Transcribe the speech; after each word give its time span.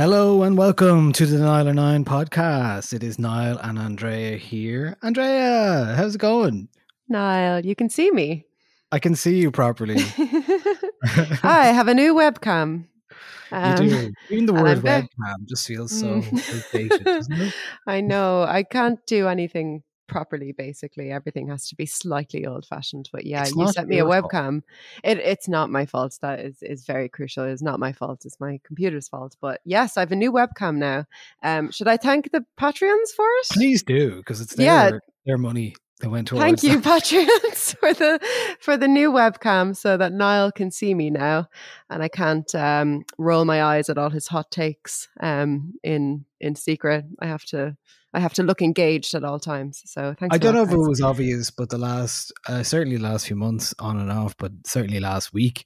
Hello 0.00 0.44
and 0.44 0.56
welcome 0.56 1.12
to 1.12 1.26
the 1.26 1.36
Nialler9 1.36 2.04
podcast. 2.04 2.94
It 2.94 3.02
is 3.02 3.18
Niall 3.18 3.58
and 3.58 3.78
Andrea 3.78 4.38
here. 4.38 4.96
Andrea, 5.02 5.92
how's 5.94 6.14
it 6.14 6.18
going? 6.22 6.70
Niall, 7.06 7.66
you 7.66 7.74
can 7.74 7.90
see 7.90 8.10
me. 8.10 8.46
I 8.92 8.98
can 8.98 9.14
see 9.14 9.36
you 9.38 9.50
properly. 9.50 9.96
I 11.42 11.66
have 11.72 11.88
a 11.88 11.94
new 11.94 12.14
webcam. 12.14 12.86
you 13.50 13.56
Um, 13.56 13.76
do. 13.76 14.12
Even 14.30 14.46
the 14.46 14.52
word 14.52 14.78
webcam 14.78 15.46
just 15.48 15.66
feels 15.66 15.98
so 15.98 16.20
Mm. 16.20 16.54
outdated, 16.56 17.06
it? 17.06 17.54
I 17.86 18.00
know 18.00 18.42
I 18.42 18.62
can't 18.62 18.98
do 19.06 19.28
anything 19.28 19.82
properly. 20.08 20.50
Basically, 20.52 21.12
everything 21.12 21.48
has 21.48 21.68
to 21.68 21.76
be 21.76 21.86
slightly 21.86 22.44
old-fashioned. 22.44 23.08
But 23.12 23.26
yeah, 23.26 23.42
It's 23.42 23.54
you 23.54 23.68
sent 23.72 23.88
me 23.88 23.96
a 23.96 23.98
your 23.98 24.08
fault. 24.20 24.32
webcam. 24.32 24.62
It, 25.04 25.18
it's 25.18 25.48
not 25.48 25.70
my 25.70 25.86
fault. 25.86 26.18
That 26.20 26.40
is 26.40 26.62
is 26.62 26.84
very 26.84 27.08
crucial. 27.08 27.44
It's 27.44 27.62
not 27.62 27.78
my 27.80 27.92
fault. 27.92 28.24
It's 28.24 28.40
my 28.40 28.60
computer's 28.64 29.08
fault. 29.08 29.36
But 29.40 29.60
yes, 29.64 29.96
I 29.96 30.00
have 30.00 30.12
a 30.12 30.16
new 30.16 30.32
webcam 30.32 30.76
now. 30.76 31.06
Um, 31.42 31.70
should 31.70 31.86
I 31.88 31.96
thank 31.96 32.32
the 32.32 32.44
Patreons 32.58 33.10
for 33.16 33.24
it? 33.40 33.48
Please 33.52 33.82
do, 33.84 34.16
because 34.16 34.40
it's 34.40 34.54
their, 34.56 34.66
Yeah. 34.66 34.90
their 35.26 35.38
money 35.38 35.74
that 36.00 36.10
went 36.10 36.28
towards 36.28 36.42
Thank 36.42 36.62
you, 36.62 36.80
that. 36.80 37.02
Patreons, 37.02 37.76
for 37.80 37.94
the 37.94 38.20
for 38.60 38.76
the 38.76 38.88
new 38.88 39.12
webcam, 39.12 39.76
so 39.76 39.96
that 39.96 40.12
Niall 40.12 40.52
can 40.52 40.70
see 40.70 40.94
me 40.94 41.10
now, 41.10 41.48
and 41.88 42.02
I 42.02 42.08
can't 42.08 42.52
um, 42.54 43.04
roll 43.18 43.44
my 43.44 43.62
eyes 43.62 43.88
at 43.88 43.98
all 43.98 44.10
his 44.10 44.26
hot 44.26 44.50
takes 44.50 45.08
um, 45.20 45.74
in 45.82 46.24
in 46.40 46.54
secret. 46.54 47.04
I 47.20 47.26
have 47.26 47.44
to 47.46 47.76
I 48.12 48.20
have 48.20 48.34
to 48.34 48.42
look 48.42 48.60
engaged 48.60 49.14
at 49.14 49.24
all 49.24 49.38
times. 49.38 49.82
So 49.86 50.14
thanks. 50.18 50.34
I 50.34 50.38
don't 50.38 50.54
know 50.54 50.62
if 50.62 50.72
it 50.72 50.76
was 50.76 51.00
obvious, 51.00 51.50
but 51.50 51.70
the 51.70 51.78
last, 51.78 52.32
uh, 52.48 52.62
certainly 52.62 52.96
the 52.96 53.04
last 53.04 53.26
few 53.26 53.36
months 53.36 53.72
on 53.78 53.98
and 53.98 54.10
off, 54.10 54.36
but 54.36 54.52
certainly 54.66 54.98
last 54.98 55.32
week, 55.32 55.64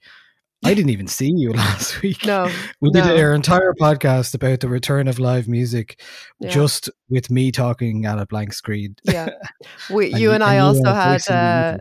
I 0.64 0.74
didn't 0.74 0.90
even 0.90 1.06
see 1.06 1.30
you 1.34 1.52
last 1.54 2.00
week. 2.02 2.24
No, 2.24 2.50
We 2.80 2.90
did 2.90 3.04
no. 3.04 3.16
our 3.16 3.34
entire 3.34 3.74
podcast 3.74 4.34
about 4.34 4.60
the 4.60 4.68
return 4.68 5.08
of 5.08 5.18
live 5.18 5.46
music, 5.48 6.00
Yeah. 6.40 6.50
just 6.50 6.90
with 7.08 7.30
me 7.30 7.52
talking 7.52 8.06
at 8.06 8.18
a 8.18 8.26
blank 8.26 8.52
screen. 8.52 8.96
yeah. 9.04 9.28
We, 9.90 10.12
And 10.12 10.20
you 10.20 10.32
and 10.32 10.42
I 10.42 10.58
also 10.58 10.92
had. 10.92 11.28
Uh, 11.28 11.78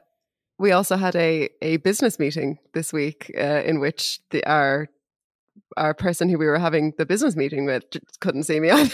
we 0.60 0.72
also 0.72 0.96
had 0.98 1.16
a, 1.16 1.50
a 1.62 1.78
business 1.78 2.20
meeting 2.20 2.60
this 2.74 2.94
week 2.94 3.32
uh, 3.38 3.62
in 3.66 3.80
which 3.80 4.20
the 4.32 4.46
our 4.46 4.88
our 5.78 5.94
person 5.94 6.30
who 6.30 6.38
we 6.38 6.46
were 6.46 6.60
having 6.60 6.94
the 6.98 7.06
business 7.06 7.36
meeting 7.36 7.66
with 7.66 7.84
couldn't 8.20 8.44
see 8.44 8.60
me 8.60 8.70
either. 8.72 8.90
so 8.90 8.94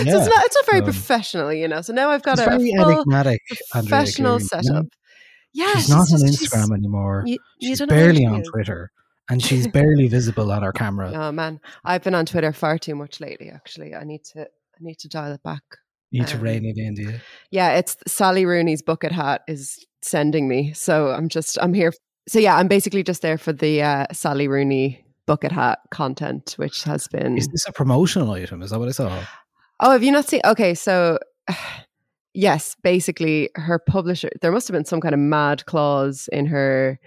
it's 0.00 0.10
not 0.10 0.44
it's 0.44 0.56
not 0.56 0.66
very 0.66 0.80
so- 0.80 0.84
professional, 0.84 1.52
you 1.52 1.68
know. 1.68 1.80
So 1.82 1.92
now 1.92 2.10
I've 2.10 2.22
got 2.22 2.38
a, 2.40 2.44
very 2.44 2.72
full 2.76 2.90
enigmatic. 2.90 3.40
Professional 3.70 4.38
Cleary, 4.38 4.50
you 4.62 4.72
know? 4.72 4.82
setup. 4.82 4.86
Yeah, 5.56 5.72
she's 5.74 5.88
not 5.88 6.12
on 6.12 6.20
Instagram 6.20 6.74
anymore. 6.74 7.22
you- 7.26 7.38
you 7.58 7.68
she's 7.68 7.78
don't 7.78 7.88
know 7.88 7.96
where 7.96 8.12
barely 8.12 8.26
on. 8.26 8.42
Twitter, 8.42 8.90
and 9.30 9.42
she's 9.42 9.66
barely 9.66 10.06
visible 10.08 10.52
on 10.52 10.62
our 10.62 10.72
camera. 10.72 11.12
Oh 11.14 11.32
man, 11.32 11.60
I've 11.84 12.02
been 12.04 12.14
on 12.14 12.26
Twitter 12.26 12.52
far 12.52 12.78
too 12.78 12.94
much 12.94 13.20
lately. 13.20 13.48
Actually, 13.50 13.94
I 13.94 14.04
need 14.04 14.22
to 14.32 14.42
I 14.42 14.78
need 14.80 14.98
to 14.98 15.08
dial 15.08 15.32
it 15.32 15.42
back. 15.42 15.62
You 16.10 16.20
need 16.20 16.28
to 16.28 16.36
um, 16.36 16.42
rein 16.42 16.64
it 16.64 16.76
in, 16.78 16.94
do 16.94 17.02
you? 17.02 17.20
Yeah, 17.50 17.70
it's 17.78 17.96
Sally 18.06 18.44
Rooney's 18.44 18.82
bucket 18.82 19.12
hat 19.12 19.42
is 19.48 19.84
sending 20.02 20.46
me, 20.46 20.72
so 20.74 21.08
I'm 21.08 21.28
just 21.28 21.58
I'm 21.62 21.72
here. 21.74 21.92
So 22.28 22.38
yeah, 22.38 22.56
I'm 22.56 22.68
basically 22.68 23.02
just 23.02 23.22
there 23.22 23.38
for 23.38 23.52
the 23.54 23.82
uh, 23.82 24.06
Sally 24.12 24.48
Rooney 24.48 25.04
bucket 25.26 25.52
hat 25.52 25.78
content, 25.90 26.54
which 26.58 26.84
has 26.84 27.08
been. 27.08 27.36
Is 27.38 27.48
this 27.48 27.66
a 27.66 27.72
promotional 27.72 28.30
item? 28.32 28.62
Is 28.62 28.70
that 28.70 28.78
what 28.78 28.88
I 28.88 28.92
saw? 28.92 29.24
Oh, 29.80 29.90
have 29.90 30.02
you 30.04 30.12
not 30.12 30.28
seen? 30.28 30.40
Okay, 30.44 30.74
so 30.74 31.18
yes, 32.36 32.76
basically 32.82 33.50
her 33.54 33.78
publisher. 33.78 34.30
There 34.40 34.52
must 34.52 34.68
have 34.68 34.74
been 34.74 34.84
some 34.84 35.00
kind 35.00 35.14
of 35.14 35.20
mad 35.20 35.66
clause 35.66 36.28
in 36.32 36.46
her 36.46 37.00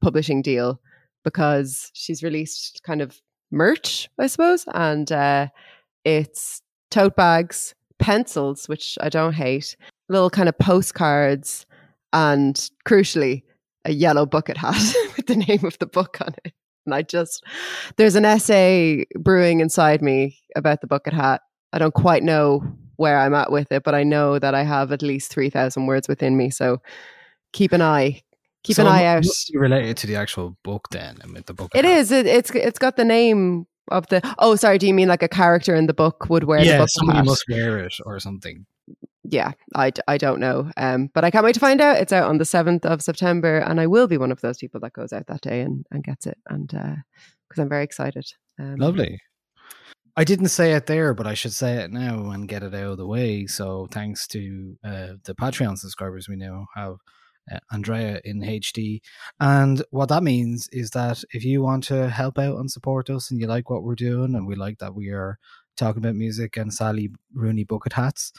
publishing 0.00 0.42
deal 0.42 0.80
because 1.24 1.90
she's 1.94 2.22
released 2.22 2.82
kind 2.84 3.00
of 3.00 3.20
merch, 3.50 4.08
I 4.18 4.26
suppose, 4.26 4.64
and 4.74 5.10
uh, 5.10 5.48
it's 6.04 6.62
tote 6.90 7.16
bags, 7.16 7.74
pencils, 7.98 8.68
which 8.68 8.96
I 9.00 9.08
don't 9.08 9.32
hate, 9.32 9.76
little 10.08 10.30
kind 10.30 10.48
of 10.48 10.58
postcards, 10.58 11.66
and 12.12 12.70
crucially, 12.86 13.42
a 13.84 13.92
yellow 13.92 14.26
bucket 14.26 14.56
hat 14.56 14.80
with 15.16 15.26
the 15.26 15.36
name 15.36 15.64
of 15.64 15.78
the 15.78 15.86
book 15.86 16.18
on 16.20 16.34
it. 16.44 16.52
And 16.86 16.94
I 16.94 17.02
just, 17.02 17.44
there's 17.96 18.14
an 18.14 18.24
essay 18.24 19.04
brewing 19.18 19.60
inside 19.60 20.02
me 20.02 20.38
about 20.56 20.80
the 20.80 20.86
bucket 20.86 21.12
hat. 21.12 21.42
I 21.72 21.78
don't 21.78 21.94
quite 21.94 22.22
know 22.22 22.62
where 22.98 23.18
I'm 23.18 23.32
at 23.34 23.50
with 23.50 23.72
it, 23.72 23.82
but 23.84 23.94
I 23.94 24.02
know 24.04 24.38
that 24.38 24.54
I 24.54 24.62
have 24.64 24.92
at 24.92 25.02
least 25.02 25.32
3,000 25.32 25.86
words 25.86 26.08
within 26.08 26.36
me. 26.36 26.50
So 26.50 26.82
keep 27.52 27.72
an 27.72 27.80
eye, 27.80 28.22
keep 28.64 28.76
So 28.76 28.82
an 28.82 28.88
eye 28.88 29.04
out. 29.04 29.24
related 29.54 29.96
to 29.98 30.06
the 30.06 30.16
actual 30.16 30.56
book 30.62 30.88
then, 30.90 31.16
and 31.22 31.32
with 31.32 31.46
the 31.46 31.54
book. 31.54 31.70
It 31.74 31.84
is. 31.84 32.12
It, 32.12 32.26
it's 32.26 32.50
it's 32.50 32.78
got 32.78 32.96
the 32.96 33.04
name 33.04 33.66
of 33.90 34.06
the. 34.08 34.20
Oh, 34.38 34.56
sorry. 34.56 34.78
Do 34.78 34.86
you 34.86 34.94
mean 34.94 35.08
like 35.08 35.22
a 35.22 35.28
character 35.28 35.74
in 35.74 35.86
the 35.86 35.94
book 35.94 36.26
would 36.28 36.44
wear 36.44 36.60
the 36.60 36.66
Yeah, 36.66 36.78
book 36.78 36.88
somebody 36.90 37.18
hat? 37.18 37.26
must 37.26 37.44
wear 37.48 37.78
it 37.78 37.94
or 38.04 38.20
something. 38.20 38.66
Yeah, 39.30 39.52
I, 39.74 39.92
I 40.08 40.16
don't 40.16 40.40
know. 40.40 40.70
Um, 40.76 41.10
but 41.12 41.22
I 41.22 41.30
can't 41.30 41.44
wait 41.44 41.52
to 41.54 41.60
find 41.60 41.80
out. 41.80 41.98
It's 41.98 42.12
out 42.12 42.28
on 42.28 42.38
the 42.38 42.44
seventh 42.46 42.86
of 42.86 43.02
September, 43.02 43.58
and 43.58 43.78
I 43.80 43.86
will 43.86 44.06
be 44.08 44.16
one 44.18 44.32
of 44.32 44.40
those 44.40 44.58
people 44.58 44.80
that 44.80 44.94
goes 44.94 45.12
out 45.12 45.26
that 45.26 45.42
day 45.42 45.60
and, 45.60 45.84
and 45.90 46.02
gets 46.02 46.26
it, 46.26 46.38
and 46.48 46.68
because 46.68 47.58
I'm 47.60 47.68
very 47.68 47.84
excited. 47.84 48.24
Um, 48.58 48.76
Lovely. 48.76 49.20
I 50.18 50.24
didn't 50.24 50.48
say 50.48 50.72
it 50.72 50.86
there, 50.86 51.14
but 51.14 51.28
I 51.28 51.34
should 51.34 51.52
say 51.52 51.74
it 51.74 51.92
now 51.92 52.30
and 52.30 52.48
get 52.48 52.64
it 52.64 52.74
out 52.74 52.90
of 52.90 52.96
the 52.98 53.06
way. 53.06 53.46
So, 53.46 53.86
thanks 53.92 54.26
to 54.28 54.76
uh, 54.82 55.12
the 55.22 55.32
Patreon 55.32 55.78
subscribers, 55.78 56.28
we 56.28 56.34
now 56.34 56.66
have 56.74 56.96
uh, 57.52 57.60
Andrea 57.70 58.20
in 58.24 58.40
HD. 58.40 59.00
And 59.38 59.80
what 59.90 60.08
that 60.08 60.24
means 60.24 60.68
is 60.72 60.90
that 60.90 61.22
if 61.30 61.44
you 61.44 61.62
want 61.62 61.84
to 61.84 62.10
help 62.10 62.36
out 62.36 62.58
and 62.58 62.68
support 62.68 63.08
us 63.10 63.30
and 63.30 63.40
you 63.40 63.46
like 63.46 63.70
what 63.70 63.84
we're 63.84 63.94
doing, 63.94 64.34
and 64.34 64.44
we 64.44 64.56
like 64.56 64.78
that 64.78 64.96
we 64.96 65.10
are 65.10 65.38
talking 65.76 66.02
about 66.02 66.16
music 66.16 66.56
and 66.56 66.74
Sally 66.74 67.10
Rooney 67.32 67.62
bucket 67.62 67.92
hats, 67.92 68.32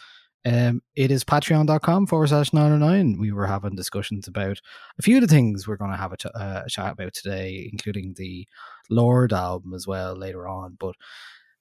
Um, 0.45 0.81
it 0.97 1.11
is 1.11 1.23
patreon.com 1.23 2.07
forward 2.07 2.27
slash 2.27 2.51
909. 2.51 3.19
We 3.19 3.31
were 3.31 3.47
having 3.47 3.75
discussions 3.77 4.27
about 4.27 4.59
a 4.97 5.01
few 5.01 5.15
of 5.15 5.21
the 5.21 5.27
things 5.27 5.65
we're 5.65 5.77
going 5.77 5.91
to 5.91 5.97
have 5.97 6.13
a, 6.13 6.37
uh, 6.37 6.63
a 6.65 6.69
chat 6.69 6.91
about 6.93 7.13
today, 7.13 7.69
including 7.71 8.15
the 8.17 8.45
Lorde 8.89 9.31
album 9.33 9.73
as 9.73 9.87
well 9.87 10.15
later 10.15 10.45
on. 10.45 10.75
But 10.77 10.95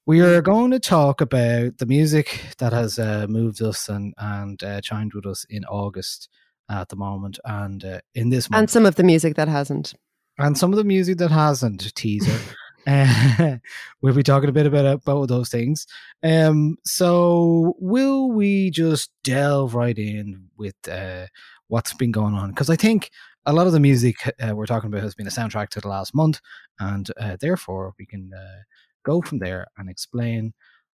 we 0.09 0.23
are 0.23 0.41
going 0.41 0.71
to 0.71 0.81
talk 0.81 1.21
about 1.21 1.77
the 1.77 1.85
music 1.85 2.41
that 2.57 2.73
has 2.73 2.99
uh, 2.99 3.27
moved 3.29 3.61
us 3.61 3.91
and, 3.91 4.15
and 4.17 4.65
uh, 4.65 4.81
chimed 4.81 5.13
with 5.13 5.27
us 5.27 5.45
in 5.51 5.67
August 5.67 6.31
at 6.71 6.89
the 6.89 6.97
moment 6.97 7.39
and 7.45 7.85
uh, 7.85 8.01
in 8.15 8.31
this 8.31 8.49
month 8.49 8.59
And 8.59 8.71
some 8.71 8.87
of 8.87 8.95
the 8.95 9.03
music 9.03 9.35
that 9.37 9.49
hasn't. 9.49 9.93
and 10.39 10.57
some 10.57 10.73
of 10.73 10.79
the 10.79 10.85
music 10.85 11.19
that 11.19 11.31
hasn't 11.31 11.95
teaser. 11.95 12.41
Uh, 12.87 13.59
we'll 14.01 14.15
be 14.15 14.23
talking 14.23 14.49
a 14.49 14.53
bit 14.53 14.65
about 14.65 15.05
both 15.05 15.25
of 15.25 15.29
those 15.29 15.51
things. 15.51 15.87
Um, 16.23 16.79
so 16.87 17.75
will 17.79 18.31
we 18.31 18.71
just 18.71 19.11
delve 19.25 19.75
right 19.75 19.99
in 19.99 20.49
with 20.57 20.77
uh, 20.91 21.27
what's 21.67 21.93
been 21.93 22.13
going 22.13 22.33
on? 22.33 22.49
Because 22.49 22.71
I 22.71 22.77
think 22.77 23.11
a 23.45 23.53
lot 23.53 23.67
of 23.67 23.75
the 23.75 23.81
music 23.81 24.17
uh, 24.41 24.55
we're 24.55 24.65
talking 24.65 24.89
about 24.89 25.03
has 25.03 25.15
been 25.15 25.27
a 25.27 25.31
soundtrack 25.31 25.69
to 25.71 25.81
the 25.83 25.89
last 25.89 26.15
month, 26.15 26.41
and 26.79 27.11
uh, 27.21 27.37
therefore 27.39 27.93
we 27.99 28.07
can 28.07 28.31
uh, 28.33 28.63
go 29.05 29.21
from 29.21 29.39
there 29.39 29.67
and 29.77 29.89
explain 29.89 30.53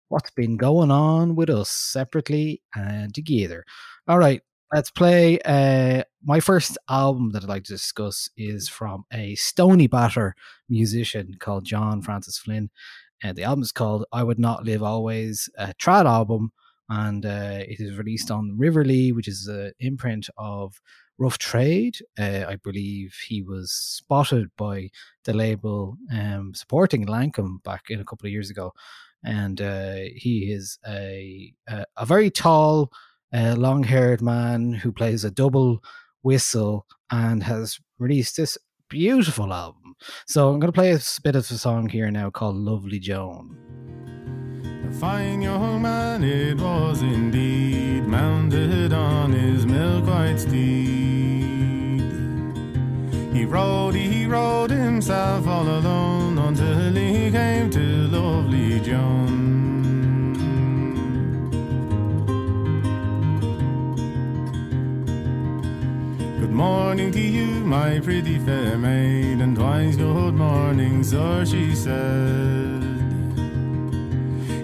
what's 0.09 0.31
been 0.31 0.57
going 0.57 0.91
on 0.91 1.35
with 1.35 1.49
us 1.49 1.71
separately 1.71 2.63
and 2.75 3.15
together. 3.15 3.65
All 4.07 4.19
right, 4.19 4.43
let's 4.73 4.91
play. 4.91 5.39
Uh, 5.45 6.03
my 6.23 6.41
first 6.41 6.77
album 6.89 7.31
that 7.33 7.43
I'd 7.43 7.49
like 7.49 7.65
to 7.65 7.73
discuss 7.73 8.29
is 8.37 8.69
from 8.69 9.05
a 9.13 9.35
Stoneybatter 9.37 10.33
musician 10.69 11.37
called 11.41 11.65
John 11.65 12.03
Francis 12.03 12.39
Flynn. 12.39 12.71
And 13.23 13.37
the 13.37 13.45
album 13.45 13.63
is 13.63 13.73
called 13.73 14.05
I 14.13 14.23
Would 14.23 14.39
Not 14.39 14.65
Live 14.65 14.83
Always, 14.83 15.49
a 15.57 15.75
trad 15.81 16.07
album. 16.07 16.53
And 16.89 17.25
uh, 17.25 17.61
it 17.61 17.81
is 17.81 17.97
released 17.97 18.31
on 18.31 18.59
River 18.59 18.85
Lea, 18.85 19.13
which 19.13 19.29
is 19.29 19.47
an 19.47 19.73
imprint 19.81 20.29
of 20.37 20.75
Rough 21.19 21.38
Trade. 21.38 21.99
Uh, 22.19 22.44
I 22.49 22.56
believe 22.56 23.17
he 23.29 23.43
was 23.43 23.73
spotted 23.73 24.50
by 24.56 24.91
the 25.25 25.32
label 25.32 25.97
um, 26.12 26.53
supporting 26.55 27.06
Lankum 27.06 27.62
back 27.62 27.91
in 27.91 28.00
a 28.00 28.05
couple 28.05 28.26
of 28.26 28.32
years 28.32 28.50
ago. 28.50 28.73
And 29.25 29.61
uh, 29.61 29.97
he 30.17 30.53
is 30.53 30.79
a, 30.87 31.55
a, 31.69 31.85
a 31.97 32.06
very 32.06 32.31
tall, 32.31 32.91
a 33.32 33.55
long 33.55 33.85
haired 33.85 34.20
man 34.20 34.73
who 34.73 34.91
plays 34.91 35.25
a 35.25 35.31
double 35.31 35.82
whistle 36.23 36.87
and 37.11 37.43
has 37.43 37.79
released 37.99 38.37
this 38.37 38.58
beautiful 38.88 39.53
album. 39.53 39.94
So 40.26 40.49
I'm 40.49 40.58
going 40.58 40.73
to 40.73 40.76
play 40.76 40.93
a 40.93 41.00
bit 41.23 41.37
of 41.37 41.50
a 41.50 41.55
song 41.55 41.88
here 41.88 42.11
now 42.11 42.31
called 42.31 42.56
Lovely 42.56 42.99
Joan. 42.99 43.56
Fine 45.00 45.43
young 45.43 45.81
man 45.81 46.23
it 46.23 46.58
was 46.58 47.00
indeed, 47.00 48.06
mounted 48.06 48.93
on 48.93 49.32
his 49.32 49.65
milk 49.65 50.06
white 50.06 50.38
steed. 50.38 51.02
He 53.32 53.46
rode, 53.46 53.94
he 53.94 54.26
rode 54.26 54.70
himself 54.70 55.46
all 55.46 55.67
alone 55.67 56.37
until 56.37 56.93
he 56.93 57.31
came 57.31 57.70
to 57.70 57.79
lovely 58.08 58.79
Joan. 58.81 59.32
Good 66.40 66.52
morning 66.52 67.11
to 67.11 67.20
you, 67.20 67.46
my 67.64 68.00
pretty 68.00 68.38
fair 68.38 68.76
maid, 68.76 69.40
and 69.40 69.56
twice 69.56 69.96
good 69.96 70.34
morning, 70.34 71.02
sir, 71.02 71.46
she 71.46 71.75
said. 71.75 72.82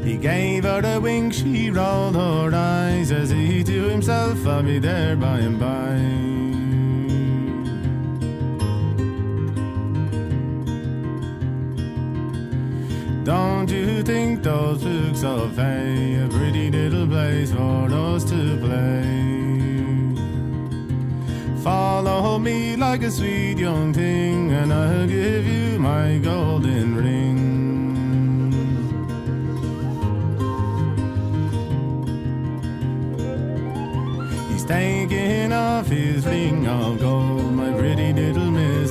He 0.05 0.19
gave 0.19 0.65
her 0.65 0.83
a 0.85 1.01
wink, 1.01 1.33
she 1.33 1.71
rolled 1.71 2.17
her 2.17 2.51
eyes 2.55 3.13
as 3.13 3.31
he 3.31 3.65
to 3.65 3.89
himself, 3.89 4.47
I'll 4.47 4.63
be 4.63 4.79
there 4.79 5.17
by 5.17 5.39
and 5.39 5.59
by. 5.59 6.58
Don't 13.29 13.69
you 13.71 14.03
think 14.03 14.43
those 14.43 14.83
books 14.83 15.23
of 15.23 15.55
hay 15.55 16.15
a 16.15 16.29
pretty 16.29 16.71
little 16.71 17.07
place 17.07 17.53
for 17.53 17.93
us 17.93 18.25
to 18.25 18.57
play? 18.57 19.05
Follow 21.63 22.39
me 22.39 22.75
like 22.77 23.03
a 23.03 23.11
sweet 23.11 23.59
young 23.59 23.93
thing, 23.93 24.53
and 24.53 24.73
I'll 24.73 25.07
give 25.07 25.47
you 25.47 25.79
my 25.79 26.17
golden 26.17 26.97
ring. 26.97 27.37
He's 34.51 34.65
taking 34.65 35.53
off 35.53 35.87
his 35.89 36.25
ring 36.25 36.67
of 36.67 36.99
gold, 36.99 37.53
my 37.53 37.73
pretty 37.73 38.15
little 38.15 38.51
miss, 38.51 38.91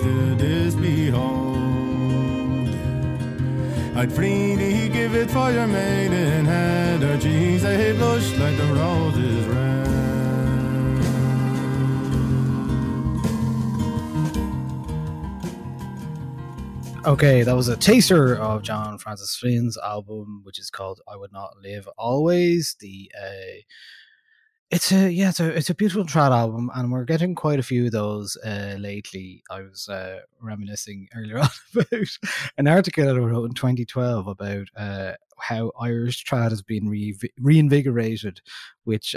I'd 3.97 4.13
freely 4.13 4.89
give 4.89 5.15
it 5.15 5.31
for 5.31 5.51
your 5.51 5.65
maiden 5.65 6.45
head, 6.45 7.01
her 7.01 7.17
cheeks 7.19 7.63
they 7.63 7.93
blush 7.93 8.31
like 8.37 8.55
the 8.55 8.65
roses 8.75 9.45
red. 9.47 9.87
Okay, 17.07 17.41
that 17.41 17.55
was 17.55 17.69
a 17.69 17.75
taster 17.75 18.35
of 18.35 18.61
John 18.61 18.99
Francis 18.99 19.35
Flynn's 19.35 19.79
album, 19.79 20.41
which 20.43 20.59
is 20.59 20.69
called 20.69 21.01
"I 21.07 21.15
Would 21.15 21.33
Not 21.33 21.57
Live 21.63 21.89
Always." 21.97 22.75
The 22.79 23.11
uh, 23.19 23.61
it's 24.69 24.91
a 24.91 25.09
yeah, 25.09 25.29
it's 25.29 25.39
a 25.39 25.47
it's 25.55 25.69
a 25.69 25.75
beautiful 25.75 26.03
trad 26.03 26.31
album, 26.31 26.69
and 26.75 26.91
we're 26.91 27.05
getting 27.05 27.35
quite 27.35 27.59
a 27.59 27.63
few 27.63 27.85
of 27.85 27.91
those 27.91 28.35
uh, 28.45 28.75
lately. 28.77 29.41
I 29.49 29.61
was 29.61 29.87
uh, 29.87 30.19
reminiscing 30.41 31.07
earlier 31.15 31.39
on 31.39 31.49
about 31.73 32.07
an 32.57 32.67
article 32.67 33.05
that 33.05 33.15
I 33.15 33.19
wrote 33.19 33.45
in 33.45 33.53
2012 33.53 34.27
about 34.27 34.67
uh, 34.75 35.13
how 35.39 35.71
Irish 35.79 36.25
trad 36.25 36.49
has 36.49 36.61
been 36.61 36.89
re- 36.89 37.17
reinvigorated, 37.39 38.41
which 38.83 39.15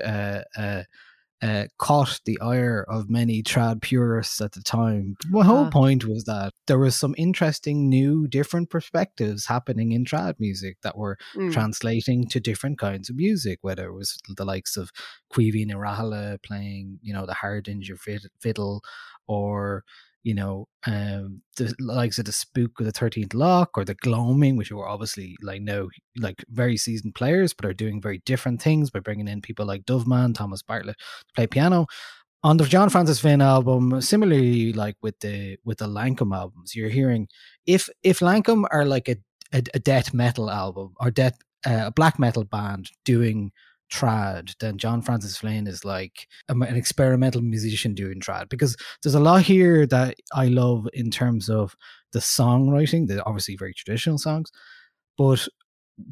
uh, 1.42 1.46
uh, 1.46 1.50
uh, 1.50 1.66
caught 1.78 2.20
the 2.26 2.38
ire 2.40 2.84
of 2.88 3.08
many 3.10 3.42
trad 3.42 3.81
purists 3.82 4.40
at 4.40 4.52
the 4.52 4.62
time. 4.62 5.16
My 5.28 5.44
whole 5.44 5.66
Ah. 5.66 5.70
point 5.70 6.04
was 6.04 6.25
that 6.25 6.52
there 6.66 6.78
was 6.78 6.94
some 6.96 7.14
interesting, 7.19 7.88
new, 7.88 8.26
different 8.28 8.70
perspectives 8.70 9.46
happening 9.46 9.92
in 9.92 10.04
trad 10.04 10.34
music 10.38 10.76
that 10.82 10.96
were 10.96 11.16
Mm. 11.34 11.52
translating 11.52 12.28
to 12.28 12.40
different 12.40 12.78
kinds 12.78 13.10
of 13.10 13.16
music, 13.16 13.58
whether 13.62 13.87
it 13.87 13.94
was 13.94 14.19
the 14.37 14.44
likes 14.44 14.76
of 14.76 14.90
Caoimhín 15.32 15.72
Ó 15.72 15.76
Raghallaigh 15.78 16.42
playing, 16.42 16.98
you 17.02 17.12
know, 17.14 17.26
the 17.26 17.34
Hardanger 17.34 17.96
fid- 17.96 18.31
fiddle, 18.40 18.82
or 19.26 19.84
you 20.22 20.34
know, 20.34 20.67
um, 20.86 21.43
the 21.56 21.74
likes 21.81 22.19
of 22.19 22.27
the 22.27 22.32
Spook 22.32 22.79
of 22.79 22.86
the 22.86 22.93
Thirteenth 22.93 23.34
Lock 23.34 23.70
or 23.77 23.84
the 23.84 23.94
Gloaming, 23.94 24.56
which 24.56 24.70
were 24.70 24.89
obviously 24.89 25.36
like 25.43 25.62
now 25.62 25.89
like 26.19 26.44
very 26.48 26.77
seasoned 26.77 27.15
players, 27.15 27.55
but 27.55 27.67
are 27.67 27.72
doing 27.74 28.00
very 28.00 28.22
different 28.27 28.60
things 28.60 28.91
by 28.91 29.00
bringing 29.00 29.29
in 29.29 29.41
people 29.41 29.67
like 29.67 29.86
Doveman, 29.86 30.34
Thomas 30.34 30.62
Bartlett 30.62 30.98
to 30.98 31.34
play 31.34 31.46
piano. 31.46 31.86
On 32.43 32.56
the 32.56 32.65
John 32.65 32.89
Francis 32.89 33.20
Flynn 33.20 33.43
album, 33.43 34.00
similarly 34.00 34.72
like 34.72 34.96
with 35.03 35.19
the 35.20 35.58
with 35.65 35.79
the 35.79 35.86
Lankum 35.86 36.34
albums, 36.34 36.74
you're 36.74 36.89
hearing 36.89 37.29
if 37.67 37.89
if 38.03 38.20
Lankum 38.20 38.65
are 38.70 38.84
like 38.84 39.08
a 39.08 39.17
a, 39.53 39.62
a 39.74 39.79
death 39.79 40.15
metal 40.15 40.50
album 40.50 40.94
or 41.00 41.10
death 41.10 41.39
uh, 41.67 41.84
a 41.86 41.91
black 41.91 42.19
metal 42.19 42.44
band 42.44 42.91
doing 43.05 43.53
trad, 43.91 44.55
then 44.61 44.79
John 44.79 45.03
Francis 45.03 45.37
Flynn 45.37 45.67
is 45.67 45.85
like 45.85 46.27
an 46.49 46.63
experimental 46.63 47.43
musician 47.43 47.94
doing 47.94 48.20
trad 48.20 48.49
because 48.49 48.77
there's 49.03 49.15
a 49.15 49.20
lot 49.20 49.43
here 49.43 49.87
that 49.87 50.17
I 50.35 50.47
love 50.47 50.89
in 50.93 51.11
terms 51.11 51.49
of 51.49 51.75
the 52.13 52.20
songwriting. 52.20 53.06
They're 53.06 53.27
obviously 53.27 53.56
very 53.56 53.75
traditional 53.75 54.19
songs, 54.19 54.51
but 55.19 55.47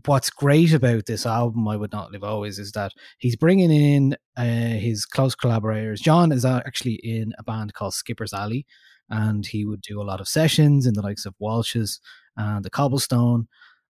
what's 0.05 0.31
great 0.31 0.73
about 0.73 1.07
this 1.07 1.25
album, 1.25 1.67
I 1.69 1.77
would 1.77 1.93
not 1.93 2.13
live 2.13 2.25
always, 2.25 2.59
is 2.59 2.73
that 2.73 2.93
he's 3.19 3.37
bringing 3.37 3.71
in 3.71 4.17
uh, 4.37 4.45
his 4.45 5.05
close 5.05 5.35
collaborators. 5.35 6.01
John 6.01 6.33
is 6.33 6.45
actually 6.45 7.01
in 7.03 7.33
a 7.39 7.43
band 7.43 7.75
called 7.75 7.95
Skipper's 7.95 8.35
Alley, 8.35 8.67
and 9.09 9.47
he 9.47 9.65
would 9.65 9.81
do 9.81 10.01
a 10.01 10.05
lot 10.05 10.21
of 10.21 10.29
sessions 10.29 10.87
in 10.87 10.95
the 10.95 11.03
likes 11.03 11.25
of 11.25 11.35
Walsh's 11.39 12.01
and 12.37 12.65
the 12.65 12.71
Cobblestone. 12.71 13.49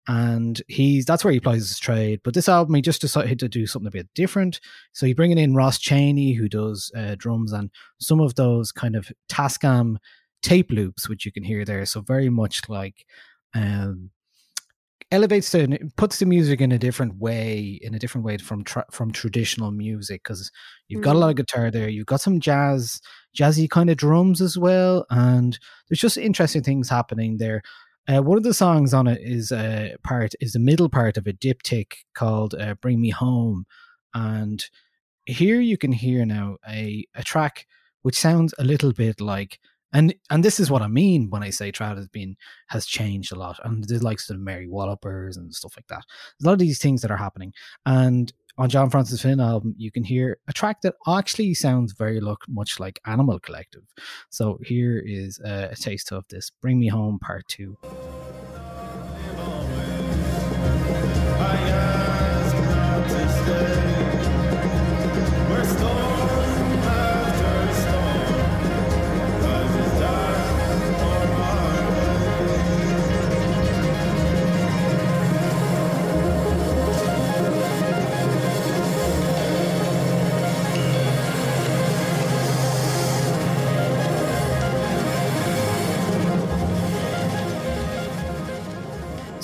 And 0.07 0.61
he's 0.69 1.07
that's 1.07 1.25
where 1.25 1.33
he 1.33 1.41
plays 1.41 1.69
his 1.69 1.79
trade. 1.79 2.21
But 2.23 2.35
this 2.35 2.49
album, 2.49 2.75
he 2.75 2.83
just 2.83 3.01
decided 3.01 3.39
to 3.39 3.49
do 3.49 3.67
something 3.67 3.89
a 3.89 3.91
bit 3.91 4.09
different. 4.15 4.61
So 4.93 5.07
he's 5.07 5.15
bringing 5.15 5.39
in 5.39 5.55
Ross 5.55 5.79
Cheney, 5.79 6.33
who 6.33 6.49
does 6.49 6.93
uh, 6.95 7.15
drums 7.17 7.53
and 7.53 7.71
some 7.99 8.21
of 8.21 8.35
those 8.35 8.71
kind 8.71 8.97
of 8.97 9.11
Tascam 9.31 9.97
tape 10.43 10.71
loops, 10.71 11.09
which 11.09 11.25
you 11.25 11.33
can 11.33 11.43
hear 11.43 11.65
there. 11.65 11.87
So 11.87 12.03
very 12.03 12.29
much 12.29 12.69
like 12.69 13.07
um, 13.55 14.11
elevates 15.11 15.51
the 15.53 15.79
puts 15.97 16.19
the 16.19 16.27
music 16.27 16.61
in 16.61 16.73
a 16.73 16.79
different 16.79 17.17
way, 17.19 17.79
in 17.83 17.95
a 17.95 17.99
different 17.99 18.25
way 18.25 18.37
from 18.37 18.65
tra- 18.65 18.87
from 18.91 19.13
traditional 19.13 19.71
music 19.71 20.23
because 20.25 20.51
you've 20.89 21.03
got 21.03 21.17
a 21.17 21.19
lot 21.19 21.31
of 21.31 21.37
guitar 21.37 21.71
there, 21.71 21.89
you've 21.89 22.07
got 22.07 22.21
some 22.21 22.41
jazz, 22.41 23.01
jazzy 23.37 23.71
kind 23.71 23.91
of 23.91 23.97
drums 23.97 24.41
as 24.41 24.59
well, 24.59 25.07
and 25.11 25.59
there's 25.89 26.01
just 26.01 26.19
interesting 26.19 26.63
things 26.63 26.89
happening 26.89 27.39
there. 27.39 27.63
Uh, 28.07 28.23
one 28.23 28.37
of 28.37 28.45
the 28.45 28.55
songs 28.55 28.93
on 28.93 29.07
it 29.07 29.21
is 29.23 29.51
uh, 29.51 29.91
part 30.03 30.35
is 30.41 30.53
the 30.53 30.59
middle 30.59 30.89
part 30.89 31.17
of 31.17 31.27
a 31.27 31.33
diptych 31.33 31.93
called 32.15 32.55
uh, 32.55 32.75
"Bring 32.75 33.01
Me 33.01 33.11
Home," 33.11 33.65
and 34.13 34.65
here 35.27 35.61
you 35.61 35.79
can 35.79 35.93
hear 35.93 36.27
now 36.27 36.59
a, 36.69 37.07
a 37.15 37.23
track 37.23 37.67
which 38.03 38.19
sounds 38.19 38.55
a 38.59 38.65
little 38.65 38.93
bit 38.93 39.21
like 39.21 39.59
and 39.95 40.15
and 40.29 40.45
this 40.45 40.59
is 40.61 40.71
what 40.71 40.83
I 40.83 40.89
mean 40.89 41.31
when 41.31 41.43
I 41.43 41.51
say 41.51 41.71
trad 41.73 41.97
has 41.97 42.09
been 42.09 42.37
has 42.69 42.85
changed 42.85 43.33
a 43.33 43.39
lot, 43.39 43.59
and 43.65 43.85
the 43.85 43.99
likes 44.01 44.29
of 44.29 44.39
Mary 44.39 44.69
Wallopers 44.69 45.37
and 45.37 45.55
stuff 45.55 45.75
like 45.77 45.87
that. 45.87 46.03
There's 46.39 46.45
a 46.45 46.49
lot 46.49 46.55
of 46.55 46.59
these 46.59 46.81
things 46.81 47.01
that 47.03 47.13
are 47.13 47.17
happening, 47.17 47.55
and 47.87 48.33
on 48.57 48.69
John 48.69 48.91
Francis 48.91 49.23
Flynn 49.23 49.41
album, 49.41 49.75
you 49.77 49.91
can 49.91 50.05
hear 50.05 50.39
a 50.49 50.53
track 50.53 50.81
that 50.83 50.95
actually 51.09 51.55
sounds 51.55 51.93
very 51.93 52.21
look 52.21 52.45
much 52.49 52.79
like 52.79 53.01
Animal 53.07 53.41
Collective. 53.41 53.83
So 54.31 54.59
here 54.63 55.03
is 55.05 55.41
a, 55.45 55.71
a 55.73 55.77
taste 55.77 56.13
of 56.13 56.25
this 56.29 56.51
Bring 56.51 56.79
Me 56.79 56.89
Home 56.89 57.19
Part 57.19 57.49
2. 57.49 57.77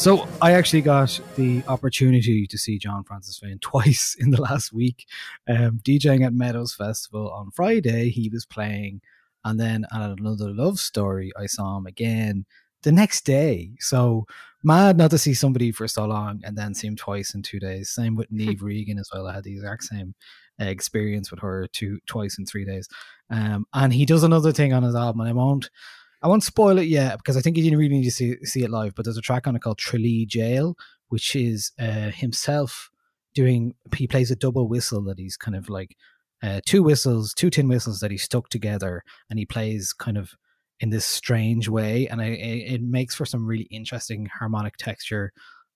So 0.01 0.27
I 0.41 0.53
actually 0.53 0.81
got 0.81 1.21
the 1.37 1.63
opportunity 1.69 2.47
to 2.47 2.57
see 2.57 2.79
John 2.79 3.05
Francis 3.05 3.39
Flynn 3.39 3.59
twice 3.61 4.17
in 4.19 4.31
the 4.31 4.41
last 4.41 4.73
week. 4.73 5.05
Um, 5.47 5.79
DJing 5.85 6.25
at 6.25 6.33
Meadows 6.33 6.73
Festival 6.73 7.31
on 7.31 7.51
Friday, 7.51 8.09
he 8.09 8.31
was 8.31 8.47
playing, 8.47 9.03
and 9.45 9.61
then 9.61 9.85
at 9.93 10.19
another 10.19 10.55
love 10.55 10.81
story, 10.81 11.33
I 11.39 11.45
saw 11.45 11.77
him 11.77 11.85
again 11.85 12.47
the 12.83 12.93
next 12.93 13.27
day. 13.27 13.73
So 13.79 14.25
mad 14.65 14.97
not 14.97 15.11
to 15.11 15.19
see 15.19 15.35
somebody 15.35 15.71
for 15.71 15.87
so 15.87 16.07
long 16.07 16.41
and 16.45 16.57
then 16.57 16.73
see 16.73 16.87
him 16.87 16.97
twice 16.97 17.35
in 17.35 17.43
two 17.43 17.61
days. 17.61 17.91
Same 17.91 18.17
with 18.17 18.31
Niamh 18.33 18.63
Regan 18.63 18.99
as 18.99 19.11
well. 19.13 19.27
I 19.27 19.35
had 19.35 19.45
the 19.45 19.53
exact 19.53 19.85
same 19.85 20.15
uh, 20.59 20.65
experience 20.65 21.31
with 21.31 21.41
her 21.41 21.67
two 21.75 21.99
twice 22.07 22.39
in 22.39 22.47
three 22.47 22.65
days. 22.65 22.89
Um, 23.29 23.67
and 23.75 23.93
he 23.93 24.07
does 24.07 24.23
another 24.23 24.51
thing 24.51 24.73
on 24.73 24.83
his 24.83 24.95
album, 24.95 25.21
and 25.21 25.29
I 25.29 25.35
won't. 25.35 25.69
I 26.23 26.29
won't 26.29 26.43
spoil 26.43 26.79
it 26.79 26.89
yet 26.89 27.19
because 27.19 27.37
I 27.37 27.41
think 27.41 27.57
you 27.57 27.63
didn't 27.63 27.79
really 27.79 27.95
need 27.95 28.05
to 28.05 28.11
see, 28.11 28.37
see 28.45 28.63
it 28.63 28.71
live. 28.71 28.95
But 28.95 29.05
there's 29.05 29.17
a 29.17 29.23
track 29.23 29.47
on 29.47 29.57
it 29.57 29.63
called 29.63 29.79
Tralee 29.79 30.27
Jail, 30.27 30.77
which 31.09 31.35
is 31.35 31.73
uh, 31.79 32.11
himself 32.11 32.91
doing. 33.35 33.75
He 33.95 34.07
plays 34.07 34.31
a 34.31 34.37
double 34.37 34.69
whistle 34.69 35.03
that 35.05 35.19
he's 35.19 35.37
kind 35.37 35.57
of 35.57 35.69
like 35.69 35.97
uh, 36.43 36.61
two 36.67 36.83
whistles, 36.83 37.35
two 37.35 37.51
tin 37.51 37.69
whistles 37.69 38.01
that 38.01 38.11
he 38.11 38.19
stuck 38.19 38.49
together, 38.49 39.03
and 39.29 39.39
he 39.39 39.47
plays 39.47 39.93
kind 39.93 40.19
of 40.19 40.35
in 40.81 40.91
this 40.91 41.05
strange 41.05 41.69
way, 41.69 42.09
and 42.09 42.23
I, 42.23 42.27
it 42.27 42.81
makes 42.83 43.15
for 43.15 43.27
some 43.27 43.47
really 43.47 43.69
interesting 43.71 44.27
harmonic 44.39 44.79
texture 44.79 45.31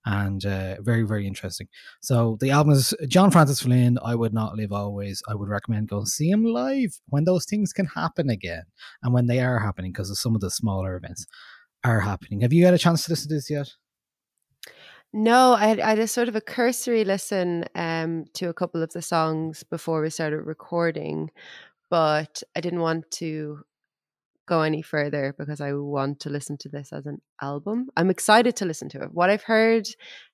and 0.05 0.45
uh, 0.45 0.77
very 0.81 1.03
very 1.03 1.27
interesting. 1.27 1.69
So 2.01 2.37
the 2.41 2.51
album 2.51 2.75
is 2.75 2.95
John 3.09 3.31
Francis 3.31 3.61
Flynn. 3.61 3.99
I 4.05 4.15
would 4.15 4.35
not 4.35 4.57
live 4.57 4.73
always. 4.73 5.23
I 5.29 5.35
would 5.35 5.49
recommend 5.49 5.89
go 5.89 6.05
see 6.05 6.31
him 6.31 6.45
live 6.45 7.01
when 7.09 7.25
those 7.25 7.47
things 7.47 7.73
can 7.73 7.87
happen 7.87 8.31
again, 8.31 8.65
and 9.03 9.13
when 9.13 9.27
they 9.27 9.41
are 9.41 9.59
happening 9.59 9.93
because 9.93 10.11
of 10.11 10.19
some 10.19 10.35
of 10.35 10.41
the 10.41 10.51
smaller 10.51 10.97
events 10.97 11.27
are 11.85 12.01
happening. 12.01 12.41
Have 12.41 12.53
you 12.53 12.65
had 12.65 12.75
a 12.75 12.79
chance 12.79 13.05
to 13.05 13.13
listen 13.13 13.29
to 13.29 13.35
this 13.35 13.51
yet? 13.51 13.71
No, 15.13 15.55
I 15.55 15.69
had, 15.69 15.81
I 15.81 15.91
had 15.91 15.99
a 16.01 16.09
sort 16.09 16.27
of 16.27 16.35
a 16.35 16.41
cursory 16.41 17.05
listen 17.05 17.67
um, 17.77 18.25
to 18.35 18.49
a 18.49 18.55
couple 18.55 18.83
of 18.83 18.93
the 18.93 19.01
songs 19.01 19.63
before 19.63 20.03
we 20.03 20.11
started 20.11 20.41
recording, 20.41 21.31
but 21.89 22.43
I 22.57 22.61
didn't 22.61 22.81
want 22.81 23.09
to 23.13 23.61
go 24.47 24.63
any 24.63 24.83
further 24.83 25.35
because 25.39 25.61
I 25.61 25.73
want 25.73 26.21
to 26.21 26.31
listen 26.31 26.57
to 26.59 26.69
this 26.69 26.93
as 26.93 27.07
an 27.07 27.21
album. 27.41 27.89
I'm 27.97 28.11
excited 28.11 28.57
to 28.57 28.65
listen 28.65 28.89
to 28.91 29.03
it. 29.03 29.13
What 29.13 29.31
I've 29.31 29.43
heard 29.43 29.87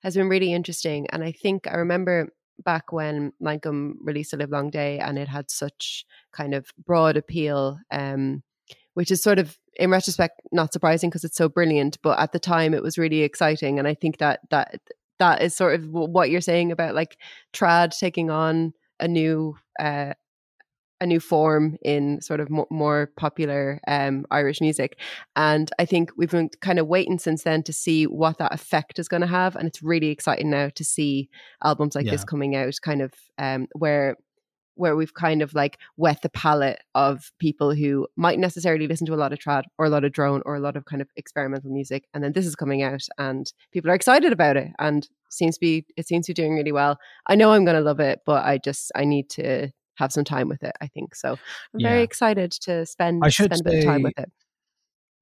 has 0.03 0.15
been 0.15 0.29
really 0.29 0.53
interesting, 0.53 1.07
and 1.11 1.23
I 1.23 1.31
think 1.31 1.67
I 1.67 1.75
remember 1.75 2.29
back 2.63 2.91
when 2.91 3.33
Lankum 3.41 3.93
released 4.01 4.33
a 4.33 4.37
Live 4.37 4.51
Long 4.51 4.69
Day 4.69 4.99
and 4.99 5.17
it 5.17 5.27
had 5.27 5.49
such 5.49 6.05
kind 6.31 6.53
of 6.53 6.67
broad 6.85 7.17
appeal, 7.17 7.79
um, 7.91 8.43
which 8.93 9.11
is 9.11 9.23
sort 9.23 9.39
of 9.39 9.57
in 9.75 9.89
retrospect 9.89 10.41
not 10.51 10.73
surprising 10.73 11.09
because 11.09 11.23
it's 11.23 11.37
so 11.37 11.49
brilliant, 11.49 11.97
but 12.03 12.19
at 12.19 12.33
the 12.33 12.39
time 12.39 12.73
it 12.73 12.83
was 12.83 12.97
really 12.97 13.21
exciting, 13.21 13.79
and 13.79 13.87
I 13.87 13.93
think 13.93 14.17
that 14.17 14.41
that 14.49 14.79
that 15.19 15.41
is 15.41 15.55
sort 15.55 15.75
of 15.75 15.87
what 15.89 16.31
you're 16.31 16.41
saying 16.41 16.71
about 16.71 16.95
like 16.95 17.17
trad 17.53 17.97
taking 17.97 18.31
on 18.31 18.73
a 18.99 19.07
new 19.07 19.55
uh, 19.79 20.13
a 21.01 21.05
new 21.05 21.19
form 21.19 21.77
in 21.81 22.21
sort 22.21 22.39
of 22.39 22.49
more, 22.49 22.67
more 22.69 23.11
popular 23.17 23.81
um, 23.87 24.25
Irish 24.31 24.61
music. 24.61 24.97
And 25.35 25.69
I 25.79 25.85
think 25.85 26.11
we've 26.15 26.31
been 26.31 26.49
kind 26.61 26.79
of 26.79 26.87
waiting 26.87 27.19
since 27.19 27.43
then 27.43 27.63
to 27.63 27.73
see 27.73 28.05
what 28.05 28.37
that 28.37 28.53
effect 28.53 28.99
is 28.99 29.07
going 29.07 29.21
to 29.21 29.27
have. 29.27 29.55
And 29.55 29.67
it's 29.67 29.83
really 29.83 30.09
exciting 30.09 30.51
now 30.51 30.69
to 30.75 30.83
see 30.85 31.29
albums 31.63 31.95
like 31.95 32.05
this 32.05 32.23
coming 32.23 32.55
out, 32.55 32.75
kind 32.81 33.01
of 33.01 33.11
um, 33.37 33.67
where 33.73 34.15
where 34.75 34.95
we've 34.95 35.13
kind 35.13 35.41
of 35.41 35.53
like 35.53 35.77
wet 35.97 36.21
the 36.21 36.29
palate 36.29 36.79
of 36.95 37.31
people 37.39 37.75
who 37.75 38.07
might 38.15 38.39
necessarily 38.39 38.87
listen 38.87 39.05
to 39.05 39.13
a 39.13 39.15
lot 39.15 39.33
of 39.33 39.39
trad 39.39 39.63
or 39.77 39.85
a 39.85 39.89
lot 39.89 40.03
of 40.03 40.11
drone 40.11 40.41
or 40.45 40.55
a 40.55 40.59
lot 40.59 40.77
of 40.77 40.85
kind 40.85 41.01
of 41.01 41.09
experimental 41.17 41.69
music 41.69 42.05
and 42.13 42.23
then 42.23 42.31
this 42.31 42.45
is 42.45 42.55
coming 42.55 42.81
out 42.81 43.01
and 43.17 43.51
people 43.71 43.91
are 43.91 43.93
excited 43.93 44.31
about 44.31 44.57
it 44.57 44.69
and 44.79 45.09
seems 45.29 45.55
to 45.55 45.59
be 45.59 45.85
it 45.97 46.07
seems 46.07 46.25
to 46.25 46.31
be 46.31 46.41
doing 46.41 46.55
really 46.55 46.71
well 46.71 46.97
i 47.27 47.35
know 47.35 47.51
i'm 47.51 47.65
going 47.65 47.75
to 47.75 47.81
love 47.81 47.99
it 47.99 48.21
but 48.25 48.43
i 48.45 48.57
just 48.57 48.91
i 48.95 49.03
need 49.03 49.29
to 49.29 49.69
have 50.01 50.11
some 50.11 50.23
time 50.23 50.49
with 50.49 50.63
it 50.63 50.75
i 50.81 50.87
think 50.87 51.15
so 51.15 51.31
i'm 51.73 51.81
very 51.81 52.01
excited 52.01 52.51
to 52.51 52.85
spend 52.85 53.21
I 53.23 53.29
should 53.29 53.53
spend 53.53 53.61
a 53.61 53.63
bit 53.63 53.79
of 53.79 53.85
time 53.85 54.03
with 54.03 54.17
it 54.17 54.31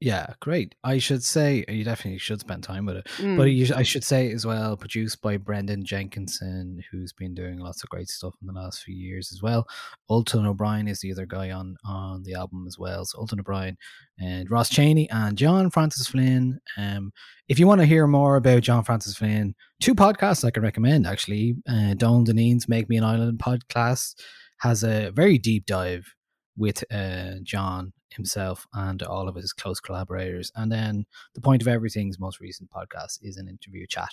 Yeah, 0.02 0.28
great. 0.40 0.76
I 0.82 0.98
should 0.98 1.26
say 1.26 1.66
you 1.68 1.84
definitely 1.84 2.20
should 2.20 2.40
spend 2.40 2.64
time 2.64 2.86
with 2.86 2.96
it. 2.96 3.08
Mm. 3.18 3.36
But 3.36 3.44
you, 3.52 3.68
I 3.76 3.84
should 3.84 4.06
say 4.06 4.32
as 4.32 4.46
well, 4.46 4.78
produced 4.78 5.22
by 5.22 5.36
Brendan 5.36 5.84
Jenkinson, 5.84 6.82
who's 6.90 7.12
been 7.12 7.34
doing 7.34 7.60
lots 7.60 7.84
of 7.84 7.90
great 7.90 8.08
stuff 8.08 8.34
in 8.42 8.48
the 8.48 8.54
last 8.54 8.82
few 8.82 8.96
years 8.96 9.34
as 9.34 9.42
well. 9.42 9.68
Ultan 10.10 10.46
O'Brien 10.46 10.88
is 10.88 11.02
the 11.02 11.12
other 11.12 11.26
guy 11.26 11.52
on 11.52 11.76
on 11.84 12.24
the 12.24 12.34
album 12.34 12.64
as 12.66 12.80
well. 12.80 13.04
So 13.04 13.20
Ultan 13.20 13.42
O'Brien 13.42 13.78
and 14.18 14.50
Ross 14.50 14.70
Cheney 14.70 15.10
and 15.10 15.38
John 15.38 15.70
Francis 15.70 16.08
Flynn. 16.08 16.62
Um, 16.78 17.12
if 17.50 17.60
you 17.60 17.68
want 17.68 17.82
to 17.82 17.88
hear 17.88 18.08
more 18.08 18.38
about 18.38 18.64
John 18.64 18.86
Francis 18.86 19.18
Flynn, 19.18 19.54
two 19.82 19.96
podcasts 19.96 20.46
I 20.46 20.52
can 20.52 20.64
recommend 20.64 21.08
actually. 21.08 21.56
Uh, 21.68 21.94
Donal 21.96 22.24
Dineen's 22.24 22.70
Make 22.70 22.88
Me 22.88 22.96
an 22.96 23.04
Island 23.04 23.40
podcast 23.40 24.16
has 24.60 24.84
a 24.84 25.12
very 25.12 25.38
deep 25.38 25.66
dive 25.66 26.14
with 26.58 26.84
uh, 26.92 27.36
John 27.44 27.94
himself 28.12 28.68
and 28.74 29.02
all 29.04 29.28
of 29.28 29.36
his 29.36 29.54
close 29.54 29.80
collaborators. 29.80 30.52
And 30.56 30.72
then 30.72 31.06
the 31.36 31.42
point 31.42 31.62
of 31.62 31.68
everything's 31.68 32.20
most 32.20 32.40
recent 32.40 32.70
podcast 32.70 33.20
is 33.22 33.38
an 33.38 33.48
interview 33.48 33.86
chat 33.88 34.10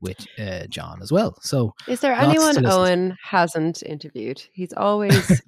with 0.00 0.26
uh, 0.38 0.66
John 0.68 1.02
as 1.02 1.10
well. 1.10 1.36
So 1.42 1.74
is 1.88 2.00
there 2.00 2.12
anyone 2.12 2.64
owen 2.66 3.16
hasn't 3.20 3.82
interviewed 3.82 4.40
he's 4.52 4.72
always 4.72 5.42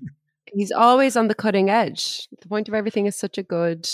he's 0.52 0.73
always 0.73 1.16
on 1.16 1.28
the 1.28 1.37
cutting 1.37 1.71
edge 1.71 2.26
the 2.40 2.49
point 2.49 2.66
of 2.66 2.75
everything 2.75 3.07
is 3.07 3.14
such 3.14 3.38
a 3.38 3.45
good 3.45 3.88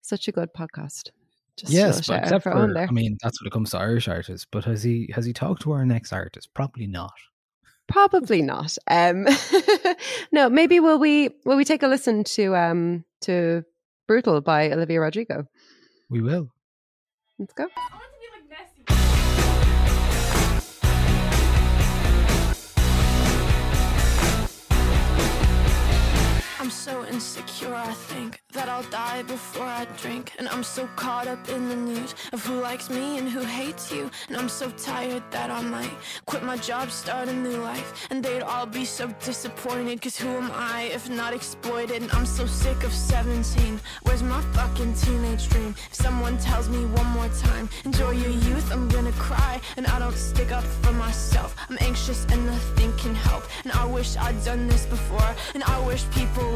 such 0.00 0.28
a 0.28 0.32
good 0.32 0.54
podcast 0.54 1.10
just 1.56 1.72
yes, 1.72 2.06
but 2.06 2.22
except 2.22 2.44
for 2.44 2.52
I 2.52 2.90
mean, 2.90 3.16
that's 3.22 3.40
when 3.40 3.46
it 3.46 3.50
comes 3.50 3.70
to 3.70 3.78
Irish 3.78 4.08
artists. 4.08 4.46
But 4.50 4.64
has 4.66 4.82
he 4.82 5.10
has 5.14 5.24
he 5.24 5.32
talked 5.32 5.62
to 5.62 5.72
our 5.72 5.86
next 5.86 6.12
artist? 6.12 6.50
Probably 6.52 6.86
not. 6.86 7.14
Probably 7.88 8.42
not. 8.42 8.76
Um, 8.88 9.26
no, 10.32 10.48
maybe 10.48 10.80
will 10.80 10.98
we 10.98 11.30
will 11.44 11.56
we 11.56 11.64
take 11.64 11.82
a 11.82 11.88
listen 11.88 12.24
to 12.24 12.56
um 12.56 13.04
to 13.22 13.64
"Brutal" 14.08 14.40
by 14.40 14.70
Olivia 14.70 15.00
Rodrigo? 15.00 15.46
We 16.10 16.20
will. 16.20 16.48
Let's 17.38 17.52
go. 17.52 17.66
I'm 26.66 26.72
so 26.72 27.06
insecure, 27.06 27.72
I 27.72 27.92
think 27.92 28.42
that 28.50 28.68
I'll 28.68 28.90
die 28.90 29.22
before 29.22 29.66
I 29.66 29.86
drink. 30.02 30.32
And 30.38 30.48
I'm 30.48 30.64
so 30.64 30.88
caught 30.96 31.28
up 31.28 31.48
in 31.48 31.68
the 31.68 31.76
news 31.76 32.12
of 32.32 32.44
who 32.44 32.60
likes 32.60 32.90
me 32.90 33.18
and 33.18 33.28
who 33.28 33.42
hates 33.42 33.92
you. 33.92 34.10
And 34.26 34.36
I'm 34.36 34.48
so 34.48 34.68
tired 34.70 35.22
that 35.30 35.48
I 35.48 35.60
might 35.60 35.96
quit 36.24 36.42
my 36.42 36.56
job, 36.56 36.90
start 36.90 37.28
a 37.28 37.32
new 37.32 37.58
life. 37.58 38.08
And 38.10 38.20
they'd 38.20 38.42
all 38.42 38.66
be 38.66 38.84
so 38.84 39.06
disappointed, 39.24 40.02
cause 40.02 40.16
who 40.16 40.28
am 40.28 40.50
I 40.52 40.90
if 40.92 41.08
not 41.08 41.32
exploited? 41.32 42.02
And 42.02 42.10
I'm 42.10 42.26
so 42.26 42.46
sick 42.46 42.82
of 42.82 42.92
17. 42.92 43.78
Where's 44.02 44.24
my 44.24 44.40
fucking 44.56 44.94
teenage 44.94 45.48
dream? 45.48 45.72
If 45.90 45.94
someone 45.94 46.36
tells 46.38 46.68
me 46.68 46.84
one 46.84 47.10
more 47.10 47.28
time, 47.28 47.68
enjoy 47.84 48.10
your 48.10 48.34
youth, 48.48 48.72
I'm 48.72 48.88
gonna 48.88 49.12
cry. 49.12 49.60
And 49.76 49.86
I 49.86 50.00
don't 50.00 50.16
stick 50.16 50.50
up 50.50 50.64
for 50.82 50.92
myself. 50.94 51.54
I'm 51.68 51.78
anxious 51.80 52.26
and 52.32 52.44
nothing 52.44 52.92
can 52.96 53.14
help. 53.14 53.44
And 53.62 53.72
I 53.72 53.84
wish 53.84 54.16
I'd 54.16 54.42
done 54.44 54.66
this 54.66 54.84
before. 54.86 55.32
And 55.54 55.62
I 55.62 55.78
wish 55.86 56.02
people 56.10 56.55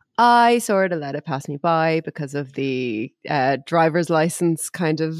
I 0.21 0.59
sort 0.59 0.93
of 0.93 0.99
let 0.99 1.15
it 1.15 1.25
pass 1.25 1.47
me 1.47 1.57
by 1.57 2.01
because 2.05 2.35
of 2.35 2.53
the 2.53 3.11
uh, 3.27 3.57
driver's 3.65 4.09
license 4.09 4.69
kind 4.69 5.01
of. 5.01 5.15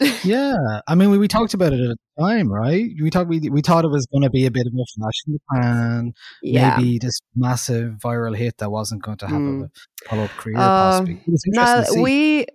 Yeah, 0.24 0.56
I 0.88 0.96
mean, 0.96 1.10
we, 1.10 1.18
we 1.18 1.28
talked 1.28 1.54
about 1.54 1.72
it 1.72 1.78
at 1.80 1.96
the 2.16 2.22
time, 2.22 2.50
right? 2.52 2.90
We 3.00 3.10
talked. 3.10 3.28
We, 3.28 3.38
we 3.48 3.62
thought 3.62 3.84
it 3.84 3.90
was 3.92 4.06
going 4.06 4.22
to 4.22 4.30
be 4.30 4.44
a 4.44 4.50
bit 4.50 4.66
of 4.66 4.72
a 4.72 4.84
flash 4.96 5.14
in 5.28 5.34
the 5.34 5.38
pan, 5.52 6.12
Yeah. 6.42 6.76
maybe 6.76 6.98
this 6.98 7.20
massive 7.36 7.94
viral 8.04 8.36
hit 8.36 8.58
that 8.58 8.70
wasn't 8.70 9.02
going 9.02 9.18
to 9.18 9.28
have 9.28 9.40
Mm. 9.40 9.64
a 9.66 10.08
follow 10.08 10.24
up 10.24 10.30
career. 10.30 10.56
Uh, 10.56 10.60
possibly, 10.60 11.12
it 11.14 11.28
was 11.28 11.44
interesting 11.46 11.96
Now 11.96 12.02
we 12.02 12.46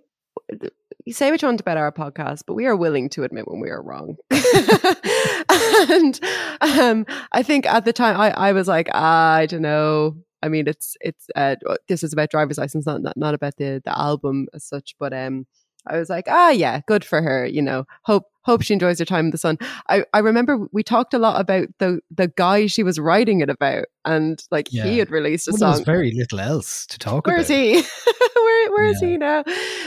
you 1.06 1.12
say 1.14 1.30
what 1.30 1.40
you 1.40 1.48
want 1.48 1.60
about 1.60 1.78
our 1.78 1.90
podcast, 1.92 2.40
but 2.46 2.54
we 2.54 2.66
are 2.66 2.76
willing 2.76 3.08
to 3.10 3.24
admit 3.24 3.48
when 3.48 3.58
we 3.60 3.70
are 3.70 3.82
wrong. 3.82 4.16
and 4.30 6.20
um, 6.60 7.06
I 7.32 7.42
think 7.42 7.66
at 7.66 7.84
the 7.84 7.92
time 7.92 8.20
I, 8.20 8.30
I 8.32 8.52
was 8.52 8.68
like, 8.68 8.94
I 8.94 9.46
don't 9.46 9.62
know. 9.62 10.16
I 10.42 10.48
mean, 10.48 10.66
it's 10.66 10.96
it's 11.00 11.26
uh, 11.36 11.56
this 11.88 12.02
is 12.02 12.12
about 12.12 12.30
driver's 12.30 12.58
license, 12.58 12.86
not 12.86 13.02
not, 13.02 13.16
not 13.16 13.34
about 13.34 13.56
the 13.56 13.80
the 13.84 13.98
album 13.98 14.48
as 14.54 14.64
such. 14.64 14.94
But 14.98 15.12
um, 15.12 15.46
I 15.86 15.98
was 15.98 16.10
like, 16.10 16.26
ah, 16.28 16.50
yeah, 16.50 16.80
good 16.86 17.04
for 17.04 17.22
her. 17.22 17.46
You 17.46 17.62
know, 17.62 17.84
hope 18.04 18.24
hope 18.42 18.62
she 18.62 18.72
enjoys 18.72 18.98
her 18.98 19.04
time 19.04 19.26
in 19.26 19.30
the 19.30 19.38
sun. 19.38 19.58
I, 19.88 20.04
I 20.14 20.20
remember 20.20 20.66
we 20.72 20.82
talked 20.82 21.14
a 21.14 21.18
lot 21.18 21.40
about 21.40 21.68
the 21.78 22.00
the 22.10 22.28
guy 22.28 22.66
she 22.66 22.82
was 22.82 22.98
writing 22.98 23.40
it 23.40 23.50
about, 23.50 23.86
and 24.04 24.42
like 24.50 24.68
Yeah. 24.70 24.84
he 24.84 24.98
had 24.98 25.10
released 25.10 25.48
a 25.48 25.52
Well, 25.52 25.58
song. 25.58 25.72
there's 25.74 25.84
very 25.86 26.12
little 26.12 26.40
else 26.40 26.86
to 26.86 26.98
talk 26.98 27.26
Where 27.26 27.36
about. 27.36 27.42
is 27.42 27.48
he? 27.48 27.74
where 28.34 28.70
where 28.72 28.84
is 28.86 29.02
Yeah. 29.02 29.08
he 29.08 29.16
now? 29.16 29.44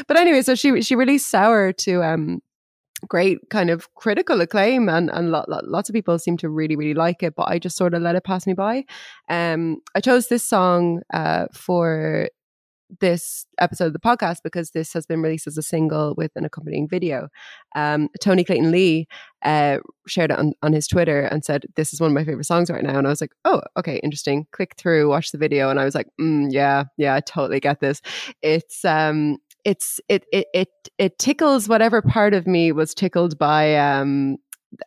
But 0.07 0.17
anyway, 0.17 0.41
so 0.41 0.55
she 0.55 0.81
she 0.81 0.95
released 0.95 1.29
Sour 1.29 1.73
to 1.73 2.03
um 2.03 2.41
great 3.07 3.39
kind 3.49 3.69
of 3.69 3.93
critical 3.95 4.41
acclaim 4.41 4.89
and 4.89 5.09
and 5.09 5.31
lot, 5.31 5.49
lot, 5.49 5.67
lots 5.67 5.89
of 5.89 5.93
people 5.93 6.17
seem 6.19 6.37
to 6.37 6.49
really 6.49 6.75
really 6.75 6.93
like 6.93 7.23
it 7.23 7.35
but 7.35 7.47
i 7.49 7.59
just 7.59 7.77
sort 7.77 7.93
of 7.93 8.01
let 8.01 8.15
it 8.15 8.23
pass 8.23 8.47
me 8.47 8.53
by 8.53 8.83
um 9.29 9.77
i 9.95 9.99
chose 9.99 10.27
this 10.27 10.43
song 10.43 11.01
uh 11.13 11.45
for 11.53 12.27
this 12.99 13.45
episode 13.59 13.87
of 13.87 13.93
the 13.93 13.99
podcast 13.99 14.37
because 14.43 14.71
this 14.71 14.93
has 14.93 15.05
been 15.05 15.21
released 15.21 15.47
as 15.47 15.57
a 15.57 15.61
single 15.61 16.13
with 16.15 16.31
an 16.35 16.45
accompanying 16.45 16.87
video. 16.87 17.29
Um, 17.75 18.09
Tony 18.21 18.43
Clayton 18.43 18.71
Lea 18.71 19.07
uh, 19.43 19.79
shared 20.07 20.31
it 20.31 20.39
on, 20.39 20.53
on 20.61 20.73
his 20.73 20.87
Twitter 20.87 21.21
and 21.21 21.43
said, 21.43 21.65
This 21.75 21.93
is 21.93 22.01
one 22.01 22.11
of 22.11 22.15
my 22.15 22.23
favorite 22.23 22.45
songs 22.45 22.69
right 22.69 22.83
now. 22.83 22.97
And 22.97 23.07
I 23.07 23.09
was 23.09 23.21
like, 23.21 23.31
Oh, 23.45 23.61
okay, 23.77 23.99
interesting. 24.03 24.47
Click 24.51 24.75
through, 24.77 25.09
watch 25.09 25.31
the 25.31 25.37
video. 25.37 25.69
And 25.69 25.79
I 25.79 25.85
was 25.85 25.95
like, 25.95 26.07
mm, 26.19 26.47
Yeah, 26.51 26.85
yeah, 26.97 27.15
I 27.15 27.19
totally 27.21 27.59
get 27.59 27.79
this. 27.79 28.01
It's, 28.41 28.83
um, 28.85 29.37
it's 29.65 29.99
it 30.09 30.25
it 30.31 30.47
it 30.53 30.69
it 30.97 31.19
tickles 31.19 31.69
whatever 31.69 32.01
part 32.01 32.33
of 32.33 32.47
me 32.47 32.71
was 32.71 32.93
tickled 32.93 33.37
by 33.37 33.75
um 33.75 34.37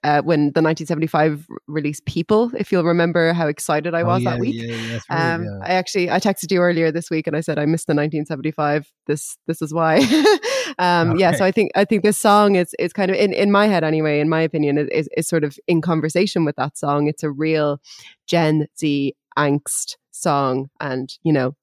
uh, 0.02 0.22
when 0.22 0.52
the 0.52 0.62
1975 0.62 1.46
release 1.66 2.00
People, 2.06 2.50
if 2.56 2.72
you'll 2.72 2.84
remember 2.84 3.32
how 3.32 3.46
excited 3.46 3.94
I 3.94 4.02
Oh, 4.02 4.06
was 4.06 4.22
yeah, 4.22 4.30
that 4.30 4.40
week. 4.40 4.54
Yeah, 4.56 4.74
yeah, 4.74 5.34
Um. 5.34 5.46
I 5.62 5.74
actually 5.74 6.10
I 6.10 6.18
texted 6.18 6.50
you 6.50 6.60
earlier 6.60 6.90
this 6.90 7.10
week 7.10 7.26
and 7.26 7.36
I 7.36 7.40
said 7.40 7.58
I 7.58 7.66
missed 7.66 7.86
the 7.86 7.94
1975. 7.94 8.90
This 9.06 9.36
this 9.46 9.62
is 9.62 9.72
why. 9.72 9.98
um, 10.78 11.16
Yeah, 11.16 11.32
so 11.32 11.44
I 11.44 11.52
think 11.52 11.70
I 11.74 11.84
think 11.84 12.02
this 12.02 12.18
song 12.18 12.56
is 12.56 12.74
is 12.78 12.92
kind 12.92 13.10
of 13.10 13.16
in, 13.16 13.32
in 13.32 13.50
my 13.50 13.66
head 13.66 13.84
anyway. 13.84 14.20
In 14.20 14.28
my 14.28 14.40
opinion, 14.40 14.78
is, 14.78 14.88
is 14.88 15.08
is 15.16 15.28
sort 15.28 15.44
of 15.44 15.56
in 15.66 15.80
conversation 15.80 16.44
with 16.44 16.56
that 16.56 16.76
song. 16.76 17.06
It's 17.06 17.22
a 17.22 17.30
real 17.30 17.80
Gen 18.26 18.66
Z 18.78 19.14
angst 19.38 19.96
song, 20.10 20.68
and 20.80 21.12
you 21.22 21.32
know, 21.32 21.54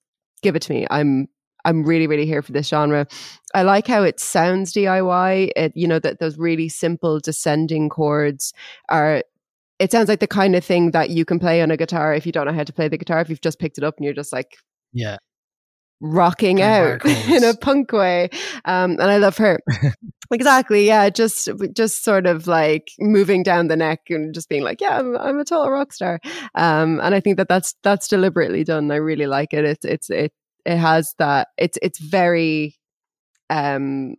give 0.42 0.56
it 0.56 0.62
to 0.64 0.74
me. 0.74 0.88
I'm 0.90 1.28
I'm 1.66 1.84
really 1.84 2.08
really 2.08 2.26
here 2.26 2.42
for 2.42 2.52
this 2.52 2.68
genre. 2.68 3.08
I 3.54 3.64
like 3.64 3.88
how 3.88 4.04
it 4.04 4.20
sounds 4.20 4.74
DIY. 4.74 5.52
It 5.56 5.72
you 5.76 5.88
know 5.88 6.00
that 6.00 6.20
those 6.20 6.38
really 6.38 6.70
simple 6.70 7.20
descending 7.20 7.90
chords 7.90 8.54
are 8.90 9.24
it 9.80 9.92
sounds 9.92 10.08
like 10.08 10.20
the 10.20 10.28
kind 10.28 10.56
of 10.56 10.64
thing 10.64 10.92
that 10.92 11.10
you 11.10 11.26
can 11.26 11.40
play 11.40 11.62
on 11.62 11.72
a 11.72 11.78
guitar 11.78 12.14
if 12.14 12.26
you 12.26 12.32
don't 12.32 12.46
know 12.46 12.54
how 12.54 12.64
to 12.64 12.74
play 12.74 12.88
the 12.88 12.98
guitar. 12.98 13.20
If 13.20 13.30
you've 13.30 13.42
just 13.42 13.60
picked 13.60 13.78
it 13.78 13.84
up 13.84 13.96
and 13.98 14.06
you're 14.06 14.14
just 14.14 14.32
like 14.32 14.58
yeah. 14.94 15.18
rocking 16.00 16.62
out 16.62 17.04
in 17.06 17.44
a 17.44 17.56
punk 17.56 17.92
way. 17.92 18.30
Um, 18.66 18.92
and 18.92 19.04
I 19.04 19.18
love 19.18 19.38
her. 19.38 19.60
exactly. 20.32 20.88
Yeah. 20.88 21.10
Just, 21.10 21.50
just 21.74 22.04
sort 22.04 22.28
of 22.28 22.48
like 22.48 22.92
moving 23.00 23.44
down 23.44 23.68
the 23.68 23.76
neck 23.76 24.02
and 24.10 24.34
just 24.34 24.48
being 24.48 24.64
like, 24.64 24.80
yeah, 24.80 25.00
I'm, 25.00 25.18
I'm 25.18 25.40
a 25.40 25.46
total 25.46 25.72
rock 25.72 25.92
star. 25.92 26.20
Um, 26.56 27.02
and 27.02 27.16
I 27.16 27.20
think 27.20 27.38
that 27.38 27.50
that's, 27.50 27.76
that's 27.84 28.08
deliberately 28.08 28.64
done. 28.64 28.92
I 28.92 28.96
really 28.96 29.28
like 29.28 29.54
it. 29.54 29.66
It's, 29.66 29.86
it's, 29.86 30.10
it, 30.10 30.32
it 30.66 30.78
has 30.78 31.14
that, 31.20 31.50
it's, 31.58 31.78
it's 31.82 32.00
very, 32.00 32.78
um, 33.50 34.16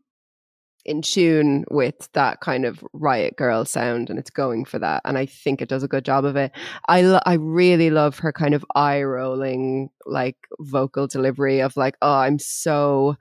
in 0.85 1.01
tune 1.01 1.65
with 1.71 2.09
that 2.13 2.41
kind 2.41 2.65
of 2.65 2.85
riot 2.93 3.37
girl 3.37 3.65
sound 3.65 4.11
and 4.11 4.19
it's 4.19 4.31
going 4.31 4.65
for 4.65 4.79
that 4.79 5.01
and 5.05 5.17
i 5.17 5.25
think 5.25 5.63
it 5.63 5.69
does 5.69 5.83
a 5.83 5.89
good 5.89 6.05
job 6.05 6.25
of 6.25 6.37
it. 6.37 6.53
I 6.89 7.03
lo- 7.03 7.21
i 7.25 7.35
really 7.35 7.91
love 7.91 8.19
her 8.19 8.33
kind 8.33 8.55
of 8.55 8.65
eye 8.75 9.03
rolling 9.03 9.89
like 10.05 10.37
vocal 10.61 11.07
delivery 11.07 11.61
of 11.61 11.77
like 11.77 11.97
oh 12.03 12.17
i'm 12.17 12.39
so 12.39 13.17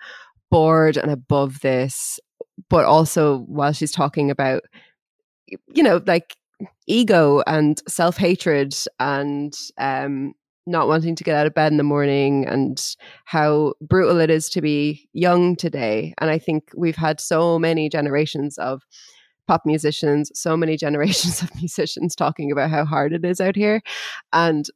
bored 0.51 0.97
and 0.97 1.09
above 1.09 1.61
this 1.61 2.19
but 2.69 2.85
also 2.85 3.39
while 3.47 3.71
she's 3.71 3.91
talking 3.91 4.29
about 4.29 4.63
you 5.47 5.83
know 5.83 6.01
like 6.05 6.35
ego 6.87 7.41
and 7.47 7.81
self-hatred 7.87 8.75
and 8.99 9.53
um 9.77 10.33
not 10.65 10.87
wanting 10.87 11.15
to 11.15 11.23
get 11.23 11.35
out 11.35 11.47
of 11.47 11.53
bed 11.53 11.71
in 11.71 11.77
the 11.77 11.83
morning 11.83 12.45
and 12.47 12.95
how 13.25 13.73
brutal 13.81 14.19
it 14.19 14.29
is 14.29 14.49
to 14.49 14.61
be 14.61 15.07
young 15.13 15.55
today. 15.55 16.13
And 16.19 16.29
I 16.29 16.39
think 16.39 16.71
we've 16.75 16.95
had 16.95 17.19
so 17.19 17.59
many 17.59 17.89
generations 17.89 18.57
of 18.57 18.83
pop 19.47 19.61
musicians, 19.65 20.31
so 20.33 20.55
many 20.55 20.77
generations 20.85 21.41
of 21.41 21.53
musicians 21.55 22.15
talking 22.15 22.51
about 22.51 22.69
how 22.69 22.85
hard 22.85 23.13
it 23.13 23.25
is 23.25 23.41
out 23.41 23.55
here. 23.55 23.81
And 24.31 24.67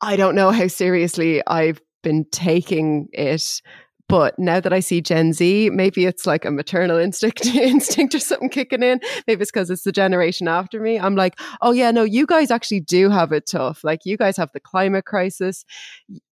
I 0.00 0.16
don't 0.16 0.34
know 0.34 0.50
how 0.50 0.68
seriously 0.68 1.42
I've 1.46 1.80
been 2.02 2.24
taking 2.30 3.08
it. 3.12 3.60
But 4.08 4.38
now 4.38 4.58
that 4.58 4.72
I 4.72 4.80
see 4.80 5.02
Gen 5.02 5.34
Z, 5.34 5.70
maybe 5.70 6.06
it's 6.06 6.26
like 6.26 6.46
a 6.46 6.50
maternal 6.50 6.96
instinct, 6.96 7.44
instinct 7.54 8.14
or 8.14 8.18
something 8.18 8.48
kicking 8.48 8.82
in. 8.82 9.00
Maybe 9.26 9.42
it's 9.42 9.50
because 9.50 9.70
it's 9.70 9.82
the 9.82 9.92
generation 9.92 10.48
after 10.48 10.80
me. 10.80 10.98
I'm 10.98 11.14
like, 11.14 11.38
oh 11.60 11.72
yeah, 11.72 11.90
no, 11.90 12.04
you 12.04 12.26
guys 12.26 12.50
actually 12.50 12.80
do 12.80 13.10
have 13.10 13.32
it 13.32 13.46
tough. 13.46 13.84
Like 13.84 14.00
you 14.04 14.16
guys 14.16 14.36
have 14.38 14.50
the 14.52 14.60
climate 14.60 15.04
crisis. 15.04 15.64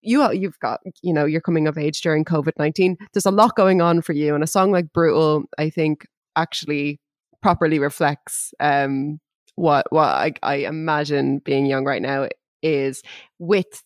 You 0.00 0.32
you've 0.32 0.58
got 0.60 0.80
you 1.02 1.12
know 1.12 1.26
you're 1.26 1.40
coming 1.42 1.68
of 1.68 1.76
age 1.76 2.00
during 2.00 2.24
COVID 2.24 2.52
nineteen. 2.58 2.96
There's 3.12 3.26
a 3.26 3.30
lot 3.30 3.56
going 3.56 3.82
on 3.82 4.00
for 4.00 4.14
you, 4.14 4.34
and 4.34 4.42
a 4.42 4.46
song 4.46 4.72
like 4.72 4.92
"Brutal," 4.92 5.44
I 5.58 5.68
think, 5.68 6.06
actually 6.34 7.00
properly 7.42 7.78
reflects 7.78 8.54
um, 8.58 9.20
what 9.56 9.86
what 9.90 10.08
I, 10.08 10.32
I 10.42 10.54
imagine 10.56 11.38
being 11.38 11.66
young 11.66 11.84
right 11.84 12.02
now 12.02 12.28
is 12.62 13.02
with 13.38 13.82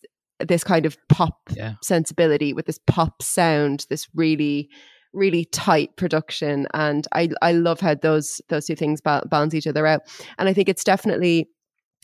this 0.47 0.63
kind 0.63 0.85
of 0.85 0.97
pop 1.09 1.37
Yeah. 1.55 1.73
sensibility, 1.81 2.53
with 2.53 2.65
this 2.65 2.79
pop 2.87 3.21
sound, 3.21 3.85
this 3.89 4.07
really 4.15 4.69
really 5.13 5.43
tight 5.43 5.93
production 5.97 6.65
and 6.73 7.05
i 7.11 7.27
i 7.41 7.51
love 7.51 7.81
how 7.81 7.93
those 7.93 8.39
those 8.47 8.65
two 8.65 8.77
things 8.77 9.01
ba- 9.01 9.21
balance 9.29 9.53
each 9.53 9.67
other 9.67 9.85
out 9.85 9.99
and 10.39 10.47
i 10.47 10.53
think 10.53 10.69
it's 10.69 10.85
definitely 10.85 11.49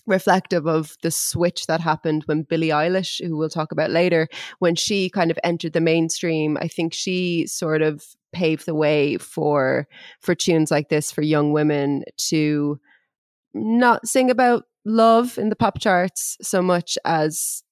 reflective 0.08 0.68
of 0.68 0.98
the 1.04 1.12
switch 1.12 1.68
that 1.68 1.82
happened 1.82 2.24
when 2.26 2.44
Billie 2.44 2.70
Eilish, 2.70 3.22
who 3.26 3.38
we'll 3.38 3.50
talk 3.50 3.72
about 3.74 3.92
later, 3.92 4.28
when 4.60 4.74
she 4.74 5.10
kind 5.10 5.30
of 5.30 5.38
entered 5.44 5.74
the 5.74 5.82
mainstream. 5.82 6.58
I 6.62 6.68
think 6.70 6.94
she 6.94 7.46
sort 7.46 7.82
of 7.82 8.06
paved 8.32 8.66
the 8.66 8.74
way 8.74 9.18
for 9.18 9.86
for 10.22 10.34
tunes 10.34 10.72
like 10.72 10.88
this 10.90 11.12
for 11.12 11.22
young 11.22 11.52
women 11.52 12.04
to 12.30 12.80
not 13.54 14.08
sing 14.08 14.30
about 14.30 14.64
love 14.86 15.38
in 15.38 15.50
the 15.50 15.56
pop 15.56 15.80
charts 15.80 16.38
so 16.42 16.62
much 16.62 16.98
as 17.04 17.64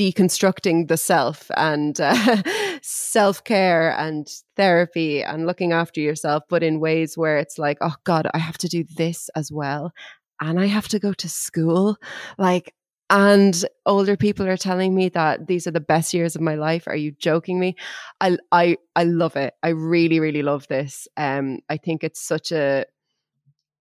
deconstructing 0.00 0.88
the 0.88 0.96
self 0.96 1.50
and 1.56 2.00
uh, 2.00 2.42
self 2.82 3.44
care 3.44 3.90
and 3.98 4.28
therapy 4.56 5.22
and 5.22 5.46
looking 5.46 5.72
after 5.72 6.00
yourself, 6.00 6.42
but 6.48 6.62
in 6.62 6.80
ways 6.80 7.18
where 7.18 7.36
it's 7.36 7.58
like, 7.58 7.78
oh 7.80 7.94
God, 8.04 8.26
I 8.32 8.38
have 8.38 8.58
to 8.58 8.68
do 8.68 8.84
this 8.96 9.28
as 9.36 9.52
well. 9.52 9.92
And 10.40 10.58
I 10.58 10.66
have 10.66 10.88
to 10.88 10.98
go 10.98 11.12
to 11.12 11.28
school. 11.28 11.96
Like, 12.38 12.72
and 13.10 13.64
older 13.84 14.16
people 14.16 14.46
are 14.46 14.56
telling 14.56 14.94
me 14.94 15.08
that 15.10 15.48
these 15.48 15.66
are 15.66 15.72
the 15.72 15.80
best 15.80 16.14
years 16.14 16.36
of 16.36 16.40
my 16.40 16.54
life. 16.54 16.86
Are 16.86 16.96
you 16.96 17.10
joking 17.12 17.58
me? 17.58 17.74
I 18.20 18.38
I 18.52 18.76
I 18.94 19.04
love 19.04 19.36
it. 19.36 19.52
I 19.62 19.70
really 19.70 20.20
really 20.20 20.42
love 20.42 20.66
this. 20.68 21.08
Um, 21.16 21.58
I 21.68 21.76
think 21.76 22.04
it's 22.04 22.22
such 22.22 22.52
a 22.52 22.86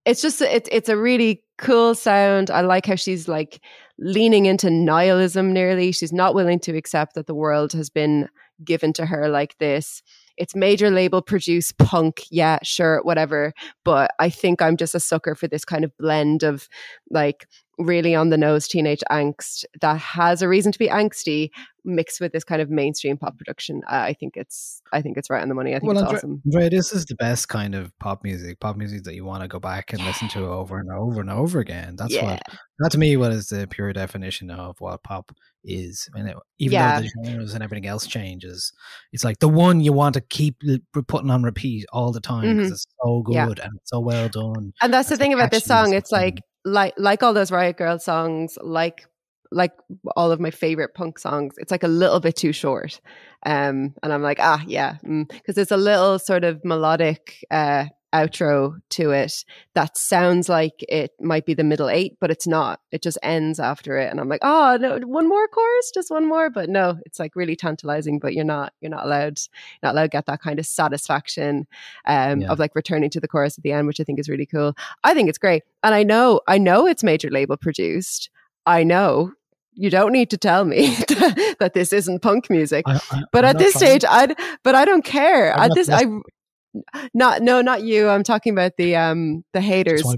it's 0.09 0.23
just 0.23 0.41
it's 0.41 0.67
it's 0.71 0.89
a 0.89 0.97
really 0.97 1.43
cool 1.59 1.93
sound. 1.93 2.49
I 2.49 2.61
like 2.61 2.87
how 2.87 2.95
she's 2.95 3.27
like 3.27 3.61
leaning 3.99 4.47
into 4.47 4.71
nihilism 4.71 5.53
nearly. 5.53 5.91
She's 5.91 6.11
not 6.11 6.33
willing 6.33 6.59
to 6.61 6.75
accept 6.75 7.13
that 7.13 7.27
the 7.27 7.35
world 7.35 7.73
has 7.73 7.91
been 7.91 8.27
given 8.63 8.91
to 8.93 9.05
her 9.05 9.29
like 9.29 9.55
this. 9.59 10.01
It's 10.35 10.55
major 10.55 10.89
label 10.89 11.21
produced 11.21 11.77
punk, 11.77 12.23
yeah, 12.31 12.57
sure, 12.63 13.01
whatever. 13.03 13.53
But 13.85 14.11
I 14.17 14.31
think 14.31 14.63
I'm 14.63 14.77
just 14.77 14.95
a 14.95 14.99
sucker 14.99 15.35
for 15.35 15.47
this 15.47 15.63
kind 15.63 15.83
of 15.83 15.95
blend 15.97 16.41
of 16.41 16.67
like 17.11 17.45
really 17.79 18.13
on 18.13 18.29
the 18.29 18.37
nose 18.37 18.67
teenage 18.67 19.01
angst 19.09 19.63
that 19.81 19.97
has 19.97 20.41
a 20.41 20.47
reason 20.47 20.71
to 20.71 20.77
be 20.79 20.87
angsty 20.89 21.49
mixed 21.85 22.19
with 22.19 22.33
this 22.33 22.43
kind 22.43 22.61
of 22.61 22.69
mainstream 22.69 23.17
pop 23.17 23.37
production. 23.37 23.81
Uh, 23.89 23.95
I 23.95 24.13
think 24.13 24.33
it's 24.35 24.81
I 24.91 25.01
think 25.01 25.17
it's 25.17 25.29
right 25.29 25.41
on 25.41 25.47
the 25.49 25.55
money. 25.55 25.73
I 25.73 25.79
think 25.79 25.93
Well, 25.93 25.97
it's 25.97 26.03
Andre- 26.05 26.17
awesome. 26.17 26.41
Andrea, 26.45 26.69
this 26.69 26.91
is 26.91 27.05
the 27.05 27.15
best 27.15 27.47
kind 27.47 27.73
of 27.75 27.97
pop 27.99 28.23
music, 28.23 28.59
pop 28.59 28.75
music 28.75 29.03
that 29.03 29.15
you 29.15 29.23
want 29.23 29.43
to 29.43 29.47
go 29.47 29.59
back 29.59 29.93
and 29.93 30.03
listen 30.03 30.27
to 30.29 30.45
over 30.45 30.77
and 30.77 30.89
over 30.91 31.21
and 31.21 31.29
over 31.31 31.59
again. 31.59 31.95
That's 31.95 32.13
yeah. 32.13 32.31
what 32.31 32.41
that 32.79 32.91
to 32.91 32.97
me 32.97 33.15
what 33.17 33.31
is 33.31 33.47
the 33.47 33.65
pure 33.67 33.93
definition 33.93 34.51
of 34.51 34.75
what 34.79 35.01
pop 35.03 35.31
is. 35.63 36.09
And 36.15 36.29
it, 36.29 36.35
even 36.59 36.73
Yeah. 36.73 36.99
though 36.99 37.07
the 37.07 37.29
genres 37.29 37.53
and 37.53 37.63
everything 37.63 37.87
else 37.87 38.05
changes, 38.05 38.71
it's 39.13 39.23
like 39.23 39.39
the 39.39 39.49
one 39.49 39.79
you 39.79 39.93
want 39.93 40.15
to 40.15 40.21
keep 40.21 40.57
putting 41.07 41.29
on 41.31 41.43
repeat 41.43 41.85
all 41.93 42.11
the 42.11 42.19
time 42.21 42.57
because 42.57 42.69
Mhm. 42.69 42.73
it's 42.73 42.85
so 43.03 43.21
good 43.21 43.33
Yeah. 43.35 43.45
and 43.47 43.71
it's 43.77 43.89
so 43.89 43.99
well 44.01 44.27
done. 44.27 44.73
And 44.81 44.93
that's 44.93 45.07
the 45.07 45.13
It's 45.13 45.21
thing 45.21 45.33
about 45.33 45.51
this 45.51 45.63
song. 45.65 45.93
It's 45.93 46.11
like 46.11 46.39
like 46.69 46.93
like 46.97 47.23
all 47.23 47.33
those 47.33 47.51
Riot 47.51 47.77
Girl 47.77 47.99
songs, 47.99 48.57
like 48.61 49.05
like 49.51 49.71
all 50.15 50.31
of 50.31 50.39
my 50.39 50.51
favorite 50.51 50.93
punk 50.93 51.19
songs. 51.19 51.55
It's 51.57 51.71
like 51.71 51.83
a 51.83 51.87
little 51.87 52.19
bit 52.19 52.35
too 52.35 52.53
short. 52.53 53.01
Um, 53.45 53.95
and 54.03 54.13
I'm 54.13 54.21
like, 54.21 54.39
ah, 54.39 54.61
yeah, 54.67 54.97
because 55.03 55.55
there's 55.55 55.71
a 55.71 55.77
little 55.77 56.19
sort 56.19 56.43
of 56.43 56.63
melodic 56.63 57.43
uh, 57.49 57.85
outro 58.13 58.79
to 58.89 59.11
it 59.11 59.45
that 59.75 59.97
sounds 59.97 60.49
like 60.49 60.83
it 60.89 61.11
might 61.21 61.45
be 61.45 61.53
the 61.53 61.63
middle 61.63 61.89
eight, 61.89 62.17
but 62.19 62.31
it's 62.31 62.47
not. 62.47 62.79
It 62.91 63.01
just 63.01 63.17
ends 63.23 63.59
after 63.59 63.97
it, 63.97 64.09
and 64.11 64.19
I'm 64.19 64.27
like, 64.29 64.41
oh 64.43 64.77
no, 64.79 64.97
one 65.05 65.27
more 65.29 65.47
chorus, 65.47 65.91
just 65.93 66.09
one 66.11 66.27
more. 66.27 66.49
But 66.49 66.69
no, 66.69 66.97
it's 67.05 67.19
like 67.19 67.35
really 67.35 67.55
tantalizing. 67.55 68.19
But 68.19 68.33
you're 68.33 68.43
not 68.45 68.73
you're 68.81 68.89
not 68.91 69.05
allowed 69.05 69.39
not 69.83 69.93
allowed 69.93 70.03
to 70.03 70.09
get 70.09 70.25
that 70.25 70.41
kind 70.41 70.59
of 70.59 70.65
satisfaction 70.65 71.67
um, 72.07 72.41
Yeah. 72.41 72.49
of 72.51 72.59
like 72.59 72.75
returning 72.75 73.09
to 73.11 73.19
the 73.19 73.27
chorus 73.27 73.57
at 73.57 73.63
the 73.63 73.71
end, 73.71 73.87
which 73.87 73.99
I 73.99 74.03
think 74.03 74.19
is 74.19 74.29
really 74.29 74.45
cool. 74.45 74.73
I 75.03 75.13
think 75.13 75.29
it's 75.29 75.37
great, 75.37 75.63
and 75.83 75.93
I 75.93 76.03
know 76.03 76.41
I 76.47 76.57
know 76.57 76.87
it's 76.87 77.03
major 77.03 77.29
label 77.29 77.57
produced. 77.57 78.29
I 78.65 78.83
know. 78.83 79.33
You 79.73 79.89
don't 79.89 80.11
need 80.11 80.29
to 80.31 80.37
tell 80.37 80.65
me 80.65 80.87
that 81.59 81.71
this 81.73 81.93
isn't 81.93 82.21
punk 82.21 82.49
music. 82.49 82.83
I, 82.85 82.99
I, 83.11 83.23
But 83.31 83.45
I'm 83.45 83.51
at 83.51 83.59
this 83.59 83.73
trying- 83.73 83.99
stage, 83.99 84.05
I 84.09 84.57
but 84.63 84.75
I 84.75 84.83
don't 84.83 85.05
care. 85.05 85.53
I'm 85.53 85.71
At 85.71 85.75
this, 85.75 85.89
I. 85.89 86.03
not 87.13 87.41
no, 87.41 87.61
not 87.61 87.83
you. 87.83 88.09
I'm 88.09 88.23
talking 88.23 88.53
about 88.53 88.77
the 88.77 88.95
um 88.95 89.43
the 89.53 89.61
haters. 89.61 90.03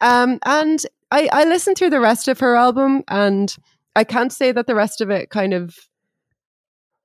um, 0.00 0.38
and 0.44 0.80
I 1.10 1.28
I 1.32 1.44
listened 1.44 1.76
through 1.76 1.90
the 1.90 2.00
rest 2.00 2.28
of 2.28 2.40
her 2.40 2.56
album, 2.56 3.02
and 3.08 3.54
I 3.96 4.04
can't 4.04 4.32
say 4.32 4.52
that 4.52 4.66
the 4.66 4.74
rest 4.74 5.00
of 5.00 5.10
it 5.10 5.30
kind 5.30 5.54
of, 5.54 5.76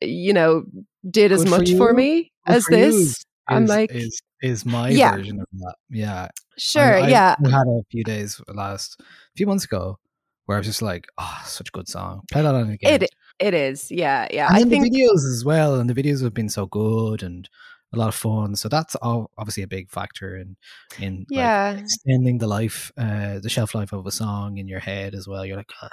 you 0.02 0.34
know, 0.34 0.64
did 1.10 1.32
as 1.32 1.40
Good 1.40 1.50
for 1.50 1.60
much 1.60 1.74
for 1.74 1.90
you. 1.92 1.94
me 1.94 2.32
Good 2.46 2.56
as 2.56 2.64
for 2.66 2.72
this. 2.72 3.26
I'm 3.48 3.66
like, 3.66 3.92
is 3.94 4.22
is 4.42 4.66
my 4.66 4.90
Yeah. 4.92 5.16
version 5.16 5.40
of 5.40 5.48
that. 5.60 5.76
Yeah, 5.90 6.28
sure, 6.58 6.98
I, 6.98 7.08
I 7.08 7.10
yeah, 7.10 7.36
had 7.44 7.68
a 7.68 7.82
few 7.92 8.04
days 8.04 8.42
last 8.50 9.00
a 9.02 9.06
few 9.36 9.48
months 9.48 9.66
ago 9.66 10.00
where 10.46 10.58
I 10.58 10.60
was 10.60 10.68
just 10.68 10.82
like, 10.82 11.08
oh, 11.18 11.42
such 11.46 11.70
a 11.70 11.72
good 11.72 11.88
song. 11.88 12.22
Play 12.32 12.42
that 12.42 12.56
on 12.56 12.70
again. 12.70 13.02
it 13.02 13.10
it 13.40 13.54
is, 13.54 13.92
yeah, 13.92 14.28
yeah. 14.32 14.48
and 14.48 14.56
I 14.56 14.64
think 14.64 14.84
the 14.84 14.90
videos 14.90 15.26
as 15.32 15.44
well, 15.46 15.76
and 15.76 15.90
the 15.90 15.94
videos 15.94 16.24
have 16.24 16.34
been 16.34 16.50
so 16.50 16.66
good 16.66 17.24
and 17.24 17.50
a 17.94 17.98
lot 17.98 18.10
of 18.10 18.16
fun. 18.16 18.56
So 18.56 18.68
that's 18.68 18.96
all, 18.96 19.32
obviously 19.38 19.64
a 19.64 19.68
big 19.68 19.90
factor 19.90 20.36
in 20.36 20.58
in 21.00 21.20
like, 21.20 21.28
yeah, 21.30 21.72
extending 21.72 22.40
the 22.40 22.48
life, 22.48 22.92
uh, 22.98 23.40
the 23.40 23.50
shelf 23.50 23.74
life 23.76 23.94
of 23.94 24.06
a 24.06 24.12
song 24.12 24.58
in 24.58 24.68
your 24.68 24.80
head 24.80 25.16
as 25.16 25.28
well. 25.28 25.46
You're 25.46 25.58
like, 25.58 25.72
ah. 25.82 25.90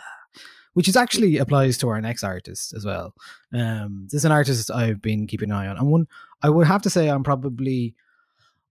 which 0.72 0.88
is 0.88 0.96
actually 0.96 1.38
applies 1.38 1.78
to 1.78 1.88
our 1.88 2.00
next 2.00 2.24
artist 2.24 2.74
as 2.74 2.85
well. 2.85 3.14
Um, 3.52 4.09
this 4.11 4.20
is 4.20 4.24
an 4.24 4.33
artist 4.33 4.70
I've 4.70 5.00
been 5.00 5.26
keeping 5.26 5.50
an 5.50 5.57
eye 5.57 5.68
on, 5.68 5.78
and 5.78 5.88
one 5.88 6.07
I 6.42 6.50
would 6.50 6.66
have 6.66 6.83
to 6.83 6.90
say 6.90 7.09
I'm 7.09 7.24
probably 7.24 7.94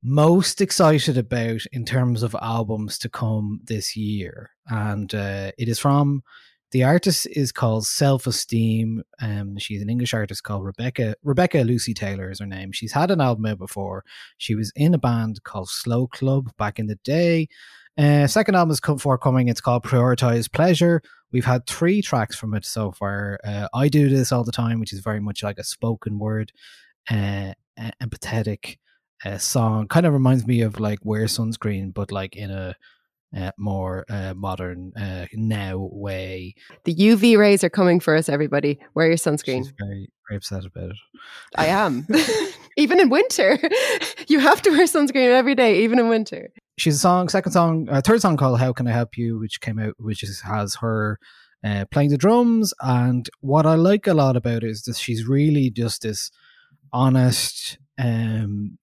most 0.04 0.60
excited 0.60 1.18
about 1.18 1.62
in 1.72 1.86
terms 1.86 2.24
of 2.24 2.36
albums 2.42 2.98
to 3.00 3.10
come 3.10 3.62
this 3.64 3.96
year, 3.96 4.52
and 4.68 5.14
uh, 5.14 5.52
it 5.58 5.70
is 5.70 5.80
from. 5.80 6.24
The 6.74 6.84
artist 6.84 7.28
is 7.28 7.52
called 7.52 7.86
Self 7.86 8.26
Esteem. 8.26 9.04
Um, 9.22 9.60
she's 9.60 9.84
an 9.84 9.92
English 9.92 10.12
artist 10.12 10.42
called 10.42 10.66
Rebecca. 10.66 11.14
Rebecca 11.24 11.60
Lucy 11.60 11.94
Taylor 11.94 12.32
is 12.32 12.40
her 12.40 12.48
name. 12.48 12.72
She's 12.72 12.94
had 12.94 13.12
an 13.12 13.22
album 13.22 13.46
out 13.46 13.60
before. 13.60 14.04
She 14.40 14.56
was 14.56 14.74
in 14.76 14.96
a 14.96 14.98
band 14.98 15.44
called 15.44 15.70
Slow 15.70 16.08
Club 16.08 16.50
back 16.58 16.80
in 16.80 16.88
the 16.88 16.96
day. 17.04 17.48
Uh, 17.96 18.26
second 18.26 18.56
album 18.56 18.72
is 18.72 18.80
come 18.80 18.98
forthcoming. 18.98 19.50
It's 19.50 19.62
called 19.62 19.84
Prioritize 19.84 20.52
Pleasure. 20.52 21.04
We've 21.32 21.46
had 21.46 21.68
three 21.68 22.02
tracks 22.02 22.36
from 22.36 22.56
it 22.56 22.66
so 22.66 22.92
far. 22.92 23.40
Uh, 23.44 23.68
I 23.72 23.88
do 23.88 24.10
this 24.10 24.32
all 24.32 24.44
the 24.44 24.52
time, 24.52 24.80
which 24.80 24.94
is 24.94 25.00
very 25.00 25.20
much 25.20 25.44
like 25.44 25.60
a 25.60 25.64
spoken 25.64 26.18
word, 26.18 26.52
uh, 27.08 27.54
empathetic 28.02 28.80
uh, 29.24 29.38
song. 29.38 29.88
Kind 29.88 30.08
of 30.08 30.14
reminds 30.14 30.48
me 30.48 30.62
of 30.62 30.80
like 30.80 31.00
Wear 31.04 31.26
Sunscreen, 31.26 31.94
but 31.94 32.12
like 32.12 32.36
in 32.36 32.50
a 32.50 32.76
uh, 33.36 33.52
more 33.58 34.06
uh, 34.10 34.34
modern 34.36 34.94
uh, 34.96 35.26
now 35.34 35.90
way. 35.92 36.56
the 36.84 36.96
UV 36.96 37.38
rays 37.38 37.64
are 37.64 37.70
coming 37.70 38.00
for 38.00 38.16
us. 38.16 38.30
Everybody, 38.30 38.80
wear 38.94 39.08
your 39.08 39.18
sunscreen. 39.18 39.64
She's 39.64 39.74
very, 39.80 40.10
very 40.30 40.38
upset 40.38 40.66
about 40.66 40.92
it. 40.92 40.98
I 41.56 41.68
am. 41.68 42.08
even 42.78 43.00
in 43.00 43.10
winter, 43.10 43.58
you 44.28 44.40
have 44.40 44.62
to 44.64 44.72
wear 44.72 44.86
sunscreen 44.86 45.32
every 45.32 45.56
day, 45.56 45.84
even 45.84 46.00
in 46.00 46.10
winter. 46.10 46.50
she's 46.78 46.96
a 46.96 47.00
song, 47.00 47.30
second 47.30 47.52
song, 47.52 47.88
uh, 47.90 48.02
third 48.02 48.22
song 48.22 48.38
called 48.38 48.60
"How 48.60 48.74
Can 48.74 48.88
I 48.88 48.92
Help 48.92 49.18
You," 49.18 49.40
which 49.40 49.62
came 49.62 49.80
out, 49.80 49.96
which 49.98 50.24
is, 50.24 50.42
has 50.42 50.76
her 50.76 51.20
uh, 51.64 51.86
playing 51.92 52.10
the 52.10 52.18
drums. 52.18 52.74
And 52.82 53.30
what 53.42 53.66
I 53.66 53.76
like 53.76 54.08
a 54.08 54.14
lot 54.14 54.36
about 54.36 54.64
it 54.64 54.70
is 54.70 54.84
that 54.84 54.98
she's 54.98 55.28
really 55.28 55.70
just 55.70 56.02
this 56.02 56.32
honest, 56.92 57.78
um, 57.98 58.78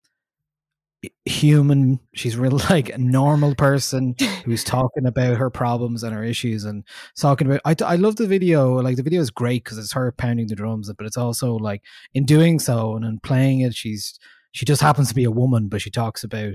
human. 1.24 2.00
She's 2.14 2.36
real 2.36 2.60
like 2.70 2.90
a 2.90 2.98
normal 2.98 3.54
person 3.54 4.14
who's 4.44 4.64
talking 4.64 5.06
about 5.06 5.36
her 5.36 5.50
problems 5.50 6.02
and 6.02 6.14
her 6.14 6.24
issues 6.24 6.64
and 6.64 6.84
talking 7.18 7.46
about. 7.46 7.60
I 7.64 7.74
I 7.84 7.96
love 7.96 8.16
the 8.16 8.26
video. 8.26 8.80
Like 8.80 8.96
the 8.96 9.02
video 9.02 9.20
is 9.20 9.30
great 9.30 9.64
because 9.64 9.78
it's 9.78 9.92
her 9.92 10.12
pounding 10.12 10.46
the 10.48 10.56
drums, 10.56 10.92
but 10.96 11.06
it's 11.06 11.16
also 11.16 11.54
like 11.54 11.82
in 12.14 12.24
doing 12.24 12.58
so 12.58 12.96
and 12.96 13.04
in 13.04 13.20
playing 13.20 13.60
it, 13.60 13.74
she's 13.74 14.18
she 14.52 14.64
just 14.64 14.82
happens 14.82 15.08
to 15.08 15.14
be 15.14 15.24
a 15.24 15.30
woman, 15.30 15.68
but 15.68 15.80
she 15.80 15.90
talks 15.90 16.24
about 16.24 16.54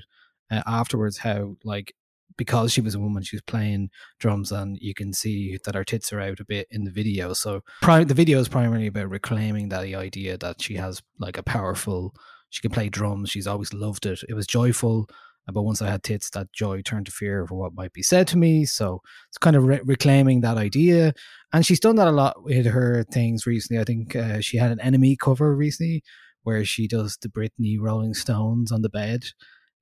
uh, 0.51 0.61
afterwards 0.65 1.19
how 1.19 1.55
like 1.63 1.93
because 2.37 2.71
she 2.71 2.81
was 2.81 2.95
a 2.95 2.99
woman 2.99 3.23
she 3.23 3.35
was 3.35 3.41
playing 3.43 3.89
drums 4.19 4.51
and 4.51 4.77
you 4.81 4.93
can 4.93 5.13
see 5.13 5.57
that 5.63 5.75
her 5.75 5.83
tits 5.83 6.11
are 6.11 6.19
out 6.19 6.39
a 6.39 6.45
bit 6.45 6.67
in 6.69 6.83
the 6.83 6.91
video 6.91 7.33
so 7.33 7.61
pri- 7.81 8.03
the 8.03 8.13
video 8.13 8.39
is 8.39 8.49
primarily 8.49 8.87
about 8.87 9.09
reclaiming 9.09 9.69
that 9.69 9.83
the 9.83 9.95
idea 9.95 10.37
that 10.37 10.61
she 10.61 10.75
has 10.75 11.01
like 11.17 11.37
a 11.37 11.43
powerful 11.43 12.13
she 12.49 12.61
can 12.61 12.71
play 12.71 12.89
drums 12.89 13.29
she's 13.29 13.47
always 13.47 13.73
loved 13.73 14.05
it 14.05 14.21
it 14.29 14.33
was 14.33 14.47
joyful 14.47 15.07
uh, 15.47 15.51
but 15.51 15.63
once 15.63 15.81
i 15.81 15.89
had 15.89 16.03
tits 16.03 16.29
that 16.31 16.51
joy 16.53 16.81
turned 16.81 17.05
to 17.05 17.11
fear 17.11 17.45
for 17.47 17.55
what 17.55 17.73
might 17.75 17.93
be 17.93 18.01
said 18.03 18.27
to 18.27 18.37
me 18.37 18.65
so 18.65 19.01
it's 19.29 19.37
kind 19.37 19.55
of 19.55 19.63
re- 19.65 19.81
reclaiming 19.83 20.41
that 20.41 20.57
idea 20.57 21.13
and 21.53 21.65
she's 21.65 21.79
done 21.79 21.95
that 21.95 22.07
a 22.07 22.11
lot 22.11 22.43
with 22.43 22.65
her 22.65 23.03
things 23.11 23.45
recently 23.45 23.79
i 23.81 23.83
think 23.83 24.15
uh, 24.15 24.39
she 24.39 24.57
had 24.57 24.71
an 24.71 24.93
NME 24.93 25.17
cover 25.19 25.55
recently 25.55 26.03
where 26.43 26.63
she 26.63 26.87
does 26.87 27.17
the 27.21 27.29
britney 27.29 27.77
rolling 27.79 28.13
stones 28.13 28.71
on 28.71 28.81
the 28.83 28.89
bed 28.89 29.25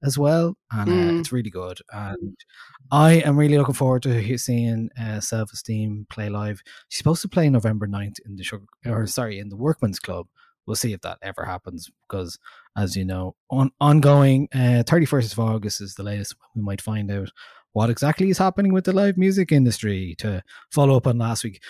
as 0.05 0.17
well, 0.17 0.57
and 0.71 0.89
uh, 0.89 0.93
Mm. 0.93 1.19
it's 1.21 1.31
really 1.31 1.49
good. 1.49 1.79
And 1.93 2.35
I 2.91 3.13
am 3.21 3.37
really 3.39 3.57
looking 3.57 3.73
forward 3.73 4.03
to 4.03 4.37
seeing 4.37 4.89
uh, 4.99 5.21
Self 5.21 5.53
Esteem 5.53 6.07
play 6.09 6.27
live. 6.29 6.61
She's 6.89 6.97
supposed 6.97 7.21
to 7.21 7.29
play 7.29 7.49
November 7.49 7.87
9th 7.87 8.17
in 8.25 8.35
the 8.35 8.43
Sugar, 8.43 8.65
or 8.85 9.07
sorry, 9.07 9.39
in 9.39 9.47
the 9.47 9.55
Workman's 9.55 9.99
Club. 9.99 10.27
We'll 10.65 10.75
see 10.75 10.93
if 10.93 11.01
that 11.01 11.17
ever 11.21 11.45
happens 11.45 11.89
because, 12.07 12.39
as 12.77 12.95
you 12.95 13.05
know, 13.05 13.35
on 13.49 13.71
ongoing 13.81 14.47
uh, 14.53 14.83
31st 14.85 15.33
of 15.33 15.39
August 15.39 15.81
is 15.81 15.95
the 15.95 16.03
latest. 16.03 16.35
We 16.55 16.61
might 16.61 16.81
find 16.81 17.11
out 17.11 17.29
what 17.73 17.89
exactly 17.89 18.29
is 18.29 18.37
happening 18.37 18.71
with 18.71 18.85
the 18.85 18.93
live 18.93 19.17
music 19.17 19.51
industry 19.51 20.15
to 20.19 20.43
follow 20.71 20.95
up 20.95 21.07
on 21.07 21.17
last 21.17 21.43
week. 21.43 21.61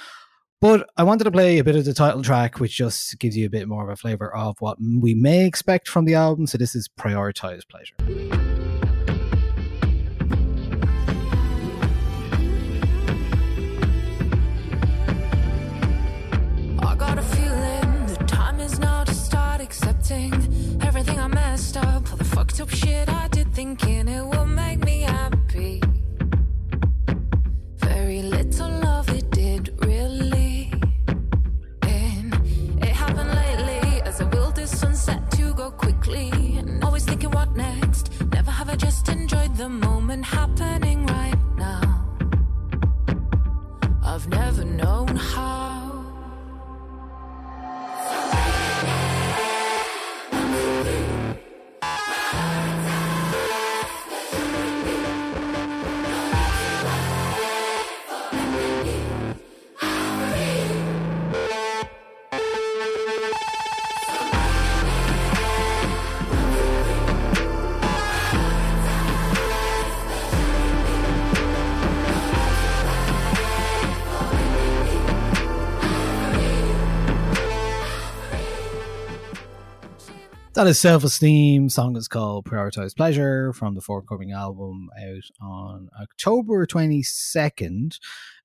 But 0.62 0.90
I 0.96 1.04
wanted 1.04 1.26
to 1.26 1.32
play 1.32 1.58
a 1.58 1.64
bit 1.64 1.76
of 1.76 1.84
the 1.84 1.94
title 1.94 2.24
track, 2.24 2.60
which 2.60 2.78
just 2.78 3.20
gives 3.20 3.36
you 3.36 3.46
a 3.46 3.50
bit 3.50 3.68
more 3.68 3.84
of 3.84 3.90
a 3.90 3.98
flavor 3.98 4.34
of 4.34 4.56
what 4.60 4.78
we 4.80 5.14
may 5.14 5.46
expect 5.46 5.90
from 5.90 6.06
the 6.06 6.16
album. 6.16 6.48
So 6.48 6.58
this 6.58 6.74
is 6.74 6.88
Prioritize 6.88 7.64
Pleasure. 7.68 8.43
up 22.64 22.70
shit 22.70 23.10
I 23.10 23.28
did 23.28 23.54
thinking 23.54 24.08
it 24.08 24.26
would 24.26 24.46
make 24.46 24.80
me 24.86 25.02
happy. 25.02 25.82
Very 27.76 28.22
little 28.22 28.72
love 28.88 29.10
it 29.10 29.30
did 29.32 29.64
really. 29.86 30.72
And 31.82 32.30
it 32.88 32.94
happened 33.04 33.32
lately 33.44 34.02
as 34.04 34.22
I 34.22 34.26
will 34.34 34.52
this 34.52 34.72
sunset 34.80 35.22
to 35.32 35.54
go 35.54 35.72
quickly. 35.72 36.30
And 36.58 36.82
always 36.86 37.04
thinking 37.04 37.32
what 37.32 37.54
next. 37.54 38.04
Never 38.32 38.52
have 38.52 38.70
I 38.70 38.78
just 38.78 39.10
enjoyed 39.10 39.54
the 39.58 39.68
moment 39.68 40.24
happening 40.24 41.06
right 41.08 41.42
now. 41.58 41.84
I've 44.06 44.28
never 44.30 44.64
known 44.64 45.08
how. 45.18 45.63
That 80.64 80.70
is 80.70 80.80
Self 80.80 81.04
Esteem. 81.04 81.68
Song 81.68 81.98
is 81.98 82.08
called 82.08 82.46
Prioritize 82.46 82.96
Pleasure 82.96 83.52
from 83.52 83.76
the 83.76 83.82
forthcoming 83.82 84.32
album 84.32 84.90
out 84.98 85.26
on 85.42 85.90
October 86.02 86.66
22nd. 86.66 88.00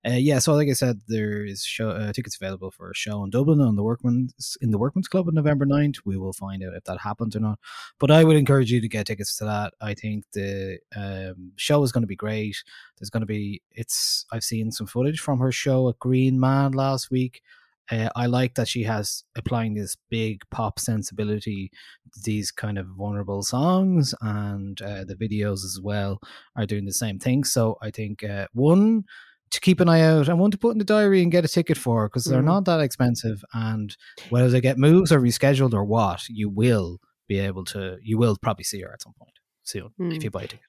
Uh, 0.04 0.14
yeah, 0.14 0.40
so 0.40 0.52
like 0.54 0.68
I 0.68 0.72
said, 0.72 1.02
there 1.07 1.44
is 1.44 1.62
show, 1.62 1.90
uh, 1.90 2.12
tickets 2.12 2.35
available 2.35 2.72
for 2.72 2.90
a 2.90 2.94
show 2.94 3.22
in 3.22 3.31
Dublin 3.31 3.61
on 3.61 3.76
the 3.76 3.85
Workman's 3.85 4.59
in 4.61 4.72
the 4.72 4.78
Workman's 4.78 5.07
Club 5.07 5.28
on 5.28 5.35
November 5.35 5.64
9th. 5.64 5.98
We 6.04 6.16
will 6.16 6.33
find 6.33 6.64
out 6.64 6.74
if 6.74 6.83
that 6.87 6.98
happens 6.98 7.37
or 7.37 7.40
not. 7.40 7.61
But 8.00 8.11
I 8.11 8.24
would 8.24 8.37
encourage 8.37 8.72
you 8.72 8.81
to 8.81 8.88
get 8.88 9.07
tickets 9.07 9.37
to 9.37 9.44
that. 9.44 9.74
I 9.81 9.94
think 9.94 10.24
the 10.33 10.81
um, 10.96 11.52
show 11.54 11.85
is 11.85 11.92
going 11.92 12.02
to 12.02 12.09
be 12.09 12.16
great. 12.16 12.57
There's 12.98 13.11
going 13.11 13.20
to 13.20 13.26
be 13.26 13.62
it's. 13.70 14.26
I've 14.33 14.42
seen 14.42 14.72
some 14.72 14.88
footage 14.88 15.20
from 15.20 15.38
her 15.38 15.52
show 15.52 15.88
at 15.88 16.00
Green 16.00 16.40
Man 16.40 16.72
last 16.72 17.12
week. 17.12 17.42
Uh, 17.90 18.09
I 18.16 18.27
like 18.27 18.55
that 18.57 18.68
she 18.68 18.83
has 18.85 19.24
applying 19.37 19.74
this 19.74 19.96
big 20.11 20.42
pop 20.51 20.79
sensibility 20.79 21.70
to 22.12 22.20
these 22.22 22.51
kind 22.51 22.79
of 22.79 22.87
vulnerable 22.87 23.42
songs, 23.42 24.14
and 24.20 24.81
uh, 24.83 25.05
the 25.05 25.14
videos 25.16 25.64
as 25.64 25.79
well 25.83 26.18
are 26.57 26.66
doing 26.66 26.85
the 26.85 26.92
same 26.92 27.18
thing. 27.18 27.44
So 27.44 27.77
I 27.81 27.90
think 27.90 28.22
uh, 28.24 28.46
one 28.53 29.05
to 29.51 29.61
keep 29.61 29.81
an 29.81 29.88
eye 29.88 30.03
out 30.03 30.29
and 30.29 30.38
one 30.38 30.51
to 30.51 30.59
put 30.59 30.72
in 30.72 30.79
the 30.79 30.85
diary 30.85 31.22
and 31.22 31.33
get 31.33 31.44
a 31.44 31.48
ticket 31.48 31.79
for 31.79 32.07
because 32.09 32.24
they're 32.27 32.42
Mm. 32.42 32.46
not 32.53 32.64
that 32.66 32.81
expensive. 32.81 33.42
And 33.55 33.96
whether 34.29 34.51
they 34.51 34.61
get 34.61 34.77
moves 34.77 35.11
or 35.11 35.20
rescheduled 35.20 35.72
or 35.72 35.85
what, 35.87 36.29
you 36.29 36.51
will 36.51 36.98
be 37.27 37.38
able 37.38 37.64
to. 37.66 37.96
You 38.03 38.18
will 38.18 38.37
probably 38.42 38.64
see 38.64 38.83
her 38.83 38.92
at 38.92 39.01
some 39.03 39.14
point 39.18 39.33
soon 39.62 39.87
if 39.98 40.18
Mm. 40.18 40.24
you 40.24 40.31
buy 40.31 40.42
a 40.42 40.48
ticket. 40.48 40.66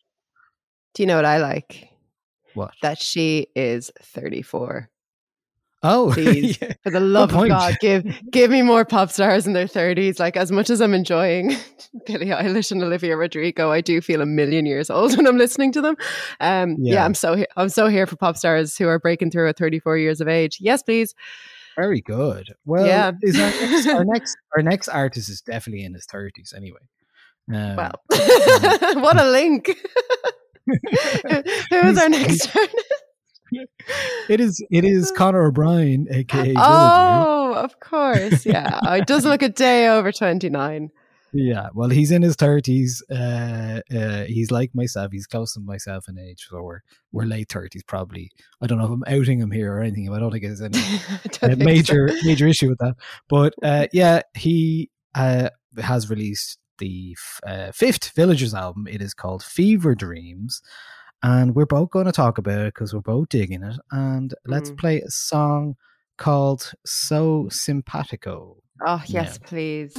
Do 0.94 1.04
you 1.04 1.08
know 1.08 1.18
what 1.18 1.26
I 1.26 1.40
like? 1.40 1.90
What? 2.54 2.74
That 2.82 3.00
she 3.02 3.48
is 3.56 3.92
34. 4.02 4.90
Oh, 5.82 6.12
Please. 6.14 6.58
yeah. 6.62 6.74
For 6.84 6.90
the 6.90 7.00
love 7.00 7.34
of. 7.34 7.48
God, 7.48 7.78
give 7.80 8.04
give 8.32 8.52
me 8.52 8.62
more 8.62 8.84
pop 8.84 9.10
stars 9.12 9.48
in 9.48 9.54
their 9.54 9.66
30s. 9.68 10.20
Like 10.20 10.36
as 10.36 10.52
much 10.52 10.70
as 10.70 10.82
I'm 10.82 10.94
enjoying 10.94 11.56
Billie 12.06 12.26
Eilish 12.28 12.72
and 12.72 12.84
Olivia 12.84 13.16
Rodrigo, 13.16 13.72
I 13.72 13.80
do 13.82 14.02
feel 14.02 14.22
a 14.22 14.26
million 14.26 14.66
years 14.66 14.90
old 14.90 15.16
when 15.18 15.26
I'm 15.26 15.38
listening 15.38 15.72
to 15.74 15.82
them. 15.82 15.96
Um, 16.42 16.76
yeah. 16.80 16.96
Yeah. 16.96 17.06
I'm 17.06 17.14
so 17.14 17.36
he- 17.36 17.48
I'm 17.56 17.70
so 17.70 17.88
here 17.88 18.06
for 18.06 18.18
pop 18.18 18.36
stars 18.36 18.78
who 18.78 18.88
are 18.90 19.00
breaking 19.00 19.32
through 19.32 19.48
at 19.48 19.58
34 19.58 19.98
years 19.98 20.20
of 20.20 20.28
age. 20.28 20.58
Yes, 20.60 20.84
please. 20.84 21.16
Very 21.78 22.02
good. 22.02 22.54
Well, 22.66 22.86
Yeah. 22.86 23.12
is 23.22 23.40
our, 23.40 23.50
next, 23.50 23.88
our 23.88 24.04
next 24.04 24.38
our 24.58 24.62
next 24.64 24.88
artist 24.90 25.30
is 25.30 25.40
definitely 25.42 25.86
in 25.86 25.94
his 25.94 26.06
thirties 26.06 26.54
anyway. 26.56 26.82
Um, 27.54 27.78
Wow. 27.78 27.92
what 29.02 29.18
a 29.18 29.30
link. 29.32 29.68
Who 30.68 31.78
is 31.78 31.98
our 31.98 32.10
next 32.10 32.54
artist? 32.56 32.94
it 34.30 34.40
is 34.40 34.64
it 34.72 34.86
is 34.86 35.12
Conor 35.18 35.46
O'Brien, 35.46 36.08
aka 36.12 36.54
Villager. 36.54 36.60
Oh, 36.60 37.54
of 37.56 37.80
course. 37.80 38.46
Yeah. 38.46 38.80
It 39.00 39.08
does 39.08 39.26
look 39.26 39.42
a 39.42 39.50
day 39.50 39.88
over 39.88 40.12
29. 40.12 40.92
Yeah, 41.32 41.70
well, 41.76 41.90
he's 41.90 42.10
in 42.12 42.24
his 42.24 42.36
thirties. 42.36 43.04
Uh, 43.10 43.82
uh, 43.96 44.24
he's 44.24 44.50
like 44.50 44.72
myself. 44.74 45.12
He's 45.12 45.28
close 45.28 45.54
to 45.54 45.60
myself 45.60 46.10
in 46.10 46.18
age, 46.18 46.48
so 46.50 46.62
we're 46.64 46.80
we're 47.12 47.26
late 47.26 47.50
thirties 47.50 47.84
probably. 47.84 48.32
I 48.62 48.66
don't 48.68 48.80
know 48.80 48.86
if 48.86 48.90
I'm 48.92 49.04
outing 49.08 49.40
him 49.40 49.52
here 49.52 49.72
or 49.76 49.82
anything. 49.82 50.08
but 50.08 50.16
I 50.16 50.20
don't 50.20 50.32
think 50.32 50.44
there's 50.44 50.62
any 50.62 50.80
a 50.80 50.80
think 50.80 51.36
so. 51.36 51.56
major 51.64 52.10
major 52.24 52.48
issue 52.48 52.70
with 52.70 52.80
that. 52.80 52.96
But 53.30 53.54
uh, 53.62 53.86
yeah, 53.94 54.22
he 54.36 54.90
uh, 55.14 55.50
has 55.78 56.10
released 56.10 56.58
the 56.80 57.16
f- 57.16 57.40
uh, 57.46 57.72
fifth 57.74 58.12
Villagers 58.16 58.56
album. 58.56 58.88
It 58.88 59.02
is 59.02 59.14
called 59.14 59.44
Fever 59.44 59.94
Dreams, 59.94 60.62
and 61.24 61.56
we're 61.56 61.66
both 61.66 61.90
going 61.92 62.06
to 62.06 62.12
talk 62.12 62.38
about 62.38 62.60
it 62.60 62.74
because 62.74 62.94
we're 62.94 63.02
both 63.02 63.30
digging 63.30 63.64
it. 63.64 63.78
And 63.92 64.34
let's 64.46 64.72
Mm. 64.72 64.78
play 64.80 65.02
a 65.02 65.10
song 65.10 65.76
called 66.18 66.74
"So 66.86 67.48
Simpatico." 67.50 68.58
Oh, 68.86 69.04
yes, 69.08 69.38
Yeah. 69.38 69.38
please. 69.38 69.94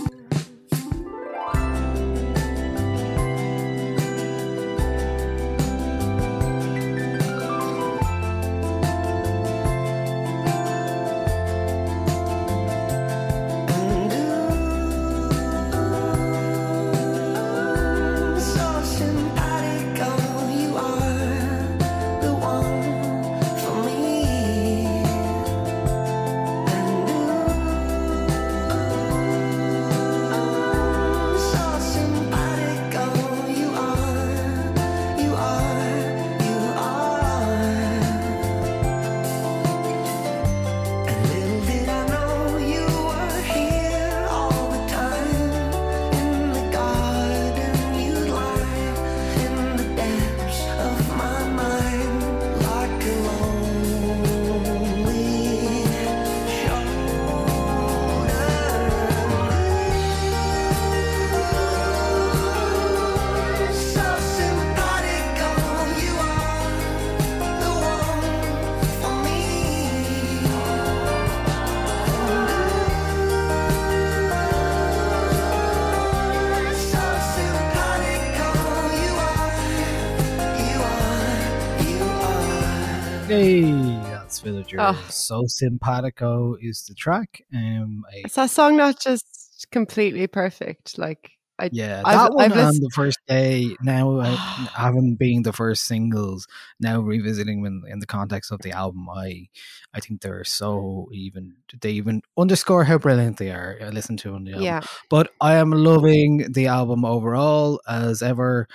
Oh. 84.79 85.07
So 85.11 85.45
simpatico 85.47 86.57
is 86.61 86.85
the 86.85 86.95
track. 86.95 87.43
Um, 87.55 88.05
I, 88.13 88.23
Is 88.27 88.35
that 88.35 88.51
song 88.51 88.77
not 88.77 89.01
just 89.01 89.67
completely 89.73 90.27
perfect? 90.27 90.99
Like, 90.99 91.31
I, 91.59 91.69
yeah, 91.73 92.01
I've- 92.07 92.17
that 92.17 92.33
one 92.35 92.45
I've 92.53 92.57
and 92.59 92.69
lis- 92.69 92.81
the 92.81 92.91
first 92.95 93.19
day. 93.27 93.77
Now, 93.83 94.21
having 94.75 95.15
being 95.17 95.43
the 95.43 95.53
first 95.53 95.85
singles, 95.85 96.47
now 96.79 97.01
revisiting 97.01 97.61
when 97.61 97.83
in 97.87 97.99
the 97.99 98.07
context 98.07 98.51
of 98.51 98.61
the 98.63 98.73
album, 98.73 99.09
I, 99.11 99.49
I 99.93 100.01
think 100.01 100.23
they're 100.23 100.45
so 100.45 101.09
even. 101.13 101.55
They 101.81 101.91
even 101.93 102.23
underscore 102.39 102.85
how 102.85 102.97
brilliant 102.99 103.37
they 103.37 103.51
are. 103.51 103.77
I 103.83 103.91
listen 103.91 104.17
to 104.19 104.35
on 104.35 104.45
the 104.45 104.53
album. 104.53 104.65
yeah. 104.65 104.81
but 105.11 105.31
I 105.41 105.57
am 105.57 105.71
loving 105.71 106.51
the 106.53 106.67
album 106.69 107.05
overall 107.05 107.81
as 107.89 108.23
ever. 108.23 108.67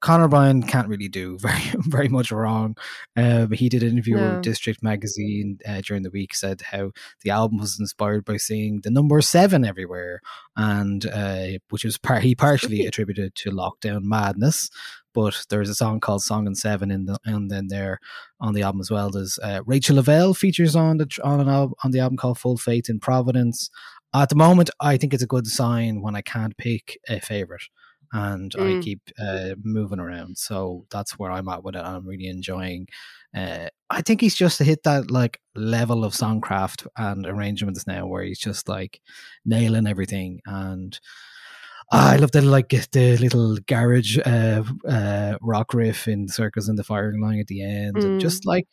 Conor 0.00 0.24
O'Brien 0.24 0.62
can't 0.62 0.88
really 0.88 1.08
do 1.08 1.38
very 1.40 1.62
very 1.78 2.08
much 2.08 2.32
wrong. 2.32 2.76
Um, 3.16 3.52
he 3.52 3.68
did 3.68 3.82
an 3.82 3.90
interview 3.90 4.16
No. 4.16 4.34
with 4.34 4.42
District 4.42 4.82
Magazine 4.82 5.58
uh, 5.66 5.80
during 5.86 6.02
the 6.02 6.10
week. 6.10 6.34
Said 6.34 6.62
how 6.62 6.90
the 7.22 7.30
album 7.30 7.58
was 7.58 7.78
inspired 7.78 8.24
by 8.24 8.38
seeing 8.38 8.80
the 8.82 8.90
number 8.90 9.20
seven 9.20 9.64
everywhere, 9.64 10.20
and 10.56 11.06
uh, 11.06 11.58
which 11.70 11.84
was 11.84 11.98
par- 11.98 12.20
he 12.20 12.34
partially 12.34 12.86
attributed 12.86 13.34
to 13.36 13.50
lockdown 13.50 14.02
madness. 14.02 14.68
But 15.14 15.46
there's 15.48 15.70
a 15.70 15.74
song 15.74 16.00
called 16.00 16.22
"Song 16.22 16.46
and 16.46 16.56
Seven 16.56 16.90
in 16.90 17.06
the 17.06 17.18
and 17.24 17.50
then 17.50 17.68
there 17.68 17.98
on 18.40 18.54
the 18.54 18.62
album 18.62 18.80
as 18.80 18.90
well. 18.90 19.10
There's 19.10 19.38
uh, 19.42 19.62
Rachel 19.64 19.96
Lavelle 19.96 20.34
features 20.34 20.74
on 20.76 20.98
the 20.98 21.08
on 21.22 21.40
an 21.40 21.48
album 21.48 21.74
on 21.84 21.92
the 21.92 22.00
album 22.00 22.16
called 22.16 22.38
"Full 22.38 22.56
Faith 22.56 22.88
in 22.88 22.98
Providence." 23.00 23.70
At 24.14 24.30
the 24.30 24.36
moment, 24.36 24.70
I 24.80 24.96
think 24.96 25.12
it's 25.12 25.22
a 25.22 25.26
good 25.26 25.46
sign 25.46 26.00
when 26.00 26.16
I 26.16 26.22
can't 26.22 26.56
pick 26.56 26.98
a 27.10 27.20
favorite 27.20 27.62
and 28.12 28.54
I 28.58 28.74
Mm. 28.74 28.82
keep 28.82 29.00
uh, 29.20 29.54
moving 29.62 30.00
around. 30.00 30.38
So 30.38 30.86
that's 30.90 31.18
where 31.18 31.30
I'm 31.30 31.48
at 31.48 31.64
with 31.64 31.76
it. 31.76 31.82
I'm 31.84 32.06
really 32.06 32.28
enjoying. 32.28 32.88
Uh, 33.36 33.68
I 33.90 34.02
think 34.02 34.20
he's 34.20 34.34
just 34.34 34.58
hit 34.58 34.82
that 34.84 35.10
like 35.10 35.40
level 35.54 36.04
of 36.04 36.14
songcraft 36.14 36.86
and 36.96 37.26
arrangements 37.26 37.86
now 37.86 38.06
where 38.06 38.22
he's 38.22 38.38
just 38.38 38.68
like 38.68 39.00
nailing 39.44 39.86
everything 39.86 40.40
and. 40.46 40.98
I 41.90 42.16
love 42.16 42.32
the 42.32 42.42
like 42.42 42.68
the 42.68 43.16
little 43.16 43.56
garage 43.66 44.18
uh, 44.26 44.62
uh, 44.86 45.38
rock 45.40 45.72
riff 45.72 46.06
in 46.06 46.28
Circles 46.28 46.68
in 46.68 46.76
the 46.76 46.84
Firing 46.84 47.22
Line 47.22 47.40
at 47.40 47.46
the 47.46 47.62
end, 47.62 48.04
and 48.04 48.18
Mm. 48.18 48.20
just 48.20 48.44
like 48.44 48.68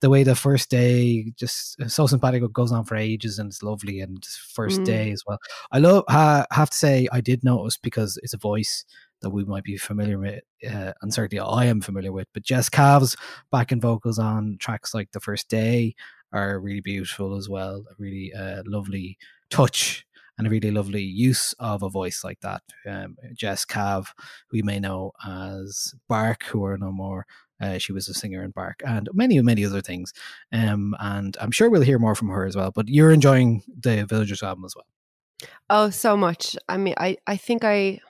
the 0.00 0.10
way 0.10 0.22
the 0.22 0.34
first 0.34 0.70
day 0.70 1.32
just 1.36 1.80
uh, 1.80 1.88
so 1.88 2.06
simpatico 2.06 2.48
goes 2.48 2.72
on 2.72 2.84
for 2.84 2.96
ages 2.96 3.38
and 3.38 3.48
it's 3.48 3.62
lovely 3.62 4.00
and 4.00 4.24
first 4.24 4.82
Mm. 4.82 4.84
day 4.84 5.10
as 5.12 5.22
well 5.26 5.38
i 5.72 5.78
love 5.78 6.04
uh, 6.08 6.44
have 6.52 6.70
to 6.70 6.76
say 6.76 7.08
i 7.12 7.20
did 7.20 7.42
notice 7.44 7.76
because 7.76 8.18
it's 8.22 8.34
a 8.34 8.38
voice 8.38 8.84
that 9.22 9.30
we 9.30 9.44
might 9.44 9.64
be 9.64 9.76
familiar 9.76 10.18
with 10.18 10.42
uh, 10.70 10.92
and 11.02 11.14
certainly 11.14 11.40
i 11.40 11.64
am 11.64 11.80
familiar 11.80 12.12
with 12.12 12.28
but 12.34 12.42
jess 12.42 12.68
Cavs 12.68 13.16
backing 13.50 13.80
vocals 13.80 14.18
on 14.18 14.56
tracks 14.60 14.94
like 14.94 15.12
the 15.12 15.20
first 15.20 15.48
day 15.48 15.94
are 16.32 16.58
really 16.60 16.80
beautiful 16.80 17.36
as 17.36 17.48
well 17.48 17.84
a 17.90 17.94
really 17.98 18.32
uh, 18.34 18.62
lovely 18.66 19.16
touch 19.50 20.04
and 20.38 20.46
a 20.46 20.50
really 20.50 20.70
lovely 20.70 21.02
use 21.02 21.54
of 21.60 21.82
a 21.82 21.88
voice 21.88 22.22
like 22.22 22.40
that. 22.40 22.60
Um, 22.86 23.16
Jess 23.32 23.64
Cav, 23.64 24.08
who 24.48 24.58
you 24.58 24.64
may 24.64 24.78
know 24.78 25.12
as 25.26 25.94
Bark, 26.08 26.44
who 26.44 26.62
are 26.66 26.76
no 26.76 26.92
more. 26.92 27.24
Uh, 27.60 27.78
she 27.78 27.92
was 27.92 28.08
a 28.08 28.14
singer 28.14 28.42
in 28.42 28.50
Bark 28.50 28.82
and 28.84 29.08
many, 29.12 29.40
many 29.40 29.64
other 29.64 29.80
things. 29.80 30.12
Um, 30.52 30.94
and 31.00 31.36
I'm 31.40 31.50
sure 31.50 31.70
we'll 31.70 31.82
hear 31.82 31.98
more 31.98 32.14
from 32.14 32.28
her 32.28 32.44
as 32.44 32.56
well. 32.56 32.70
But 32.70 32.88
you're 32.88 33.12
enjoying 33.12 33.62
the 33.66 34.04
Villagers 34.04 34.42
album 34.42 34.64
as 34.64 34.74
well. 34.76 34.86
Oh, 35.68 35.90
so 35.90 36.16
much. 36.16 36.56
I 36.68 36.76
mean, 36.76 36.94
I, 36.96 37.18
I 37.26 37.36
think 37.36 37.64
I, 37.64 38.00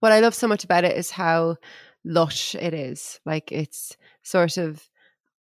what 0.00 0.12
I 0.12 0.20
love 0.20 0.34
so 0.34 0.48
much 0.48 0.64
about 0.64 0.84
it 0.84 0.96
is 0.96 1.10
how 1.10 1.56
lush 2.04 2.54
it 2.54 2.74
is. 2.74 3.20
Like 3.24 3.52
it's 3.52 3.96
sort 4.22 4.56
of 4.56 4.88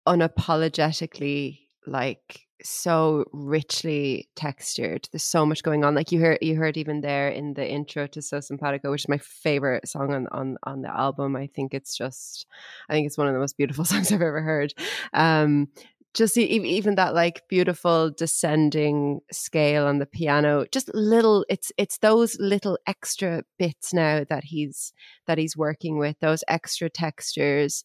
unapologetically 0.08 1.60
like 1.86 2.48
so 2.64 3.26
richly 3.32 4.30
textured. 4.36 5.08
There's 5.12 5.24
so 5.24 5.46
much 5.46 5.64
going 5.64 5.84
on. 5.84 5.96
Like 5.96 6.12
you 6.12 6.20
heard, 6.20 6.40
you 6.42 6.56
heard 6.56 6.78
even 6.78 7.02
there 7.02 7.30
in 7.30 7.54
the 7.54 7.68
intro 7.68 8.08
to 8.08 8.22
So 8.22 8.40
Simpatico, 8.40 8.92
which 8.92 9.04
is 9.04 9.10
my 9.10 9.18
favorite 9.20 9.88
song 9.88 10.14
on 10.14 10.28
on 10.32 10.58
on 10.64 10.82
the 10.82 10.90
album. 10.90 11.36
I 11.36 11.48
think 11.48 11.74
it's 11.74 11.98
just, 11.98 12.46
I 12.90 12.94
think 12.94 13.08
it's 13.08 13.18
one 13.18 13.28
of 13.28 13.34
the 13.34 13.40
most 13.40 13.58
beautiful 13.58 13.86
songs 13.86 14.12
I've 14.12 14.22
ever 14.22 14.42
heard. 14.42 14.74
Um, 15.14 15.70
just 16.14 16.38
even 16.38 16.96
that 16.96 17.14
like 17.14 17.48
beautiful 17.48 18.10
descending 18.10 19.20
scale 19.32 19.86
on 19.86 20.00
the 20.00 20.06
piano 20.06 20.66
just 20.72 20.94
little 20.96 21.46
it's 21.50 21.72
it's 21.78 22.00
those 22.00 22.36
little 22.40 22.80
extra 22.88 23.44
bits 23.60 23.94
now 23.94 24.24
that 24.28 24.44
he's 24.44 24.92
that 25.28 25.38
he's 25.38 25.56
working 25.56 26.00
with 26.00 26.20
those 26.20 26.44
extra 26.48 26.90
textures 26.90 27.84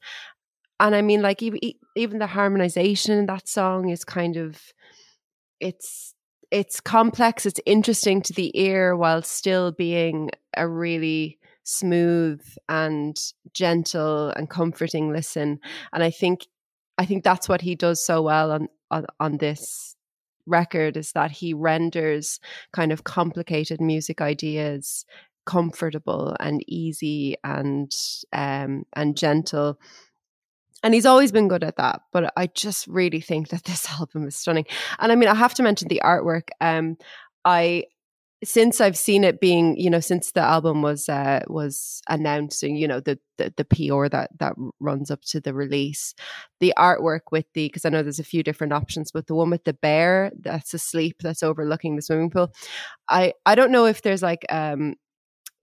and 0.84 0.94
i 0.94 1.02
mean 1.02 1.22
like 1.22 1.42
even 1.42 1.58
even 1.96 2.18
the 2.18 2.26
harmonization 2.26 3.16
in 3.18 3.26
that 3.26 3.48
song 3.48 3.88
is 3.88 4.04
kind 4.04 4.36
of 4.36 4.60
it's 5.60 6.14
it's 6.50 6.80
complex 6.80 7.46
it's 7.46 7.60
interesting 7.66 8.20
to 8.22 8.32
the 8.34 8.52
ear 8.60 8.96
while 8.96 9.22
still 9.22 9.72
being 9.72 10.30
a 10.56 10.68
really 10.68 11.38
smooth 11.64 12.42
and 12.68 13.16
gentle 13.54 14.28
and 14.36 14.50
comforting 14.50 15.10
listen. 15.10 15.58
And 15.92 16.02
i 16.02 16.10
think 16.10 16.46
I 16.98 17.06
think 17.06 17.24
that's 17.24 17.48
what 17.48 17.62
he 17.62 17.74
does 17.74 18.04
so 18.04 18.22
well 18.22 18.52
on, 18.52 18.68
on 18.90 19.06
on 19.18 19.38
this 19.38 19.96
record 20.46 20.96
is 20.96 21.12
that 21.12 21.30
he 21.30 21.54
renders 21.54 22.38
kind 22.72 22.92
of 22.92 23.04
complicated 23.04 23.80
music 23.80 24.20
ideas 24.20 25.06
comfortable 25.46 26.36
and 26.40 26.62
easy 26.68 27.36
and 27.44 27.90
um 28.32 28.84
and 28.92 29.16
gentle 29.16 29.78
and 30.84 30.94
he's 30.94 31.06
always 31.06 31.32
been 31.32 31.48
good 31.48 31.64
at 31.64 31.76
that 31.76 32.02
but 32.12 32.32
i 32.36 32.46
just 32.46 32.86
really 32.86 33.20
think 33.20 33.48
that 33.48 33.64
this 33.70 33.90
album 33.90 34.26
is 34.28 34.36
stunning. 34.36 34.66
And 35.00 35.10
i 35.10 35.16
mean 35.16 35.28
i 35.28 35.34
have 35.34 35.54
to 35.54 35.62
mention 35.64 35.88
the 35.88 36.02
artwork. 36.04 36.50
Um 36.60 36.96
i 37.44 37.84
since 38.44 38.80
I've 38.80 38.96
seen 38.96 39.24
it 39.24 39.40
being, 39.40 39.76
you 39.78 39.88
know, 39.88 40.00
since 40.00 40.32
the 40.32 40.40
album 40.40 40.82
was 40.82 41.08
uh, 41.08 41.40
was 41.48 42.02
announced, 42.08 42.62
and 42.62 42.78
you 42.78 42.86
know 42.86 43.00
the, 43.00 43.18
the 43.38 43.52
the 43.56 43.64
PR 43.64 44.08
that 44.08 44.30
that 44.38 44.54
runs 44.80 45.10
up 45.10 45.22
to 45.22 45.40
the 45.40 45.54
release, 45.54 46.14
the 46.60 46.74
artwork 46.78 47.20
with 47.32 47.46
the 47.54 47.66
because 47.66 47.84
I 47.84 47.88
know 47.88 48.02
there's 48.02 48.18
a 48.18 48.24
few 48.24 48.42
different 48.42 48.72
options, 48.72 49.10
but 49.12 49.26
the 49.26 49.34
one 49.34 49.50
with 49.50 49.64
the 49.64 49.72
bear 49.72 50.30
that's 50.40 50.74
asleep 50.74 51.16
that's 51.20 51.42
overlooking 51.42 51.96
the 51.96 52.02
swimming 52.02 52.30
pool, 52.30 52.52
I 53.08 53.32
I 53.46 53.54
don't 53.54 53.72
know 53.72 53.86
if 53.86 54.02
there's 54.02 54.22
like 54.22 54.44
um 54.50 54.94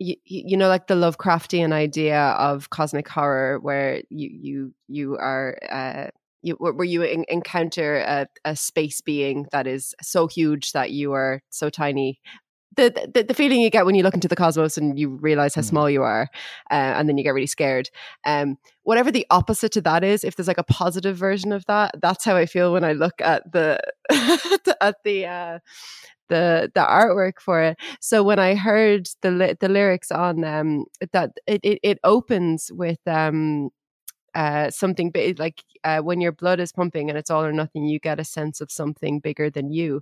you, 0.01 0.15
you 0.25 0.57
know 0.57 0.67
like 0.67 0.87
the 0.87 0.95
Lovecraftian 0.95 1.71
idea 1.71 2.19
of 2.19 2.69
cosmic 2.69 3.07
horror 3.07 3.59
where 3.59 4.01
you 4.09 4.29
you 4.31 4.73
you 4.87 5.17
are 5.17 5.57
uh 5.69 6.07
you, 6.43 6.55
where 6.55 6.85
you 6.85 7.03
en- 7.03 7.25
encounter 7.29 7.97
a, 7.97 8.25
a 8.45 8.55
space 8.55 8.99
being 9.01 9.45
that 9.51 9.67
is 9.67 9.93
so 10.01 10.25
huge 10.25 10.71
that 10.71 10.89
you 10.91 11.13
are 11.13 11.43
so 11.51 11.69
tiny 11.69 12.19
the, 12.77 13.09
the 13.13 13.23
the 13.23 13.33
feeling 13.33 13.59
you 13.59 13.69
get 13.69 13.85
when 13.85 13.95
you 13.95 14.03
look 14.03 14.13
into 14.13 14.27
the 14.29 14.35
cosmos 14.35 14.77
and 14.77 14.97
you 14.97 15.09
realize 15.09 15.55
how 15.55 15.61
Mm. 15.61 15.65
small 15.65 15.89
you 15.89 16.03
are, 16.03 16.29
uh, 16.71 16.73
and 16.97 17.09
then 17.09 17.17
you 17.17 17.23
get 17.23 17.33
really 17.33 17.47
scared. 17.47 17.89
Um, 18.25 18.57
whatever 18.83 19.11
the 19.11 19.27
opposite 19.29 19.73
to 19.73 19.81
that 19.81 20.03
is, 20.03 20.23
if 20.23 20.35
there's 20.35 20.47
like 20.47 20.57
a 20.57 20.63
positive 20.63 21.17
version 21.17 21.51
of 21.51 21.65
that, 21.65 21.95
that's 22.01 22.23
how 22.23 22.35
I 22.37 22.45
feel 22.45 22.71
when 22.71 22.83
I 22.85 22.93
look 22.93 23.19
at 23.19 23.51
the 23.51 23.79
at 24.81 24.95
the 25.03 25.25
uh, 25.25 25.59
the 26.31 26.71
the 26.75 26.81
artwork 26.81 27.39
for 27.41 27.61
it. 27.63 27.77
So 28.01 28.23
when 28.23 28.39
I 28.39 28.55
heard 28.55 29.07
the 29.21 29.31
li- 29.31 29.57
the 29.61 29.69
lyrics 29.69 30.11
on 30.11 30.43
um 30.45 30.85
that 31.13 31.31
it 31.47 31.61
it, 31.63 31.79
it 31.83 31.99
opens 32.03 32.71
with 32.73 32.99
um 33.07 33.71
uh, 34.33 34.69
something 34.71 35.11
big, 35.11 35.39
like 35.39 35.61
uh, 35.83 35.99
when 35.99 36.21
your 36.21 36.31
blood 36.31 36.59
is 36.59 36.71
pumping 36.71 37.09
and 37.09 37.17
it's 37.17 37.29
all 37.29 37.43
or 37.43 37.51
nothing, 37.51 37.85
you 37.85 37.99
get 37.99 38.19
a 38.19 38.23
sense 38.23 38.61
of 38.61 38.71
something 38.71 39.19
bigger 39.19 39.49
than 39.49 39.71
you. 39.71 40.01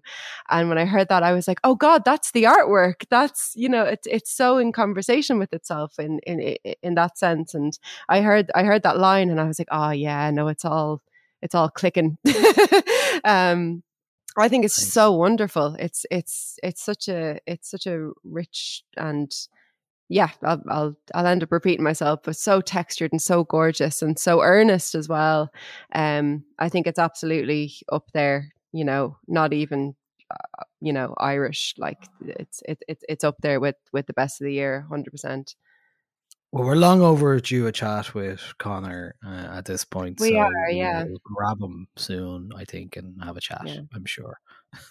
And 0.50 0.70
when 0.70 0.78
I 0.78 0.86
heard 0.86 1.10
that, 1.10 1.24
I 1.24 1.34
was 1.34 1.48
like, 1.48 1.60
"Oh 1.64 1.76
God, 1.76 2.04
that's 2.06 2.32
the 2.32 2.44
artwork. 2.44 3.06
That's 3.10 3.54
you 3.56 3.70
know, 3.70 3.84
it's 3.84 4.08
it's 4.08 4.32
so 4.32 4.58
in 4.58 4.72
conversation 4.72 5.40
with 5.40 5.54
itself 5.54 5.98
in 6.00 6.20
in 6.28 6.40
in- 6.84 6.96
that 6.96 7.18
sense." 7.18 7.54
And 7.56 7.78
I 8.10 8.22
heard 8.22 8.52
I 8.56 8.64
heard 8.64 8.84
that 8.84 9.00
line, 9.00 9.30
and 9.30 9.40
I 9.42 9.46
was 9.46 9.58
like, 9.60 9.70
"Oh 9.72 9.92
yeah, 9.92 10.30
no, 10.32 10.48
it's 10.48 10.66
all 10.66 11.02
it's 11.42 11.56
all 11.56 11.70
clicking." 11.70 12.18
um, 13.24 13.84
I 14.38 14.48
think 14.48 14.66
it's 14.66 14.78
Thanks. 14.78 14.94
so 14.94 15.14
wonderful. 15.14 15.76
It's 15.80 16.06
it's 16.12 16.58
it's 16.64 16.84
such 16.84 17.08
a 17.08 17.40
it's 17.46 17.70
such 17.70 17.88
a 17.88 18.12
rich 18.24 18.84
and 18.98 19.32
yeah, 20.10 20.30
I'll, 20.44 20.62
I'll 20.70 20.96
I'll 21.14 21.28
end 21.28 21.44
up 21.44 21.52
repeating 21.52 21.84
myself, 21.84 22.22
but 22.24 22.36
so 22.36 22.62
textured 22.62 23.12
and 23.12 23.22
so 23.22 23.44
gorgeous 23.44 24.02
and 24.02 24.18
so 24.18 24.42
earnest 24.42 24.96
as 24.96 25.08
well. 25.08 25.52
Um, 25.94 26.44
I 26.58 26.68
think 26.70 26.88
it's 26.88 27.00
absolutely 27.00 27.74
up 27.92 28.12
there. 28.14 28.52
You 28.72 28.86
know, 28.86 29.18
not 29.28 29.54
even 29.54 29.96
uh, 30.32 30.64
you 30.82 30.94
know 30.94 31.14
Irish. 31.18 31.76
Like 31.78 32.00
it's 32.26 32.64
it, 32.68 32.82
it's 32.88 33.04
it's 33.08 33.24
up 33.24 33.36
there 33.42 33.60
with 33.60 33.76
with 33.94 34.08
the 34.08 34.14
best 34.14 34.42
of 34.42 34.46
the 34.46 34.54
year, 34.54 34.88
hundred 34.90 35.12
percent. 35.12 35.56
Well, 36.52 36.64
we're 36.66 36.76
long 36.76 37.02
overdue 37.02 37.68
a 37.68 37.72
chat 37.72 38.16
with 38.16 38.42
Conor 38.58 39.14
uh, 39.24 39.30
at 39.58 39.66
this 39.66 39.86
point. 39.86 40.20
We 40.20 40.32
so 40.32 40.38
are, 40.38 40.70
yeah. 40.72 41.04
we'll 41.04 41.20
grab 41.24 41.62
him 41.62 41.88
soon, 41.96 42.50
I 42.56 42.66
think, 42.66 42.98
and 42.98 43.24
have 43.24 43.38
a 43.38 43.42
chat. 43.42 43.62
Yeah. 43.66 43.82
I'm 43.94 44.06
sure. 44.06 44.40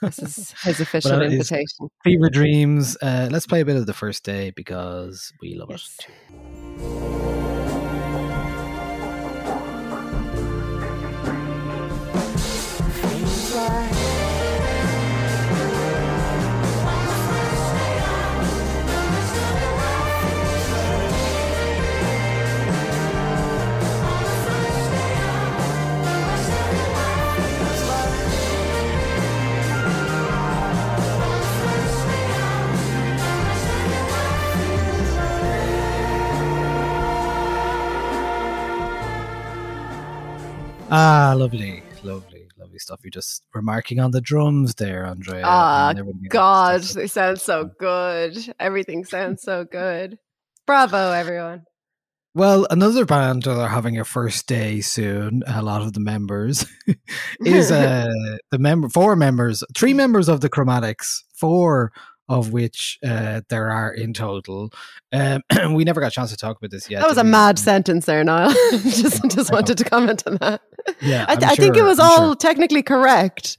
This 0.01 0.21
is 0.21 0.55
his 0.62 0.81
official 0.81 1.12
Well, 1.12 1.23
invitation. 1.23 1.88
Fever 2.05 2.31
Dreams. 2.31 2.97
Uh, 3.03 3.29
let's 3.33 3.47
play 3.47 3.61
a 3.61 3.64
bit 3.64 3.77
of 3.77 3.87
the 3.87 3.94
first 3.94 4.25
day 4.25 4.53
because 4.55 5.33
we 5.42 5.57
love 5.57 5.71
Yes. 5.71 5.99
it. 5.99 7.28
Ah, 40.90 41.35
lovely, 41.37 41.83
lovely, 42.03 42.49
lovely 42.59 42.78
stuff. 42.78 43.01
You're 43.03 43.11
just 43.11 43.43
remarking 43.55 44.01
on 44.01 44.11
the 44.11 44.22
drums 44.22 44.74
there, 44.76 45.05
Andrea. 45.05 45.43
Ah. 45.45 45.93
God, 46.30 46.82
they 46.82 47.07
sound 47.07 47.41
so 47.41 47.70
good. 47.78 48.39
Everything 48.59 49.05
sounds 49.05 49.43
so 49.43 49.64
good. 49.64 50.18
Bravo, 50.66 51.12
everyone. 51.12 51.64
Well, 52.34 52.66
another 52.70 53.05
band 53.05 53.43
that 53.43 53.61
are 53.61 53.68
having 53.68 53.99
a 53.99 54.05
first 54.05 54.47
day 54.47 54.80
soon. 54.80 55.43
A 55.47 55.61
lot 55.61 55.82
of 55.82 55.93
the 55.93 56.01
members 56.01 56.64
is 57.45 57.70
uh, 57.70 58.09
the 58.51 58.59
member, 58.59 58.89
four 58.89 59.14
members, 59.14 59.62
three 59.76 59.93
members 59.93 60.28
of 60.28 60.41
the 60.41 60.49
Chromatics, 60.49 61.22
four 61.34 61.93
of 62.29 62.53
which 62.53 62.99
uh, 63.05 63.41
there 63.49 63.70
are 63.70 63.93
in 63.93 64.12
total. 64.12 64.70
Um, 65.12 65.43
we 65.74 65.85
never 65.85 66.01
got 66.01 66.09
a 66.09 66.11
chance 66.11 66.31
to 66.31 66.37
talk 66.37 66.59
about 66.59 66.70
this 66.70 66.91
yet. 66.91 67.01
That 67.01 67.09
was 67.09 67.18
a 67.18 67.24
we? 67.24 67.31
mad 67.31 67.59
sentence 67.59 68.07
there, 68.07 68.22
Niall. 68.22 68.51
just 68.70 69.22
just 69.31 69.51
wanted 69.53 69.79
to 69.79 69.85
comment 69.85 70.22
on 70.26 70.37
that. 70.37 70.61
Yeah, 71.01 71.24
I, 71.29 71.35
I'm 71.35 71.45
I 71.45 71.55
think 71.55 71.76
it 71.76 71.83
was 71.83 71.99
I'm 71.99 72.07
all 72.07 72.29
sure. 72.29 72.35
technically 72.37 72.83
correct, 72.83 73.57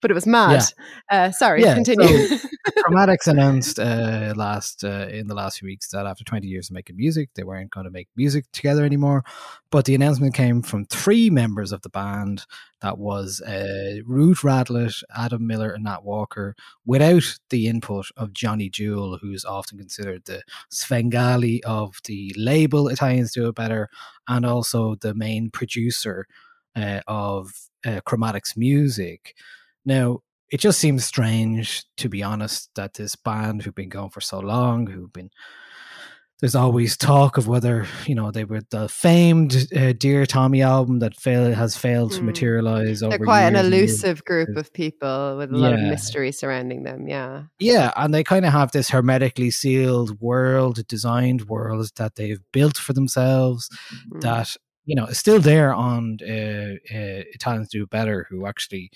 but 0.00 0.10
it 0.10 0.14
was 0.14 0.26
mad. 0.26 0.62
Uh, 1.10 1.30
sorry, 1.32 1.62
Yeah, 1.62 1.74
continue. 1.74 2.06
so- 2.26 2.48
Chromatics 2.78 3.26
announced 3.26 3.78
uh, 3.78 4.34
last 4.36 4.84
uh, 4.84 5.06
in 5.10 5.28
the 5.28 5.34
last 5.34 5.58
few 5.58 5.66
weeks 5.66 5.88
that 5.90 6.06
after 6.06 6.24
20 6.24 6.46
years 6.46 6.68
of 6.68 6.74
making 6.74 6.96
music, 6.96 7.30
they 7.34 7.42
weren't 7.44 7.70
going 7.70 7.84
to 7.84 7.90
make 7.90 8.08
music 8.16 8.44
together 8.52 8.84
anymore. 8.84 9.24
But 9.70 9.84
the 9.84 9.94
announcement 9.94 10.34
came 10.34 10.62
from 10.62 10.84
three 10.84 11.30
members 11.30 11.72
of 11.72 11.82
the 11.82 11.88
band. 11.88 12.44
That 12.82 12.98
was 12.98 13.40
uh, 13.40 14.00
Ruth 14.04 14.40
Radelet, 14.40 15.02
Adam 15.16 15.46
Miller, 15.46 15.70
and 15.70 15.84
Nat 15.84 16.04
Walker, 16.04 16.54
without 16.84 17.38
the 17.50 17.66
input 17.66 18.06
of 18.16 18.32
Johnny 18.32 18.68
Jewel, 18.68 19.18
who's 19.20 19.44
often 19.44 19.78
considered 19.78 20.24
the 20.26 20.42
Svengali 20.70 21.62
of 21.64 22.00
the 22.04 22.34
label 22.36 22.88
Italians 22.88 23.32
Do 23.32 23.48
It 23.48 23.54
Better, 23.54 23.88
and 24.28 24.44
also 24.44 24.96
the 24.96 25.14
main 25.14 25.50
producer 25.50 26.26
uh, 26.74 27.00
of 27.06 27.52
uh, 27.84 28.00
Chromatics 28.06 28.56
music. 28.56 29.34
Now, 29.86 30.20
it 30.50 30.60
just 30.60 30.78
seems 30.78 31.04
strange, 31.04 31.84
to 31.96 32.08
be 32.08 32.22
honest, 32.22 32.70
that 32.74 32.94
this 32.94 33.16
band 33.16 33.62
who've 33.62 33.74
been 33.74 33.88
going 33.88 34.10
for 34.10 34.20
so 34.20 34.40
long, 34.40 34.86
who've 34.86 35.12
been 35.12 35.30
there's 36.40 36.54
always 36.54 36.98
talk 36.98 37.38
of 37.38 37.48
whether 37.48 37.86
you 38.04 38.14
know 38.14 38.30
they 38.30 38.44
were 38.44 38.60
the 38.70 38.88
famed 38.90 39.68
uh, 39.74 39.94
Dear 39.94 40.26
Tommy 40.26 40.60
album 40.60 40.98
that 40.98 41.18
fail 41.18 41.50
has 41.54 41.76
failed 41.78 42.12
to 42.12 42.20
Mm. 42.20 42.24
materialize 42.26 43.00
They're 43.00 43.18
quite 43.18 43.44
an 43.44 43.56
elusive 43.56 44.22
group 44.24 44.54
of 44.54 44.70
people 44.72 45.38
with 45.38 45.50
a 45.50 45.56
lot 45.56 45.72
of 45.72 45.80
mystery 45.80 46.32
surrounding 46.32 46.82
them. 46.82 47.08
Yeah. 47.08 47.44
Yeah, 47.58 47.90
and 47.96 48.12
they 48.12 48.22
kind 48.22 48.44
of 48.44 48.52
have 48.52 48.72
this 48.72 48.90
hermetically 48.90 49.50
sealed 49.50 50.20
world, 50.20 50.86
designed 50.88 51.48
world 51.48 51.90
that 51.96 52.16
they've 52.16 52.42
built 52.52 52.76
for 52.76 52.92
themselves. 52.92 53.70
Mm. 54.12 54.20
That 54.20 54.54
you 54.84 54.94
know 54.94 55.06
is 55.06 55.18
still 55.18 55.40
there 55.40 55.72
on 55.72 56.18
uh, 56.22 56.74
uh, 56.94 57.24
Italians 57.32 57.70
Do 57.70 57.86
Better, 57.86 58.26
who 58.28 58.46
actually 58.46 58.90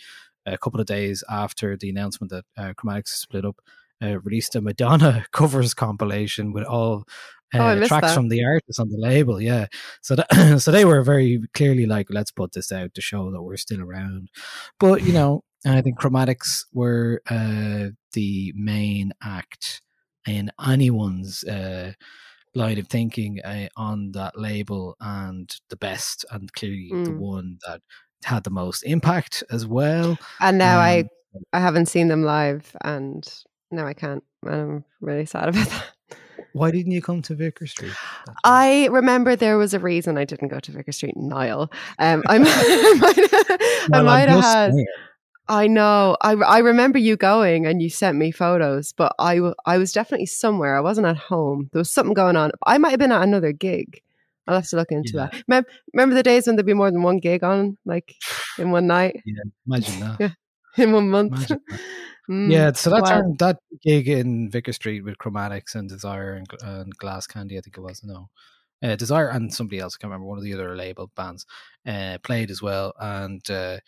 a 0.46 0.58
couple 0.58 0.80
of 0.80 0.86
days 0.86 1.22
after 1.30 1.76
the 1.76 1.90
announcement 1.90 2.30
that 2.32 2.44
uh, 2.56 2.72
Chromatics 2.74 3.08
split 3.08 3.44
up, 3.44 3.56
uh, 4.02 4.18
released 4.20 4.56
a 4.56 4.60
Madonna 4.60 5.26
covers 5.32 5.74
compilation 5.74 6.52
with 6.52 6.64
all. 6.64 7.04
Oh, 7.52 7.60
Uh, 7.70 7.74
missed 7.74 7.88
tracks 7.88 8.08
that. 8.08 8.14
from 8.14 8.28
the 8.28 8.44
artists 8.44 8.78
on 8.78 8.88
the 8.90 8.96
label, 8.98 9.40
yeah. 9.40 9.66
So 10.02 10.14
that, 10.16 10.58
so 10.62 10.70
they 10.70 10.84
were 10.84 11.02
very 11.02 11.42
clearly 11.52 11.84
like, 11.86 12.06
let's 12.08 12.30
put 12.30 12.52
this 12.52 12.70
out 12.72 12.94
to 12.94 13.00
show 13.00 13.30
that 13.32 13.42
we're 13.42 13.56
still 13.56 13.80
around. 13.82 14.30
But 14.78 15.02
you 15.02 15.12
know, 15.12 15.42
I 15.66 15.80
think 15.82 15.98
Chromatics 16.00 16.64
were 16.72 17.20
uh, 17.28 17.88
the 18.12 18.52
main 18.56 19.12
act 19.22 19.82
in 20.28 20.50
anyone's 20.64 21.42
uh, 21.44 21.92
line 22.54 22.78
of 22.78 22.86
thinking 22.88 23.40
uh, 23.44 23.68
on 23.76 24.12
that 24.12 24.38
label, 24.38 24.96
and 25.00 25.50
the 25.70 25.76
best, 25.76 26.24
and 26.30 26.52
clearly 26.52 26.88
the 26.90 27.10
Mm. 27.10 27.18
one 27.18 27.58
that 27.66 27.80
had 28.24 28.44
the 28.44 28.50
most 28.50 28.82
impact 28.82 29.42
as 29.50 29.66
well. 29.66 30.18
And 30.40 30.58
now 30.58 30.78
I 30.78 31.00
Um, 31.00 31.08
I 31.52 31.60
haven't 31.60 31.86
seen 31.86 32.08
them 32.08 32.22
live, 32.24 32.76
and 32.82 33.26
now 33.70 33.86
I 33.86 33.94
can't. 33.94 34.24
And 34.44 34.54
I'm 34.54 34.84
really 35.00 35.26
sad 35.26 35.48
about 35.50 35.68
that. 35.68 35.84
Why 36.52 36.72
didn't 36.72 36.90
you 36.90 37.00
come 37.00 37.22
to 37.22 37.34
Vicar 37.36 37.66
Street? 37.68 37.92
I 38.42 38.88
remember 38.90 39.36
there 39.36 39.56
was 39.56 39.72
a 39.72 39.78
reason 39.78 40.18
I 40.18 40.24
didn't 40.24 40.48
go 40.48 40.58
to 40.58 40.72
Vicar 40.72 40.90
Street, 40.90 41.16
Niall. 41.16 41.70
Um, 42.00 42.24
I, 42.28 42.38
might- 42.38 42.52
I 42.56 42.94
might, 43.00 43.90
Well, 43.90 44.00
I'm 44.00 44.04
might 44.06 44.28
have 44.28 44.42
had. 44.42 44.74
I 45.48 45.66
know. 45.66 46.16
I, 46.20 46.32
I 46.34 46.58
remember 46.58 46.98
you 46.98 47.16
going 47.16 47.66
and 47.66 47.80
you 47.82 47.90
sent 47.90 48.16
me 48.18 48.30
photos, 48.32 48.92
but 48.92 49.14
I, 49.18 49.40
I 49.66 49.78
was 49.78 49.92
definitely 49.92 50.26
somewhere. 50.26 50.76
I 50.76 50.80
wasn't 50.80 51.06
at 51.08 51.16
home. 51.16 51.68
There 51.72 51.80
was 51.80 51.90
something 51.90 52.14
going 52.14 52.36
on. 52.36 52.50
I 52.66 52.78
might 52.78 52.90
have 52.90 53.00
been 53.00 53.10
at 53.12 53.22
another 53.22 53.52
gig. 53.52 54.00
I'll 54.46 54.56
have 54.56 54.68
to 54.68 54.76
look 54.76 54.90
into 54.90 55.12
Yeah. 55.14 55.28
that. 55.32 55.42
Mem- 55.48 55.64
Remember 55.94 56.14
the 56.14 56.22
days 56.22 56.46
when 56.46 56.56
there'd 56.56 56.66
be 56.66 56.74
more 56.74 56.90
than 56.90 57.02
one 57.02 57.18
gig 57.18 57.44
on, 57.44 57.76
like 57.84 58.14
in 58.58 58.70
one 58.70 58.86
night, 58.86 59.22
Imagine 59.66 60.00
that. 60.00 60.16
Yeah. 60.20 60.30
in 60.84 60.92
one 60.92 61.10
month? 61.10 61.50
Mm, 62.30 62.48
Yeah, 62.52 62.70
so 62.72 62.90
that 62.90 63.02
wow. 63.02 63.08
turned 63.10 63.38
that 63.40 63.58
gig 63.82 64.06
in 64.08 64.48
Vicar 64.50 64.72
Street 64.72 65.00
with 65.00 65.18
Chromatics 65.18 65.74
and 65.74 65.88
Desire 65.88 66.34
and, 66.34 66.46
and 66.62 66.96
Glass 66.96 67.26
Candy, 67.26 67.58
I 67.58 67.60
think 67.60 67.76
it 67.76 67.80
was. 67.80 68.04
No, 68.04 68.28
uh, 68.84 68.94
Desire 68.94 69.30
and 69.30 69.52
somebody 69.52 69.80
else. 69.80 69.96
I 69.96 69.98
can't 70.00 70.10
remember 70.12 70.26
one 70.28 70.38
of 70.38 70.44
the 70.44 70.54
other 70.54 70.76
label 70.76 71.10
bands 71.16 71.44
uh, 71.86 72.18
played 72.22 72.52
as 72.52 72.62
well, 72.62 72.92
and 73.00 73.42
uh, 73.50 73.78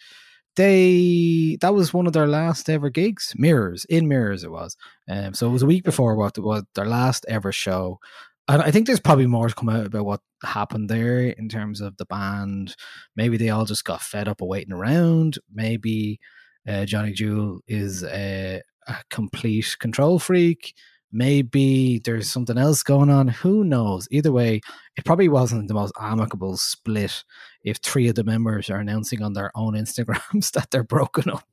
they 0.57 1.57
that 1.61 1.75
was 1.75 1.95
one 1.95 2.07
of 2.07 2.13
their 2.13 2.27
last 2.27 2.69
ever 2.69 2.91
gigs. 2.91 3.33
Mirrors 3.37 3.85
in 3.87 4.09
Mirrors, 4.09 4.45
it 4.45 4.51
was. 4.51 4.77
Um, 5.09 5.35
so 5.35 5.47
it 5.49 5.53
was 5.53 5.63
a 5.63 5.67
week 5.67 5.85
before 5.85 6.15
what 6.17 6.37
was 6.39 6.65
their 6.75 6.87
last 6.87 7.25
ever 7.29 7.53
show. 7.53 8.01
And 8.49 8.61
I 8.61 8.71
think 8.71 8.87
there's 8.87 9.01
probably 9.01 9.27
more 9.27 9.49
to 9.49 9.55
come 9.55 9.69
out 9.69 9.87
about 9.87 10.05
what 10.05 10.21
happened 10.43 10.91
there 10.91 11.21
in 11.21 11.49
terms 11.49 11.81
of 11.81 11.97
the 11.97 12.05
band. 12.05 12.75
Maybe 13.15 13.37
they 13.37 13.51
all 13.51 13.65
just 13.65 13.85
got 13.85 14.03
fed 14.03 14.29
up 14.29 14.43
of 14.43 14.49
waiting 14.49 14.73
around. 14.73 15.39
Maybe 15.53 16.19
uh, 16.67 16.85
Johnny 16.85 17.13
Jewel 17.13 17.61
is 17.69 18.03
a, 18.05 18.63
a 18.89 18.97
complete 19.11 19.77
control 19.79 20.19
freak. 20.19 20.75
Maybe 21.15 22.01
there's 22.03 22.33
something 22.33 22.57
else 22.57 22.83
going 22.83 23.11
on. 23.11 23.29
Who 23.29 23.65
knows? 23.65 24.09
Either 24.11 24.33
way, 24.33 24.63
it 24.97 25.05
probably 25.05 25.29
wasn't 25.29 25.69
the 25.69 25.75
most 25.75 25.93
amicable 26.01 26.57
split 26.57 27.23
if 27.63 27.77
three 27.77 28.09
of 28.09 28.15
the 28.15 28.25
members 28.25 28.71
are 28.71 28.79
announcing 28.79 29.23
on 29.23 29.35
their 29.35 29.53
own 29.55 29.75
Instagrams 29.75 30.51
that 30.53 30.71
they're 30.71 30.83
broken 30.83 31.31
up 31.31 31.47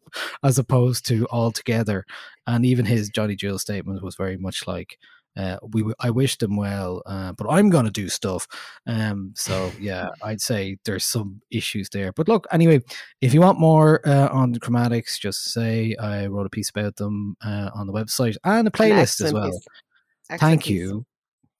as 0.43 0.57
opposed 0.57 1.05
to 1.07 1.25
all 1.25 1.51
together. 1.51 2.05
And 2.47 2.65
even 2.65 2.85
his 2.85 3.09
Johnny 3.09 3.35
Jewel 3.35 3.59
statement 3.59 4.01
was 4.01 4.15
very 4.15 4.37
much 4.37 4.65
like, 4.65 4.97
uh, 5.37 5.57
we 5.71 5.83
I 5.99 6.09
wish 6.09 6.37
them 6.37 6.55
well, 6.55 7.01
uh, 7.05 7.31
but 7.33 7.47
I'm 7.49 7.69
going 7.69 7.85
to 7.85 7.91
do 7.91 8.09
stuff. 8.09 8.47
Um, 8.87 9.33
so 9.35 9.71
yeah, 9.79 10.09
I'd 10.23 10.41
say 10.41 10.77
there's 10.85 11.05
some 11.05 11.41
issues 11.51 11.89
there. 11.89 12.11
But 12.11 12.27
look, 12.27 12.47
anyway, 12.51 12.81
if 13.21 13.33
you 13.33 13.41
want 13.41 13.59
more 13.59 14.07
uh, 14.07 14.29
on 14.31 14.51
the 14.51 14.59
chromatics, 14.59 15.19
just 15.19 15.51
say 15.53 15.95
I 15.99 16.27
wrote 16.27 16.45
a 16.45 16.49
piece 16.49 16.69
about 16.69 16.95
them 16.95 17.37
uh, 17.43 17.69
on 17.73 17.87
the 17.87 17.93
website 17.93 18.37
and 18.43 18.67
a 18.67 18.71
An 18.71 18.71
playlist 18.71 19.23
as 19.23 19.33
well. 19.33 19.51
Thank 20.37 20.63
piece. 20.63 20.71
you. 20.71 21.05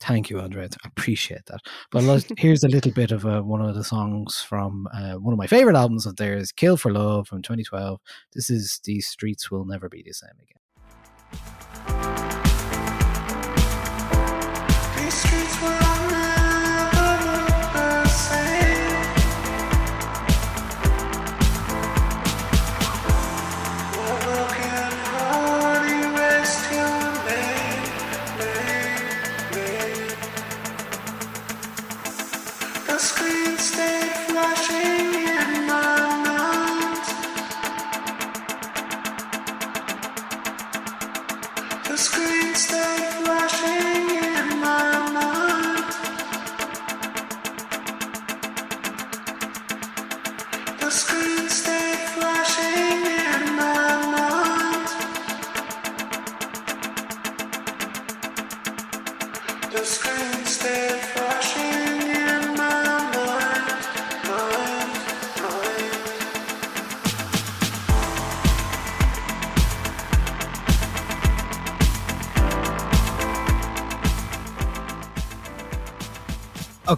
Thank 0.01 0.29
you, 0.29 0.39
Andrea. 0.39 0.69
I 0.85 0.87
appreciate 0.87 1.45
that. 1.47 1.59
But 1.91 2.25
here's 2.37 2.63
a 2.63 2.69
little 2.69 2.91
bit 2.91 3.11
of 3.11 3.25
uh, 3.25 3.41
one 3.41 3.61
of 3.61 3.75
the 3.75 3.83
songs 3.83 4.41
from 4.41 4.87
uh, 4.93 5.15
one 5.15 5.33
of 5.33 5.37
my 5.37 5.47
favorite 5.47 5.75
albums 5.75 6.05
of 6.05 6.15
theirs, 6.15 6.53
Kill 6.53 6.77
for 6.77 6.91
Love 6.91 7.27
from 7.27 7.41
2012. 7.41 7.99
This 8.33 8.49
is 8.49 8.79
These 8.85 9.07
Streets 9.07 9.51
Will 9.51 9.65
Never 9.65 9.89
Be 9.89 10.01
the 10.01 10.13
Same 10.13 10.29
Again. 10.41 12.28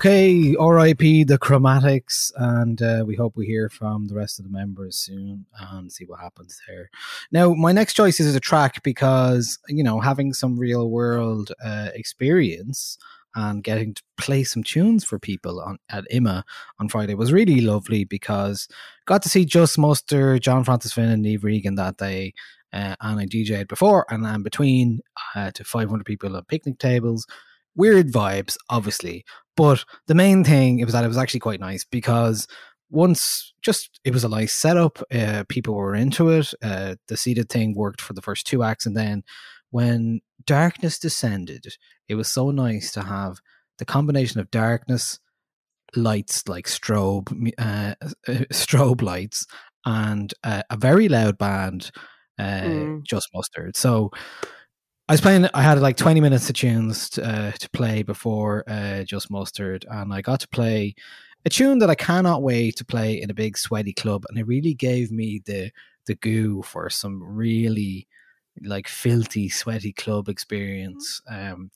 Okay, 0.04 0.56
RIP 0.60 1.28
the 1.28 1.38
Chromatics, 1.40 2.32
and 2.36 2.82
uh, 2.82 3.04
we 3.06 3.16
hope 3.16 3.38
we 3.38 3.46
hear 3.46 3.70
from 3.70 4.08
the 4.08 4.16
rest 4.16 4.40
of 4.40 4.46
the 4.46 4.52
members 4.52 4.98
soon 4.98 5.46
and 5.60 5.92
see 5.92 6.06
what 6.06 6.20
happens 6.20 6.60
there. 6.68 6.90
Now, 7.32 7.54
my 7.54 7.72
next 7.72 7.94
choice 7.94 8.20
is 8.20 8.36
a 8.36 8.40
track 8.40 8.82
because 8.82 9.60
you 9.68 9.84
know 9.84 10.00
having 10.00 10.34
some 10.34 10.58
real 10.58 10.90
world 10.90 11.52
uh, 11.64 11.90
experience 11.94 12.98
and 13.36 13.64
getting 13.64 13.94
to 13.94 14.02
play 14.18 14.44
some 14.44 14.64
tunes 14.64 15.04
for 15.04 15.20
people 15.20 15.62
on 15.62 15.78
at 15.90 16.06
IMMA 16.12 16.42
on 16.80 16.90
Friday 16.90 17.14
was 17.14 17.32
really 17.32 17.62
lovely 17.62 18.04
because 18.04 18.68
got 19.06 19.22
to 19.22 19.30
see 19.30 19.46
Just 19.46 19.78
Mustard, 19.78 20.42
John 20.42 20.64
Francis 20.64 20.94
Flynn, 20.94 21.12
and 21.12 21.24
Niamh 21.24 21.44
Regan 21.44 21.76
that 21.76 21.98
day. 21.98 22.34
Uh, 22.74 22.96
and 23.02 23.20
I 23.20 23.26
DJ'd 23.28 23.68
before 23.68 24.08
and 24.10 24.26
then 24.26 24.42
between 24.42 25.02
uh, 25.36 25.52
to 25.52 25.64
500 25.64 26.06
people 26.06 26.36
at 26.38 26.48
picnic 26.48 26.80
tables. 26.80 27.28
Weird 27.76 28.12
vibes, 28.12 28.58
obviously, 28.70 29.24
but 29.56 29.84
the 30.08 30.16
main 30.16 30.44
thing 30.44 30.80
it 30.80 30.86
was 30.86 30.94
that 30.94 31.04
it 31.04 31.08
was 31.10 31.18
actually 31.18 31.40
quite 31.40 31.60
nice 31.60 31.84
because 31.84 32.48
once 32.90 33.54
just 33.62 34.00
it 34.04 34.14
was 34.14 34.24
a 34.24 34.30
nice 34.30 34.54
setup 34.54 35.02
uh, 35.14 35.44
people 35.48 35.74
were 35.74 35.96
into 35.96 36.30
it 36.30 36.54
uh, 36.62 36.96
the 37.08 37.18
seated 37.18 37.50
thing 37.50 37.74
worked 37.76 38.02
for 38.02 38.14
the 38.14 38.22
first 38.22 38.46
two 38.46 38.64
acts 38.64 38.86
and 38.86 38.98
then 38.98 39.24
when 39.70 40.20
darkness 40.46 41.00
descended 41.00 41.66
it 42.08 42.16
was 42.16 42.28
so 42.32 42.52
nice 42.52 42.92
to 42.92 43.02
have 43.02 43.40
the 43.78 43.86
combination 43.86 44.40
of 44.40 44.52
darkness 44.52 45.20
lights 45.96 46.48
like 46.48 46.68
strobe 46.68 47.52
uh, 47.58 47.94
uh, 48.02 48.06
strobe 48.52 49.02
lights 49.02 49.46
and 49.86 50.34
uh, 50.44 50.62
a 50.70 50.78
very 50.78 51.10
loud 51.10 51.38
band 51.38 51.92
uh, 52.40 52.62
Mm. 52.62 53.04
just 53.04 53.28
mustard 53.34 53.76
so 53.76 54.10
I 55.12 55.14
was 55.14 55.20
playing. 55.20 55.46
I 55.54 55.62
had 55.62 55.78
like 55.82 55.98
twenty 55.98 56.22
minutes 56.22 56.50
of 56.50 56.56
tunes 56.56 57.10
to, 57.10 57.22
uh, 57.30 57.52
to 57.52 57.70
play 57.72 58.02
before 58.02 58.64
uh, 58.66 59.04
Just 59.04 59.30
Mustard, 59.30 59.86
and 59.90 60.14
I 60.14 60.22
got 60.22 60.40
to 60.40 60.48
play 60.48 60.96
a 61.44 61.50
tune 61.50 61.80
that 61.80 61.90
I 61.90 61.96
cannot 61.96 62.44
wait 62.44 62.78
to 62.78 62.86
play 62.86 63.22
in 63.22 63.30
a 63.30 63.34
big 63.34 63.58
sweaty 63.58 63.92
club, 63.92 64.24
and 64.30 64.40
it 64.40 64.48
really 64.48 64.74
gave 64.74 65.12
me 65.12 65.42
the 65.46 65.70
the 66.06 66.16
goo 66.16 66.62
for 66.62 66.90
some 66.90 67.22
really 67.22 68.08
like 68.64 68.88
filthy, 68.88 69.50
sweaty 69.50 69.92
club 69.92 70.30
experience. 70.30 71.22
Um, 71.30 71.72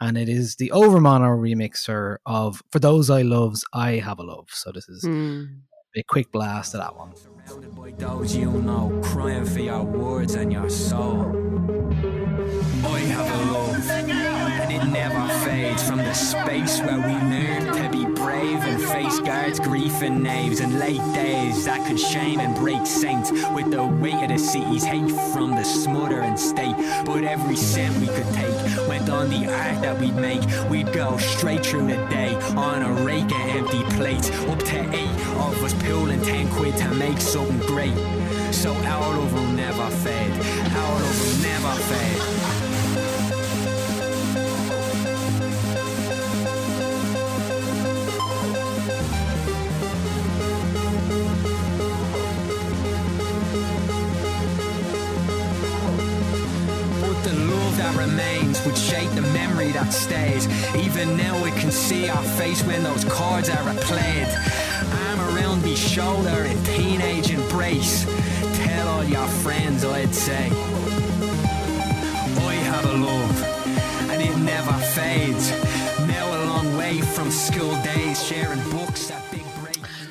and 0.00 0.16
it 0.16 0.30
is 0.30 0.56
the 0.56 0.70
Overmono 0.74 1.28
remixer 1.38 2.16
of 2.24 2.62
For 2.72 2.78
Those 2.78 3.10
I 3.10 3.20
Loves, 3.20 3.66
I 3.74 3.96
Have 3.96 4.18
a 4.18 4.22
Love. 4.22 4.48
So 4.50 4.72
this 4.72 4.88
is 4.88 5.04
Mm. 5.04 5.58
a 5.94 6.02
quick 6.04 6.32
blast 6.32 6.72
of 6.72 6.80
that 6.80 6.96
one. 6.96 7.14
Surrounded 7.14 7.74
by 7.76 7.90
those 7.90 8.34
you 8.34 8.50
know, 8.50 8.98
crying 9.04 9.44
for 9.44 9.60
your 9.60 9.82
words 9.82 10.36
and 10.36 10.50
your 10.50 10.70
soul. 10.70 11.34
I 12.84 13.00
have 13.00 13.28
a 13.28 13.52
love, 13.52 13.90
and 13.90 14.70
it 14.70 14.84
never 14.84 15.28
fades 15.44 15.82
from 15.86 15.98
the 15.98 16.14
space 16.14 16.80
where 16.80 16.96
we 16.96 17.12
learn 17.12 17.74
to 17.74 17.88
be 17.90 18.06
brave 18.06 18.62
and 18.62 18.80
face 18.80 19.18
guards, 19.20 19.58
grief 19.58 20.00
and 20.02 20.22
knaves, 20.22 20.60
and 20.60 20.78
late 20.78 21.02
days 21.12 21.64
that 21.64 21.84
could 21.86 21.98
shame 21.98 22.38
and 22.38 22.54
break 22.54 22.86
saints 22.86 23.32
with 23.54 23.70
the 23.70 23.84
weight 23.84 24.22
of 24.22 24.28
the 24.28 24.38
city's 24.38 24.84
hate 24.84 25.10
from 25.32 25.50
the 25.56 25.64
smothering 25.64 26.36
state. 26.36 26.76
But 27.04 27.24
every 27.24 27.56
cent 27.56 27.96
we 27.98 28.06
could 28.06 28.32
take 28.32 28.88
went 28.88 29.08
on 29.10 29.28
the 29.28 29.52
art 29.52 29.82
that 29.82 29.98
we'd 29.98 30.16
make. 30.16 30.42
We'd 30.70 30.92
go 30.92 31.16
straight 31.18 31.66
through 31.66 31.88
the 31.88 31.96
day 32.08 32.34
on 32.56 32.82
a 32.82 32.92
rake 33.04 33.24
of 33.24 33.56
empty 33.56 33.82
plates, 33.96 34.30
up 34.30 34.60
to 34.60 34.80
eight 34.94 35.20
of 35.36 35.64
us 35.64 35.74
pulling 35.82 36.22
ten 36.22 36.48
quid 36.50 36.76
to 36.76 36.94
make 36.94 37.18
something 37.18 37.58
great. 37.66 37.96
So 38.52 38.72
our 38.72 39.16
love 39.16 39.32
will 39.32 39.52
never 39.52 39.90
fade. 39.96 40.32
Our 40.32 41.00
love 41.00 41.20
will 41.20 41.42
never 41.42 41.74
fade. 41.82 42.37
That 57.78 57.96
remains 57.96 58.64
would 58.66 58.76
shape 58.76 59.08
the 59.12 59.22
memory 59.22 59.70
that 59.70 59.92
stays. 59.92 60.46
Even 60.74 61.16
now 61.16 61.42
we 61.42 61.50
can 61.52 61.70
see 61.70 62.08
our 62.08 62.22
face 62.36 62.62
when 62.64 62.82
those 62.82 63.04
cards 63.04 63.48
are 63.48 63.64
replayed. 63.72 64.28
Arm 65.06 65.20
around 65.30 65.62
me 65.62 65.76
shoulder 65.76 66.44
in 66.44 66.62
teenage 66.64 67.30
embrace. 67.30 68.04
Tell 68.64 68.88
all 68.88 69.04
your 69.04 69.28
friends 69.44 69.84
I'd 69.84 70.14
say. 70.14 70.50
I 72.50 72.54
have 72.70 72.84
a 72.84 72.96
love, 72.96 73.42
and 74.10 74.20
it 74.22 74.36
never 74.38 74.72
fades. 74.96 75.50
Now 76.08 76.26
a 76.26 76.38
long 76.46 76.76
way 76.76 77.00
from 77.00 77.30
school 77.30 77.80
days, 77.82 78.26
sharing 78.26 78.62
books 78.70 79.10
at 79.10 79.22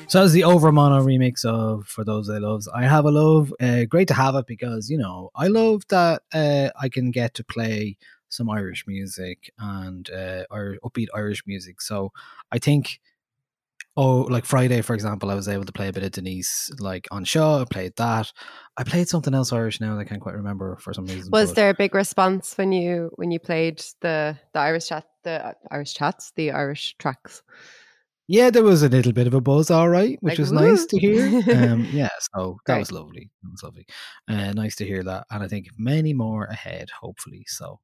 So 0.08 0.20
that's 0.20 0.32
the 0.32 0.40
Overmono 0.40 1.04
remix 1.04 1.44
of 1.44 1.86
For 1.86 2.02
Those 2.02 2.30
I 2.30 2.38
Love. 2.38 2.64
I 2.74 2.84
have 2.84 3.04
a 3.04 3.10
love. 3.10 3.52
Uh, 3.60 3.84
great 3.84 4.08
to 4.08 4.14
have 4.14 4.36
it 4.36 4.46
because, 4.46 4.88
you 4.88 4.96
know, 4.96 5.30
I 5.36 5.48
love 5.48 5.82
that 5.88 6.22
uh, 6.32 6.70
I 6.80 6.88
can 6.88 7.10
get 7.10 7.34
to 7.34 7.44
play 7.44 7.98
some 8.30 8.48
Irish 8.48 8.86
music 8.86 9.50
and 9.58 10.08
uh, 10.08 10.44
or 10.50 10.78
upbeat 10.82 11.08
Irish 11.14 11.46
music. 11.46 11.82
So 11.82 12.12
I 12.50 12.58
think, 12.58 13.00
oh, 13.98 14.20
like 14.30 14.46
Friday, 14.46 14.80
for 14.80 14.94
example, 14.94 15.30
I 15.30 15.34
was 15.34 15.46
able 15.46 15.66
to 15.66 15.72
play 15.72 15.88
a 15.88 15.92
bit 15.92 16.04
of 16.04 16.12
Denise 16.12 16.70
like 16.78 17.06
on 17.10 17.24
show. 17.24 17.60
I 17.60 17.66
played 17.66 17.94
that. 17.96 18.32
I 18.78 18.84
played 18.84 19.10
something 19.10 19.34
else 19.34 19.52
Irish 19.52 19.78
now 19.78 19.94
that 19.94 20.00
I 20.00 20.04
can't 20.04 20.22
quite 20.22 20.36
remember 20.36 20.76
for 20.76 20.94
some 20.94 21.04
reason. 21.04 21.30
Was 21.32 21.50
but- 21.50 21.56
there 21.56 21.68
a 21.68 21.74
big 21.74 21.94
response 21.94 22.56
when 22.56 22.72
you 22.72 23.10
when 23.16 23.30
you 23.30 23.40
played 23.40 23.84
the 24.00 24.38
the 24.54 24.58
Irish 24.58 24.88
chat 24.88 25.04
the 25.22 25.48
uh, 25.48 25.52
Irish 25.70 25.92
chats 25.92 26.32
the 26.34 26.52
Irish 26.52 26.96
tracks? 26.98 27.42
Yeah, 28.30 28.50
there 28.50 28.62
was 28.62 28.82
a 28.82 28.90
little 28.90 29.12
bit 29.12 29.26
of 29.26 29.32
a 29.32 29.40
buzz, 29.40 29.70
all 29.70 29.88
right, 29.88 30.18
which 30.20 30.32
Like, 30.32 30.38
was 30.38 30.52
nice 30.52 30.84
to 30.84 30.98
hear. 30.98 31.24
Um, 31.50 31.86
yeah, 31.90 32.10
so 32.34 32.58
that 32.66 32.74
Great. 32.74 32.78
was 32.80 32.92
lovely. 32.92 33.30
That 33.42 33.50
was 33.52 33.62
lovely. 33.62 33.86
Uh, 34.28 34.52
nice 34.52 34.76
to 34.76 34.84
hear 34.84 35.02
that, 35.04 35.26
and 35.30 35.42
I 35.42 35.48
think 35.48 35.68
many 35.78 36.12
more 36.12 36.44
ahead, 36.44 36.90
hopefully. 36.90 37.44
So, 37.48 37.80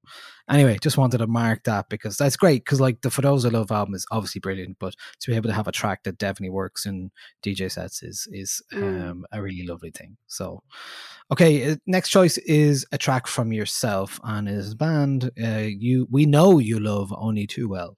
anyway, 0.50 0.76
just 0.82 0.98
wanted 0.98 1.18
to 1.18 1.26
mark 1.26 1.64
that 1.64 1.88
because 1.88 2.18
that's 2.18 2.36
great. 2.36 2.62
Because 2.62 2.78
like 2.78 3.00
the 3.00 3.10
For 3.10 3.22
Those 3.22 3.46
I 3.46 3.48
Love 3.48 3.70
album 3.72 3.94
is 3.94 4.04
obviously 4.10 4.40
brilliant, 4.40 4.76
but 4.78 4.94
to 5.20 5.30
be 5.30 5.34
able 5.36 5.48
to 5.48 5.54
have 5.54 5.66
a 5.66 5.72
track 5.72 6.02
that 6.02 6.18
definitely 6.18 6.50
works 6.50 6.84
in 6.84 7.10
DJ 7.42 7.70
sets 7.70 8.02
is 8.02 8.28
is 8.30 8.60
Mm. 8.74 9.10
um, 9.10 9.26
a 9.32 9.40
really 9.40 9.66
lovely 9.66 9.92
thing. 9.92 10.18
So, 10.26 10.62
okay, 11.32 11.72
uh, 11.72 11.76
next 11.86 12.10
choice 12.10 12.36
is 12.38 12.84
a 12.92 12.98
track 12.98 13.26
from 13.26 13.50
yourself 13.52 14.20
and 14.24 14.46
his 14.48 14.74
band. 14.74 15.30
Uh, 15.42 15.68
you 15.68 16.06
we 16.10 16.26
know 16.26 16.58
you 16.58 16.80
love 16.80 17.14
only 17.16 17.46
too 17.46 17.66
well. 17.68 17.96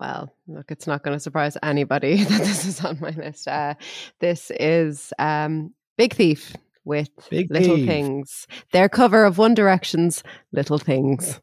Well, 0.00 0.34
look, 0.48 0.70
it's 0.70 0.86
not 0.86 1.02
going 1.02 1.14
to 1.14 1.20
surprise 1.20 1.58
anybody 1.62 2.24
that 2.24 2.38
this 2.38 2.64
is 2.64 2.82
on 2.82 2.98
my 3.00 3.10
list. 3.10 3.46
Uh, 3.46 3.74
this 4.18 4.50
is 4.58 5.12
um, 5.18 5.74
Big 5.98 6.14
Thief 6.14 6.56
with 6.84 7.10
Big 7.28 7.50
Little 7.50 7.76
Thief. 7.76 7.86
Things. 7.86 8.46
Their 8.72 8.88
cover 8.88 9.24
of 9.24 9.36
One 9.36 9.52
Direction's 9.52 10.22
Little 10.52 10.78
Things. 10.78 11.38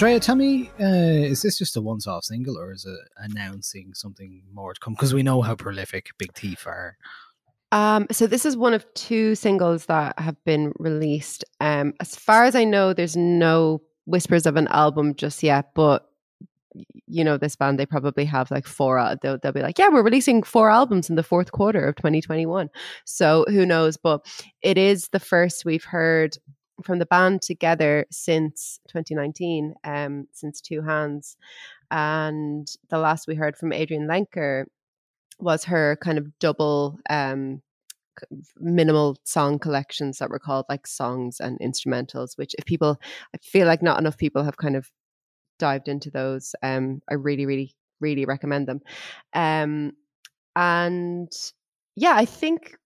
Andrea, 0.00 0.18
tell 0.18 0.34
me, 0.34 0.70
uh, 0.80 1.28
is 1.28 1.42
this 1.42 1.58
just 1.58 1.76
a 1.76 1.80
once-off 1.82 2.24
single, 2.24 2.56
or 2.56 2.72
is 2.72 2.86
it 2.86 2.98
announcing 3.18 3.92
something 3.92 4.40
more 4.50 4.72
to 4.72 4.80
come? 4.80 4.94
Because 4.94 5.12
we 5.12 5.22
know 5.22 5.42
how 5.42 5.54
prolific 5.54 6.08
Big 6.16 6.32
Thief 6.32 6.66
are. 6.66 6.96
Um, 7.70 8.06
so 8.10 8.26
this 8.26 8.46
is 8.46 8.56
one 8.56 8.72
of 8.72 8.86
two 8.94 9.34
singles 9.34 9.84
that 9.86 10.18
have 10.18 10.42
been 10.46 10.72
released. 10.78 11.44
Um, 11.60 11.92
as 12.00 12.16
far 12.16 12.44
as 12.44 12.54
I 12.54 12.64
know, 12.64 12.94
there's 12.94 13.14
no 13.14 13.82
whispers 14.06 14.46
of 14.46 14.56
an 14.56 14.68
album 14.68 15.16
just 15.16 15.42
yet, 15.42 15.72
but 15.74 16.06
you 17.06 17.22
know 17.22 17.36
this 17.36 17.56
band 17.56 17.78
they 17.78 17.84
probably 17.84 18.24
have 18.24 18.50
like 18.50 18.64
four 18.64 19.16
they'll, 19.22 19.38
they'll 19.38 19.50
be 19.50 19.60
like 19.60 19.76
yeah 19.76 19.88
we're 19.88 20.04
releasing 20.04 20.40
four 20.40 20.70
albums 20.70 21.10
in 21.10 21.16
the 21.16 21.22
fourth 21.24 21.50
quarter 21.50 21.84
of 21.84 21.96
2021 21.96 22.70
so 23.04 23.44
who 23.48 23.66
knows 23.66 23.96
but 23.96 24.24
it 24.62 24.78
is 24.78 25.08
the 25.08 25.18
first 25.18 25.64
we've 25.64 25.82
heard 25.82 26.36
from 26.84 26.98
the 26.98 27.06
band 27.06 27.42
together 27.42 28.06
since 28.10 28.80
2019 28.88 29.74
um 29.84 30.26
since 30.32 30.60
two 30.60 30.82
hands. 30.82 31.36
And 31.90 32.68
the 32.90 32.98
last 32.98 33.26
we 33.28 33.34
heard 33.34 33.56
from 33.56 33.70
adrianne 33.70 34.06
lenker 34.08 34.66
was 35.40 35.64
her 35.64 35.96
kind 36.02 36.18
of 36.18 36.38
double 36.38 36.98
um 37.10 37.62
minimal 38.58 39.16
song 39.24 39.58
collections 39.58 40.18
that 40.18 40.30
were 40.30 40.38
called 40.38 40.66
like 40.68 40.86
songs 40.86 41.40
and 41.40 41.58
instrumentals 41.60 42.36
which 42.36 42.54
if 42.58 42.64
people 42.66 43.00
i 43.34 43.38
feel 43.38 43.66
like 43.66 43.82
not 43.82 43.98
enough 43.98 44.18
people 44.18 44.44
have 44.44 44.56
kind 44.58 44.76
of 44.76 44.90
dived 45.58 45.88
into 45.88 46.10
those 46.10 46.54
um 46.62 47.02
i 47.10 47.14
really 47.14 47.46
really 47.46 47.74
really 48.00 48.24
recommend 48.24 48.66
them. 48.68 48.80
Um 49.34 49.92
and 50.56 51.32
yeah 51.96 52.14
i 52.16 52.24
think 52.24 52.76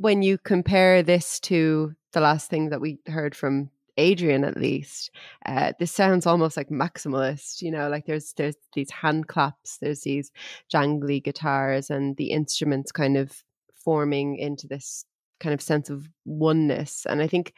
when 0.00 0.22
you 0.22 0.38
compare 0.38 1.02
this 1.02 1.40
to 1.40 1.94
the 2.12 2.20
last 2.20 2.50
thing 2.50 2.70
that 2.70 2.80
we 2.80 2.98
heard 3.06 3.34
from 3.34 3.70
Adrianne 3.98 4.46
at 4.46 4.56
least 4.56 5.10
uh, 5.44 5.72
this 5.80 5.90
sounds 5.90 6.24
almost 6.24 6.56
like 6.56 6.68
maximalist 6.68 7.62
you 7.62 7.70
know 7.70 7.88
like 7.88 8.06
there's 8.06 8.32
there's 8.34 8.54
these 8.74 8.90
hand 8.90 9.26
claps 9.26 9.78
there's 9.78 10.02
these 10.02 10.30
jangly 10.72 11.22
guitars 11.22 11.90
and 11.90 12.16
the 12.16 12.30
instruments 12.30 12.92
kind 12.92 13.16
of 13.16 13.42
forming 13.74 14.36
into 14.36 14.68
this 14.68 15.04
kind 15.40 15.52
of 15.52 15.60
sense 15.60 15.90
of 15.90 16.08
oneness 16.24 17.06
and 17.08 17.20
i 17.20 17.26
think 17.26 17.52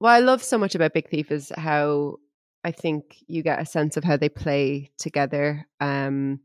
what 0.00 0.10
i 0.10 0.18
love 0.18 0.42
so 0.42 0.58
much 0.58 0.74
about 0.74 0.92
big 0.92 1.08
thief 1.08 1.32
is 1.32 1.50
how 1.56 2.16
I 2.64 2.70
think 2.70 3.16
you 3.26 3.42
get 3.42 3.60
a 3.60 3.66
sense 3.66 3.96
of 3.96 4.04
how 4.04 4.16
they 4.16 4.28
play 4.28 4.90
together. 4.98 5.66
Um, 5.80 6.40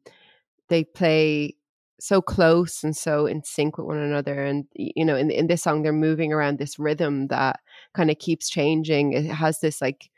they 0.69 0.83
play 0.83 1.55
so 1.99 2.21
close 2.21 2.83
and 2.83 2.95
so 2.95 3.25
in 3.25 3.43
sync 3.43 3.77
with 3.77 3.87
one 3.87 3.97
another, 3.97 4.43
and 4.43 4.65
you 4.73 5.05
know, 5.05 5.15
in 5.15 5.31
in 5.31 5.47
this 5.47 5.63
song, 5.63 5.81
they're 5.81 5.93
moving 5.93 6.33
around 6.33 6.57
this 6.59 6.77
rhythm 6.79 7.27
that 7.27 7.59
kind 7.93 8.11
of 8.11 8.19
keeps 8.19 8.49
changing. 8.49 9.13
It 9.13 9.25
has 9.25 9.59
this 9.59 9.81
like 9.81 10.09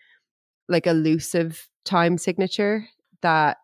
like 0.67 0.87
elusive 0.87 1.67
time 1.85 2.17
signature 2.17 2.87
that 3.21 3.57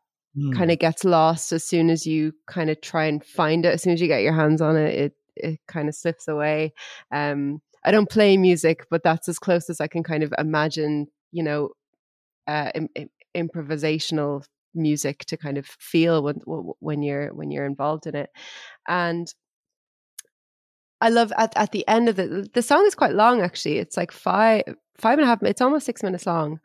kind 0.54 0.72
of 0.72 0.80
gets 0.80 1.06
lost 1.06 1.52
as 1.54 1.64
soon 1.64 1.90
as 1.90 2.06
you 2.06 2.34
kind 2.48 2.70
of 2.70 2.82
try 2.82 3.06
and 3.06 3.24
find 3.24 3.66
it. 3.66 3.74
As 3.74 3.84
soon 3.84 3.94
as 3.94 4.02
you 4.02 4.08
get 4.08 4.24
your 4.24 4.34
hands 4.34 4.62
on 4.62 4.76
it, 4.78 4.96
it 4.96 5.14
it 5.36 5.60
kind 5.68 5.90
of 5.90 5.96
slips 5.96 6.28
away. 6.28 6.74
Um, 7.12 7.62
I 7.84 7.92
don't 7.92 8.10
play 8.10 8.38
music, 8.38 8.86
but 8.90 9.04
that's 9.04 9.30
as 9.30 9.40
close 9.40 9.70
as 9.70 9.80
I 9.80 9.88
can 9.88 10.04
kind 10.04 10.24
of 10.24 10.34
imagine. 10.38 11.08
You 11.32 11.44
know, 11.44 11.70
uh, 12.48 12.72
im- 12.76 12.90
improvisational 13.36 14.46
music 14.76 15.26
to 15.26 15.38
kind 15.38 15.58
of 15.58 15.66
feel 15.66 16.24
when 16.24 16.36
when 16.80 17.02
you're 17.04 17.34
when 17.34 17.52
you're 17.52 17.66
involved 17.66 18.08
in 18.08 18.16
it, 18.16 18.30
and. 18.88 19.34
I 21.02 21.10
love 21.10 21.34
at, 21.38 21.52
at 21.58 21.74
the 21.74 21.86
end 21.90 22.08
of 22.08 22.16
the 22.16 22.50
the 22.54 22.62
song 22.62 22.86
is 22.86 22.96
quite 22.96 23.14
long 23.14 23.42
actually. 23.42 23.80
It's 23.80 23.98
like 23.98 24.14
five 24.14 24.64
five 24.98 25.20
and 25.20 25.24
a 25.24 25.28
half. 25.28 25.44
It's 25.44 25.62
almost 25.62 25.86
six 25.86 26.02
minutes 26.02 26.26
long, 26.26 26.60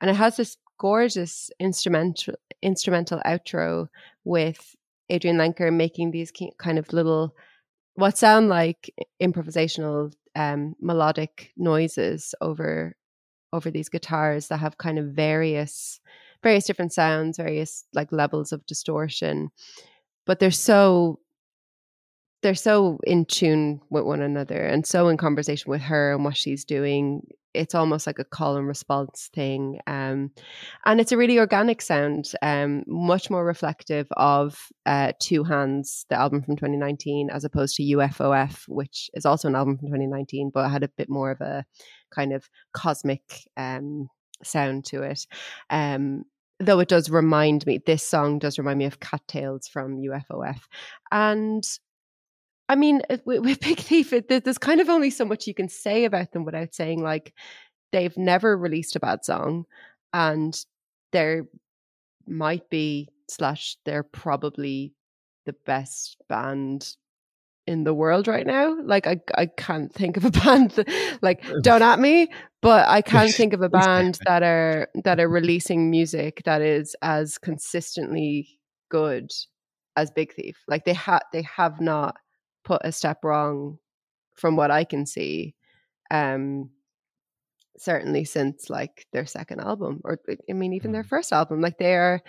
and 0.00 0.10
it 0.10 0.16
has 0.16 0.36
this 0.36 0.56
gorgeous 0.78 1.50
instrumental 1.60 2.34
instrumental 2.62 3.20
outro 3.26 3.88
with 4.24 4.74
Adrianne 5.10 5.36
Lenker 5.36 5.72
making 5.72 6.10
these 6.10 6.32
kind 6.58 6.78
of 6.78 6.92
little 6.92 7.34
what 7.94 8.18
sound 8.18 8.48
like 8.48 8.92
improvisational 9.22 10.12
um, 10.34 10.74
melodic 10.80 11.52
noises 11.56 12.34
over 12.40 12.96
over 13.52 13.70
these 13.70 13.88
guitars 13.88 14.48
that 14.48 14.58
have 14.58 14.78
kind 14.78 14.98
of 14.98 15.06
various 15.06 16.00
various 16.44 16.66
different 16.66 16.92
sounds, 16.92 17.38
various 17.38 17.84
like 17.92 18.12
levels 18.12 18.52
of 18.52 18.64
distortion, 18.66 19.50
but 20.26 20.38
they're 20.38 20.52
so 20.52 21.18
they're 22.44 22.54
so 22.54 22.98
in 23.04 23.24
tune 23.24 23.80
with 23.88 24.04
one 24.04 24.20
another 24.20 24.60
and 24.60 24.86
so 24.86 25.08
in 25.08 25.16
conversation 25.16 25.70
with 25.70 25.80
her 25.80 26.12
and 26.12 26.24
what 26.24 26.36
she's 26.36 26.64
doing. 26.64 27.26
It's 27.54 27.74
almost 27.74 28.06
like 28.06 28.18
a 28.18 28.24
call 28.24 28.56
and 28.56 28.66
response 28.66 29.30
thing. 29.32 29.78
Um, 29.86 30.32
and 30.84 31.00
it's 31.00 31.12
a 31.12 31.16
really 31.16 31.38
organic 31.38 31.80
sound, 31.80 32.32
um, 32.42 32.82
much 32.86 33.30
more 33.30 33.46
reflective 33.46 34.08
of 34.16 34.58
uh, 34.84 35.12
Two 35.20 35.44
Hands, 35.44 36.04
the 36.10 36.18
album 36.18 36.42
from 36.42 36.56
2019, 36.56 37.30
as 37.30 37.44
opposed 37.44 37.76
to 37.76 37.82
UFOF, 37.82 38.64
which 38.68 39.08
is 39.14 39.24
also 39.24 39.48
an 39.48 39.54
album 39.54 39.78
from 39.78 39.86
2019, 39.86 40.50
but 40.52 40.68
had 40.68 40.82
a 40.82 40.90
bit 40.98 41.08
more 41.08 41.30
of 41.30 41.40
a 41.40 41.64
kind 42.10 42.34
of 42.34 42.50
cosmic 42.74 43.22
um, 43.56 44.08
sound 44.42 44.84
to 44.86 45.02
it. 45.02 45.26
Um, 45.70 46.24
though 46.64 46.80
it 46.80 46.88
does 46.88 47.10
remind 47.10 47.66
me, 47.66 47.78
this 47.84 48.06
song 48.06 48.38
does 48.38 48.58
remind 48.58 48.78
me 48.78 48.84
of 48.84 49.00
Cattails 49.00 49.68
from 49.68 49.98
UFOF. 49.98 50.60
And 51.10 51.64
I 52.68 52.76
mean, 52.76 53.02
with, 53.24 53.60
Big 53.60 53.78
Thief, 53.80 54.12
it, 54.12 54.28
there's 54.28 54.58
kind 54.58 54.80
of 54.80 54.88
only 54.88 55.10
so 55.10 55.24
much 55.24 55.46
you 55.46 55.54
can 55.54 55.68
say 55.68 56.04
about 56.04 56.32
them 56.32 56.44
without 56.44 56.74
saying 56.74 57.02
like 57.02 57.34
they've 57.92 58.16
never 58.16 58.56
released 58.56 58.96
a 58.96 59.00
bad 59.00 59.24
song, 59.24 59.64
and 60.12 60.58
there 61.12 61.46
might 62.26 62.68
be 62.70 63.08
slash 63.28 63.76
they're 63.84 64.02
probably 64.02 64.94
the 65.46 65.54
best 65.66 66.16
band 66.28 66.96
in 67.66 67.84
the 67.84 67.94
world 67.94 68.28
right 68.28 68.46
now. 68.46 68.76
Like 68.82 69.06
I, 69.06 69.20
I 69.34 69.46
can't 69.46 69.92
think 69.92 70.16
of 70.16 70.24
a 70.24 70.30
band 70.44 70.72
that, 70.72 71.18
like 71.22 71.44
uh, 71.48 71.60
don't 71.62 71.82
at 71.82 72.00
me, 72.00 72.28
but 72.64 72.88
I 72.88 73.02
can't 73.02 73.30
think 73.34 73.52
of 73.52 73.60
a 73.60 73.68
band 73.68 74.18
that 74.24 74.42
are 74.42 74.88
that 75.04 75.20
are 75.20 75.28
releasing 75.28 75.90
music 75.90 76.40
that 76.46 76.62
is 76.62 76.96
as 77.02 77.36
consistently 77.36 78.58
good 78.88 79.30
as 79.96 80.10
Big 80.10 80.32
Thief. 80.32 80.56
Like 80.66 80.86
they 80.86 80.94
have 80.94 81.22
they 81.30 81.42
have 81.42 81.80
not 81.80 82.16
put 82.64 82.80
a 82.82 82.90
step 82.90 83.18
wrong 83.22 83.78
from 84.32 84.56
what 84.56 84.70
I 84.70 84.84
can 84.84 85.04
see. 85.04 85.54
Um 86.10 86.70
certainly 87.76 88.24
since 88.24 88.70
like 88.70 89.06
their 89.12 89.26
second 89.26 89.60
album 89.60 90.00
or 90.02 90.18
I 90.48 90.52
mean 90.54 90.72
even 90.72 90.92
their 90.92 91.04
first 91.04 91.32
album. 91.32 91.60
Like 91.60 91.76
they 91.76 91.94
are 91.94 92.22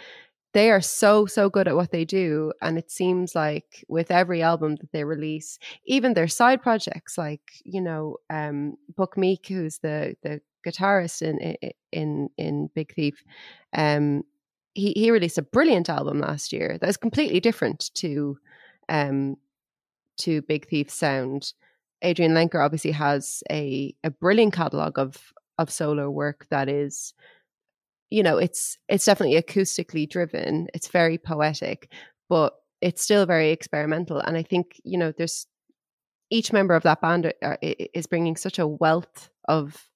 they 0.56 0.72
are 0.72 0.82
so 0.82 1.26
so 1.26 1.50
good 1.50 1.68
at 1.68 1.76
what 1.76 1.92
they 1.92 2.06
do 2.06 2.52
and 2.62 2.78
it 2.78 2.90
seems 2.90 3.36
like 3.36 3.84
with 3.90 4.10
every 4.10 4.42
album 4.42 4.78
that 4.78 4.90
they 4.94 5.04
release 5.04 5.60
even 5.86 6.14
their 6.14 6.30
side 6.30 6.64
projects 6.64 7.18
like 7.18 7.42
you 7.66 7.82
know 7.82 8.16
um 8.30 8.76
Buck 8.96 9.18
Meek 9.18 9.46
who's 9.48 9.80
the 9.80 10.16
the 10.24 10.40
guitarist 10.66 11.22
in 11.22 11.56
in 11.92 12.30
in, 12.38 12.70
Big 12.74 12.96
Thief 12.96 13.22
um 13.74 14.24
he 14.74 14.94
he 14.96 15.12
released 15.12 15.38
a 15.38 15.42
brilliant 15.42 15.90
album 15.90 16.22
last 16.22 16.54
year 16.54 16.78
that 16.80 16.90
is 16.90 16.98
completely 16.98 17.42
different 17.42 17.92
to 17.96 18.38
um 18.88 19.36
to 20.18 20.42
Big 20.44 20.66
Thief 20.70 20.90
sound. 20.90 21.52
Adrianne 22.02 22.32
Lenker 22.32 22.64
obviously 22.64 22.92
has 22.92 23.44
a 23.52 23.94
a 24.06 24.10
brilliant 24.10 24.54
catalog 24.54 24.98
of 24.98 25.34
of 25.58 25.70
solo 25.70 26.10
work 26.10 26.48
that 26.50 26.70
is 26.70 27.14
you 28.10 28.24
know 28.24 28.38
it's 28.38 28.78
it's 28.90 29.06
definitely 29.06 29.42
acoustically 29.42 30.10
driven 30.10 30.68
it's 30.74 30.88
very 30.88 31.18
poetic 31.18 31.92
but 32.30 32.54
it's 32.82 33.02
still 33.02 33.26
very 33.26 33.52
experimental 33.52 34.20
and 34.20 34.38
i 34.38 34.44
think 34.44 34.80
you 34.84 34.98
know 34.98 35.12
there's 35.18 35.48
each 36.30 36.52
member 36.52 36.74
of 36.74 36.84
that 36.84 37.02
band 37.02 37.26
are, 37.28 37.34
are- 37.44 37.60
is 37.62 38.08
bringing 38.08 38.36
such 38.36 38.60
a 38.60 38.68
wealth 38.68 39.30
of 39.48 39.90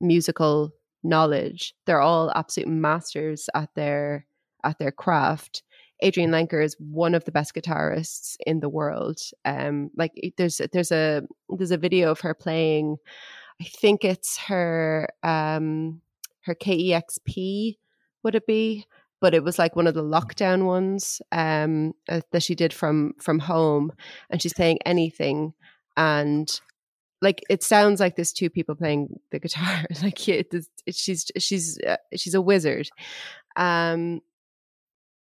musical 0.00 0.72
knowledge. 1.02 1.74
They're 1.86 2.00
all 2.00 2.30
absolute 2.34 2.68
masters 2.68 3.48
at 3.54 3.70
their 3.74 4.26
at 4.64 4.78
their 4.78 4.92
craft. 4.92 5.62
Adrian 6.02 6.30
lenker 6.30 6.64
is 6.64 6.76
one 6.78 7.14
of 7.14 7.24
the 7.24 7.32
best 7.32 7.54
guitarists 7.54 8.36
in 8.46 8.60
the 8.60 8.68
world 8.70 9.20
um 9.44 9.90
like 9.96 10.12
there's 10.38 10.60
there's 10.72 10.90
a 10.92 11.22
there's 11.50 11.70
a 11.72 11.76
video 11.76 12.10
of 12.10 12.20
her 12.20 12.32
playing 12.32 12.96
i 13.60 13.64
think 13.64 14.02
it's 14.02 14.38
her 14.38 15.06
um 15.22 16.00
her 16.42 16.54
KEXP 16.54 17.76
would 18.22 18.34
it 18.34 18.46
be? 18.46 18.86
But 19.20 19.34
it 19.34 19.44
was 19.44 19.58
like 19.58 19.76
one 19.76 19.86
of 19.86 19.94
the 19.94 20.02
lockdown 20.02 20.64
ones 20.66 21.20
um, 21.32 21.92
uh, 22.08 22.22
that 22.32 22.42
she 22.42 22.54
did 22.54 22.72
from 22.72 23.12
from 23.20 23.38
home, 23.38 23.92
and 24.30 24.40
she's 24.40 24.54
playing 24.54 24.78
anything, 24.86 25.52
and 25.96 26.48
like 27.22 27.42
it 27.50 27.62
sounds 27.62 28.00
like 28.00 28.16
there's 28.16 28.32
two 28.32 28.48
people 28.50 28.74
playing 28.74 29.20
the 29.30 29.38
guitar. 29.38 29.84
like 30.02 30.26
it, 30.28 30.46
it's- 30.54 30.68
it- 30.86 30.94
she's 30.94 31.26
she's 31.38 31.78
uh, 31.86 31.96
she's 32.16 32.34
a 32.34 32.40
wizard. 32.40 32.88
Um, 33.56 34.22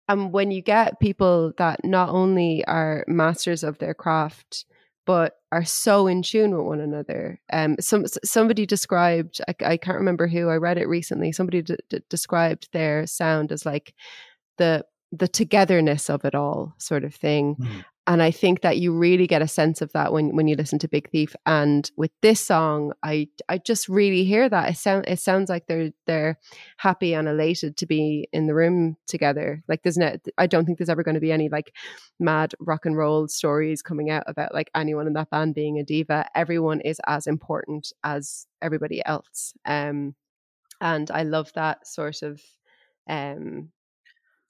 and 0.10 0.32
when 0.32 0.52
you 0.52 0.62
get 0.62 1.00
people 1.00 1.54
that 1.58 1.84
not 1.84 2.10
only 2.10 2.64
are 2.66 3.04
masters 3.08 3.64
of 3.64 3.78
their 3.80 3.94
craft 3.94 4.66
but 5.08 5.38
are 5.54 5.64
so 5.66 6.06
in 6.06 6.22
tune 6.22 6.56
with 6.56 6.66
one 6.68 6.82
another. 6.82 7.40
Um, 7.52 7.78
some 7.80 8.06
somebody 8.24 8.66
described, 8.68 9.40
I, 9.48 9.56
I 9.66 9.78
can't 9.78 9.98
remember 9.98 10.28
who. 10.28 10.50
I 10.50 10.58
read 10.58 10.78
it 10.78 10.88
recently. 10.88 11.32
Somebody 11.32 11.64
d- 11.64 11.78
d- 11.90 12.02
described 12.10 12.68
their 12.74 13.08
sound 13.08 13.52
as 13.52 13.66
like 13.66 13.96
the 14.58 14.86
the 15.14 15.30
togetherness 15.30 16.10
of 16.10 16.26
it 16.26 16.36
all, 16.36 16.76
sort 16.78 17.06
of 17.06 17.16
thing. 17.16 17.56
And 18.08 18.24
I 18.24 18.32
think 18.32 18.62
that 18.62 18.78
you 18.78 18.94
really 18.94 19.28
get 19.28 19.42
a 19.42 19.50
sense 19.50 19.82
of 19.82 19.92
that 19.92 20.14
when 20.14 20.34
when 20.34 20.48
you 20.48 20.56
listen 20.56 20.80
to 20.80 20.88
Big 20.88 21.10
Thief. 21.10 21.36
And 21.46 21.92
with 21.98 22.12
this 22.22 22.40
song, 22.40 22.94
I 23.04 23.28
I 23.50 23.58
just 23.58 23.90
really 23.90 24.24
hear 24.24 24.48
that. 24.48 24.70
It 24.70 24.78
sound 24.78 25.06
it 25.10 25.20
sounds 25.20 25.50
like 25.50 25.68
they're 25.68 25.92
they're 26.06 26.40
happy 26.78 27.14
and 27.14 27.28
elated 27.28 27.76
to 27.78 27.86
be 27.86 28.30
in 28.32 28.48
the 28.48 28.56
room 28.56 28.96
together. 29.08 29.62
Like 29.68 29.84
there's 29.84 29.98
no, 29.98 30.16
I 30.38 30.48
don't 30.48 30.66
think 30.66 30.78
there's 30.78 30.90
ever 30.90 31.04
going 31.04 31.16
to 31.16 31.22
be 31.22 31.34
any 31.34 31.50
like 31.50 31.74
mad 32.18 32.56
rock 32.62 32.86
and 32.86 32.96
roll 32.96 33.28
stories 33.28 33.82
coming 33.82 34.10
out 34.10 34.24
about 34.26 34.54
like 34.54 34.72
anyone 34.74 35.08
in 35.08 35.14
that 35.14 35.30
band 35.30 35.54
being 35.54 35.78
a 35.78 35.84
diva. 35.84 36.28
Everyone 36.34 36.80
is 36.80 37.02
as 37.08 37.28
important 37.28 37.92
as 38.06 38.48
everybody 38.62 39.06
else. 39.06 39.54
Um, 39.66 40.16
and 40.80 41.12
I 41.12 41.24
love 41.24 41.52
that 41.56 41.88
sort 41.88 42.22
of, 42.22 42.42
um, 43.10 43.72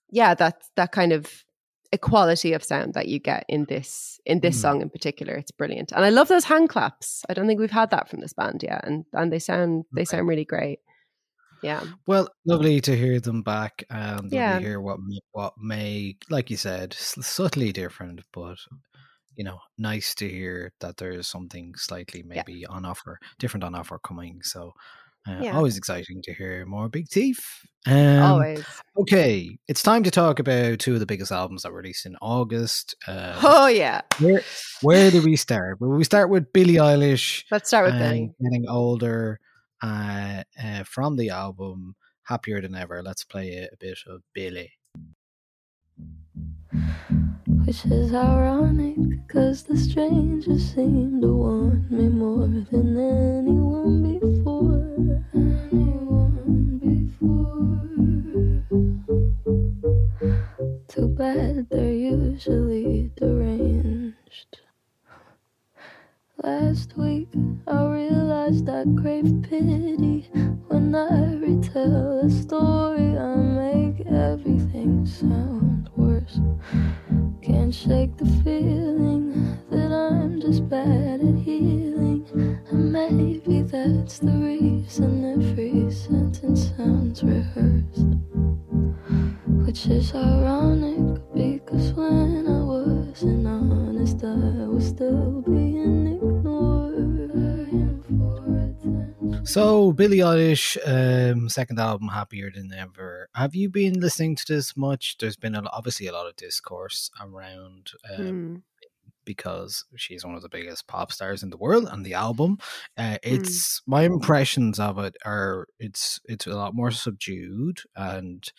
yeah, 0.10 0.34
that 0.36 0.64
that 0.76 0.91
kind 0.91 1.14
of 1.14 1.43
equality 1.92 2.54
of 2.54 2.64
sound 2.64 2.94
that 2.94 3.08
you 3.08 3.20
get 3.20 3.46
in 3.48 3.66
this 3.66 4.20
in 4.26 4.40
this 4.42 4.58
Mm. 4.58 4.62
song 4.62 4.82
in 4.82 4.90
particular. 4.90 5.36
It's 5.36 5.52
brilliant, 5.52 5.92
and 5.92 6.04
I 6.06 6.10
love 6.10 6.28
those 6.28 6.46
hand 6.46 6.70
claps. 6.70 7.24
I 7.30 7.34
don't 7.34 7.48
think 7.48 7.60
we've 7.60 7.72
had 7.72 7.92
that 7.92 8.10
from 8.10 8.20
this 8.20 8.34
band 8.34 8.64
yet, 8.64 8.86
and 8.86 9.06
and 9.14 9.32
they 9.32 9.40
sound 9.40 9.86
they 9.96 10.06
sound 10.06 10.28
really 10.28 10.46
great. 10.46 10.80
Yeah. 11.64 11.84
Well, 12.06 12.30
lovely 12.46 12.82
to 12.82 12.96
hear 12.96 13.20
them 13.20 13.42
back 13.42 13.84
and 13.90 14.24
lovely 14.24 14.38
Yeah. 14.38 14.60
to 14.60 14.66
hear 14.66 14.80
what 14.80 15.00
may, 15.02 15.20
what 15.32 15.54
may, 15.58 16.16
like 16.30 16.52
you 16.52 16.58
said, 16.58 16.94
subtly 16.94 17.72
different, 17.72 18.22
but 18.32 18.58
you 19.36 19.44
know, 19.44 19.60
nice 19.78 20.14
to 20.16 20.28
hear 20.30 20.74
that 20.80 20.98
there 20.98 21.12
is 21.12 21.28
something 21.28 21.74
slightly 21.76 22.24
maybe 22.24 22.66
on 22.66 22.86
offer, 22.86 23.20
different 23.40 23.64
on 23.64 23.76
offer 23.76 24.00
coming. 24.00 24.42
So, 24.44 24.74
uh, 25.28 25.40
Yeah. 25.42 25.56
always 25.56 25.78
exciting 25.78 26.22
to 26.24 26.34
hear 26.34 26.66
more 26.66 26.90
Big 26.90 27.08
Thief. 27.10 27.66
Um, 27.86 28.20
Always. 28.22 28.66
Okay, 29.00 29.58
it's 29.68 29.82
time 29.82 30.04
to 30.04 30.12
talk 30.12 30.40
about 30.40 30.80
two 30.80 30.94
of 30.96 31.00
the 31.00 31.06
biggest 31.06 31.32
albums 31.32 31.64
that 31.64 31.72
were 31.72 31.78
released 31.78 32.06
in 32.06 32.18
August. 32.22 32.96
Um, 33.08 33.36
Oh 33.44 33.68
yeah. 33.68 34.02
where 34.20 34.42
where 34.82 35.10
do 35.12 35.22
we 35.24 35.36
start? 35.38 35.80
Well, 35.80 35.92
we 35.92 36.04
start 36.04 36.30
with 36.30 36.52
Billie 36.52 36.74
Eilish. 36.76 37.44
Let's 37.50 37.70
start 37.70 37.86
with 37.86 37.94
um, 37.94 38.00
Billie. 38.00 38.34
Getting 38.42 38.68
older 38.68 39.40
uh, 39.82 40.44
uh, 40.62 40.84
from 40.84 41.16
the 41.16 41.30
album 41.30 41.96
Happier 42.24 42.60
Than 42.62 42.76
Ever. 42.76 43.02
Let's 43.02 43.24
play 43.24 43.56
a, 43.56 43.66
a 43.66 43.78
bit 43.80 44.00
of 44.08 44.22
Billie. 44.34 44.74
Which 47.68 47.86
is 47.88 48.13
ironic, 48.13 49.28
cause 49.28 49.63
the 49.63 49.76
stranger 49.76 50.57
seemed 50.57 51.22
to 51.22 51.36
want 51.36 51.91
me 51.91 52.07
more 52.07 52.47
than 52.47 52.95
anyone 52.97 54.20
before. 54.20 55.22
Anyone 55.34 56.80
before. 56.80 57.84
Too 60.88 61.09
bad 61.09 61.68
they're 61.70 61.91
usually 61.91 63.11
deranged. 63.18 64.61
Last 66.44 66.96
week 66.96 67.30
I 67.66 67.84
realized 67.88 68.70
I 68.70 68.84
crave 69.02 69.42
pity 69.42 70.30
when 70.68 70.94
I 70.94 71.34
retell 71.34 72.20
a 72.20 72.30
story. 72.30 73.18
I 73.18 73.36
make 73.36 74.06
everything 74.06 75.04
sound 75.08 75.90
worse. 75.96 76.40
Can't 77.42 77.74
shake 77.74 78.16
the 78.18 78.28
feeling 78.44 79.58
that 79.72 79.92
I'm 79.92 80.40
just 80.40 80.70
bad 80.70 81.22
at 81.22 81.38
healing. 81.40 82.28
And 82.70 82.92
maybe 82.92 83.64
that's 83.64 84.20
the 84.20 84.34
reason 84.34 85.26
every 85.42 85.92
sentence 85.92 86.72
sounds 86.78 87.24
rehearsed. 87.24 88.14
Which 89.66 89.88
is 89.88 90.14
ironic 90.14 91.20
because 91.34 91.94
when 91.94 92.48
I 92.48 92.62
wasn't 92.62 93.48
honest, 93.48 94.24
I 94.24 94.68
was 94.68 94.88
still 94.88 95.42
being 95.42 96.08
ignored. 96.08 96.37
Dying 96.62 98.03
for 98.08 98.38
attention. 98.39 99.45
So, 99.45 99.91
Billie 99.93 100.18
Eilish, 100.18 100.78
um, 100.86 101.49
second 101.49 101.80
album, 101.80 102.10
Happier 102.10 102.51
Than 102.51 102.72
Ever. 102.74 103.30
Have 103.36 103.55
you 103.55 103.70
been 103.70 103.99
listening 103.99 104.36
to 104.38 104.45
this 104.47 104.76
much? 104.76 105.18
There's 105.20 105.36
been 105.38 105.55
a, 105.55 105.64
obviously 105.72 106.08
a 106.08 106.14
lot 106.14 106.28
of 106.28 106.36
discourse 106.36 107.10
around 107.22 107.91
um, 108.18 108.26
Mm. 108.26 108.62
because 109.26 109.86
she's 109.95 110.26
one 110.26 110.36
of 110.36 110.41
the 110.41 110.49
biggest 110.49 110.88
pop 110.88 111.12
stars 111.12 111.43
in 111.43 111.49
the 111.49 111.58
world 111.58 111.88
and 111.91 112.05
the 112.05 112.14
album 112.14 112.58
uh, 112.97 113.18
Mm. 113.18 113.20
it's 113.24 113.82
my 113.86 114.03
impressions 114.03 114.80
of 114.80 114.97
it 114.99 115.16
are 115.26 115.68
it's 115.80 116.20
it's 116.26 116.47
a 116.47 116.55
lot 116.55 116.74
more 116.76 116.91
subdued 116.91 117.80
and 117.95 118.51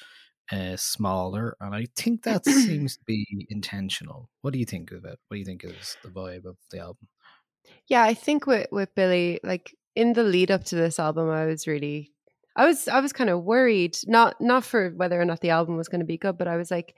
uh, 0.53 0.77
smaller 0.77 1.57
and 1.61 1.75
i 1.75 1.87
think 1.97 2.23
that 2.23 2.45
seems 2.45 2.97
to 2.99 3.05
be 3.07 3.47
intentional 3.51 4.29
what 4.43 4.53
do 4.53 4.59
you 4.59 4.65
think 4.67 4.91
of 4.93 5.05
it 5.07 5.19
what 5.29 5.35
do 5.35 5.39
you 5.39 5.45
think 5.45 5.65
is 5.65 5.97
the 6.03 6.09
vibe 6.11 6.45
of 6.45 6.57
the 6.71 6.79
album 6.79 7.09
Yeah, 7.89 8.03
I 8.03 8.15
think 8.15 8.47
with 8.47 8.67
with 8.71 8.95
Billie, 8.95 9.41
like 9.43 9.75
in 9.95 10.13
the 10.13 10.23
lead 10.23 10.51
up 10.51 10.65
to 10.65 10.77
this 10.77 10.99
album, 10.99 11.31
I 11.31 11.47
was 11.47 11.67
really, 11.67 12.13
I 12.57 12.67
was 12.67 12.89
I 12.89 13.01
was 13.01 13.13
kind 13.13 13.31
of 13.31 13.45
worried, 13.45 13.97
not 14.07 14.41
not 14.41 14.65
for 14.65 14.91
whether 14.91 15.21
or 15.21 15.25
not 15.25 15.41
the 15.41 15.51
album 15.51 15.77
was 15.77 15.89
going 15.89 16.01
to 16.01 16.07
be 16.07 16.19
good, 16.19 16.37
but 16.39 16.49
I 16.49 16.57
was 16.57 16.71
like, 16.71 16.97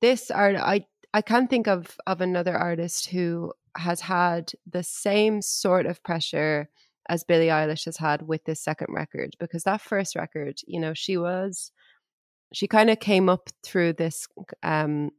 this 0.00 0.30
art, 0.30 0.56
I 0.56 0.86
I 1.14 1.22
can't 1.22 1.50
think 1.50 1.66
of 1.68 1.96
of 2.06 2.20
another 2.20 2.56
artist 2.56 3.08
who 3.08 3.52
has 3.76 4.00
had 4.00 4.52
the 4.70 4.82
same 4.82 5.42
sort 5.42 5.86
of 5.86 6.02
pressure 6.02 6.68
as 7.08 7.24
Billie 7.24 7.46
Eilish 7.46 7.86
has 7.86 7.96
had 7.96 8.22
with 8.22 8.44
this 8.44 8.60
second 8.60 8.88
record, 8.92 9.34
because 9.40 9.64
that 9.64 9.80
first 9.80 10.14
record, 10.14 10.58
you 10.66 10.78
know, 10.78 10.92
she 10.94 11.16
was, 11.16 11.72
she 12.52 12.68
kind 12.68 12.90
of 12.90 13.00
came 13.00 13.28
up 13.28 13.48
through 13.64 13.94
this 13.94 14.28
um 14.62 15.10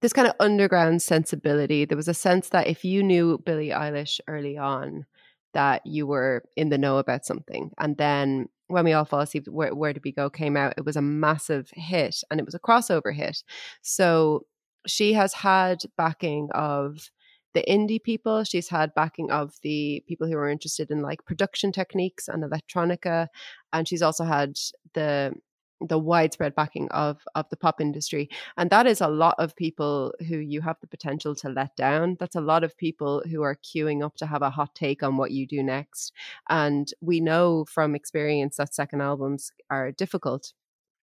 this 0.00 0.12
kind 0.12 0.28
of 0.28 0.34
underground 0.40 1.02
sensibility. 1.02 1.84
There 1.84 1.96
was 1.96 2.08
a 2.08 2.14
sense 2.14 2.50
that 2.50 2.68
if 2.68 2.84
you 2.84 3.02
knew 3.02 3.38
Billie 3.44 3.70
Eilish 3.70 4.20
early 4.28 4.56
on, 4.56 5.06
that 5.54 5.84
you 5.86 6.06
were 6.06 6.44
in 6.56 6.68
the 6.68 6.78
know 6.78 6.98
about 6.98 7.24
something. 7.24 7.72
And 7.78 7.96
then 7.96 8.48
when 8.68 8.84
we 8.84 8.92
all 8.92 9.04
fall 9.04 9.20
asleep, 9.20 9.46
where, 9.48 9.74
where 9.74 9.92
did 9.92 10.04
we 10.04 10.12
go? 10.12 10.30
Came 10.30 10.56
out. 10.56 10.74
It 10.76 10.84
was 10.84 10.96
a 10.96 11.02
massive 11.02 11.70
hit, 11.72 12.22
and 12.30 12.38
it 12.38 12.46
was 12.46 12.54
a 12.54 12.60
crossover 12.60 13.14
hit. 13.14 13.42
So 13.82 14.46
she 14.86 15.14
has 15.14 15.32
had 15.32 15.78
backing 15.96 16.48
of 16.54 17.10
the 17.54 17.64
indie 17.68 18.02
people. 18.02 18.44
She's 18.44 18.68
had 18.68 18.94
backing 18.94 19.30
of 19.30 19.54
the 19.62 20.04
people 20.06 20.28
who 20.28 20.36
are 20.36 20.50
interested 20.50 20.90
in 20.90 21.00
like 21.00 21.24
production 21.24 21.72
techniques 21.72 22.28
and 22.28 22.44
electronica, 22.44 23.28
and 23.72 23.88
she's 23.88 24.02
also 24.02 24.24
had 24.24 24.58
the 24.94 25.32
the 25.80 25.98
widespread 25.98 26.54
backing 26.54 26.88
of 26.90 27.22
of 27.34 27.48
the 27.50 27.56
pop 27.56 27.80
industry 27.80 28.28
and 28.56 28.70
that 28.70 28.86
is 28.86 29.00
a 29.00 29.08
lot 29.08 29.34
of 29.38 29.54
people 29.54 30.12
who 30.28 30.38
you 30.38 30.60
have 30.60 30.76
the 30.80 30.86
potential 30.86 31.34
to 31.36 31.48
let 31.48 31.74
down. 31.76 32.16
That's 32.18 32.34
a 32.34 32.40
lot 32.40 32.64
of 32.64 32.76
people 32.76 33.22
who 33.30 33.42
are 33.42 33.54
queuing 33.56 34.04
up 34.04 34.16
to 34.16 34.26
have 34.26 34.42
a 34.42 34.50
hot 34.50 34.74
take 34.74 35.02
on 35.02 35.16
what 35.16 35.30
you 35.30 35.46
do 35.46 35.62
next 35.62 36.12
and 36.48 36.92
we 37.00 37.20
know 37.20 37.64
from 37.64 37.94
experience 37.94 38.56
that 38.56 38.74
second 38.74 39.00
albums 39.02 39.52
are 39.70 39.92
difficult 39.92 40.52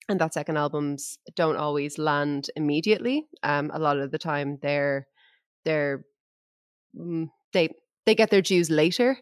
and 0.10 0.20
that 0.20 0.34
second 0.34 0.58
albums 0.58 1.18
don't 1.36 1.58
always 1.58 1.98
land 1.98 2.50
immediately. 2.56 3.28
Um 3.44 3.72
a 3.74 3.80
lot 3.80 3.98
of 3.98 4.12
the 4.12 4.20
time 4.20 4.60
they're 4.62 5.08
they're 5.66 6.06
mm, 6.96 7.30
they 7.54 7.70
they 8.06 8.16
get 8.16 8.30
their 8.30 8.42
dues 8.42 8.70
later 8.70 9.18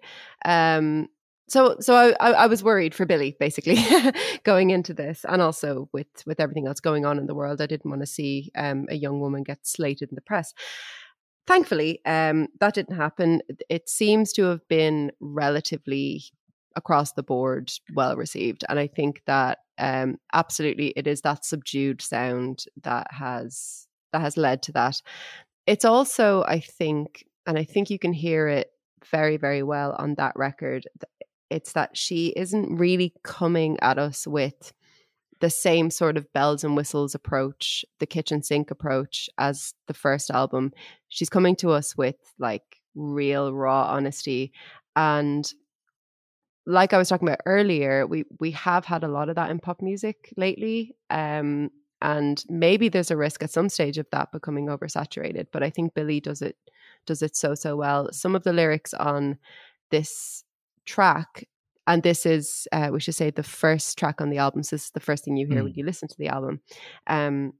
um 0.45 1.07
so 1.49 1.75
so 1.79 2.13
I, 2.19 2.31
I 2.31 2.47
was 2.47 2.63
worried 2.63 2.93
for 2.93 3.05
Billie 3.05 3.35
basically 3.39 3.77
going 4.43 4.69
into 4.69 4.93
this, 4.93 5.25
and 5.27 5.41
also 5.41 5.89
with 5.91 6.07
with 6.25 6.39
everything 6.39 6.67
else 6.67 6.79
going 6.79 7.05
on 7.05 7.17
in 7.17 7.25
the 7.25 7.35
world, 7.35 7.61
I 7.61 7.65
didn't 7.65 7.89
want 7.89 8.01
to 8.01 8.07
see 8.07 8.51
um, 8.55 8.85
a 8.89 8.95
young 8.95 9.19
woman 9.19 9.43
get 9.43 9.65
slated 9.65 10.09
in 10.09 10.15
the 10.15 10.21
press. 10.21 10.53
Thankfully, 11.47 12.01
um, 12.05 12.47
that 12.59 12.75
didn't 12.75 12.95
happen. 12.95 13.41
It 13.69 13.89
seems 13.89 14.31
to 14.33 14.43
have 14.43 14.67
been 14.67 15.11
relatively 15.19 16.23
across 16.75 17.13
the 17.13 17.23
board 17.23 17.71
well 17.93 18.15
received, 18.15 18.63
and 18.69 18.79
I 18.79 18.87
think 18.87 19.23
that 19.25 19.57
um, 19.79 20.17
absolutely 20.33 20.89
it 20.95 21.07
is 21.07 21.21
that 21.21 21.45
subdued 21.45 22.01
sound 22.01 22.65
that 22.83 23.07
has 23.11 23.87
that 24.13 24.21
has 24.21 24.37
led 24.37 24.61
to 24.63 24.71
that. 24.73 25.01
It's 25.65 25.85
also, 25.85 26.43
I 26.43 26.59
think, 26.59 27.25
and 27.45 27.57
I 27.57 27.63
think 27.63 27.89
you 27.89 27.99
can 27.99 28.13
hear 28.13 28.47
it 28.47 28.71
very 29.09 29.37
very 29.37 29.63
well 29.63 29.95
on 29.97 30.15
that 30.15 30.33
record 30.35 30.85
it's 31.49 31.73
that 31.73 31.97
she 31.97 32.27
isn't 32.35 32.77
really 32.77 33.13
coming 33.23 33.77
at 33.81 33.97
us 33.97 34.27
with 34.27 34.73
the 35.39 35.49
same 35.49 35.89
sort 35.89 36.17
of 36.17 36.31
bells 36.33 36.63
and 36.63 36.75
whistles 36.75 37.15
approach, 37.15 37.85
the 37.99 38.05
kitchen 38.05 38.43
sink 38.43 38.71
approach 38.71 39.29
as 39.37 39.73
the 39.87 39.93
first 39.93 40.29
album. 40.29 40.73
She's 41.07 41.29
coming 41.29 41.55
to 41.57 41.71
us 41.71 41.95
with 41.95 42.17
like 42.37 42.81
real 42.95 43.53
raw 43.53 43.85
honesty 43.85 44.51
and 44.95 45.51
like 46.65 46.93
I 46.93 46.97
was 46.97 47.09
talking 47.09 47.27
about 47.27 47.41
earlier, 47.45 48.05
we 48.05 48.25
we 48.39 48.51
have 48.51 48.85
had 48.85 49.03
a 49.03 49.07
lot 49.07 49.29
of 49.29 49.35
that 49.35 49.49
in 49.49 49.59
pop 49.59 49.81
music 49.81 50.31
lately. 50.37 50.95
Um 51.09 51.71
and 52.01 52.43
maybe 52.47 52.87
there's 52.89 53.11
a 53.11 53.17
risk 53.17 53.43
at 53.43 53.49
some 53.49 53.69
stage 53.69 53.97
of 53.97 54.07
that 54.11 54.31
becoming 54.31 54.67
oversaturated, 54.67 55.47
but 55.51 55.63
I 55.63 55.69
think 55.69 55.93
Billie 55.93 56.21
does 56.21 56.41
it 56.41 56.57
does 57.05 57.21
it 57.21 57.35
so 57.35 57.55
so 57.55 57.75
well. 57.75 58.11
Some 58.11 58.35
of 58.35 58.43
the 58.43 58.53
lyrics 58.53 58.93
on 58.93 59.37
this 59.89 60.43
track 60.85 61.47
and 61.89 62.03
this 62.03 62.25
is 62.25 62.67
uh, 62.71 62.89
we 62.91 62.99
should 62.99 63.15
say 63.15 63.31
the 63.31 63.43
first 63.43 63.97
track 63.97 64.21
on 64.21 64.29
the 64.29 64.37
album 64.37 64.61
so 64.61 64.75
this 64.75 64.85
is 64.85 64.91
the 64.91 64.99
first 64.99 65.25
thing 65.25 65.37
you 65.37 65.47
hear 65.47 65.63
when 65.63 65.73
you 65.73 65.83
listen 65.83 66.07
to 66.07 66.17
the 66.17 66.27
album. 66.27 66.61
Um 67.07 67.53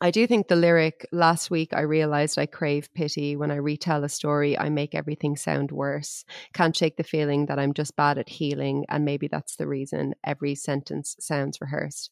I 0.00 0.10
do 0.10 0.26
think 0.26 0.48
the 0.48 0.56
lyric 0.56 1.06
last 1.12 1.52
week 1.52 1.72
I 1.72 1.82
realized 1.82 2.36
I 2.36 2.46
crave 2.46 2.92
pity. 2.94 3.36
When 3.36 3.52
I 3.52 3.56
retell 3.56 4.02
a 4.02 4.08
story 4.08 4.58
I 4.58 4.70
make 4.70 4.94
everything 4.94 5.36
sound 5.36 5.70
worse. 5.70 6.24
Can't 6.52 6.76
shake 6.76 6.96
the 6.96 7.04
feeling 7.04 7.46
that 7.46 7.60
I'm 7.60 7.72
just 7.74 7.94
bad 7.94 8.18
at 8.18 8.28
healing 8.28 8.86
and 8.88 9.04
maybe 9.04 9.28
that's 9.28 9.54
the 9.54 9.68
reason 9.68 10.14
every 10.24 10.56
sentence 10.56 11.14
sounds 11.20 11.60
rehearsed. 11.60 12.10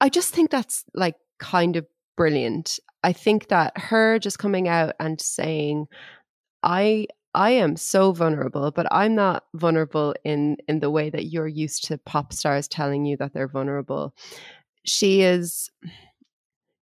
I 0.00 0.08
just 0.08 0.34
think 0.34 0.50
that's 0.50 0.84
like 0.94 1.16
kind 1.38 1.76
of 1.76 1.86
brilliant. 2.16 2.80
I 3.04 3.12
think 3.12 3.48
that 3.48 3.76
her 3.76 4.18
just 4.18 4.38
coming 4.38 4.68
out 4.68 4.94
and 4.98 5.20
saying 5.20 5.86
I 6.62 7.06
I 7.34 7.50
am 7.50 7.76
so 7.76 8.12
vulnerable, 8.12 8.70
but 8.70 8.86
I'm 8.90 9.14
not 9.14 9.44
vulnerable 9.54 10.14
in 10.24 10.56
in 10.68 10.80
the 10.80 10.90
way 10.90 11.10
that 11.10 11.26
you're 11.26 11.46
used 11.46 11.84
to 11.84 11.98
pop 11.98 12.32
stars 12.32 12.66
telling 12.68 13.04
you 13.04 13.16
that 13.18 13.32
they're 13.32 13.48
vulnerable. 13.48 14.14
She 14.84 15.22
is 15.22 15.70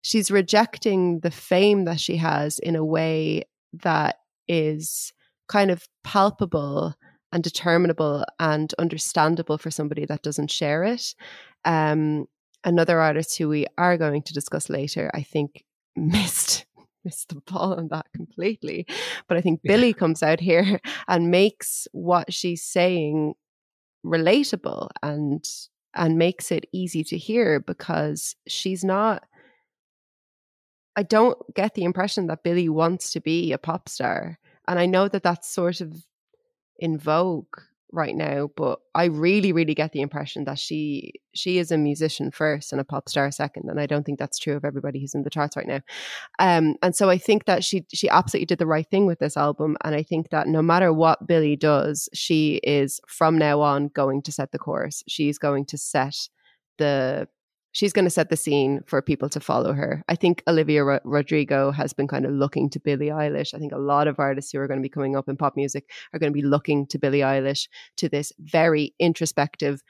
she's 0.02 0.30
rejecting 0.30 1.20
the 1.20 1.30
fame 1.30 1.84
that 1.84 2.00
she 2.00 2.16
has 2.16 2.58
in 2.58 2.76
a 2.76 2.84
way 2.84 3.44
that 3.74 4.16
is 4.48 5.12
kind 5.48 5.70
of 5.70 5.86
palpable 6.04 6.94
and 7.32 7.44
determinable 7.44 8.24
and 8.40 8.72
understandable 8.78 9.58
for 9.58 9.70
somebody 9.70 10.06
that 10.06 10.22
doesn't 10.22 10.50
share 10.50 10.84
it. 10.84 11.14
Um, 11.64 12.26
another 12.64 13.00
artist 13.00 13.36
who 13.36 13.48
we 13.48 13.66
are 13.76 13.98
going 13.98 14.22
to 14.22 14.32
discuss 14.32 14.70
later, 14.70 15.10
I 15.12 15.22
think, 15.22 15.64
missed 15.96 16.64
missed 17.04 17.28
the 17.30 17.40
ball 17.52 17.74
on 17.74 17.88
that 17.88 18.06
completely. 18.14 18.86
But 19.28 19.36
I 19.36 19.40
think 19.40 19.60
Billie 19.62 19.94
comes 19.94 20.22
out 20.22 20.40
here 20.40 20.80
and 21.08 21.30
makes 21.30 21.86
what 21.92 22.32
she's 22.32 22.62
saying 22.62 23.34
relatable 24.04 24.88
and 25.02 25.44
and 25.94 26.18
makes 26.18 26.52
it 26.52 26.66
easy 26.72 27.02
to 27.02 27.18
hear 27.18 27.60
because 27.60 28.36
she's 28.46 28.84
not 28.84 29.24
I 30.96 31.04
don't 31.04 31.38
get 31.54 31.74
the 31.74 31.84
impression 31.84 32.26
that 32.26 32.42
Billie 32.42 32.68
wants 32.68 33.12
to 33.12 33.20
be 33.20 33.52
a 33.52 33.58
pop 33.58 33.88
star. 33.88 34.36
And 34.66 34.80
I 34.80 34.86
know 34.86 35.06
that 35.06 35.22
that's 35.22 35.48
sort 35.48 35.80
of 35.80 36.04
in 36.76 36.98
vogue 36.98 37.56
right 37.92 38.14
now, 38.14 38.50
but 38.56 38.80
I 38.94 39.04
really, 39.04 39.52
really 39.52 39.74
get 39.74 39.92
the 39.92 40.00
impression 40.00 40.44
that 40.44 40.58
she 40.58 41.14
she 41.34 41.58
is 41.58 41.70
a 41.70 41.78
musician 41.78 42.30
first 42.30 42.72
and 42.72 42.80
a 42.80 42.84
pop 42.84 43.08
star 43.08 43.30
second, 43.30 43.68
and 43.70 43.80
I 43.80 43.86
don't 43.86 44.04
think 44.04 44.18
that's 44.18 44.38
true 44.38 44.56
of 44.56 44.64
everybody 44.64 45.00
who's 45.00 45.14
in 45.14 45.22
the 45.22 45.30
charts 45.30 45.56
right 45.56 45.66
now. 45.66 45.80
Um, 46.38 46.76
and 46.82 46.94
so 46.94 47.10
I 47.10 47.18
think 47.18 47.46
that 47.46 47.64
she 47.64 47.86
she 47.92 48.08
absolutely 48.08 48.46
did 48.46 48.58
the 48.58 48.66
right 48.66 48.88
thing 48.90 49.06
with 49.06 49.18
this 49.18 49.36
album, 49.36 49.76
and 49.84 49.94
I 49.94 50.02
think 50.02 50.30
that 50.30 50.48
no 50.48 50.62
matter 50.62 50.92
what 50.92 51.26
Billie 51.26 51.56
does, 51.56 52.08
she 52.12 52.60
is 52.62 53.00
from 53.06 53.38
now 53.38 53.60
on 53.60 53.88
going 53.88 54.22
to 54.22 54.32
set 54.32 54.52
the 54.52 54.58
course. 54.58 55.02
She's 55.08 55.38
going 55.38 55.64
to 55.66 55.78
set 55.78 56.28
the 56.78 57.28
she's 57.72 57.92
going 57.92 58.04
to 58.04 58.10
set 58.10 58.30
the 58.30 58.36
scene 58.36 58.80
for 58.86 59.02
people 59.02 59.28
to 59.28 59.40
follow 59.40 59.72
her. 59.72 60.02
I 60.08 60.14
think 60.14 60.42
Olivia 60.48 60.84
Ro- 60.84 61.00
Rodrigo 61.04 61.70
has 61.70 61.92
been 61.92 62.08
kind 62.08 62.24
of 62.24 62.32
looking 62.32 62.70
to 62.70 62.80
Billie 62.80 63.08
Eilish. 63.08 63.54
I 63.54 63.58
think 63.58 63.72
a 63.72 63.78
lot 63.78 64.08
of 64.08 64.18
artists 64.18 64.52
who 64.52 64.58
are 64.58 64.66
going 64.66 64.80
to 64.80 64.82
be 64.82 64.88
coming 64.88 65.16
up 65.16 65.28
in 65.28 65.36
pop 65.36 65.56
music 65.56 65.90
are 66.12 66.18
going 66.18 66.32
to 66.32 66.36
be 66.36 66.46
looking 66.46 66.86
to 66.88 66.98
Billie 66.98 67.20
Eilish 67.20 67.68
to 67.96 68.08
this 68.08 68.32
very 68.38 68.94
introspective, 68.98 69.82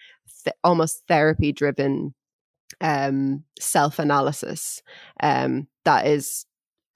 th- 0.45 0.57
almost 0.64 1.03
therapy 1.09 1.53
driven 1.53 2.14
um, 2.81 3.45
self 3.59 3.99
analysis 3.99 4.83
um, 5.22 5.68
that 5.85 6.07
is, 6.07 6.45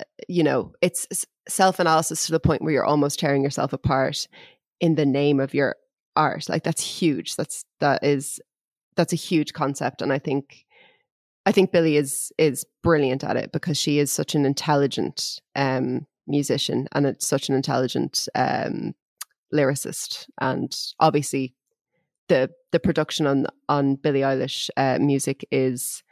uh, 0.00 0.04
you 0.28 0.42
know, 0.42 0.72
it's 0.82 1.06
self 1.48 1.78
analysis 1.78 2.26
to 2.26 2.32
the 2.32 2.40
point 2.40 2.62
where 2.62 2.72
you're 2.72 2.84
almost 2.84 3.18
tearing 3.18 3.42
yourself 3.42 3.72
apart 3.72 4.28
in 4.80 4.96
the 4.96 5.06
name 5.06 5.40
of 5.40 5.54
your 5.54 5.76
art. 6.16 6.48
Like 6.48 6.64
that's 6.64 6.82
huge. 6.82 7.36
That's 7.36 7.64
that 7.80 8.04
is 8.04 8.40
that's 8.96 9.12
a 9.12 9.16
huge 9.16 9.52
concept, 9.52 10.02
and 10.02 10.12
I 10.12 10.18
think 10.18 10.66
I 11.44 11.52
think 11.52 11.72
Billie 11.72 11.96
is 11.96 12.32
is 12.38 12.64
brilliant 12.82 13.24
at 13.24 13.36
it 13.36 13.52
because 13.52 13.78
she 13.78 13.98
is 13.98 14.12
such 14.12 14.34
an 14.34 14.46
intelligent 14.46 15.40
um, 15.56 16.06
musician 16.26 16.88
and 16.92 17.06
it's 17.06 17.26
such 17.26 17.48
an 17.48 17.54
intelligent 17.54 18.28
um, 18.34 18.94
lyricist, 19.52 20.26
and 20.40 20.74
obviously 21.00 21.54
the 22.28 22.50
the 22.70 22.80
production 22.80 23.26
on 23.26 23.46
on 23.68 23.96
Billie 23.96 24.20
Eilish 24.20 24.70
uh, 24.76 24.98
music 25.00 25.44
is 25.50 26.02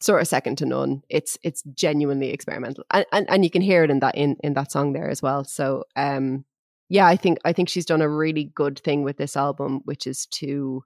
sort 0.00 0.20
of 0.20 0.28
second 0.28 0.58
to 0.58 0.66
none. 0.66 1.02
It's 1.08 1.38
it's 1.42 1.62
genuinely 1.74 2.30
experimental, 2.30 2.84
and, 2.90 3.06
and 3.12 3.30
and 3.30 3.44
you 3.44 3.50
can 3.50 3.62
hear 3.62 3.84
it 3.84 3.90
in 3.90 4.00
that 4.00 4.14
in 4.14 4.36
in 4.42 4.54
that 4.54 4.72
song 4.72 4.92
there 4.92 5.08
as 5.08 5.22
well. 5.22 5.44
So 5.44 5.84
um, 5.96 6.44
yeah, 6.88 7.06
I 7.06 7.16
think 7.16 7.38
I 7.44 7.52
think 7.52 7.68
she's 7.68 7.86
done 7.86 8.02
a 8.02 8.08
really 8.08 8.44
good 8.54 8.78
thing 8.78 9.02
with 9.02 9.16
this 9.16 9.36
album, 9.36 9.80
which 9.84 10.06
is 10.06 10.26
to 10.26 10.84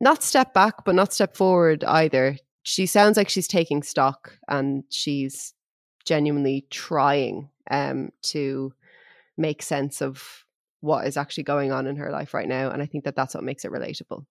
not 0.00 0.22
step 0.22 0.54
back 0.54 0.84
but 0.84 0.94
not 0.94 1.12
step 1.12 1.36
forward 1.36 1.84
either. 1.84 2.36
She 2.62 2.86
sounds 2.86 3.16
like 3.16 3.28
she's 3.28 3.48
taking 3.48 3.82
stock 3.82 4.38
and 4.48 4.84
she's 4.90 5.54
genuinely 6.04 6.66
trying 6.70 7.48
um 7.70 8.10
to 8.22 8.72
make 9.38 9.62
sense 9.62 10.02
of 10.02 10.44
what 10.80 11.06
is 11.06 11.16
actually 11.16 11.44
going 11.44 11.72
on 11.72 11.86
in 11.86 11.96
her 11.96 12.10
life 12.10 12.34
right 12.34 12.46
now 12.46 12.70
and 12.70 12.82
i 12.82 12.86
think 12.86 13.04
that 13.04 13.16
that's 13.16 13.34
what 13.34 13.42
makes 13.42 13.64
it 13.64 13.72
relatable. 13.72 14.24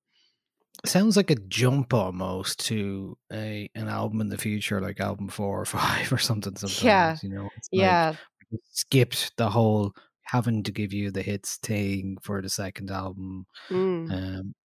Sounds 0.85 1.15
like 1.17 1.31
a 1.31 1.35
jump 1.35 1.93
almost 1.93 2.59
to 2.67 3.17
a 3.31 3.69
an 3.75 3.87
album 3.87 4.21
in 4.21 4.29
the 4.29 4.37
future 4.37 4.81
like 4.81 4.99
album 4.99 5.29
four 5.29 5.61
or 5.61 5.65
five 5.79 6.11
or 6.13 6.17
something 6.17 6.55
sometimes 6.55 6.83
yeah 6.83 7.17
you 7.23 7.29
know? 7.29 7.49
It's 7.57 7.69
yeah. 7.71 8.15
like 8.51 8.61
skipped 8.71 9.35
the 9.37 9.49
whole 9.49 9.93
having 10.23 10.61
to 10.63 10.71
give 10.71 10.93
you 10.93 11.09
the 11.11 11.21
hits 11.23 11.57
thing 11.57 12.17
for 12.21 12.41
the 12.41 12.49
second 12.49 12.91
album 12.91 13.45
Mm. 13.69 14.11
um 14.11 14.55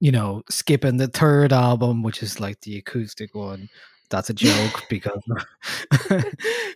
you 0.00 0.12
know, 0.12 0.42
skipping 0.50 0.96
the 0.98 1.08
third 1.08 1.52
album, 1.52 2.02
which 2.02 2.22
is 2.22 2.40
like 2.40 2.60
the 2.62 2.78
acoustic 2.78 3.34
one. 3.34 3.68
That's 4.10 4.28
a 4.30 4.34
joke 4.46 4.82
because 4.90 5.22
uh, 6.10 6.22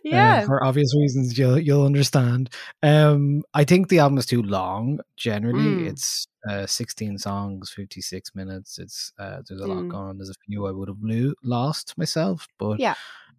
Yeah. 0.03 0.47
for 0.47 0.64
obvious 0.64 0.95
reasons 0.97 1.37
you'll 1.39 1.59
you'll 1.59 1.85
understand. 1.85 2.51
Um 2.83 3.43
I 3.55 3.64
think 3.64 3.89
the 3.89 3.99
album 3.99 4.19
is 4.19 4.27
too 4.27 4.43
long 4.43 5.01
generally. 5.16 5.85
Mm. 5.85 5.89
It's 5.91 6.27
uh 6.49 6.66
16 6.66 7.19
songs, 7.19 7.71
56 7.71 8.35
minutes. 8.35 8.79
It's 8.79 9.12
uh 9.19 9.43
there's 9.47 9.61
a 9.61 9.66
lot 9.66 9.79
Mm. 9.85 9.91
going 9.91 10.09
on. 10.09 10.19
There's 10.19 10.31
a 10.31 10.35
few 10.47 10.66
I 10.66 10.71
would 10.71 10.89
have 10.89 10.97
lo- 11.03 11.35
lost 11.43 11.97
myself, 11.99 12.49
but 12.59 12.81
yeah 12.81 12.95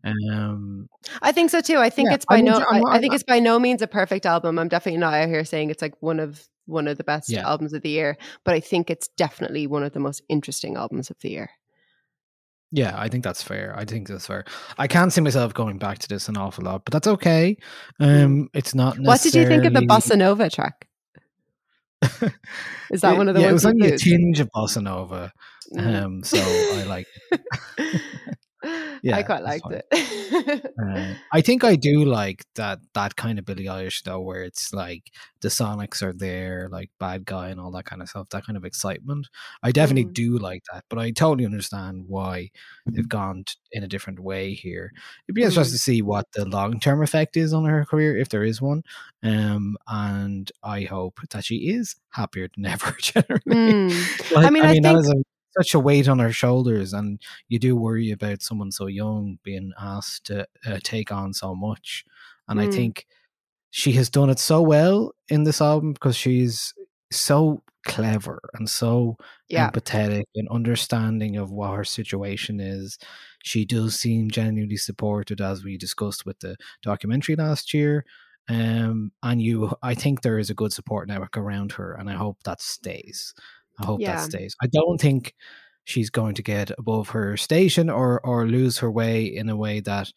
um 0.05 0.87
I 1.21 1.31
think 1.31 1.49
so 1.49 1.59
too. 1.61 1.77
I 1.77 1.89
think 1.89 2.09
Yeah, 2.09 2.15
it's 2.15 2.25
by 2.25 2.37
I'm 2.37 2.45
no. 2.45 2.57
I'm- 2.59 2.85
I, 2.87 2.97
I 2.97 2.99
think 2.99 3.13
it's 3.13 3.23
by 3.23 3.39
no 3.39 3.59
means 3.59 3.81
a 3.81 3.87
perfect 3.87 4.25
album. 4.25 4.57
I'm 4.59 4.69
definitely 4.69 4.99
not 4.99 5.13
out 5.13 5.27
here 5.27 5.43
saying 5.43 5.71
it's 5.71 5.81
like 5.81 5.95
one 6.01 6.19
of 6.19 6.47
one 6.69 6.87
of 6.87 6.97
the 6.97 7.03
best 7.03 7.29
Yeah. 7.29 7.47
albums 7.47 7.73
of 7.73 7.81
the 7.81 7.89
year, 7.89 8.17
but 8.43 8.53
I 8.53 8.59
think 8.59 8.89
it's 8.89 9.07
definitely 9.09 9.67
one 9.67 9.83
of 9.83 9.93
the 9.93 9.99
most 9.99 10.21
interesting 10.29 10.75
albums 10.77 11.09
of 11.09 11.17
the 11.19 11.29
year. 11.29 11.49
Yeah, 12.71 12.93
I 12.95 13.09
think 13.09 13.23
that's 13.23 13.41
fair. 13.41 13.73
I 13.75 13.83
think 13.83 14.07
that's 14.07 14.27
fair. 14.27 14.45
I 14.77 14.87
can't 14.87 15.11
see 15.11 15.21
myself 15.21 15.53
going 15.55 15.79
back 15.79 15.97
to 15.99 16.07
this 16.07 16.29
an 16.29 16.37
awful 16.37 16.65
lot, 16.65 16.85
but 16.85 16.91
that's 16.93 17.07
okay. 17.07 17.57
Um, 17.99 18.47
it's 18.53 18.75
not. 18.75 18.95
Mm. 18.97 19.05
What 19.05 19.21
did 19.21 19.33
you 19.33 19.47
think 19.47 19.65
of 19.65 19.73
the 19.73 19.81
bossa 19.81 20.15
nova 20.15 20.49
track? 20.49 20.87
Is 22.91 23.01
that 23.01 23.11
Yeah, 23.11 23.17
one 23.17 23.27
of 23.27 23.35
the 23.35 23.41
yeah, 23.41 23.47
ones 23.51 23.65
it 23.65 23.67
was 23.67 23.73
only 23.73 23.89
a 23.89 23.97
tinge 23.97 24.39
of 24.39 24.49
bossa 24.55 24.81
nova. 24.83 25.31
Mm. 25.73 26.03
Um, 26.03 26.23
so 26.23 26.37
I 26.39 26.83
like. 26.83 27.07
Yeah, 29.01 29.15
I 29.15 29.23
quite 29.23 29.43
liked 29.43 29.63
fine. 29.63 29.81
it. 29.91 30.73
Uh, 30.77 31.13
I 31.31 31.39
think 31.41 31.63
I 31.63 31.75
do 31.77 32.03
like 32.03 32.43
that 32.55 32.79
that 32.93 33.15
kind 33.15 33.39
of 33.39 33.45
Billie 33.45 33.65
Eilish 33.65 34.03
though, 34.03 34.19
where 34.19 34.43
it's 34.43 34.73
like 34.73 35.11
the 35.41 35.47
Sonics 35.47 36.01
are 36.03 36.11
there, 36.11 36.67
like 36.69 36.89
bad 36.99 37.23
guy 37.25 37.47
and 37.49 37.59
all 37.59 37.71
that 37.71 37.85
kind 37.85 38.01
of 38.01 38.09
stuff. 38.09 38.27
That 38.29 38.45
kind 38.45 38.57
of 38.57 38.65
excitement. 38.65 39.27
I 39.63 39.71
definitely 39.71 40.11
Mm. 40.11 40.13
do 40.13 40.37
like 40.37 40.63
that, 40.73 40.83
but 40.89 40.99
I 40.99 41.11
totally 41.11 41.45
understand 41.45 42.05
why 42.07 42.49
they've 42.85 43.07
gone 43.07 43.45
t- 43.45 43.55
in 43.71 43.83
a 43.83 43.87
different 43.87 44.19
way 44.19 44.53
here. 44.53 44.91
It'd 45.27 45.35
be 45.35 45.43
interesting 45.43 45.71
Mm. 45.71 45.77
to 45.77 45.79
see 45.79 46.01
what 46.01 46.25
the 46.33 46.43
long 46.45 46.79
term 46.81 47.01
effect 47.01 47.37
is 47.37 47.53
on 47.53 47.63
her 47.65 47.85
career, 47.85 48.17
if 48.17 48.27
there 48.27 48.43
is 48.43 48.61
one. 48.61 48.83
Um, 49.23 49.77
and 49.87 50.51
I 50.63 50.81
hope 50.81 51.19
that 51.29 51.45
she 51.45 51.69
is 51.69 51.95
happier 52.09 52.49
than 52.53 52.65
ever. 52.73 52.91
Generally, 52.99 53.39
Mm. 53.47 54.31
like, 54.35 54.45
I 54.45 54.49
mean, 54.49 54.63
I 54.65 54.73
that 54.75 54.81
think- 54.83 54.99
is 54.99 55.09
a, 55.09 55.15
such 55.59 55.73
a 55.73 55.79
weight 55.79 56.07
on 56.07 56.19
her 56.19 56.31
shoulders, 56.31 56.93
and 56.93 57.21
you 57.49 57.59
do 57.59 57.75
worry 57.75 58.11
about 58.11 58.41
someone 58.41 58.71
so 58.71 58.87
young 58.87 59.39
being 59.43 59.71
asked 59.79 60.25
to 60.27 60.47
uh, 60.65 60.79
take 60.83 61.11
on 61.11 61.33
so 61.33 61.55
much. 61.55 62.05
And 62.47 62.59
I 62.61 62.67
Mm. 62.67 62.69
think 62.69 63.05
she 63.71 63.91
has 63.93 64.09
done 64.09 64.29
it 64.29 64.39
so 64.39 64.61
well 64.61 65.13
in 65.29 65.43
this 65.43 65.61
album 65.61 65.93
because 65.93 66.15
she's 66.15 66.73
so 67.11 67.63
clever 67.85 68.39
and 68.55 68.69
so 68.69 69.17
Yeah. 69.49 69.71
empathetic 69.71 70.23
and 70.35 70.47
understanding 70.49 71.37
of 71.37 71.51
what 71.51 71.75
her 71.75 71.83
situation 71.83 72.59
is. 72.59 72.97
She 73.43 73.65
does 73.65 73.95
seem 73.99 74.31
genuinely 74.31 74.77
supported, 74.77 75.41
as 75.41 75.63
we 75.63 75.77
discussed 75.77 76.25
with 76.25 76.39
the 76.39 76.57
documentary 76.83 77.35
last 77.35 77.73
year. 77.73 78.05
Um, 78.49 79.11
and 79.21 79.41
you, 79.41 79.71
I 79.83 79.93
think 79.93 80.21
there 80.21 80.39
is 80.39 80.49
a 80.49 80.55
good 80.55 80.73
support 80.73 81.07
network 81.07 81.37
around 81.37 81.71
her, 81.73 81.93
and 81.93 82.09
I 82.09 82.13
hope 82.15 82.43
that 82.43 82.61
stays. 82.61 83.33
I 83.81 83.85
hope 83.85 84.01
Yeah. 84.01 84.15
that 84.17 84.23
stays. 84.31 84.55
I 84.61 84.67
don't 84.67 84.99
think 84.99 85.33
she's 85.85 86.09
going 86.09 86.35
to 86.35 86.43
get 86.43 86.71
above 86.77 87.09
her 87.09 87.35
station 87.37 87.89
or 87.89 88.19
or 88.23 88.45
lose 88.47 88.79
her 88.79 88.91
way 88.91 89.25
in 89.25 89.49
a 89.49 89.55
way 89.55 89.79
that 89.79 90.11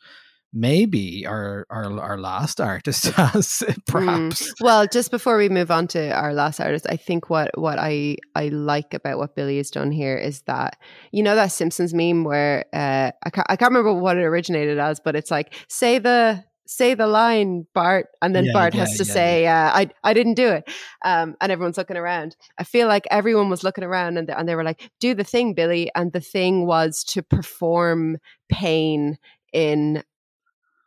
maybe 0.52 1.26
our 1.26 1.66
our, 1.70 1.98
our 1.98 2.18
last 2.18 2.60
artist 2.72 3.06
has, 3.06 3.62
perhaps. 3.86 4.42
Mm. 4.42 4.52
Well, 4.60 4.86
just 4.86 5.10
before 5.10 5.38
we 5.38 5.48
move 5.48 5.70
on 5.70 5.86
to 5.88 6.12
our 6.12 6.34
last 6.34 6.60
artist, 6.60 6.86
I 6.88 6.96
think 6.96 7.30
what 7.30 7.50
what 7.58 7.78
I 7.78 8.16
I 8.34 8.48
like 8.48 8.92
about 8.94 9.18
what 9.18 9.34
Billie 9.34 9.56
has 9.56 9.70
done 9.70 9.90
here 9.90 10.16
is 10.16 10.42
that 10.42 10.76
you 11.10 11.22
know 11.22 11.34
that 11.34 11.52
Simpsons 11.52 11.94
meme 11.94 12.24
where 12.24 12.66
uh, 12.72 13.12
I 13.22 13.30
can't 13.30 13.46
I 13.48 13.56
can't 13.56 13.70
remember 13.70 13.94
what 13.94 14.18
it 14.18 14.24
originated 14.24 14.78
as, 14.78 15.00
but 15.00 15.16
it's 15.16 15.30
like 15.30 15.54
say 15.68 15.98
the 15.98 16.44
say 16.66 16.94
the 16.94 17.06
line 17.06 17.66
Bart 17.74 18.06
and 18.22 18.34
then 18.34 18.46
Yeah, 18.46 18.52
Bart 18.52 18.74
yeah, 18.74 18.80
has 18.80 18.96
to 18.96 19.04
yeah, 19.04 19.12
say 19.12 19.46
uh, 19.46 19.70
I 19.74 19.88
I 20.04 20.14
didn't 20.14 20.34
do 20.34 20.48
it. 20.48 20.64
Um, 21.04 21.34
and 21.40 21.52
everyone's 21.52 21.76
looking 21.76 21.96
around. 21.96 22.36
I 22.58 22.64
feel 22.64 22.88
like 22.88 23.06
everyone 23.10 23.50
was 23.50 23.64
looking 23.64 23.84
around 23.84 24.16
and, 24.18 24.28
they- 24.28 24.32
and 24.34 24.48
they 24.48 24.54
were 24.54 24.64
like 24.64 24.90
do 25.00 25.14
the 25.14 25.24
thing 25.24 25.54
Billie 25.54 25.90
and 25.94 26.12
the 26.12 26.20
thing 26.20 26.66
was 26.66 27.04
to 27.04 27.22
perform 27.22 28.18
pain 28.48 29.18
in 29.52 30.02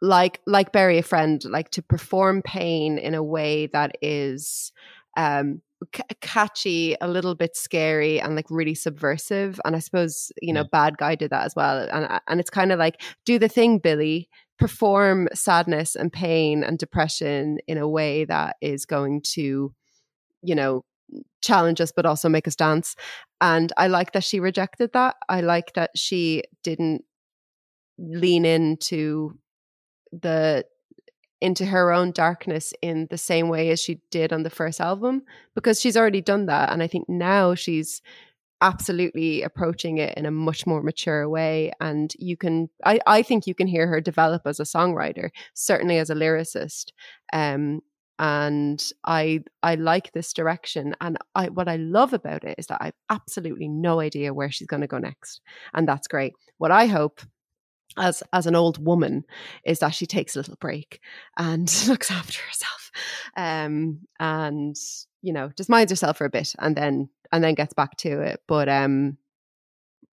like 0.01 0.41
like 0.45 0.71
bury 0.71 0.97
a 0.97 1.03
friend 1.03 1.43
like 1.45 1.69
to 1.71 1.81
perform 1.81 2.41
pain 2.41 2.97
in 2.97 3.15
a 3.15 3.23
way 3.23 3.67
that 3.67 3.95
is 4.01 4.71
um 5.17 5.61
c- 5.95 6.03
catchy 6.21 6.95
a 7.01 7.07
little 7.07 7.33
bit 7.35 7.55
scary 7.55 8.19
and 8.19 8.35
like 8.35 8.45
really 8.49 8.75
subversive. 8.75 9.59
And 9.65 9.75
i 9.75 9.79
suppose 9.79 10.31
you 10.41 10.53
know 10.53 10.63
bad 10.65 10.97
guy 10.97 11.15
did 11.15 11.31
that 11.31 11.45
as 11.45 11.55
well. 11.55 11.87
And 11.91 12.19
and 12.27 12.39
it's 12.39 12.49
kind 12.49 12.71
of 12.71 12.79
like 12.79 13.01
do 13.25 13.39
the 13.39 13.47
thing 13.49 13.79
billie 13.79 14.29
perform 14.57 15.27
sadness 15.33 15.95
and 15.95 16.11
pain 16.11 16.63
and 16.63 16.77
depression 16.77 17.57
in 17.67 17.77
a 17.77 17.87
way 17.87 18.25
that 18.25 18.55
is 18.61 18.85
going 18.85 19.21
to 19.21 19.73
you 20.41 20.55
know 20.55 20.83
challenge 21.41 21.79
us 21.81 21.91
but 21.95 22.05
also 22.05 22.29
make 22.29 22.47
us 22.47 22.55
dance. 22.55 22.95
And 23.41 23.71
i 23.77 23.87
like 23.87 24.13
that 24.13 24.23
she 24.23 24.39
rejected 24.39 24.91
that. 24.93 25.15
I 25.29 25.41
like 25.41 25.73
that 25.73 25.91
she 25.95 26.43
didn't 26.63 27.03
lean 27.97 28.45
into 28.45 29.37
the 30.11 30.65
into 31.41 31.65
her 31.65 31.91
own 31.91 32.11
darkness 32.11 32.73
in 32.81 33.07
the 33.09 33.17
same 33.17 33.49
way 33.49 33.69
as 33.69 33.79
she 33.79 33.99
did 34.09 34.31
on 34.33 34.43
the 34.43 34.49
first 34.49 34.79
album 34.79 35.21
because 35.53 35.79
she's 35.79 35.97
already 35.97 36.21
done 36.21 36.45
that. 36.47 36.71
And 36.71 36.81
i 36.81 36.87
think 36.87 37.07
now 37.09 37.55
she's 37.55 38.01
absolutely 38.65 39.43
approaching 39.43 39.99
it 39.99 40.17
in 40.17 40.25
a 40.25 40.31
much 40.31 40.65
more 40.65 40.81
mature 40.81 41.29
way 41.29 41.71
and 41.79 42.13
you 42.17 42.35
can 42.35 42.67
i, 42.83 42.99
I 43.05 43.21
think 43.21 43.45
you 43.45 43.53
can 43.53 43.67
hear 43.67 43.85
her 43.87 44.01
develop 44.01 44.41
as 44.45 44.59
a 44.59 44.63
songwriter 44.63 45.29
certainly 45.53 45.99
as 45.99 46.09
a 46.09 46.15
lyricist 46.15 46.85
um 47.31 47.81
and 48.17 48.81
I 49.05 49.43
I 49.61 49.75
like 49.75 50.13
this 50.13 50.31
direction. 50.31 50.95
And 51.01 51.17
I 51.35 51.49
what 51.49 51.67
I 51.67 51.75
love 51.75 52.13
about 52.13 52.45
it 52.45 52.55
is 52.57 52.67
that 52.67 52.77
I've 52.81 52.93
absolutely 53.09 53.67
no 53.67 53.99
idea 53.99 54.33
where 54.33 54.49
she's 54.49 54.67
going 54.67 54.81
to 54.81 54.87
go 54.87 54.99
next, 54.99 55.41
and 55.73 55.85
that's 55.85 56.07
great. 56.07 56.33
What 56.57 56.71
I 56.71 56.85
hope 56.85 57.19
as 57.97 58.23
as 58.33 58.45
an 58.45 58.55
old 58.55 58.83
woman 58.83 59.23
is 59.65 59.79
that 59.79 59.93
she 59.93 60.05
takes 60.05 60.35
a 60.35 60.39
little 60.39 60.57
break 60.59 60.99
and 61.37 61.73
looks 61.87 62.11
after 62.11 62.41
herself 62.41 62.91
um 63.37 63.99
and 64.19 64.75
you 65.21 65.31
know 65.33 65.49
just 65.57 65.69
minds 65.69 65.91
herself 65.91 66.17
for 66.17 66.25
a 66.25 66.29
bit 66.29 66.53
and 66.59 66.75
then 66.75 67.09
and 67.35 67.43
then 67.43 67.53
gets 67.53 67.73
back 67.73 67.97
to 67.97 68.21
it 68.21 68.41
but 68.47 68.69
um 68.69 69.17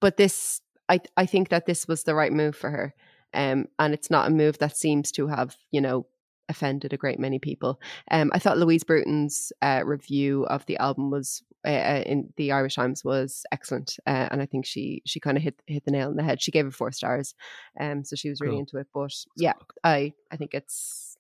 but 0.01 0.17
this 0.17 0.61
i 0.89 1.01
i 1.17 1.25
think 1.25 1.49
that 1.49 1.67
this 1.67 1.87
was 1.87 2.03
the 2.03 2.15
right 2.15 2.33
move 2.33 2.57
for 2.57 2.71
her 2.71 2.95
um 3.35 3.67
and 3.79 3.95
it's 3.95 4.11
not 4.11 4.27
a 4.27 4.35
move 4.35 4.59
that 4.59 4.77
seems 4.77 5.13
to 5.13 5.29
have 5.29 5.57
you 5.71 5.81
know 5.81 6.07
offended 6.49 6.93
a 6.93 6.97
great 6.97 7.21
many 7.21 7.39
people 7.39 7.81
um 8.11 8.31
i 8.35 8.39
thought 8.39 8.59
louise 8.59 8.85
bruton's 8.85 9.53
uh, 9.63 9.83
review 9.85 10.45
of 10.47 10.67
the 10.67 10.77
album 10.79 11.11
was 11.11 11.43
uh, 11.65 11.71
uh, 11.71 12.03
in 12.07 12.33
the 12.37 12.51
Irish 12.51 12.75
Times 12.75 13.05
was 13.05 13.45
excellent, 13.53 13.97
uh, 14.05 14.27
and 14.33 14.43
I 14.43 14.47
think 14.47 14.67
she 14.67 15.01
she 15.07 15.21
kind 15.21 15.37
of 15.37 15.45
hit 15.45 15.63
hit 15.69 15.85
the 15.85 15.93
nail 15.93 16.09
on 16.09 16.17
the 16.17 16.25
head. 16.25 16.43
She 16.43 16.51
gave 16.51 16.67
it 16.67 16.75
four 16.75 16.91
stars, 16.91 17.37
um, 17.79 18.05
so 18.05 18.17
she 18.17 18.31
was 18.31 18.41
really 18.41 18.55
Cool. 18.55 18.61
into 18.61 18.79
it. 18.79 18.89
But 18.93 19.13
yeah, 19.37 19.53
I 19.85 20.13
I 20.33 20.37
think 20.37 20.55
it's 20.55 21.17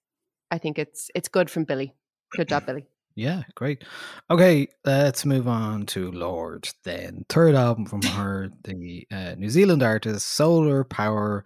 I 0.51 0.59
think 0.59 0.81
it's 0.81 1.13
it's 1.15 1.29
good 1.29 1.49
from 1.49 1.63
Billie. 1.63 1.95
Good 2.33 2.49
job, 2.49 2.67
Billie. 2.67 2.89
Yeah, 3.15 3.43
great. 3.55 3.85
Okay, 4.31 4.69
let's 4.85 5.27
move 5.27 5.47
on 5.47 5.87
to 5.87 6.11
Lorde 6.13 6.69
then. 6.85 7.25
Third 7.29 7.55
album 7.55 7.87
from 7.87 8.03
her, 8.17 8.51
the 8.65 9.07
uh, 9.11 9.35
New 9.37 9.51
Zealand 9.51 9.83
artist 9.83 10.29
Solar 10.29 10.85
Power. 10.85 11.45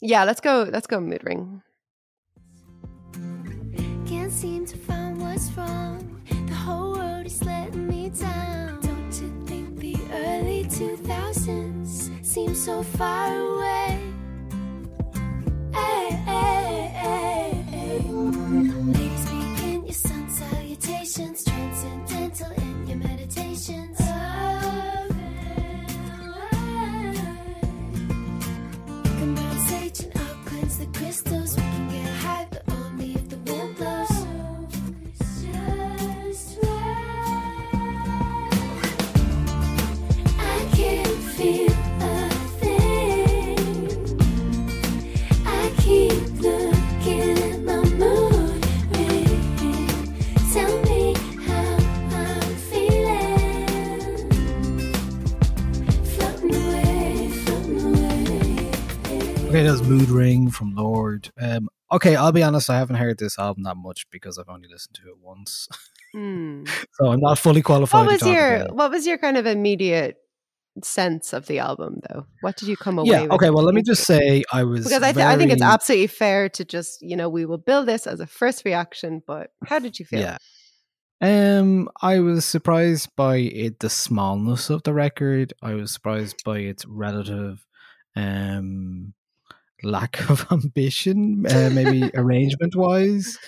Yeah, 0.00 0.24
let's 0.24 0.40
go. 0.40 0.68
Let's 0.70 0.86
go. 0.86 1.00
Mood 1.00 1.22
ring. 1.24 1.62
Can't 4.06 4.32
seem 4.32 4.66
to 4.66 4.76
find 4.76 5.20
what's 5.20 5.50
wrong. 5.52 6.22
The 6.28 6.54
whole 6.54 6.92
world 6.92 7.26
is 7.26 7.44
letting 7.44 7.86
me 7.88 8.10
down. 8.10 8.80
Don't 8.80 9.12
you 9.20 9.46
think 9.46 9.78
the 9.78 9.96
early 10.12 10.64
2000s 10.64 12.24
seem 12.24 12.54
so 12.54 12.82
far 12.82 13.36
away? 13.36 14.00
Hey, 15.72 16.10
hey, 16.10 16.27
crystals. 31.24 31.67
That's 59.68 59.82
Mood 59.82 60.08
Ring 60.08 60.50
from 60.50 60.74
Lorde. 60.74 61.30
Um, 61.38 61.68
okay, 61.92 62.16
I'll 62.16 62.32
be 62.32 62.42
honest, 62.42 62.70
I 62.70 62.78
haven't 62.78 62.96
heard 62.96 63.18
this 63.18 63.38
album 63.38 63.64
that 63.64 63.76
much 63.76 64.06
because 64.10 64.38
I've 64.38 64.48
only 64.48 64.66
listened 64.66 64.94
to 64.94 65.10
it 65.10 65.18
once. 65.20 65.68
Hmm. 66.14 66.64
so 66.94 67.08
I'm 67.08 67.20
not 67.20 67.38
fully 67.38 67.60
qualified 67.60 68.06
What 68.06 68.12
was 68.12 68.26
your. 68.26 68.64
What 68.68 68.90
was 68.90 69.06
your 69.06 69.18
kind 69.18 69.36
of 69.36 69.44
immediate 69.44 70.16
sense 70.82 71.34
of 71.34 71.48
the 71.48 71.58
album, 71.58 72.00
though? 72.08 72.24
What 72.40 72.56
did 72.56 72.66
you 72.66 72.78
come 72.78 72.98
away 72.98 73.10
Yeah, 73.10 73.22
with? 73.24 73.32
okay, 73.32 73.50
well, 73.50 73.62
let 73.62 73.74
me 73.74 73.82
just 73.82 74.06
say 74.06 74.42
I 74.50 74.64
was. 74.64 74.84
because 74.84 75.02
I, 75.02 75.12
th- 75.12 75.26
I 75.26 75.36
think 75.36 75.52
it's 75.52 75.60
absolutely 75.60 76.06
fair 76.06 76.48
to 76.48 76.64
just 76.64 77.02
you 77.02 77.14
know 77.14 77.28
we 77.28 77.44
will 77.44 77.58
build 77.58 77.88
this 77.88 78.06
as 78.06 78.20
a 78.20 78.26
first 78.26 78.64
reaction. 78.64 79.22
But 79.26 79.50
how 79.66 79.80
did 79.80 79.98
you 79.98 80.06
feel? 80.06 80.20
Yeah. 80.20 80.38
Um, 81.20 81.90
I 82.00 82.20
was 82.20 82.46
surprised 82.46 83.10
by 83.16 83.36
it, 83.36 83.80
the 83.80 83.90
smallness 83.90 84.70
of 84.70 84.84
the 84.84 84.94
record. 84.94 85.52
I 85.60 85.74
was 85.74 85.92
surprised 85.92 86.42
by 86.42 86.60
its 86.60 86.86
relative 86.86 87.66
um 88.16 89.12
lack 89.82 90.20
of 90.30 90.46
ambition, 90.50 91.44
uh, 91.48 91.70
maybe 91.72 92.10
arrangement 92.14 92.76
wise. 92.76 93.38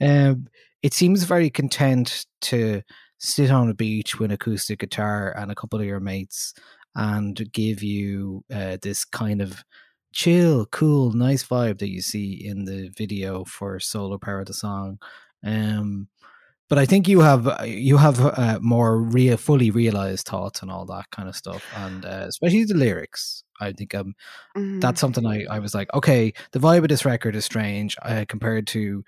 Um, 0.00 0.46
it 0.82 0.94
seems 0.94 1.24
very 1.24 1.50
content 1.50 2.26
to 2.42 2.82
sit 3.18 3.50
on 3.50 3.68
a 3.68 3.74
beach 3.74 4.18
with 4.18 4.30
an 4.30 4.34
acoustic 4.34 4.78
guitar 4.78 5.34
and 5.36 5.50
a 5.50 5.54
couple 5.54 5.78
of 5.78 5.86
your 5.86 6.00
mates 6.00 6.54
and 6.94 7.52
give 7.52 7.82
you 7.82 8.44
uh, 8.52 8.78
this 8.82 9.04
kind 9.04 9.42
of 9.42 9.62
chill, 10.12 10.66
cool, 10.66 11.12
nice 11.12 11.44
vibe 11.44 11.78
that 11.78 11.90
you 11.90 12.00
see 12.00 12.32
in 12.32 12.64
the 12.64 12.88
video 12.96 13.44
for 13.44 13.78
Solar 13.78 14.18
Power 14.18 14.40
of 14.40 14.46
the 14.46 14.54
song. 14.54 14.98
Um, 15.44 16.08
but 16.68 16.78
I 16.78 16.86
think 16.86 17.08
you 17.08 17.20
have 17.20 17.48
uh, 17.48 17.64
you 17.64 17.96
have 17.96 18.20
uh, 18.20 18.58
more 18.62 18.98
real, 19.00 19.36
fully 19.36 19.70
realized 19.70 20.26
thoughts 20.26 20.62
and 20.62 20.70
all 20.70 20.86
that 20.86 21.10
kind 21.10 21.28
of 21.28 21.34
stuff, 21.34 21.64
and 21.76 22.04
uh, 22.04 22.26
especially 22.28 22.64
the 22.64 22.74
lyrics. 22.74 23.42
I 23.60 23.72
think 23.72 23.94
um, 23.94 24.14
Mhm. 24.56 24.80
that's 24.80 25.00
something 25.00 25.26
I, 25.26 25.44
I 25.50 25.58
was 25.58 25.74
like, 25.74 25.92
okay, 25.94 26.32
the 26.52 26.58
vibe 26.58 26.82
of 26.82 26.88
this 26.88 27.04
record 27.04 27.36
is 27.36 27.44
strange 27.44 27.96
uh, 28.02 28.24
compared 28.28 28.66
to 28.68 29.04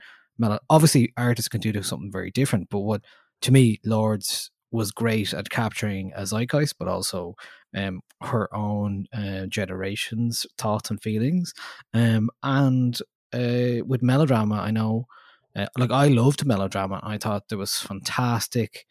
obviously 0.71 1.13
artists 1.17 1.49
can 1.49 1.61
do 1.61 1.83
something 1.83 2.11
very 2.11 2.31
different, 2.31 2.69
but 2.71 2.81
what 2.81 3.03
to 3.43 3.53
me 3.53 3.81
Lorde's 3.85 4.51
was 4.71 4.91
great 4.91 5.35
at 5.35 5.51
capturing 5.51 6.13
a 6.17 6.23
zeitgeist, 6.23 6.75
but 6.79 6.89
also 6.89 7.35
um, 7.77 8.01
her 8.23 8.53
own 8.55 9.07
uh, 9.13 9.47
generation's 9.47 10.47
thoughts 10.59 10.91
and 10.91 11.03
feelings, 11.03 11.53
um, 11.95 12.31
and 12.43 12.99
uh, 13.33 13.85
with 13.87 14.03
melodrama, 14.03 14.57
I 14.57 14.71
know. 14.71 15.07
Uh, 15.55 15.67
like 15.77 15.91
I 15.91 16.09
loved 16.09 16.47
melodrama. 16.47 16.99
I 17.03 17.19
thought 17.19 17.49
there 17.49 17.59
was 17.59 17.77
fantastic, 17.77 18.87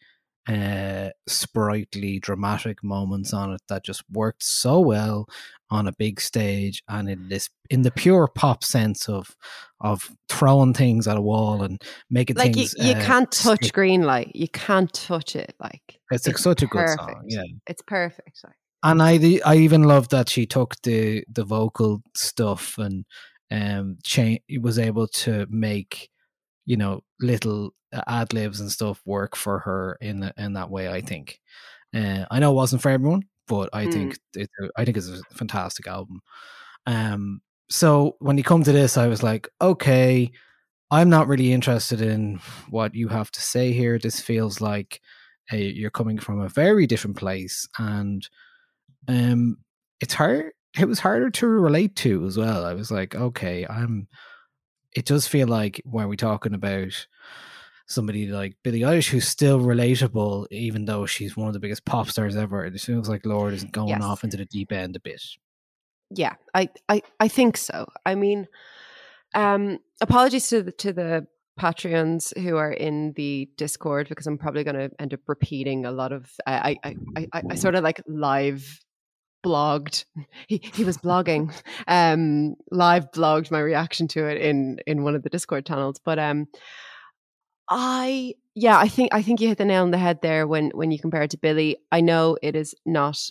uh, 0.48 1.10
sprightly, 1.28 2.18
dramatic 2.18 2.82
moments 2.82 3.32
on 3.32 3.52
it 3.52 3.60
that 3.68 3.84
just 3.84 4.02
worked 4.10 4.42
so 4.42 4.80
well 4.80 5.26
on 5.70 5.86
a 5.86 5.92
big 5.92 6.20
stage 6.20 6.82
and 6.88 7.08
in 7.08 7.28
this 7.28 7.48
in 7.70 7.82
the 7.82 7.90
pure 7.90 8.28
pop 8.28 8.62
sense 8.62 9.08
of 9.08 9.34
of 9.80 10.10
throwing 10.28 10.74
things 10.74 11.08
at 11.08 11.16
a 11.16 11.20
wall 11.20 11.62
and 11.62 11.82
making 12.10 12.36
like 12.36 12.56
you, 12.56 12.66
things. 12.66 12.74
you 12.78 12.92
uh, 12.92 13.04
can't 13.04 13.30
touch 13.30 13.64
stick. 13.64 13.72
green 13.72 14.02
light. 14.02 14.30
You 14.34 14.48
can't 14.48 14.92
touch 14.92 15.34
it. 15.34 15.54
Like 15.60 16.00
It's, 16.10 16.26
like 16.26 16.38
such 16.38 16.62
a 16.62 16.66
good 16.66 16.88
song. 16.88 16.98
perfect. 16.98 17.24
Yeah. 17.28 17.42
it's 17.66 17.82
perfect. 17.82 18.40
Like, 18.44 18.54
and 18.82 19.02
I 19.02 19.40
I 19.46 19.56
even 19.56 19.84
love 19.84 20.08
that 20.08 20.28
she 20.28 20.44
took 20.44 20.74
the 20.82 21.24
the 21.32 21.44
vocal 21.44 22.02
stuff 22.14 22.76
and 22.78 23.04
um 23.50 23.98
change 24.02 24.40
was 24.60 24.78
able 24.78 25.06
to 25.08 25.46
make 25.48 26.10
you 26.64 26.76
know 26.76 27.02
little 27.20 27.74
ad 28.06 28.32
libs 28.32 28.60
and 28.60 28.70
stuff 28.70 29.00
work 29.04 29.36
for 29.36 29.58
her 29.60 29.98
in 30.00 30.20
the, 30.20 30.34
in 30.38 30.54
that 30.54 30.70
way. 30.70 30.88
I 30.90 31.00
think. 31.00 31.40
Uh, 31.94 32.24
I 32.30 32.38
know 32.40 32.52
it 32.52 32.56
wasn't 32.56 32.82
for 32.82 32.90
everyone, 32.90 33.24
but 33.48 33.70
I 33.72 33.86
Mm. 33.86 33.92
think 33.92 34.18
it, 34.34 34.50
I 34.76 34.84
think 34.84 34.96
it's 34.96 35.08
a 35.08 35.22
fantastic 35.34 35.86
album. 35.86 36.20
Um, 36.86 37.42
so 37.70 38.16
when 38.20 38.38
you 38.38 38.44
come 38.44 38.62
to 38.64 38.72
this, 38.72 38.96
I 38.96 39.06
was 39.08 39.22
like, 39.22 39.48
okay, 39.60 40.30
I'm 40.90 41.10
not 41.10 41.28
really 41.28 41.52
interested 41.52 42.00
in 42.02 42.40
what 42.70 42.94
you 42.94 43.08
have 43.08 43.30
to 43.32 43.42
say 43.42 43.72
here. 43.72 43.98
This 43.98 44.20
feels 44.20 44.60
like 44.60 45.00
uh, 45.52 45.56
you're 45.56 45.90
coming 45.90 46.18
from 46.18 46.40
a 46.40 46.48
very 46.50 46.86
different 46.86 47.16
place, 47.16 47.68
and 47.78 48.28
um, 49.08 49.58
it's 50.00 50.14
hard. 50.14 50.52
It 50.78 50.88
was 50.88 51.00
harder 51.00 51.30
to 51.30 51.46
relate 51.46 51.96
to 51.96 52.24
as 52.26 52.38
well. 52.38 52.64
I 52.64 52.74
was 52.74 52.90
like, 52.90 53.14
okay, 53.14 53.66
I'm. 53.68 54.08
It 54.94 55.04
does 55.06 55.26
feel 55.26 55.48
like 55.48 55.80
when 55.84 56.08
we're 56.08 56.16
talking 56.16 56.54
about 56.54 57.06
somebody 57.86 58.26
like 58.26 58.56
Billie 58.62 58.80
Eilish, 58.80 59.08
who's 59.10 59.26
still 59.28 59.60
relatable, 59.60 60.46
even 60.50 60.84
though 60.84 61.04
she's 61.06 61.36
one 61.36 61.48
of 61.48 61.52
the 61.54 61.60
biggest 61.60 61.84
pop 61.84 62.08
stars 62.08 62.36
ever. 62.36 62.64
It 62.64 62.80
feels 62.80 63.08
like 63.08 63.26
Lorde 63.26 63.54
is 63.54 63.64
going 63.64 63.88
Yes. 63.88 64.02
off 64.02 64.24
into 64.24 64.36
the 64.36 64.44
deep 64.46 64.72
end 64.72 64.96
a 64.96 65.00
bit. 65.00 65.22
yeah, 66.14 66.34
I, 66.54 66.68
I 66.88 67.02
I 67.20 67.28
think 67.28 67.56
so. 67.56 67.86
I 68.04 68.14
mean, 68.14 68.46
um, 69.34 69.78
apologies 70.00 70.48
to 70.48 70.62
the 70.62 70.72
to 70.72 70.92
the 70.92 71.26
Patreons 71.58 72.36
who 72.38 72.56
are 72.56 72.72
in 72.72 73.12
the 73.14 73.48
Discord 73.56 74.08
because 74.08 74.26
I'm 74.26 74.38
probably 74.38 74.64
going 74.64 74.76
to 74.76 74.90
end 74.98 75.12
up 75.14 75.20
repeating 75.26 75.84
a 75.86 75.90
lot 75.90 76.12
of. 76.12 76.30
I 76.46 76.76
I 76.84 76.94
I, 77.16 77.28
I, 77.32 77.42
I 77.50 77.54
sort 77.56 77.74
of 77.74 77.82
like 77.84 78.02
live 78.06 78.80
blogged. 79.42 80.04
He, 80.48 80.60
he 80.74 80.84
was 80.84 80.98
blogging 80.98 81.52
um 81.88 82.56
live 82.70 83.10
blogged 83.12 83.50
my 83.50 83.60
reaction 83.60 84.08
to 84.08 84.26
it 84.26 84.40
in 84.40 84.78
in 84.86 85.02
one 85.02 85.14
of 85.14 85.22
the 85.22 85.30
discord 85.30 85.66
channels. 85.66 86.00
But 86.04 86.18
um 86.18 86.48
i 87.70 88.34
yeah 88.54 88.76
i 88.76 88.88
think 88.88 89.14
i 89.14 89.22
think 89.22 89.40
you 89.40 89.46
hit 89.48 89.56
the 89.56 89.64
nail 89.64 89.82
on 89.82 89.92
the 89.92 89.98
head 89.98 90.20
there 90.20 90.48
when 90.48 90.70
when 90.74 90.90
you 90.90 90.98
compare 90.98 91.22
it 91.22 91.30
to 91.30 91.38
billie 91.38 91.76
i 91.92 92.00
know 92.00 92.36
it 92.42 92.56
is 92.56 92.74
not 92.84 93.30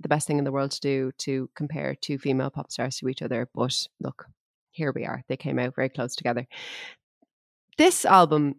the 0.00 0.08
best 0.08 0.26
thing 0.26 0.38
in 0.38 0.44
the 0.44 0.52
world 0.52 0.70
to 0.70 0.80
do 0.80 1.10
to 1.16 1.48
compare 1.56 1.94
two 1.94 2.18
female 2.18 2.50
pop 2.50 2.70
stars 2.70 2.98
to 2.98 3.08
each 3.08 3.22
other 3.22 3.48
but 3.54 3.88
look 3.98 4.26
here 4.72 4.92
we 4.92 5.04
are. 5.04 5.22
They 5.28 5.36
came 5.36 5.58
out 5.58 5.74
very 5.74 5.88
close 5.88 6.14
together. 6.14 6.46
This 7.76 8.04
album, 8.04 8.56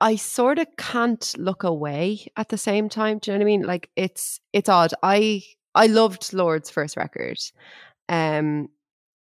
I 0.00 0.16
sort 0.16 0.58
of 0.58 0.66
can't 0.76 1.34
look 1.38 1.62
away 1.62 2.26
at 2.36 2.48
the 2.50 2.58
same 2.58 2.88
time. 2.88 3.18
Do 3.18 3.30
you 3.30 3.38
know 3.38 3.44
what 3.44 3.50
I 3.50 3.52
mean? 3.52 3.62
Like 3.62 3.90
it's 3.96 4.40
it's 4.52 4.68
odd. 4.68 4.92
I 5.02 5.42
I 5.74 5.86
loved 5.86 6.32
Lorde's 6.32 6.70
first 6.70 6.96
record. 6.96 7.38
Um, 8.08 8.68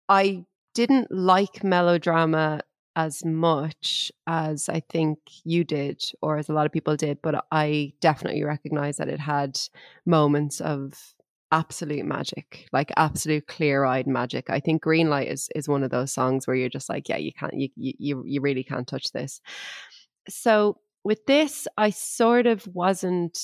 I 0.09 0.45
didn't 0.75 1.11
like 1.13 1.65
melodrama 1.65 2.61
as 2.97 3.25
much 3.25 4.13
as 4.27 4.69
I 4.69 4.81
think 4.81 5.19
you 5.45 5.65
did, 5.65 6.03
or 6.23 6.39
as 6.39 6.49
a 6.49 6.53
lot 6.53 6.67
of 6.67 6.73
people 6.73 6.97
did, 6.97 7.19
but 7.23 7.45
I 7.53 7.93
definitely 8.01 8.45
recognize 8.45 8.99
that 8.99 9.09
it 9.09 9.21
had 9.21 9.59
moments 10.07 10.61
of 10.61 11.15
absolute 11.53 12.05
magic, 12.05 12.69
like 12.73 12.93
absolute 12.97 13.47
clear 13.47 13.85
eyed 13.85 14.07
magic. 14.07 14.51
I 14.51 14.61
think 14.61 14.83
Green 14.83 15.09
Light 15.11 15.29
is 15.29 15.49
is 15.55 15.69
one 15.69 15.85
of 15.85 15.91
those 15.91 16.13
songs 16.13 16.47
where 16.47 16.57
you're 16.57 16.69
just 16.69 16.89
like, 16.89 17.09
yeah, 17.09 17.17
you 17.19 17.33
can't, 17.33 17.55
you 17.55 17.69
you 17.77 18.25
you 18.27 18.41
really 18.41 18.65
can't 18.65 18.87
touch 18.89 19.13
this. 19.13 19.41
So 20.29 20.79
with 21.05 21.27
this, 21.27 21.67
I 21.77 21.91
sort 21.91 22.47
of 22.47 22.67
wasn't, 22.69 23.39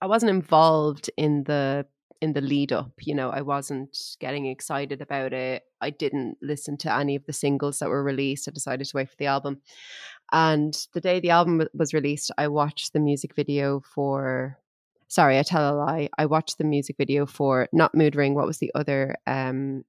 I 0.00 0.06
wasn't 0.06 0.30
involved 0.30 1.10
in 1.16 1.44
the 1.44 1.86
in 2.20 2.34
the 2.34 2.40
lead 2.40 2.70
up. 2.72 2.92
You 3.00 3.14
know, 3.14 3.30
I 3.30 3.40
wasn't 3.40 3.96
getting 4.20 4.46
excited 4.46 5.00
about 5.00 5.32
it. 5.32 5.62
I 5.80 5.90
didn't 5.90 6.36
listen 6.42 6.76
to 6.78 6.94
any 6.94 7.16
of 7.16 7.24
the 7.24 7.32
singles 7.32 7.78
that 7.78 7.88
were 7.88 8.02
released. 8.02 8.46
I 8.46 8.52
decided 8.52 8.86
to 8.86 8.96
wait 8.96 9.08
for 9.08 9.16
the 9.16 9.26
album. 9.26 9.62
And 10.32 10.76
the 10.92 11.00
day 11.00 11.20
the 11.20 11.30
album 11.30 11.66
was 11.74 11.94
released, 11.94 12.30
I 12.38 12.48
watched 12.48 12.92
the 12.92 13.00
music 13.00 13.34
video 13.34 13.80
for. 13.80 14.58
Sorry, 15.08 15.40
I 15.40 15.42
tell 15.42 15.74
a 15.74 15.74
lie. 15.74 16.08
I 16.18 16.26
watched 16.26 16.58
the 16.58 16.64
music 16.64 16.96
video 16.96 17.26
for 17.26 17.68
not 17.72 17.96
Mood 17.96 18.14
Ring. 18.14 18.34
What 18.34 18.46
was 18.46 18.58
the 18.58 18.70
other? 18.76 19.16
Um, 19.26 19.84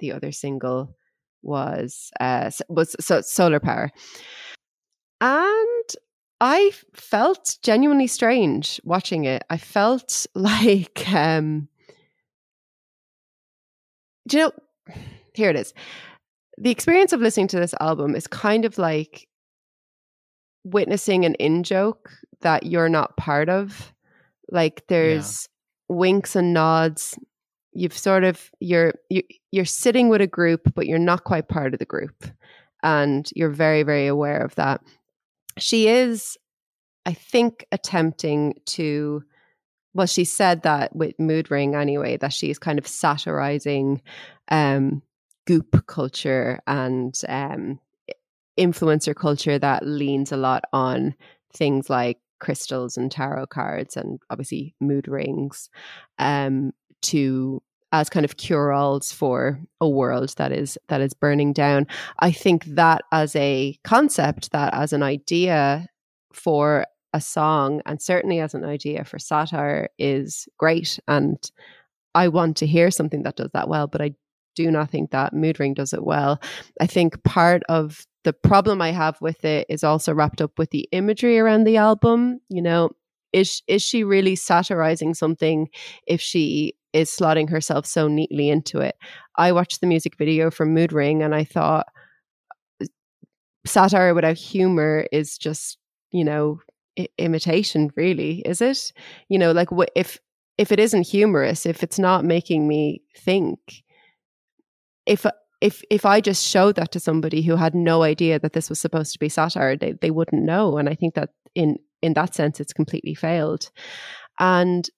the 0.00 0.12
other 0.12 0.32
single 0.32 0.94
was 1.42 2.10
uh 2.20 2.50
was 2.68 2.96
so 3.00 3.20
Solar 3.20 3.60
Power, 3.60 3.90
and 5.20 5.84
I 6.40 6.72
felt 6.92 7.58
genuinely 7.62 8.06
strange 8.06 8.80
watching 8.84 9.24
it. 9.24 9.44
I 9.48 9.56
felt 9.56 10.26
like 10.34 11.08
um 11.12 11.68
do 14.28 14.36
you 14.36 14.42
know 14.44 14.52
here 15.34 15.50
it 15.50 15.56
is. 15.56 15.74
The 16.58 16.70
experience 16.70 17.12
of 17.12 17.20
listening 17.20 17.48
to 17.48 17.60
this 17.60 17.74
album 17.80 18.14
is 18.14 18.26
kind 18.26 18.64
of 18.64 18.78
like 18.78 19.28
witnessing 20.64 21.24
an 21.24 21.34
in 21.34 21.62
joke 21.62 22.10
that 22.40 22.64
you're 22.66 22.88
not 22.88 23.16
part 23.16 23.48
of. 23.48 23.92
Like 24.50 24.86
there's 24.88 25.48
winks 25.88 26.34
and 26.34 26.52
nods. 26.54 27.18
You've 27.72 27.96
sort 27.96 28.24
of 28.24 28.50
you're 28.60 28.94
you, 29.10 29.22
you're 29.52 29.64
sitting 29.66 30.08
with 30.08 30.20
a 30.22 30.26
group, 30.26 30.72
but 30.74 30.86
you're 30.86 30.98
not 30.98 31.24
quite 31.24 31.48
part 31.48 31.74
of 31.74 31.78
the 31.78 31.84
group, 31.84 32.24
and 32.82 33.30
you're 33.36 33.50
very 33.50 33.82
very 33.82 34.06
aware 34.06 34.40
of 34.42 34.54
that. 34.54 34.80
She 35.58 35.88
is, 35.88 36.36
I 37.04 37.12
think, 37.12 37.66
attempting 37.72 38.54
to. 38.66 39.22
Well, 39.94 40.06
she 40.06 40.24
said 40.24 40.62
that 40.62 40.94
with 40.94 41.18
Mood 41.18 41.50
Ring 41.50 41.74
anyway, 41.74 42.18
that 42.18 42.32
she's 42.32 42.58
kind 42.58 42.78
of 42.78 42.86
satirizing 42.86 44.02
um, 44.50 45.02
goop 45.46 45.86
culture 45.86 46.60
and 46.66 47.18
um, 47.28 47.80
influencer 48.58 49.14
culture 49.14 49.58
that 49.58 49.86
leans 49.86 50.32
a 50.32 50.36
lot 50.36 50.64
on 50.72 51.14
things 51.54 51.88
like 51.88 52.18
crystals 52.38 52.96
and 52.96 53.10
tarot 53.10 53.46
cards 53.46 53.96
and 53.96 54.20
obviously 54.28 54.74
mood 54.80 55.08
rings 55.08 55.70
um, 56.18 56.72
to 57.02 57.62
as 58.00 58.10
kind 58.10 58.24
of 58.24 58.36
cure-alls 58.36 59.12
for 59.12 59.58
a 59.80 59.88
world 59.88 60.34
that 60.36 60.52
is 60.52 60.78
that 60.88 61.00
is 61.00 61.14
burning 61.14 61.52
down. 61.52 61.86
I 62.18 62.30
think 62.30 62.64
that 62.66 63.02
as 63.12 63.34
a 63.36 63.78
concept, 63.84 64.52
that 64.52 64.74
as 64.74 64.92
an 64.92 65.02
idea 65.02 65.86
for 66.32 66.86
a 67.12 67.20
song, 67.20 67.80
and 67.86 68.00
certainly 68.00 68.40
as 68.40 68.54
an 68.54 68.64
idea 68.64 69.04
for 69.04 69.18
satire, 69.18 69.88
is 69.98 70.46
great. 70.58 70.98
And 71.08 71.38
I 72.14 72.28
want 72.28 72.58
to 72.58 72.66
hear 72.66 72.90
something 72.90 73.22
that 73.22 73.36
does 73.36 73.50
that 73.54 73.68
well, 73.68 73.86
but 73.86 74.02
I 74.02 74.12
do 74.54 74.70
not 74.70 74.90
think 74.90 75.10
that 75.10 75.32
Mood 75.32 75.58
Ring 75.58 75.74
does 75.74 75.92
it 75.92 76.04
well. 76.04 76.40
I 76.80 76.86
think 76.86 77.22
part 77.24 77.62
of 77.68 78.06
the 78.24 78.32
problem 78.32 78.82
I 78.82 78.90
have 78.90 79.20
with 79.20 79.44
it 79.44 79.66
is 79.70 79.84
also 79.84 80.12
wrapped 80.12 80.40
up 80.42 80.58
with 80.58 80.70
the 80.70 80.88
imagery 80.92 81.38
around 81.38 81.64
the 81.64 81.76
album. 81.78 82.40
You 82.50 82.60
know, 82.60 82.90
is 83.32 83.62
is 83.66 83.82
she 83.82 84.04
really 84.04 84.36
satirizing 84.36 85.14
something 85.14 85.68
if 86.06 86.20
she 86.20 86.74
is 86.96 87.10
slotting 87.10 87.48
herself 87.50 87.86
so 87.86 88.08
neatly 88.08 88.48
into 88.50 88.80
it? 88.80 88.96
I 89.36 89.52
watched 89.52 89.80
the 89.80 89.86
music 89.86 90.16
video 90.16 90.50
for 90.50 90.66
Mood 90.66 90.92
Ring 90.92 91.22
and 91.22 91.34
I 91.34 91.44
thought 91.44 91.86
uh, 92.82 92.86
satire 93.66 94.14
without 94.14 94.36
humor 94.36 95.06
is 95.12 95.38
just, 95.38 95.78
you 96.10 96.24
know, 96.24 96.60
I- 96.98 97.08
imitation 97.18 97.90
really, 97.96 98.40
is 98.40 98.60
it? 98.60 98.92
You 99.28 99.38
know, 99.38 99.52
like 99.52 99.68
if 99.94 100.18
if 100.58 100.72
it 100.72 100.80
isn't 100.80 101.06
humorous, 101.06 101.66
if 101.66 101.82
it's 101.82 101.98
not 101.98 102.24
making 102.24 102.66
me 102.66 103.02
think, 103.14 103.58
if 105.04 105.26
if 105.60 105.82
if 105.90 106.04
I 106.04 106.20
just 106.20 106.46
showed 106.46 106.76
that 106.76 106.92
to 106.92 107.00
somebody 107.00 107.42
who 107.42 107.56
had 107.56 107.74
no 107.74 108.02
idea 108.02 108.38
that 108.38 108.52
this 108.52 108.68
was 108.68 108.80
supposed 108.80 109.12
to 109.12 109.18
be 109.18 109.28
satire, 109.28 109.76
they 109.76 109.92
they 109.92 110.10
wouldn't 110.10 110.42
know. 110.42 110.78
And 110.78 110.88
I 110.88 110.94
think 110.94 111.14
that 111.14 111.30
in 111.54 111.76
in 112.02 112.14
that 112.14 112.34
sense, 112.34 112.60
it's 112.60 112.72
completely 112.72 113.14
failed. 113.14 113.70
And 114.38 114.88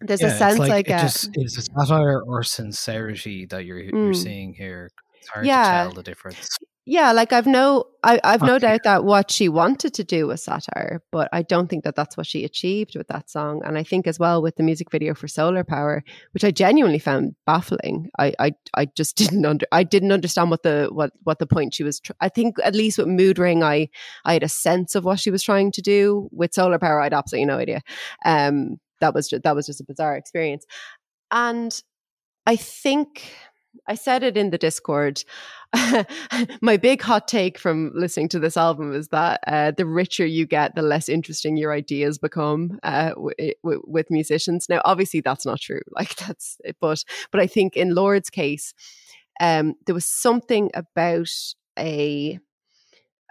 there's 0.00 0.20
Yeah, 0.22 0.28
a 0.28 0.38
sense 0.38 0.58
like 0.58 0.70
I 0.70 0.78
it 0.78 0.86
get. 0.86 1.00
just 1.02 1.30
is 1.34 1.56
it 1.58 1.68
satire 1.76 2.22
or 2.22 2.42
sincerity 2.42 3.46
that 3.46 3.64
you're 3.64 3.78
you're 3.78 3.92
Mm. 4.12 4.16
seeing 4.16 4.54
here. 4.54 4.90
It's 5.20 5.28
hard 5.28 5.46
Yeah. 5.46 5.62
to 5.62 5.70
tell 5.88 5.92
the 5.92 6.02
difference. 6.02 6.48
Yeah, 6.84 7.12
like 7.12 7.32
I've 7.32 7.46
no, 7.46 7.84
I, 8.02 8.18
I've 8.24 8.42
no 8.42 8.58
doubt 8.58 8.80
that 8.82 9.04
what 9.04 9.30
she 9.30 9.48
wanted 9.48 9.94
to 9.94 10.02
do 10.02 10.26
was 10.26 10.42
satire, 10.42 11.00
but 11.12 11.28
I 11.32 11.42
don't 11.42 11.68
think 11.70 11.84
that 11.84 11.94
that's 11.94 12.16
what 12.16 12.26
she 12.26 12.44
achieved 12.44 12.96
with 12.96 13.06
that 13.06 13.30
song. 13.30 13.62
And 13.64 13.78
I 13.78 13.84
think 13.84 14.08
as 14.08 14.18
well 14.18 14.42
with 14.42 14.56
the 14.56 14.64
music 14.64 14.90
video 14.90 15.14
for 15.14 15.28
Solar 15.28 15.62
Power, 15.62 16.02
which 16.32 16.42
I 16.42 16.50
genuinely 16.50 16.98
found 16.98 17.36
baffling. 17.46 18.10
I, 18.18 18.34
I, 18.40 18.52
I 18.74 18.86
just 18.86 19.16
didn't 19.22 19.46
under, 19.46 19.64
I 19.70 19.84
didn't 19.84 20.10
understand 20.10 20.50
what 20.50 20.64
the 20.64 20.88
what 20.90 21.12
what 21.22 21.38
the 21.38 21.46
point 21.46 21.72
she 21.74 21.84
was. 21.84 22.00
Tr- 22.00 22.14
I 22.20 22.28
think 22.28 22.56
at 22.64 22.74
least 22.74 22.98
with 22.98 23.06
Mood 23.06 23.38
Ring, 23.38 23.62
I 23.62 23.88
I 24.24 24.32
had 24.32 24.42
a 24.42 24.48
sense 24.48 24.96
of 24.96 25.04
what 25.04 25.20
she 25.20 25.30
was 25.30 25.44
trying 25.44 25.70
to 25.70 25.82
do. 25.82 26.28
With 26.32 26.52
Solar 26.52 26.80
Power, 26.80 27.00
I 27.00 27.04
had 27.04 27.14
absolutely 27.14 27.46
no 27.46 27.58
idea. 27.58 27.82
Um, 28.24 28.78
that 29.02 29.14
was 29.14 29.28
just, 29.28 29.42
that 29.42 29.54
was 29.54 29.66
just 29.66 29.80
a 29.80 29.84
bizarre 29.84 30.16
experience, 30.16 30.64
and 31.30 31.82
I 32.46 32.56
think 32.56 33.32
I 33.88 33.94
said 33.94 34.22
it 34.22 34.36
in 34.36 34.50
the 34.50 34.58
Discord. 34.58 35.24
My 36.62 36.76
big 36.76 37.00
hot 37.00 37.26
take 37.26 37.58
from 37.58 37.90
listening 37.94 38.28
to 38.30 38.38
this 38.38 38.56
album 38.56 38.94
is 38.94 39.08
that 39.08 39.40
uh, 39.46 39.70
the 39.70 39.86
richer 39.86 40.26
you 40.26 40.46
get, 40.46 40.74
the 40.74 40.82
less 40.82 41.08
interesting 41.08 41.56
your 41.56 41.72
ideas 41.72 42.18
become 42.18 42.78
uh, 42.82 43.10
w- 43.10 43.54
w- 43.64 43.82
with 43.86 44.10
musicians. 44.10 44.68
Now, 44.68 44.82
obviously, 44.84 45.20
that's 45.20 45.46
not 45.46 45.60
true. 45.60 45.80
Like 45.94 46.16
that's, 46.16 46.58
but 46.80 47.04
but 47.30 47.40
I 47.40 47.46
think 47.46 47.76
in 47.76 47.94
Lorde's 47.94 48.30
case, 48.30 48.74
um, 49.40 49.74
there 49.86 49.94
was 49.94 50.06
something 50.06 50.70
about 50.74 51.30
a 51.78 52.38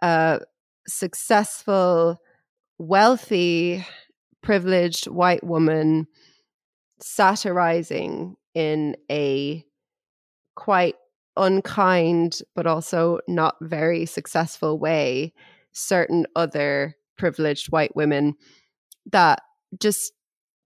uh, 0.01 0.39
successful, 0.87 2.19
wealthy, 2.77 3.85
privileged 4.41 5.07
white 5.07 5.43
woman 5.43 6.07
satirizing 6.99 8.35
in 8.53 8.95
a 9.09 9.65
quite 10.55 10.95
unkind 11.37 12.41
but 12.55 12.67
also 12.67 13.19
not 13.27 13.55
very 13.61 14.05
successful 14.05 14.77
way 14.77 15.33
certain 15.71 16.25
other 16.35 16.95
privileged 17.17 17.71
white 17.71 17.95
women 17.95 18.35
that 19.11 19.41
just 19.79 20.11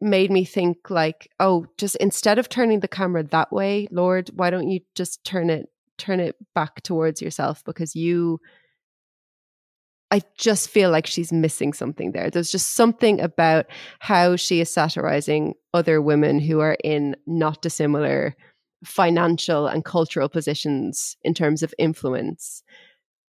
made 0.02 0.32
me 0.32 0.44
think 0.44 0.90
like 0.90 1.30
oh 1.40 1.66
just 1.78 1.96
instead 1.98 2.40
of 2.40 2.50
turning 2.50 2.80
the 2.80 2.88
camera 2.88 3.24
that 3.24 3.52
way 3.52 3.88
lorde 3.92 4.30
why 4.34 4.50
don't 4.50 4.70
you 4.70 4.80
just 4.96 5.24
turn 5.24 5.50
it 5.50 5.70
turn 5.98 6.20
it 6.20 6.36
back 6.54 6.82
towards 6.82 7.22
yourself 7.22 7.64
because 7.64 7.96
you 7.96 8.40
I 10.12 10.22
just 10.38 10.70
feel 10.70 10.92
like 10.92 11.08
she's 11.08 11.34
missing 11.34 11.74
something 11.74 12.12
there. 12.12 12.30
There's 12.30 12.52
just 12.52 12.74
something 12.74 13.20
about 13.20 13.66
how 14.00 14.36
she 14.36 14.62
is 14.62 14.72
satirizing 14.72 15.56
other 15.74 16.02
women 16.02 16.40
who 16.40 16.60
are 16.60 16.78
in 16.84 17.16
not 17.26 17.62
dissimilar 17.62 18.36
financial 18.84 19.68
and 19.68 19.84
cultural 19.84 20.30
positions 20.30 21.18
in 21.24 21.34
terms 21.34 21.64
of 21.64 21.74
influence 21.80 22.62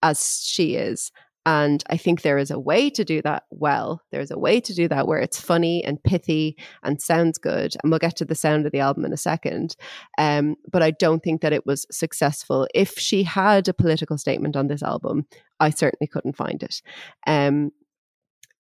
as 0.03 0.43
she 0.45 0.77
is. 0.77 1.11
And 1.47 1.85
I 1.89 1.97
think 1.97 2.23
there 2.23 2.39
is 2.39 2.51
a 2.51 2.59
way 2.59 2.91
to 2.91 3.05
do 3.05 3.23
that 3.23 3.45
well. 3.51 4.03
There's 4.11 4.33
a 4.33 4.39
way 4.39 4.61
to 4.61 4.75
do 4.75 4.89
that 4.89 5.07
where 5.07 5.21
it's 5.21 5.41
funny 5.41 5.83
and 5.85 6.03
pithy 6.03 6.59
and 6.83 7.01
sounds 7.01 7.39
good. 7.39 7.77
And 7.83 7.91
we'll 7.91 8.01
get 8.01 8.17
to 8.17 8.25
the 8.25 8.35
sound 8.35 8.67
of 8.67 8.73
the 8.73 8.81
album 8.81 9.05
in 9.05 9.13
a 9.13 9.17
second. 9.17 9.77
Um, 10.19 10.57
but 10.71 10.83
I 10.83 10.91
don't 10.91 11.23
think 11.23 11.43
that 11.43 11.53
it 11.53 11.65
was 11.65 11.87
successful. 11.89 12.67
If 12.75 12.99
she 12.99 13.23
had 13.23 13.69
a 13.69 13.73
political 13.73 14.19
statement 14.19 14.57
on 14.57 14.67
this 14.67 14.83
album, 14.83 15.29
I 15.61 15.71
certainly 15.71 16.09
couldn't 16.09 16.37
find 16.37 16.61
it. 16.65 16.83
Um, 17.29 17.71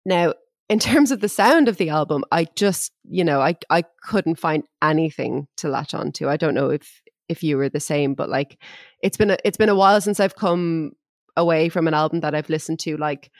now, 0.05 0.35
in 0.69 0.77
terms 0.91 1.09
of 1.09 1.21
the 1.21 1.29
sound 1.29 1.67
of 1.67 1.77
the 1.77 1.89
album, 1.89 2.23
I 2.31 2.45
just, 2.55 2.91
you 3.03 3.23
know, 3.23 3.41
I 3.41 3.55
I 3.71 3.83
couldn't 4.03 4.39
find 4.39 4.63
anything 4.83 5.47
to 5.57 5.69
latch 5.69 5.95
onto. 5.95 6.29
I 6.29 6.37
don't 6.37 6.53
know 6.53 6.69
if 6.69 7.01
if 7.29 7.41
you 7.41 7.57
were 7.57 7.69
the 7.69 7.79
same, 7.79 8.13
but 8.13 8.29
like 8.29 8.61
it's 9.01 9.17
been 9.17 9.31
a, 9.31 9.37
it's 9.43 9.57
been 9.57 9.69
a 9.69 9.75
while 9.75 9.99
since 10.01 10.19
I've 10.19 10.35
come 10.35 10.91
away 11.37 11.69
from 11.69 11.87
an 11.87 11.93
album 11.93 12.21
that 12.21 12.35
I've 12.35 12.49
listened 12.49 12.79
to 12.81 12.97
like 12.97 13.31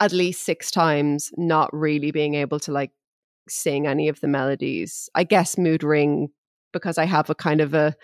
at 0.00 0.12
least 0.12 0.44
six 0.44 0.70
times, 0.70 1.30
not 1.36 1.68
really 1.72 2.10
being 2.10 2.34
able 2.34 2.58
to 2.60 2.72
like 2.72 2.90
sing 3.48 3.86
any 3.86 4.08
of 4.08 4.20
the 4.20 4.28
melodies. 4.28 5.08
I 5.14 5.24
guess 5.24 5.58
Mood 5.58 5.82
Ring 5.82 6.28
because 6.72 6.98
I 6.98 7.04
have 7.04 7.28
a 7.30 7.34
kind 7.34 7.60
of 7.60 7.74
a 7.74 7.94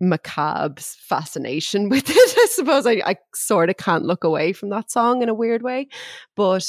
macabre 0.00 0.82
fascination 0.82 1.88
with 1.88 2.04
it. 2.10 2.34
I 2.38 2.46
suppose 2.50 2.86
I, 2.86 3.00
I 3.06 3.16
sort 3.34 3.70
of 3.70 3.76
can't 3.76 4.04
look 4.04 4.24
away 4.24 4.52
from 4.52 4.70
that 4.70 4.90
song 4.90 5.22
in 5.22 5.28
a 5.28 5.34
weird 5.34 5.62
way. 5.62 5.88
But 6.36 6.66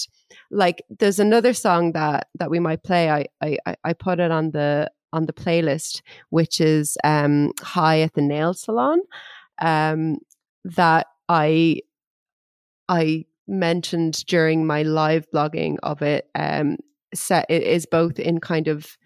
like 0.51 0.83
there's 0.99 1.19
another 1.19 1.53
song 1.53 1.93
that 1.93 2.27
that 2.35 2.49
we 2.49 2.59
might 2.59 2.83
play. 2.83 3.09
I 3.09 3.25
I, 3.41 3.57
I- 3.83 3.93
put 3.93 4.19
it 4.19 4.31
on 4.31 4.51
the 4.51 4.91
on 5.11 5.25
the 5.25 5.33
playlist, 5.33 6.01
which 6.29 6.61
is 6.61 6.97
um 7.03 7.51
High 7.61 8.01
at 8.01 8.13
the 8.13 8.21
Nail 8.21 8.53
Salon. 8.53 8.99
Um 9.61 10.19
that 10.63 11.07
I 11.27 11.81
I 12.89 13.25
mentioned 13.47 14.25
during 14.25 14.65
my 14.65 14.83
live 14.83 15.27
blogging 15.33 15.77
of 15.83 16.01
it. 16.01 16.29
Um 16.35 16.77
set 17.13 17.45
it 17.49 17.63
is 17.63 17.85
both 17.85 18.19
in 18.19 18.39
kind 18.39 18.67
of 18.67 18.97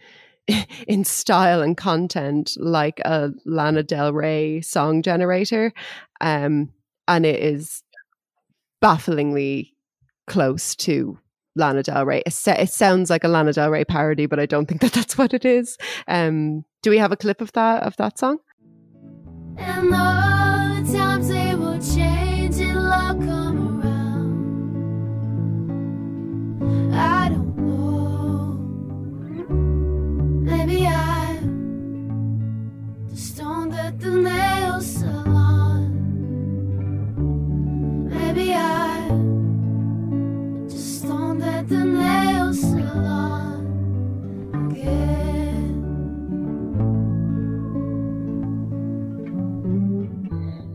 in 0.87 1.03
style 1.03 1.61
and 1.61 1.77
content 1.77 2.53
like 2.57 2.99
a 3.05 3.31
Lana 3.45 3.83
Del 3.83 4.13
Rey 4.13 4.61
song 4.61 5.01
generator. 5.01 5.73
Um, 6.21 6.71
and 7.07 7.25
it 7.25 7.41
is 7.41 7.83
bafflingly 8.81 9.75
close 10.27 10.75
to 10.75 11.19
Lana 11.55 11.83
Del 11.83 12.05
Rey. 12.05 12.23
It, 12.25 12.35
it 12.47 12.69
sounds 12.69 13.09
like 13.09 13.23
a 13.23 13.27
Lana 13.27 13.53
Del 13.53 13.69
Rey 13.69 13.85
parody, 13.85 14.25
but 14.25 14.39
I 14.39 14.45
don't 14.45 14.65
think 14.67 14.81
that 14.81 14.93
that's 14.93 15.17
what 15.17 15.33
it 15.33 15.45
is. 15.45 15.77
Um, 16.07 16.65
do 16.81 16.89
we 16.89 16.97
have 16.97 17.11
a 17.11 17.17
clip 17.17 17.41
of 17.41 17.51
that 17.53 17.83
of 17.83 17.95
that 17.97 18.17
song? 18.17 18.39
The 34.09 34.21
nail 34.21 34.81
salon. 34.81 35.85
Maybe 38.09 38.53
I'm 38.53 40.67
just 40.69 41.07
that 41.07 41.69
the 41.69 41.85
nail 41.85 42.53
salon. 42.53 42.89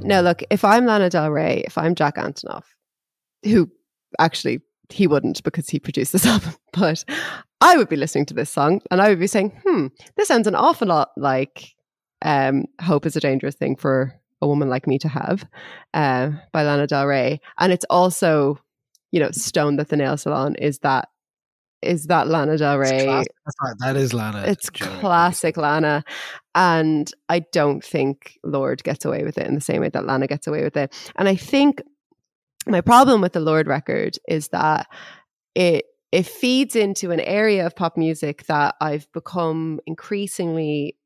No, 0.06 0.20
look, 0.20 0.42
if 0.50 0.62
I'm 0.64 0.84
Lana 0.84 1.08
Del 1.08 1.30
Rey, 1.30 1.62
if 1.66 1.78
I'm 1.78 1.94
Jack 1.94 2.16
Antonoff, 2.16 2.64
who 3.42 3.70
actually 4.18 4.60
he 4.90 5.06
wouldn't 5.06 5.42
because 5.42 5.70
he 5.70 5.80
produced 5.80 6.12
this 6.12 6.26
album, 6.26 6.54
but 6.72 7.04
I 7.62 7.78
would 7.78 7.88
be 7.88 7.96
listening 7.96 8.26
to 8.26 8.34
this 8.34 8.50
song 8.50 8.82
and 8.90 9.00
I 9.00 9.08
would 9.08 9.18
be 9.18 9.26
saying, 9.26 9.58
hmm, 9.66 9.86
this 10.16 10.28
sounds 10.28 10.46
an 10.46 10.54
awful 10.54 10.88
lot 10.88 11.12
like 11.16 11.74
um, 12.22 12.64
Hope 12.80 13.06
is 13.06 13.16
a 13.16 13.20
Dangerous 13.20 13.54
Thing 13.54 13.76
for 13.76 14.14
a 14.42 14.46
Woman 14.46 14.68
Like 14.68 14.86
Me 14.86 14.98
to 14.98 15.08
Have 15.08 15.46
uh, 15.94 16.30
by 16.52 16.62
Lana 16.62 16.86
Del 16.86 17.06
Rey. 17.06 17.40
And 17.58 17.72
it's 17.72 17.86
also, 17.90 18.58
you 19.12 19.20
know, 19.20 19.30
Stone 19.30 19.76
That 19.76 19.88
the 19.88 19.96
Nail 19.96 20.16
Salon 20.16 20.54
is 20.56 20.78
that 20.80 21.08
is 21.82 22.06
that 22.06 22.28
Lana 22.28 22.56
Del 22.56 22.78
Rey 22.78 23.04
classic. 23.04 23.32
That's 23.44 23.56
right, 23.62 23.74
That 23.80 23.96
is 23.96 24.14
Lana. 24.14 24.44
it's 24.46 24.70
classic 24.70 25.56
Lana. 25.56 26.02
And 26.54 27.12
I 27.28 27.40
don't 27.40 27.84
think 27.84 28.38
Lorde 28.42 28.82
gets 28.82 29.04
away 29.04 29.22
with 29.22 29.36
it 29.38 29.46
in 29.46 29.54
the 29.54 29.60
same 29.60 29.82
way 29.82 29.90
that 29.90 30.06
Lana 30.06 30.26
gets 30.26 30.46
away 30.46 30.64
with 30.64 30.76
it. 30.76 30.94
And 31.16 31.28
I 31.28 31.36
think 31.36 31.82
my 32.66 32.80
problem 32.80 33.20
with 33.20 33.34
the 33.34 33.40
Lorde 33.40 33.66
record 33.66 34.18
is 34.26 34.48
that 34.48 34.86
it 35.54 35.84
it 36.10 36.26
feeds 36.26 36.76
into 36.76 37.10
an 37.10 37.20
area 37.20 37.66
of 37.66 37.74
pop 37.74 37.96
music 37.96 38.46
that 38.46 38.76
I've 38.80 39.10
become 39.12 39.80
increasingly 39.84 40.96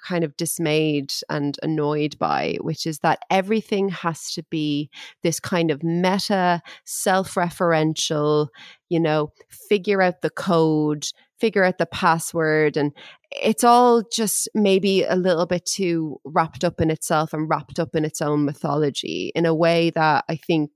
kind 0.00 0.24
of 0.24 0.36
dismayed 0.36 1.12
and 1.28 1.58
annoyed 1.62 2.18
by, 2.18 2.56
which 2.60 2.86
is 2.86 3.00
that 3.00 3.20
everything 3.30 3.88
has 3.88 4.32
to 4.32 4.42
be 4.50 4.90
this 5.22 5.40
kind 5.40 5.70
of 5.70 5.82
meta, 5.82 6.62
self 6.84 7.34
referential, 7.34 8.48
you 8.88 9.00
know, 9.00 9.32
figure 9.68 10.02
out 10.02 10.22
the 10.22 10.30
code, 10.30 11.06
figure 11.38 11.64
out 11.64 11.78
the 11.78 11.86
password. 11.86 12.76
And 12.76 12.92
it's 13.30 13.64
all 13.64 14.02
just 14.12 14.48
maybe 14.54 15.02
a 15.04 15.16
little 15.16 15.46
bit 15.46 15.66
too 15.66 16.18
wrapped 16.24 16.64
up 16.64 16.80
in 16.80 16.90
itself 16.90 17.32
and 17.32 17.48
wrapped 17.48 17.78
up 17.78 17.94
in 17.94 18.04
its 18.04 18.22
own 18.22 18.44
mythology 18.44 19.32
in 19.34 19.46
a 19.46 19.54
way 19.54 19.90
that 19.90 20.24
I 20.28 20.36
think 20.36 20.70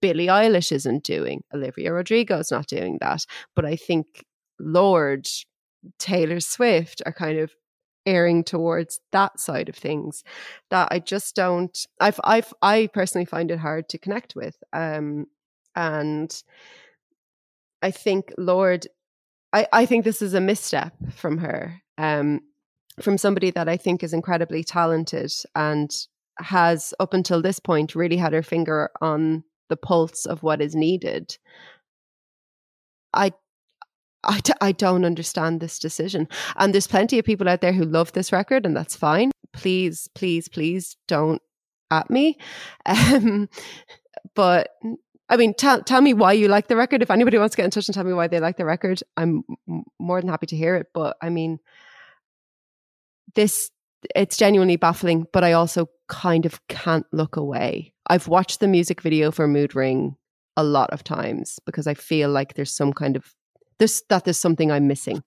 Billie 0.00 0.26
Eilish 0.26 0.72
isn't 0.72 1.04
doing. 1.04 1.42
Olivia 1.52 1.92
Rodrigo's 1.92 2.50
not 2.50 2.66
doing 2.66 2.98
that. 3.00 3.24
But 3.56 3.64
I 3.64 3.76
think 3.76 4.24
Lorde, 4.60 5.26
Taylor 5.98 6.40
Swift 6.40 7.02
are 7.06 7.12
kind 7.12 7.38
of 7.38 7.52
erring 8.08 8.42
towards 8.42 9.00
that 9.12 9.38
side 9.38 9.68
of 9.68 9.76
things 9.76 10.24
that 10.70 10.88
I 10.90 10.98
just 10.98 11.36
don't 11.36 11.86
I've 12.00 12.18
I've 12.24 12.52
I 12.62 12.88
personally 12.92 13.26
find 13.26 13.50
it 13.50 13.58
hard 13.58 13.88
to 13.90 13.98
connect 13.98 14.34
with. 14.34 14.56
Um 14.72 15.26
and 15.76 16.42
I 17.82 17.90
think 17.90 18.32
Lorde 18.38 18.86
I, 19.52 19.66
I 19.72 19.86
think 19.86 20.04
this 20.04 20.22
is 20.22 20.34
a 20.34 20.40
misstep 20.40 20.94
from 21.12 21.38
her. 21.38 21.82
Um 21.98 22.40
from 23.00 23.18
somebody 23.18 23.50
that 23.52 23.68
I 23.68 23.76
think 23.76 24.02
is 24.02 24.12
incredibly 24.12 24.64
talented 24.64 25.32
and 25.54 25.90
has 26.38 26.94
up 26.98 27.14
until 27.14 27.42
this 27.42 27.60
point 27.60 27.94
really 27.94 28.16
had 28.16 28.32
her 28.32 28.42
finger 28.42 28.90
on 29.00 29.44
the 29.68 29.76
pulse 29.76 30.24
of 30.24 30.42
what 30.42 30.62
is 30.62 30.74
needed. 30.74 31.36
I 33.12 33.32
I, 34.24 34.40
d- 34.40 34.52
I 34.60 34.72
don't 34.72 35.04
understand 35.04 35.60
this 35.60 35.78
decision. 35.78 36.28
And 36.56 36.74
there's 36.74 36.86
plenty 36.86 37.18
of 37.18 37.24
people 37.24 37.48
out 37.48 37.60
there 37.60 37.72
who 37.72 37.84
love 37.84 38.12
this 38.12 38.32
record, 38.32 38.66
and 38.66 38.76
that's 38.76 38.96
fine. 38.96 39.30
Please, 39.52 40.08
please, 40.14 40.48
please 40.48 40.96
don't 41.06 41.42
at 41.90 42.10
me. 42.10 42.38
Um, 42.86 43.48
but 44.34 44.70
I 45.28 45.36
mean, 45.36 45.54
tell, 45.54 45.82
tell 45.82 46.00
me 46.00 46.14
why 46.14 46.32
you 46.32 46.48
like 46.48 46.68
the 46.68 46.76
record. 46.76 47.02
If 47.02 47.10
anybody 47.10 47.38
wants 47.38 47.54
to 47.54 47.56
get 47.56 47.64
in 47.64 47.70
touch 47.70 47.86
and 47.88 47.94
tell 47.94 48.04
me 48.04 48.12
why 48.12 48.28
they 48.28 48.40
like 48.40 48.56
the 48.56 48.64
record, 48.64 49.02
I'm 49.16 49.42
more 49.98 50.20
than 50.20 50.30
happy 50.30 50.46
to 50.46 50.56
hear 50.56 50.76
it. 50.76 50.88
But 50.94 51.16
I 51.20 51.28
mean, 51.28 51.58
this, 53.34 53.70
it's 54.14 54.36
genuinely 54.36 54.76
baffling, 54.76 55.26
but 55.32 55.44
I 55.44 55.52
also 55.52 55.88
kind 56.08 56.46
of 56.46 56.66
can't 56.68 57.06
look 57.12 57.36
away. 57.36 57.92
I've 58.06 58.28
watched 58.28 58.60
the 58.60 58.68
music 58.68 59.00
video 59.02 59.30
for 59.30 59.46
Mood 59.46 59.74
Ring 59.74 60.16
a 60.56 60.64
lot 60.64 60.90
of 60.90 61.04
times 61.04 61.58
because 61.66 61.86
I 61.86 61.94
feel 61.94 62.30
like 62.30 62.54
there's 62.54 62.74
some 62.74 62.92
kind 62.92 63.16
of 63.16 63.34
there's 63.78 64.02
that 64.08 64.24
there's 64.24 64.38
something 64.40 64.70
I'm 64.70 64.86
missing. 64.88 65.24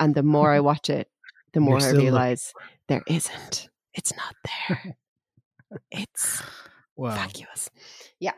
And 0.00 0.14
the 0.14 0.22
more 0.22 0.52
I 0.52 0.60
watch 0.60 0.90
it, 0.90 1.10
the 1.54 1.60
more 1.60 1.82
I 1.84 1.90
still 1.90 2.04
looking 2.06 2.38
realize 2.38 2.54
there 2.88 3.02
isn't. 3.06 3.70
It's 3.94 4.14
not 4.16 4.36
there. 4.44 4.96
it's 5.90 6.42
Wow. 6.96 7.14
vacuous. 7.14 7.70
Yeah. 8.20 8.34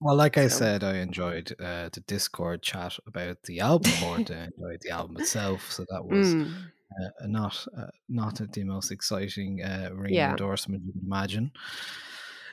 Well, 0.00 0.16
like 0.16 0.38
I 0.38 0.48
said, 0.48 0.82
I 0.82 0.96
enjoyed 0.98 1.52
uh, 1.60 1.90
the 1.92 2.00
Discord 2.06 2.62
chat 2.62 2.98
about 3.06 3.42
the 3.42 3.60
album 3.60 3.92
more 3.92 4.18
than 4.24 4.38
I 4.38 4.44
enjoyed 4.46 4.80
the 4.82 4.90
album 4.90 5.16
itself. 5.18 5.70
So 5.70 5.84
that 5.90 6.04
was 6.06 6.36
Mm. 6.36 6.72
uh, 7.02 7.26
not 7.26 7.66
uh, 7.76 7.88
not 8.08 8.36
the 8.52 8.64
most 8.64 8.90
exciting 8.90 9.62
uh, 9.62 9.90
ring 9.94 10.16
Yeah. 10.16 10.22
endorsement 10.22 10.84
you 10.86 10.92
can 10.92 11.02
imagine. 11.04 11.52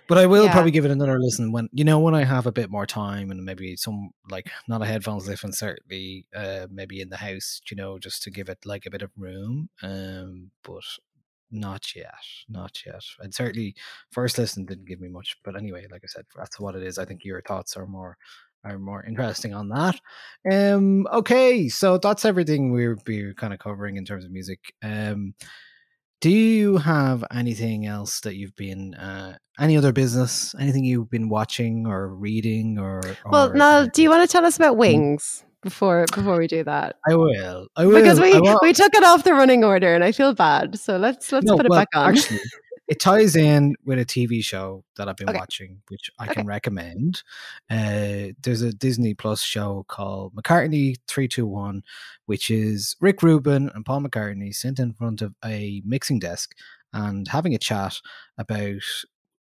But 0.07 0.17
I 0.17 0.25
will 0.25 0.45
Yeah. 0.45 0.53
probably 0.53 0.71
give 0.71 0.85
it 0.85 0.91
another 0.91 1.19
listen 1.19 1.51
when 1.51 1.69
you 1.73 1.83
know 1.83 1.99
when 1.99 2.15
I 2.15 2.23
have 2.23 2.45
a 2.47 2.51
bit 2.51 2.69
more 2.71 2.85
time 2.85 3.29
and 3.31 3.43
maybe 3.43 3.75
some 3.75 4.11
like 4.29 4.49
not 4.67 4.81
a 4.81 4.85
headphones 4.85 5.27
if 5.27 5.43
and 5.43 5.53
certainly 5.53 6.25
uh, 6.35 6.67
maybe 6.71 7.01
in 7.01 7.09
the 7.09 7.17
house, 7.17 7.61
you 7.69 7.75
know, 7.77 7.99
just 7.99 8.23
to 8.23 8.31
give 8.31 8.49
it 8.49 8.59
like 8.65 8.85
a 8.85 8.91
bit 8.91 9.01
of 9.01 9.11
room. 9.17 9.69
Um, 9.83 10.51
but 10.63 10.83
not 11.51 11.95
yet, 11.95 12.13
not 12.49 12.85
yet. 12.85 13.03
And 13.19 13.33
certainly 13.33 13.75
first 14.11 14.37
listen 14.37 14.65
didn't 14.65 14.87
give 14.87 14.99
me 14.99 15.07
much. 15.09 15.37
But 15.43 15.55
anyway, 15.55 15.87
like 15.91 16.01
I 16.03 16.07
said, 16.07 16.25
that's 16.35 16.59
what 16.59 16.75
it 16.75 16.83
is. 16.83 16.97
I 16.97 17.05
think 17.05 17.23
your 17.23 17.41
thoughts 17.41 17.75
are 17.77 17.87
more 17.87 18.17
are 18.63 18.79
more 18.79 19.03
interesting 19.05 19.53
on 19.53 19.69
that. 19.69 19.99
Um, 20.51 21.07
okay, 21.13 21.69
so 21.69 21.97
that's 21.97 22.25
everything 22.25 22.71
we'll 22.71 22.95
be 23.05 23.33
kind 23.35 23.53
of 23.53 23.59
covering 23.59 23.95
in 23.97 24.03
terms 24.05 24.25
of 24.25 24.31
music. 24.31 24.59
Um, 24.83 25.35
do 26.21 26.29
you 26.29 26.77
have 26.77 27.23
anything 27.31 27.85
else 27.85 28.21
that 28.21 28.35
you've 28.35 28.55
been, 28.55 28.95
uh, 28.95 29.37
any 29.59 29.77
other 29.77 29.91
business, 29.91 30.55
anything 30.59 30.83
you've 30.83 31.09
been 31.09 31.29
watching 31.29 31.85
or 31.85 32.07
reading 32.07 32.77
or? 32.79 33.01
Well, 33.25 33.51
or 33.51 33.55
Niall, 33.55 33.87
do 33.93 34.01
you 34.01 34.09
want 34.09 34.27
to 34.27 34.31
tell 34.31 34.45
us 34.45 34.55
about 34.55 34.77
wings 34.77 35.43
before 35.61 36.05
before 36.13 36.37
we 36.37 36.47
do 36.47 36.63
that? 36.63 36.95
I 37.07 37.15
will. 37.15 37.67
I 37.75 37.85
will. 37.85 37.95
Because 37.95 38.19
we 38.19 38.31
we 38.61 38.73
took 38.73 38.93
it 38.95 39.03
off 39.03 39.23
the 39.23 39.33
running 39.33 39.63
order, 39.63 39.93
and 39.93 40.03
I 40.03 40.11
feel 40.11 40.33
bad. 40.33 40.79
So 40.79 40.97
let's 40.97 41.31
let's 41.31 41.45
No, 41.45 41.55
put 41.55 41.65
it 41.65 41.69
well, 41.69 41.81
back 41.81 41.89
on. 41.93 42.09
Actually, 42.09 42.39
it 42.87 42.99
ties 42.99 43.35
in 43.35 43.75
with 43.85 43.99
a 43.99 44.05
TV 44.05 44.41
show 44.41 44.83
that 44.95 45.09
I've 45.09 45.17
been 45.17 45.29
Okay. 45.29 45.39
watching, 45.39 45.81
which 45.89 46.09
I 46.19 46.27
Okay. 46.27 46.29
can 46.29 46.45
recommend. 46.45 47.23
Uh, 47.69 48.33
there's 48.41 48.61
a 48.61 48.71
Disney 48.73 49.13
Plus 49.13 49.41
show 49.41 49.85
called 49.89 50.33
McCartney 50.35 50.95
321, 51.07 51.83
which 52.27 52.49
is 52.49 52.95
Rick 53.01 53.21
Rubin 53.23 53.69
and 53.75 53.85
Paul 53.85 54.01
McCartney 54.01 54.53
sitting 54.55 54.83
in 54.87 54.93
front 54.93 55.21
of 55.21 55.35
a 55.43 55.81
mixing 55.85 56.19
desk 56.19 56.55
and 56.93 57.27
having 57.27 57.53
a 57.53 57.59
chat 57.59 57.99
about 58.37 58.81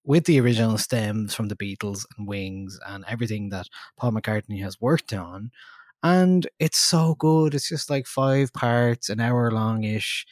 with 0.03 0.25
the 0.25 0.39
original 0.39 0.77
stems 0.77 1.33
from 1.33 1.49
the 1.49 1.55
Beatles 1.55 2.05
and 2.17 2.27
Wings 2.27 2.79
and 2.87 3.03
everything 3.07 3.49
that 3.49 3.67
Paul 3.97 4.11
McCartney 4.11 4.61
has 4.61 4.79
worked 4.79 5.13
on. 5.13 5.51
And 6.03 6.47
it's 6.59 6.77
so 6.77 7.15
good. 7.15 7.55
It's 7.55 7.69
just 7.69 7.89
like 7.89 8.05
five 8.07 8.53
parts, 8.53 9.09
an 9.09 9.19
hour 9.19 9.51
long 9.51 9.83
ish. 9.83 10.25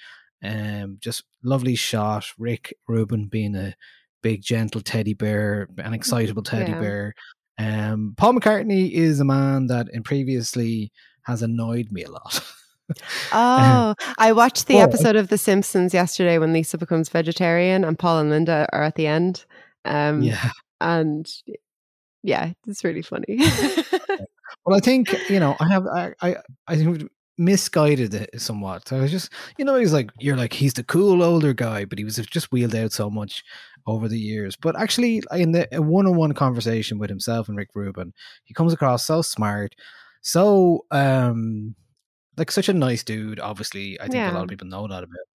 Um, 0.44 0.98
just 1.00 1.24
lovely 1.44 1.76
shot. 1.76 2.26
Rick 2.38 2.74
Rubin 2.88 3.28
being 3.28 3.56
a 3.56 3.76
big, 4.22 4.42
gentle 4.42 4.82
teddy 4.82 5.14
bear, 5.14 5.68
an 5.78 5.94
excitable 5.94 6.44
teddy 6.44 6.72
Yeah. 6.72 6.80
bear. 6.80 7.14
Um, 7.58 8.14
Paul 8.18 8.34
McCartney 8.34 8.92
is 8.92 9.20
a 9.20 9.26
man 9.26 9.68
that 9.68 9.88
in 9.94 10.04
previously 10.04 10.92
has 11.24 11.42
annoyed 11.42 11.88
me 11.92 12.04
a 12.04 12.12
lot. 12.12 12.44
Oh, 13.34 13.96
I 14.20 14.32
watched 14.32 14.68
the 14.68 14.76
Well, 14.76 14.84
episode 14.84 15.16
of 15.16 15.30
The 15.30 15.40
Simpsons 15.40 15.92
yesterday 15.92 16.38
when 16.38 16.54
Lisa 16.54 16.78
becomes 16.78 17.10
vegetarian 17.10 17.84
and 17.84 17.98
Paul 17.98 18.20
and 18.20 18.30
Linda 18.30 18.68
are 18.74 18.84
at 18.84 18.94
the 18.94 19.08
end. 19.08 19.44
Um, 19.86 20.22
yeah. 20.22 20.52
And 20.80 21.28
yeah, 22.22 22.52
it's 22.68 22.84
really 22.84 23.02
funny. 23.02 23.40
Well, 24.68 24.78
I 24.78 24.80
think 24.82 25.16
you 25.32 25.40
know 25.40 25.56
I 25.60 25.68
have 25.72 25.88
I 25.88 26.14
I, 26.22 26.36
I 26.68 26.76
think 26.76 27.10
misguided 27.38 28.14
it 28.14 28.30
somewhat. 28.42 28.88
So 28.88 28.98
I 28.98 29.02
was 29.02 29.12
just 29.12 29.32
you 29.58 29.66
know 29.66 29.76
he's 29.76 29.94
like 29.94 30.12
you're 30.20 30.38
like 30.38 30.54
he's 30.54 30.74
the 30.74 30.84
cool 30.84 31.24
older 31.24 31.54
guy, 31.54 31.86
but 31.86 31.98
he 31.98 32.04
was 32.06 32.16
just 32.18 32.52
wheeled 32.52 32.76
out 32.76 32.92
so 32.92 33.10
much 33.10 33.44
over 33.88 34.08
the 34.08 34.20
years. 34.20 34.56
But 34.56 34.80
actually, 34.80 35.22
in 35.32 35.52
the 35.52 35.68
one 35.74 36.08
on 36.08 36.16
one 36.16 36.34
conversation 36.34 36.98
with 37.00 37.10
himself 37.10 37.48
and 37.48 37.58
Rick 37.58 37.70
Rubin, 37.76 38.14
he 38.46 38.54
comes 38.54 38.74
across 38.74 39.06
so 39.06 39.22
smart, 39.22 39.76
so 40.22 40.86
um 40.92 41.76
like 42.38 42.52
such 42.52 42.68
a 42.70 42.74
nice 42.74 43.04
dude. 43.04 43.40
Obviously, 43.40 44.00
I 44.02 44.08
think 44.08 44.16
a 44.32 44.34
lot 44.34 44.44
of 44.44 44.50
people 44.50 44.68
know 44.68 44.88
that 44.88 45.04
about. 45.04 45.10
him. 45.14 45.26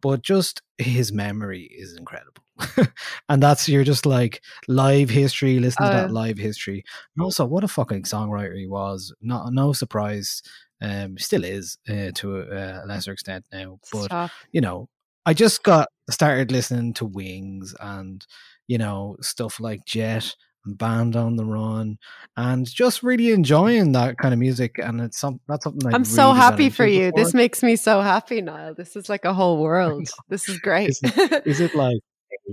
But 0.00 0.22
just 0.22 0.62
his 0.78 1.10
memory 1.12 1.64
is 1.64 1.96
incredible, 1.96 2.44
and 3.28 3.42
that's 3.42 3.68
you're 3.68 3.82
just 3.82 4.06
like 4.06 4.40
live 4.68 5.10
history. 5.10 5.58
Listen 5.58 5.82
to 5.84 5.88
Oh. 5.88 5.92
that 5.92 6.12
live 6.12 6.38
history, 6.38 6.84
and 7.16 7.24
also 7.24 7.44
what 7.44 7.64
a 7.64 7.68
fucking 7.68 8.02
songwriter 8.02 8.56
he 8.56 8.66
was. 8.68 9.12
Not 9.20 9.52
no 9.52 9.72
surprise, 9.72 10.42
um, 10.80 11.18
still 11.18 11.44
is 11.44 11.78
uh, 11.88 12.10
to 12.16 12.40
a, 12.40 12.84
a 12.84 12.86
lesser 12.86 13.12
extent 13.12 13.44
now. 13.52 13.78
But 13.92 14.04
Stop. 14.04 14.30
you 14.52 14.60
know, 14.60 14.88
I 15.24 15.34
just 15.34 15.62
got 15.62 15.88
started 16.10 16.52
listening 16.52 16.94
to 16.94 17.04
Wings 17.06 17.74
and 17.80 18.24
you 18.66 18.78
know 18.78 19.16
stuff 19.20 19.60
like 19.60 19.84
Jet 19.86 20.34
and 20.64 20.76
Band 20.76 21.16
on 21.16 21.36
the 21.36 21.44
Run, 21.44 21.98
and 22.36 22.66
just 22.66 23.02
really 23.02 23.30
enjoying 23.32 23.92
that 23.92 24.18
kind 24.18 24.34
of 24.34 24.40
music. 24.40 24.78
And 24.78 25.00
it's 25.00 25.18
some 25.18 25.40
that's 25.48 25.64
something 25.64 25.92
I 25.92 25.94
I'm 25.94 26.04
so 26.04 26.32
happy 26.32 26.70
for 26.70 26.86
you. 26.86 27.10
before. 27.12 27.24
This 27.24 27.34
makes 27.34 27.62
me 27.62 27.76
so 27.76 28.00
happy, 28.00 28.42
Niall. 28.42 28.74
This 28.74 28.96
is 28.96 29.08
like 29.08 29.24
a 29.24 29.34
whole 29.34 29.58
world. 29.62 30.08
This 30.28 30.48
is 30.48 30.58
great. 30.58 30.90
Is 30.90 31.00
Is 31.44 31.60
it 31.60 31.74
like 31.74 31.98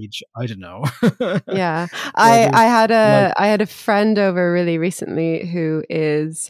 age? 0.02 0.24
I 0.36 0.46
don't 0.46 0.60
know. 0.60 0.86
yeah 1.52 1.88
i 2.16 2.50
i 2.54 2.66
had 2.66 2.92
a 2.92 3.28
like- 3.28 3.34
I 3.38 3.48
had 3.48 3.62
a 3.62 3.66
friend 3.66 4.18
over 4.18 4.52
really 4.52 4.78
recently 4.78 5.46
who 5.46 5.84
is 5.90 6.50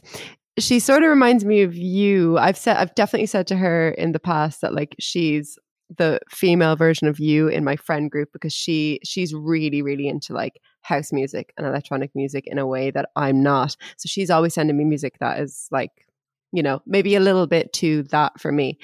she 0.58 0.78
sort 0.78 1.02
of 1.02 1.08
reminds 1.08 1.44
me 1.44 1.62
of 1.62 1.74
you 1.74 2.38
i've 2.38 2.56
said 2.56 2.76
i've 2.76 2.94
definitely 2.94 3.26
said 3.26 3.46
to 3.46 3.56
her 3.56 3.90
in 3.90 4.12
the 4.12 4.20
past 4.20 4.60
that 4.60 4.74
like 4.74 4.94
she's 4.98 5.58
the 5.96 6.18
female 6.30 6.76
version 6.76 7.06
of 7.06 7.20
you 7.20 7.48
in 7.48 7.62
my 7.64 7.76
friend 7.76 8.10
group 8.10 8.30
because 8.32 8.52
she 8.52 8.98
she's 9.04 9.34
really 9.34 9.82
really 9.82 10.08
into 10.08 10.32
like 10.32 10.60
house 10.82 11.12
music 11.12 11.52
and 11.56 11.66
electronic 11.66 12.10
music 12.14 12.46
in 12.46 12.58
a 12.58 12.66
way 12.66 12.90
that 12.90 13.10
i'm 13.16 13.42
not 13.42 13.76
so 13.96 14.06
she's 14.06 14.30
always 14.30 14.54
sending 14.54 14.76
me 14.76 14.84
music 14.84 15.18
that 15.18 15.40
is 15.40 15.68
like 15.70 16.06
you 16.52 16.62
know 16.62 16.80
maybe 16.86 17.14
a 17.14 17.20
little 17.20 17.46
bit 17.46 17.72
too 17.72 18.02
that 18.04 18.40
for 18.40 18.50
me 18.50 18.78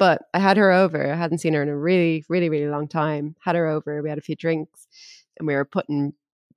but 0.00 0.22
I 0.32 0.38
had 0.38 0.56
her 0.56 0.72
over. 0.72 1.12
I 1.12 1.14
hadn't 1.14 1.38
seen 1.38 1.52
her 1.52 1.62
in 1.62 1.68
a 1.68 1.76
really, 1.76 2.24
really, 2.30 2.48
really 2.48 2.70
long 2.70 2.88
time. 2.88 3.36
Had 3.38 3.54
her 3.54 3.66
over. 3.66 4.02
We 4.02 4.08
had 4.08 4.16
a 4.16 4.22
few 4.22 4.34
drinks, 4.34 4.88
and 5.38 5.46
we 5.46 5.54
were 5.54 5.66
putting 5.66 6.14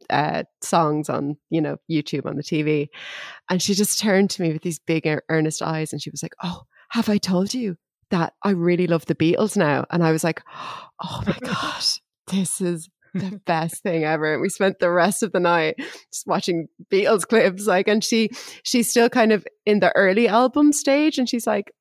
uh, 0.09 0.43
songs 0.61 1.09
on, 1.09 1.37
you 1.49 1.61
know, 1.61 1.77
YouTube 1.89 2.25
on 2.25 2.35
the 2.35 2.43
TV. 2.43 2.87
And 3.49 3.61
she 3.61 3.73
just 3.73 3.99
turned 3.99 4.29
to 4.31 4.41
me 4.41 4.53
with 4.53 4.61
these 4.61 4.79
big, 4.79 5.07
earnest 5.29 5.61
eyes, 5.61 5.91
and 5.91 6.01
she 6.01 6.09
was 6.09 6.23
like, 6.23 6.35
"Oh, 6.43 6.63
have 6.89 7.09
I 7.09 7.17
told 7.17 7.53
you 7.53 7.77
that 8.09 8.33
I 8.43 8.51
really 8.51 8.87
love 8.87 9.05
the 9.05 9.15
Beatles 9.15 9.57
now?" 9.57 9.85
And 9.89 10.03
I 10.03 10.11
was 10.11 10.23
like, 10.23 10.41
"Oh 11.01 11.21
my 11.25 11.37
gosh, 11.43 11.99
this 12.27 12.61
is." 12.61 12.89
the 13.15 13.39
best 13.45 13.83
thing 13.83 14.03
ever 14.03 14.33
and 14.33 14.41
we 14.41 14.49
spent 14.49 14.79
the 14.79 14.89
rest 14.89 15.21
of 15.21 15.31
the 15.33 15.39
night 15.39 15.75
just 16.11 16.25
watching 16.25 16.67
beatles 16.91 17.27
clips 17.27 17.67
like 17.67 17.87
and 17.87 18.03
she 18.03 18.27
she's 18.63 18.89
still 18.89 19.07
kind 19.07 19.31
of 19.31 19.45
in 19.67 19.79
the 19.81 19.95
early 19.95 20.27
album 20.27 20.73
stage 20.73 21.19
and 21.19 21.29
she's 21.29 21.45
like 21.45 21.71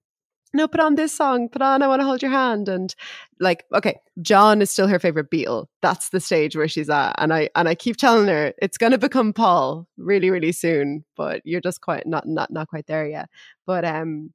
no, 0.54 0.68
put 0.68 0.80
on 0.80 0.96
this 0.96 1.14
song, 1.14 1.48
put 1.48 1.62
on 1.62 1.82
I 1.82 1.88
Want 1.88 2.00
to 2.00 2.06
Hold 2.06 2.22
Your 2.22 2.30
Hand. 2.30 2.68
And 2.68 2.94
like, 3.40 3.64
okay, 3.74 4.00
John 4.20 4.60
is 4.60 4.70
still 4.70 4.86
her 4.86 4.98
favorite 4.98 5.30
Beatle. 5.30 5.66
That's 5.80 6.10
the 6.10 6.20
stage 6.20 6.56
where 6.56 6.68
she's 6.68 6.90
at. 6.90 7.14
And 7.18 7.32
I 7.32 7.48
and 7.54 7.68
I 7.68 7.74
keep 7.74 7.96
telling 7.96 8.28
her 8.28 8.52
it's 8.60 8.78
gonna 8.78 8.98
become 8.98 9.32
Paul 9.32 9.86
really, 9.96 10.30
really 10.30 10.52
soon, 10.52 11.04
but 11.16 11.40
you're 11.44 11.60
just 11.60 11.80
quite 11.80 12.06
not 12.06 12.26
not 12.26 12.50
not 12.50 12.68
quite 12.68 12.86
there 12.86 13.06
yet. 13.06 13.28
But 13.66 13.84
um 13.84 14.32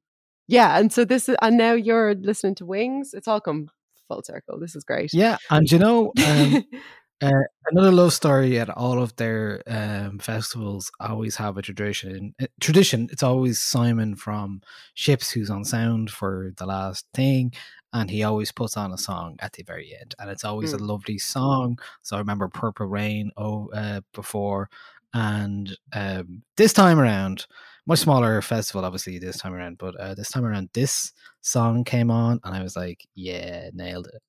yeah, 0.48 0.78
and 0.78 0.92
so 0.92 1.04
this 1.04 1.28
is 1.28 1.36
and 1.42 1.56
now 1.56 1.74
you're 1.74 2.14
listening 2.14 2.54
to 2.56 2.66
Wings. 2.66 3.14
It's 3.14 3.28
all 3.28 3.40
come 3.40 3.70
full 4.08 4.22
circle. 4.22 4.58
This 4.58 4.74
is 4.74 4.82
great. 4.82 5.12
yeah, 5.14 5.36
and 5.50 5.70
you 5.70 5.78
know, 5.78 6.12
um, 6.26 6.64
uh, 7.20 7.42
another 7.70 7.90
love 7.92 8.12
story 8.12 8.58
at 8.58 8.70
all 8.70 9.02
of 9.02 9.14
their 9.16 9.62
um, 9.66 10.18
festivals 10.20 10.90
always 11.00 11.36
have 11.36 11.56
a 11.58 11.62
tradition. 11.62 12.34
uh, 12.40 12.46
Tradition. 12.60 13.08
It's 13.10 13.22
always 13.22 13.58
Simon 13.60 14.14
from 14.16 14.62
Ships 14.94 15.30
who's 15.30 15.50
on 15.50 15.64
sound 15.64 16.10
for 16.10 16.52
the 16.58 16.66
last 16.66 17.06
thing, 17.14 17.52
and 17.92 18.10
he 18.10 18.22
always 18.22 18.52
puts 18.52 18.76
on 18.76 18.92
a 18.92 18.98
song 18.98 19.36
at 19.40 19.52
the 19.54 19.62
very 19.64 19.96
end, 20.00 20.14
and 20.18 20.30
it's 20.30 20.44
always 20.44 20.72
a 20.72 20.78
Mm. 20.78 20.88
lovely 20.88 21.18
song. 21.18 21.78
So 22.02 22.16
I 22.16 22.20
remember 22.20 22.48
Purple 22.48 22.86
Rain 22.86 23.30
oh 23.36 23.68
uh, 23.72 24.00
before, 24.14 24.70
and 25.14 25.76
um, 25.92 26.42
this 26.56 26.72
time 26.72 26.98
around, 27.00 27.46
much 27.86 28.00
smaller 28.00 28.40
festival, 28.42 28.84
obviously 28.84 29.18
this 29.18 29.38
time 29.38 29.54
around, 29.54 29.78
but 29.78 29.96
uh, 29.96 30.14
this 30.14 30.30
time 30.30 30.44
around, 30.44 30.68
this 30.74 31.12
song 31.40 31.82
came 31.84 32.10
on, 32.10 32.38
and 32.44 32.54
I 32.54 32.62
was 32.62 32.76
like, 32.76 33.06
yeah, 33.14 33.70
nailed 33.72 34.06
it. 34.08 34.22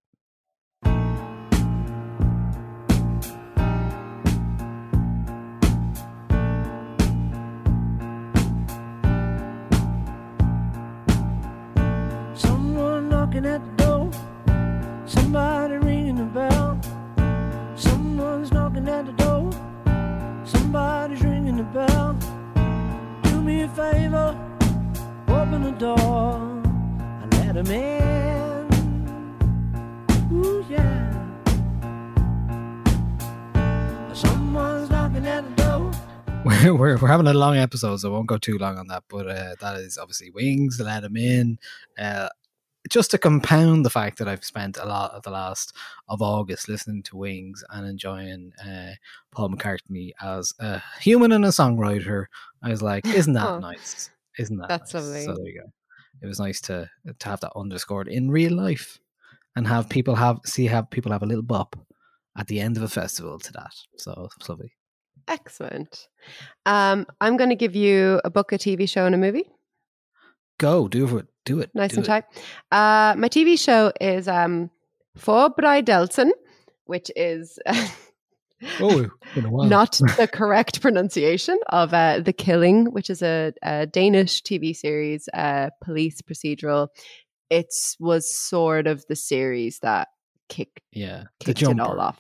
Knocking 13.41 13.45
at 13.45 13.77
the 13.77 13.83
door. 13.83 14.11
Somebody 15.05 15.77
ringing 15.77 16.15
the 16.15 16.25
bell. 16.25 16.79
Someone's 17.75 18.51
knocking 18.51 18.87
at 18.89 19.05
the 19.05 19.13
door. 19.13 19.51
Somebody's 20.45 21.21
ringing 21.21 21.57
the 21.57 21.63
bell. 21.63 22.17
Do 23.23 23.41
me 23.41 23.61
a 23.61 23.69
favor. 23.69 24.35
Open 25.27 25.63
the 25.63 25.71
door 25.71 26.35
and 27.21 27.33
let 27.33 27.55
'em 27.55 27.71
in. 27.71 28.67
Ooh, 30.33 30.65
yeah. 30.69 31.13
Someone's 34.13 34.89
knocking 34.89 35.25
at 35.25 35.43
the 35.55 35.63
door. 35.63 35.91
we're, 36.45 36.73
we're, 36.73 36.97
we're 36.97 37.07
having 37.07 37.27
a 37.27 37.33
long 37.33 37.57
episode, 37.57 37.97
so 37.97 38.09
I 38.09 38.11
won't 38.13 38.27
go 38.27 38.37
too 38.37 38.57
long 38.57 38.77
on 38.77 38.87
that. 38.87 39.03
But 39.09 39.27
uh, 39.27 39.55
that 39.61 39.77
is 39.77 39.97
obviously 39.97 40.29
Wings, 40.29 40.79
Let 40.79 41.03
Him 41.03 41.17
In. 41.17 41.59
Uh, 41.97 42.29
just 42.89 43.11
to 43.11 43.17
compound 43.17 43.85
the 43.85 43.89
fact 43.89 44.17
that 44.19 44.27
I've 44.27 44.45
spent 44.45 44.77
a 44.77 44.85
lot 44.85 45.11
of 45.11 45.23
the 45.23 45.31
last 45.31 45.75
of 46.07 46.21
August 46.21 46.69
listening 46.69 47.03
to 47.03 47.17
Wings 47.17 47.63
and 47.71 47.85
enjoying 47.87 48.51
uh, 48.65 48.91
Paul 49.31 49.49
McCartney 49.49 50.11
as 50.21 50.53
a 50.59 50.81
human 51.01 51.31
and 51.33 51.43
a 51.45 51.49
songwriter, 51.49 52.25
I 52.63 52.69
was 52.69 52.81
like, 52.81 53.05
isn't 53.19 53.33
that 53.33 53.47
Oh. 53.49 53.59
nice? 53.59 54.09
Isn't 54.37 54.57
that 54.57 54.69
That's 54.69 54.93
nice? 54.93 55.03
lovely. 55.03 55.25
So 55.25 55.33
there 55.35 55.45
you 55.47 55.61
go. 55.61 55.71
It 56.21 56.27
was 56.27 56.39
nice 56.39 56.61
to 56.61 56.89
to 57.19 57.29
have 57.29 57.39
that 57.41 57.51
underscored 57.55 58.07
in 58.07 58.29
real 58.31 58.53
life 58.53 58.99
and 59.55 59.67
have 59.67 59.89
people 59.89 60.15
have 60.15 60.39
see 60.45 60.65
have 60.67 60.89
people 60.89 61.11
have 61.11 61.23
a 61.23 61.25
little 61.25 61.43
bop 61.43 61.75
at 62.37 62.47
the 62.47 62.59
end 62.59 62.77
of 62.77 62.83
a 62.83 62.87
festival 62.89 63.39
to 63.39 63.51
that. 63.53 63.73
So 63.97 64.29
it's 64.37 64.47
lovely. 64.49 64.71
Excellent. 65.27 66.07
Um, 66.65 67.05
I'm 67.21 67.37
gonna 67.37 67.55
give 67.55 67.75
you 67.75 68.19
a 68.23 68.29
book, 68.29 68.51
a 68.51 68.57
TV 68.57 68.87
show, 68.89 69.05
and 69.05 69.13
a 69.15 69.17
movie. 69.17 69.49
Go 70.59 70.87
do 70.87 71.17
it. 71.17 71.25
Do 71.45 71.59
it. 71.61 71.71
nice 71.73 71.91
do 71.91 71.97
and 71.97 72.05
tight. 72.05 72.23
Uh, 72.71 73.15
my 73.17 73.27
TV 73.29 73.57
show 73.57 73.91
is 73.99 74.27
um, 74.27 74.69
Forbrydelsen, 75.17 76.29
which 76.85 77.09
is 77.15 77.57
Oh, 78.81 79.09
been 79.35 79.45
a 79.45 79.49
while. 79.49 79.67
not 79.69 79.93
the 80.17 80.27
correct 80.27 80.81
pronunciation 80.81 81.57
of 81.69 81.93
uh, 81.93 82.19
The 82.19 82.33
Killing, 82.33 82.91
which 82.91 83.09
is 83.09 83.21
a, 83.21 83.53
a 83.63 83.85
Danish 83.87 84.43
TV 84.43 84.75
series, 84.75 85.29
uh, 85.33 85.69
police 85.81 86.21
procedural. 86.21 86.89
It 87.49 87.73
was 87.99 88.29
sort 88.31 88.85
of 88.85 89.05
the 89.07 89.15
series 89.15 89.79
that 89.79 90.09
kicked, 90.49 90.81
Yeah, 90.91 91.23
the 91.39 91.45
kicked 91.45 91.61
it 91.61 91.65
jumper. 91.65 91.83
all 91.83 91.99
off. 92.01 92.19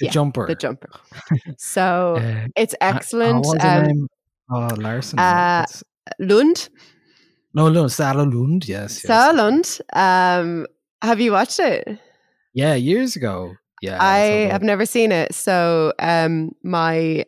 The 0.00 0.06
Yeah, 0.06 0.10
jumper. 0.12 0.46
The 0.48 0.56
jumper. 0.56 0.90
So 1.58 2.16
Uh, 2.18 2.48
it's 2.56 2.74
excellent. 2.80 3.46
Um, 3.60 3.86
name? 3.86 4.08
Oh, 4.50 4.68
Larson. 4.76 5.18
uh, 5.20 5.64
Lund, 6.18 6.68
no, 7.54 7.68
no, 7.68 7.88
Sarah 7.88 8.24
Lund. 8.24 8.68
Yes, 8.68 9.04
yes. 9.04 9.34
Lund. 9.34 9.78
Um, 9.92 10.66
have 11.02 11.20
you 11.20 11.32
watched 11.32 11.58
it? 11.58 11.98
Yeah, 12.54 12.74
years 12.74 13.16
ago. 13.16 13.54
Yeah, 13.82 13.98
I 14.00 14.48
have 14.50 14.62
never 14.62 14.84
seen 14.86 15.12
it. 15.12 15.34
So 15.34 15.92
um 16.00 16.52
my 16.62 17.24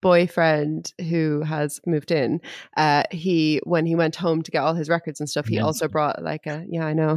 boyfriend 0.00 0.92
who 1.08 1.42
has 1.42 1.80
moved 1.86 2.10
in, 2.10 2.40
uh 2.76 3.04
he 3.12 3.60
when 3.64 3.86
he 3.86 3.94
went 3.94 4.16
home 4.16 4.42
to 4.42 4.50
get 4.50 4.62
all 4.62 4.74
his 4.74 4.88
records 4.88 5.20
and 5.20 5.28
stuff, 5.30 5.46
he 5.46 5.60
also 5.60 5.86
brought 5.88 6.22
like 6.22 6.46
a 6.46 6.64
yeah, 6.68 6.84
I 6.84 6.92
know. 6.92 7.16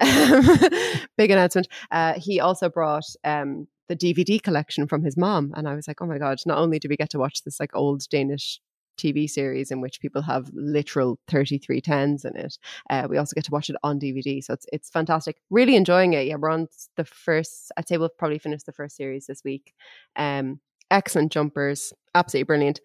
Big 1.18 1.30
announcement. 1.32 1.66
Uh 1.90 2.14
he 2.14 2.38
also 2.38 2.68
brought 2.68 3.06
um 3.24 3.66
the 3.88 3.96
DVD 3.96 4.40
collection 4.40 4.86
from 4.86 5.02
his 5.02 5.16
mom 5.16 5.52
and 5.56 5.68
I 5.68 5.74
was 5.74 5.88
like, 5.88 6.00
"Oh 6.00 6.06
my 6.06 6.18
god, 6.18 6.38
not 6.46 6.58
only 6.58 6.78
do 6.78 6.88
we 6.88 6.96
get 6.96 7.10
to 7.10 7.18
watch 7.18 7.42
this 7.42 7.58
like 7.58 7.74
old 7.74 8.08
Danish 8.08 8.60
TV 8.98 9.28
series 9.28 9.70
in 9.70 9.80
which 9.80 10.00
people 10.00 10.22
have 10.22 10.50
literal 10.54 11.18
3310s 11.30 12.24
in 12.24 12.36
it. 12.36 12.58
Uh, 12.90 13.06
we 13.08 13.18
also 13.18 13.34
get 13.34 13.44
to 13.44 13.50
watch 13.50 13.70
it 13.70 13.76
on 13.82 13.98
DVD. 13.98 14.42
So 14.42 14.54
it's 14.54 14.66
it's 14.72 14.90
fantastic. 14.90 15.36
Really 15.50 15.76
enjoying 15.76 16.12
it. 16.12 16.26
Yeah, 16.26 16.36
we're 16.36 16.50
on 16.50 16.68
the 16.96 17.04
first, 17.04 17.72
I'd 17.76 17.88
say 17.88 17.96
we'll 17.96 18.08
probably 18.08 18.38
finish 18.38 18.62
the 18.62 18.72
first 18.72 18.96
series 18.96 19.26
this 19.26 19.42
week. 19.44 19.74
Um, 20.16 20.60
excellent 20.90 21.32
jumpers, 21.32 21.92
absolutely 22.14 22.44
brilliant. 22.44 22.80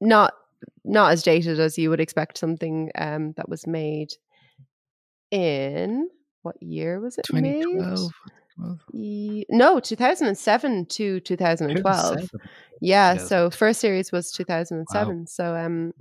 Not 0.00 0.34
not 0.84 1.12
as 1.12 1.22
dated 1.22 1.58
as 1.58 1.76
you 1.76 1.90
would 1.90 2.00
expect 2.00 2.38
something 2.38 2.90
um, 2.96 3.32
that 3.36 3.48
was 3.48 3.66
made 3.66 4.12
in 5.30 6.08
what 6.42 6.60
year 6.62 7.00
was 7.00 7.18
it 7.18 7.26
made? 7.32 7.64
2012. 8.62 9.44
No, 9.50 9.80
2007 9.80 10.86
to 10.86 11.20
2012. 11.20 11.76
2007. 11.76 12.50
Yeah, 12.80 13.12
2000. 13.14 13.28
so 13.28 13.50
first 13.50 13.80
series 13.80 14.12
was 14.12 14.32
2007. 14.32 15.26
So 15.26 15.56
um 15.56 15.92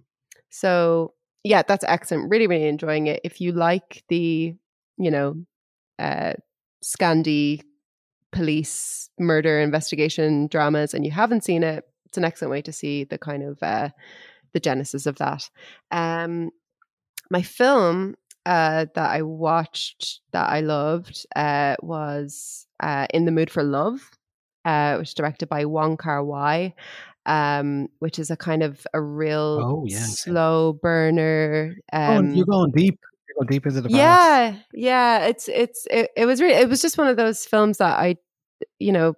so 0.49 1.13
yeah, 1.43 1.63
that's 1.67 1.83
excellent. 1.87 2.29
Really 2.29 2.47
really 2.47 2.67
enjoying 2.67 3.07
it. 3.07 3.21
If 3.23 3.41
you 3.41 3.51
like 3.51 4.03
the, 4.09 4.55
you 4.97 5.11
know, 5.11 5.35
uh 5.99 6.33
Scandi 6.83 7.61
police 8.31 9.09
murder 9.19 9.59
investigation 9.59 10.47
dramas 10.47 10.93
and 10.93 11.05
you 11.05 11.11
haven't 11.11 11.43
seen 11.43 11.63
it, 11.63 11.83
it's 12.05 12.17
an 12.17 12.25
excellent 12.25 12.51
way 12.51 12.61
to 12.61 12.71
see 12.71 13.03
the 13.03 13.17
kind 13.17 13.43
of 13.43 13.61
uh 13.61 13.89
the 14.53 14.59
genesis 14.59 15.05
of 15.05 15.17
that. 15.17 15.49
Um 15.91 16.51
my 17.29 17.41
film 17.41 18.15
uh, 18.45 18.85
that 18.95 19.09
I 19.11 19.21
watched 19.21 20.21
that 20.31 20.49
I 20.49 20.61
loved 20.61 21.25
uh, 21.35 21.75
was 21.81 22.67
uh, 22.79 23.07
In 23.13 23.25
the 23.25 23.31
Mood 23.31 23.49
for 23.49 23.63
Love, 23.63 24.01
uh, 24.65 24.95
which 24.97 25.09
is 25.09 25.13
directed 25.13 25.49
by 25.49 25.65
Wong 25.65 25.97
Kar 25.97 26.23
Wai, 26.23 26.73
um, 27.25 27.87
which 27.99 28.17
is 28.19 28.31
a 28.31 28.37
kind 28.37 28.63
of 28.63 28.85
a 28.93 29.01
real 29.01 29.59
Oh, 29.63 29.85
yeah, 29.87 29.99
slow 29.99 30.73
burner. 30.73 31.75
Oh, 31.93 32.17
Um, 32.17 32.33
you're 32.33 32.45
going 32.45 32.71
deep. 32.71 32.99
You're 33.27 33.35
going 33.45 33.47
deep 33.51 33.65
into 33.65 33.81
the 33.81 33.89
past. 33.89 33.95
yeah, 33.95 34.55
yeah. 34.73 35.25
It's 35.25 35.47
it's 35.47 35.87
it, 35.89 36.09
it 36.17 36.25
was 36.25 36.41
really 36.41 36.55
it 36.55 36.67
was 36.67 36.81
just 36.81 36.97
one 36.97 37.07
of 37.07 37.17
those 37.17 37.45
films 37.45 37.77
that 37.77 37.97
I, 37.99 38.17
you 38.79 38.91
know, 38.91 39.13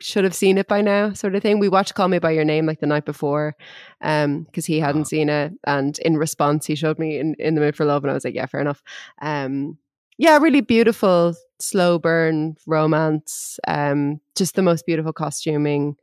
should 0.00 0.24
have 0.24 0.34
seen 0.34 0.58
it 0.58 0.68
by 0.68 0.80
now, 0.80 1.12
sort 1.12 1.34
of 1.34 1.42
thing. 1.42 1.58
We 1.58 1.68
watched 1.68 1.94
Call 1.94 2.08
Me 2.08 2.18
by 2.18 2.32
Your 2.32 2.44
Name 2.44 2.66
like 2.66 2.80
the 2.80 2.86
night 2.86 3.04
before, 3.04 3.56
um, 4.02 4.42
because 4.42 4.66
he 4.66 4.80
hadn't 4.80 5.06
seen 5.06 5.28
it, 5.28 5.52
and 5.64 5.98
in 6.00 6.16
response, 6.16 6.66
he 6.66 6.74
showed 6.74 6.98
me 6.98 7.18
in 7.18 7.34
in 7.38 7.54
the 7.54 7.60
mood 7.60 7.76
for 7.76 7.84
love, 7.84 8.04
and 8.04 8.10
I 8.10 8.14
was 8.14 8.24
like, 8.24 8.34
yeah, 8.34 8.46
fair 8.46 8.60
enough. 8.60 8.82
Um, 9.22 9.78
yeah, 10.18 10.38
really 10.38 10.62
beautiful 10.62 11.34
slow 11.58 11.98
burn 11.98 12.56
romance. 12.66 13.58
Um, 13.66 14.20
just 14.34 14.54
the 14.54 14.62
most 14.62 14.86
beautiful 14.86 15.12
costuming 15.12 15.96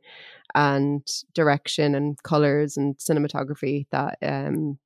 and 0.54 1.06
direction 1.34 1.94
and 1.94 2.22
colors 2.22 2.76
and 2.76 2.96
cinematography 2.98 3.86
that 3.90 4.18
um 4.22 4.78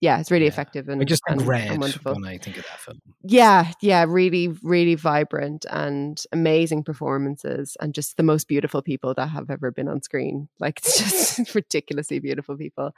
yeah 0.00 0.18
it's 0.20 0.30
really 0.30 0.46
effective 0.46 0.88
and 0.88 1.00
I 1.00 1.04
just 1.04 1.22
and, 1.28 1.42
red 1.42 1.70
and 1.70 1.80
wonderful. 1.80 2.14
when 2.14 2.24
I 2.24 2.38
think 2.38 2.58
of 2.58 2.64
that 2.64 2.80
film. 2.80 3.00
yeah 3.22 3.72
yeah 3.80 4.04
really 4.08 4.48
really 4.62 4.94
vibrant 4.94 5.66
and 5.70 6.22
amazing 6.32 6.84
performances 6.84 7.76
and 7.80 7.94
just 7.94 8.16
the 8.16 8.22
most 8.22 8.48
beautiful 8.48 8.82
people 8.82 9.14
that 9.14 9.28
have 9.28 9.50
ever 9.50 9.70
been 9.70 9.88
on 9.88 10.02
screen. 10.02 10.48
Like 10.60 10.78
it's 10.84 10.98
just 10.98 11.54
ridiculously 11.54 12.18
beautiful 12.18 12.56
people. 12.56 12.92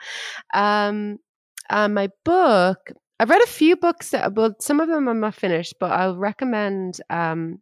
Um 0.53 1.19
and 1.71 1.95
my 1.95 2.09
book 2.25 2.93
i've 3.19 3.31
read 3.31 3.43
a 3.43 3.47
few 3.47 3.77
books 3.77 4.11
that 4.11 4.35
well 4.35 4.55
some 4.61 4.81
of 4.81 4.89
them 4.89 5.09
i'm 5.09 5.21
not 5.21 5.35
finished 5.35 5.75
but 5.79 5.93
i'll 5.93 6.17
recommend 6.17 7.01
um 7.09 7.61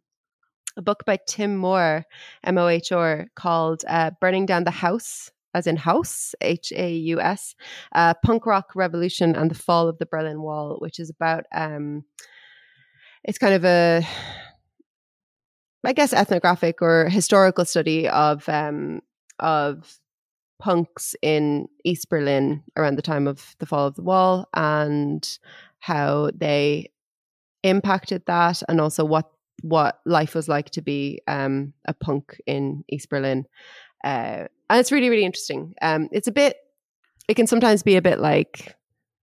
a 0.77 0.81
book 0.81 1.03
by 1.05 1.17
tim 1.27 1.61
mohr 1.61 2.03
m-o-h-r 2.43 3.27
called 3.35 3.83
uh, 3.87 4.11
burning 4.19 4.45
down 4.45 4.63
the 4.63 4.71
house 4.71 5.31
as 5.53 5.67
in 5.67 5.77
house 5.77 6.35
h-a-u-s 6.41 7.55
uh, 7.95 8.13
punk 8.25 8.45
rock 8.45 8.71
revolution 8.75 9.35
and 9.35 9.51
the 9.51 9.55
fall 9.55 9.87
of 9.87 9.97
the 9.97 10.05
berlin 10.05 10.41
wall 10.41 10.77
which 10.79 10.99
is 10.99 11.09
about 11.09 11.45
um 11.53 12.03
it's 13.23 13.37
kind 13.37 13.53
of 13.53 13.65
a 13.65 14.05
I 15.83 15.93
guess 15.93 16.13
ethnographic 16.13 16.81
or 16.81 17.07
historical 17.09 17.65
study 17.65 18.07
of 18.07 18.47
um 18.49 19.01
of 19.39 19.99
punks 20.59 21.15
in 21.21 21.67
East 21.85 22.09
Berlin 22.09 22.63
around 22.75 22.97
the 22.97 23.01
time 23.01 23.27
of 23.27 23.55
the 23.59 23.65
fall 23.65 23.87
of 23.87 23.95
the 23.95 24.01
wall 24.01 24.49
and 24.53 25.25
how 25.79 26.31
they 26.35 26.91
impacted 27.63 28.23
that 28.27 28.61
and 28.67 28.81
also 28.81 29.05
what 29.05 29.31
what 29.61 29.99
life 30.05 30.35
was 30.35 30.47
like 30.47 30.69
to 30.69 30.81
be 30.81 31.21
um 31.27 31.73
a 31.85 31.93
punk 31.93 32.41
in 32.45 32.83
East 32.89 33.09
Berlin. 33.09 33.45
Uh 34.03 34.45
and 34.69 34.79
it's 34.79 34.91
really 34.91 35.09
really 35.09 35.25
interesting. 35.25 35.73
Um 35.81 36.09
it's 36.11 36.27
a 36.27 36.31
bit 36.31 36.57
it 37.27 37.35
can 37.35 37.47
sometimes 37.47 37.83
be 37.83 37.95
a 37.95 38.01
bit 38.01 38.19
like 38.19 38.75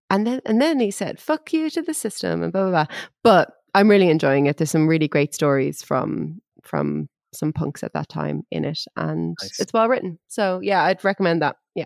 and 0.09 0.25
then 0.25 0.41
and 0.45 0.61
then 0.61 0.79
he 0.79 0.91
said 0.91 1.19
fuck 1.19 1.51
you 1.51 1.69
to 1.69 1.81
the 1.81 1.93
system 1.93 2.41
and 2.43 2.53
blah 2.53 2.61
blah 2.69 2.85
blah 2.85 2.95
but 3.23 3.51
i'm 3.75 3.89
really 3.89 4.09
enjoying 4.09 4.45
it 4.45 4.55
there's 4.55 4.71
some 4.71 4.87
really 4.87 5.07
great 5.09 5.33
stories 5.33 5.83
from 5.83 6.41
from 6.63 7.09
some 7.33 7.51
punks 7.51 7.83
at 7.83 7.91
that 7.91 8.07
time 8.07 8.43
in 8.49 8.63
it 8.63 8.79
and 8.95 9.35
Nice. 9.41 9.59
it's 9.59 9.73
well 9.73 9.89
written 9.89 10.17
so 10.29 10.61
yeah 10.63 10.83
i'd 10.85 11.03
recommend 11.03 11.41
that 11.41 11.57
yeah 11.75 11.83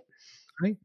Right. 0.62 0.78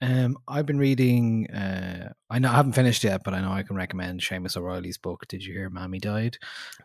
Um, 0.00 0.38
I've 0.46 0.66
been 0.66 0.78
reading. 0.78 1.50
Uh, 1.50 2.12
I 2.30 2.38
know 2.38 2.50
I 2.50 2.56
haven't 2.56 2.72
finished 2.72 3.02
yet, 3.04 3.22
but 3.24 3.34
I 3.34 3.40
know 3.40 3.50
I 3.50 3.62
can 3.62 3.76
recommend 3.76 4.20
Seamus 4.20 4.56
O'Reilly's 4.56 4.98
book. 4.98 5.26
Did 5.28 5.44
you 5.44 5.52
hear? 5.52 5.70
Mammy 5.70 5.98
died. 5.98 6.38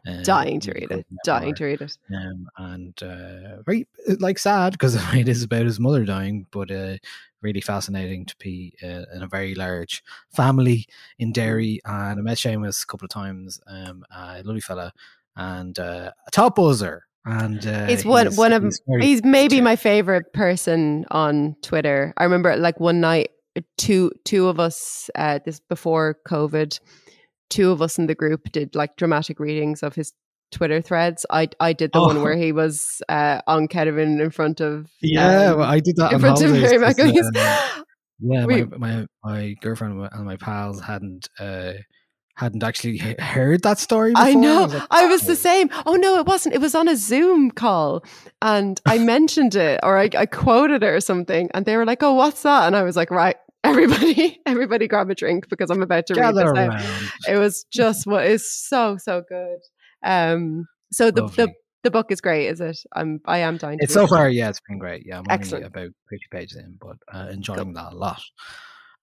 Uh, 0.07 0.23
dying 0.23 0.59
to 0.61 0.71
read 0.71 0.91
it 0.91 1.05
dying 1.23 1.53
to 1.55 1.65
read 1.65 1.81
it 1.81 1.97
um, 2.13 2.47
and 2.57 3.01
uh, 3.03 3.61
very 3.65 3.87
like 4.19 4.39
sad 4.39 4.73
because 4.73 4.95
it 5.13 5.27
is 5.27 5.43
about 5.43 5.65
his 5.65 5.79
mother 5.79 6.05
dying, 6.05 6.47
but 6.51 6.71
uh, 6.71 6.97
really 7.41 7.61
fascinating 7.61 8.25
to 8.25 8.35
be 8.39 8.73
uh, 8.81 9.03
in 9.13 9.21
a 9.21 9.27
very 9.27 9.53
large 9.53 10.03
family 10.35 10.87
in 11.19 11.31
Derry. 11.31 11.79
And 11.85 12.19
I 12.19 12.21
met 12.21 12.37
Seamus 12.37 12.83
a 12.83 12.87
couple 12.87 13.05
of 13.05 13.11
times. 13.11 13.59
Um, 13.67 14.03
a 14.15 14.41
lovely 14.43 14.61
fella 14.61 14.91
and 15.35 15.77
uh, 15.77 16.11
a 16.25 16.31
top 16.31 16.55
buzzer. 16.55 17.05
And 17.25 17.65
uh, 17.65 17.85
he's 17.87 18.03
one 18.05 18.33
one 18.35 18.51
of 18.53 18.63
he's 18.63 18.81
he's 18.99 19.23
maybe 19.23 19.61
my 19.61 19.75
favorite 19.77 20.33
person 20.33 21.05
on 21.11 21.55
Twitter. 21.61 22.13
I 22.17 22.23
remember 22.25 22.55
like 22.57 22.79
one 22.79 22.99
night 22.99 23.29
two 23.77 24.11
two 24.25 24.47
of 24.49 24.59
us 24.59 25.09
uh 25.15 25.39
this 25.45 25.59
before 25.61 26.17
COVID, 26.27 26.79
two 27.49 27.71
of 27.71 27.81
us 27.81 27.97
in 27.97 28.07
the 28.07 28.15
group 28.15 28.51
did 28.51 28.75
like 28.75 28.97
dramatic 28.97 29.39
readings 29.39 29.83
of 29.83 29.95
his 29.95 30.11
Twitter 30.51 30.81
threads. 30.81 31.25
I 31.29 31.47
I 31.61 31.71
did 31.73 31.91
the 31.93 32.01
one 32.01 32.17
Oh. 32.17 32.23
where 32.23 32.35
he 32.35 32.51
was 32.51 33.01
uh 33.07 33.39
on 33.47 33.67
Kedivin 33.69 34.19
in 34.21 34.29
front 34.29 34.59
of 34.59 34.89
yeah, 35.01 35.51
um, 35.51 35.59
well, 35.59 35.69
I 35.69 35.79
did 35.79 35.95
that 35.97 36.11
in 36.13 36.19
front 36.19 36.41
of 36.41 36.51
Mary 36.51 36.77
'cause, 36.77 36.99
um, 37.79 37.83
Yeah, 38.19 38.45
We- 38.45 38.63
my, 38.65 38.77
my 38.77 39.05
my 39.23 39.55
girlfriend 39.61 40.09
and 40.11 40.25
my 40.25 40.35
pals 40.35 40.81
hadn't 40.81 41.29
uh, 41.39 41.73
hadn't 42.35 42.63
actually 42.63 42.97
he- 42.97 43.15
heard 43.19 43.61
that 43.63 43.77
story. 43.79 44.11
Before. 44.11 44.25
I 44.27 44.33
know. 44.33 44.63
was 44.63 44.73
like, 44.73 44.87
I 44.91 45.05
was 45.05 45.21
the 45.21 45.35
same. 45.35 45.69
Oh 45.85 45.95
no, 45.95 46.17
it 46.19 46.25
wasn't. 46.25 46.55
It 46.55 46.61
was 46.61 46.75
on 46.75 46.87
a 46.87 46.95
Zoom 46.95 47.51
call, 47.51 48.03
and 48.41 48.79
I 48.85 48.97
mentioned 49.15 49.55
it 49.55 49.79
or 49.83 49.97
I, 49.97 50.09
I 50.17 50.25
quoted 50.25 50.83
it 50.83 50.87
or 50.87 50.99
something, 50.99 51.49
and 51.53 51.65
they 51.65 51.77
were 51.77 51.85
like, 51.85 52.01
"Oh, 52.03 52.13
what's 52.13 52.41
that?" 52.43 52.65
And 52.67 52.75
I 52.75 52.83
was 52.83 52.95
like, 52.95 53.11
"Right, 53.11 53.35
everybody, 53.63 54.39
everybody, 54.45 54.87
grab 54.87 55.09
a 55.09 55.15
drink 55.15 55.47
because 55.49 55.69
I'm 55.69 55.81
about 55.83 56.07
to 56.07 56.15
read 56.15 56.33
Gather 56.33 56.53
this 56.53 56.57
out." 57.27 57.33
It 57.33 57.37
was 57.37 57.65
just 57.71 58.07
what 58.07 58.25
is 58.25 58.49
so 58.49 58.97
so 58.97 59.23
good. 59.27 59.59
Um, 60.03 60.65
so 60.91 61.11
the 61.11 61.21
the 61.21 61.21
Lovely. 61.21 61.55
the 61.83 61.91
book 61.91 62.11
is 62.11 62.19
great, 62.21 62.47
is 62.47 62.61
it? 62.61 62.77
I'm 62.95 63.19
I 63.25 63.39
am 63.39 63.57
dying. 63.57 63.77
To 63.77 63.83
It's 63.83 63.93
so 63.93 64.07
far, 64.07 64.27
yeah, 64.29 64.49
it's 64.49 64.59
been 64.67 64.79
great. 64.79 65.03
Yeah, 65.05 65.19
I'm 65.19 65.25
Excellent. 65.29 65.65
only 65.65 65.85
about 65.85 65.93
50 66.09 66.25
pages 66.31 66.57
in, 66.57 66.77
but 66.81 66.97
uh, 67.13 67.27
enjoying 67.31 67.73
that 67.73 67.93
a 67.93 67.95
lot. 67.95 68.21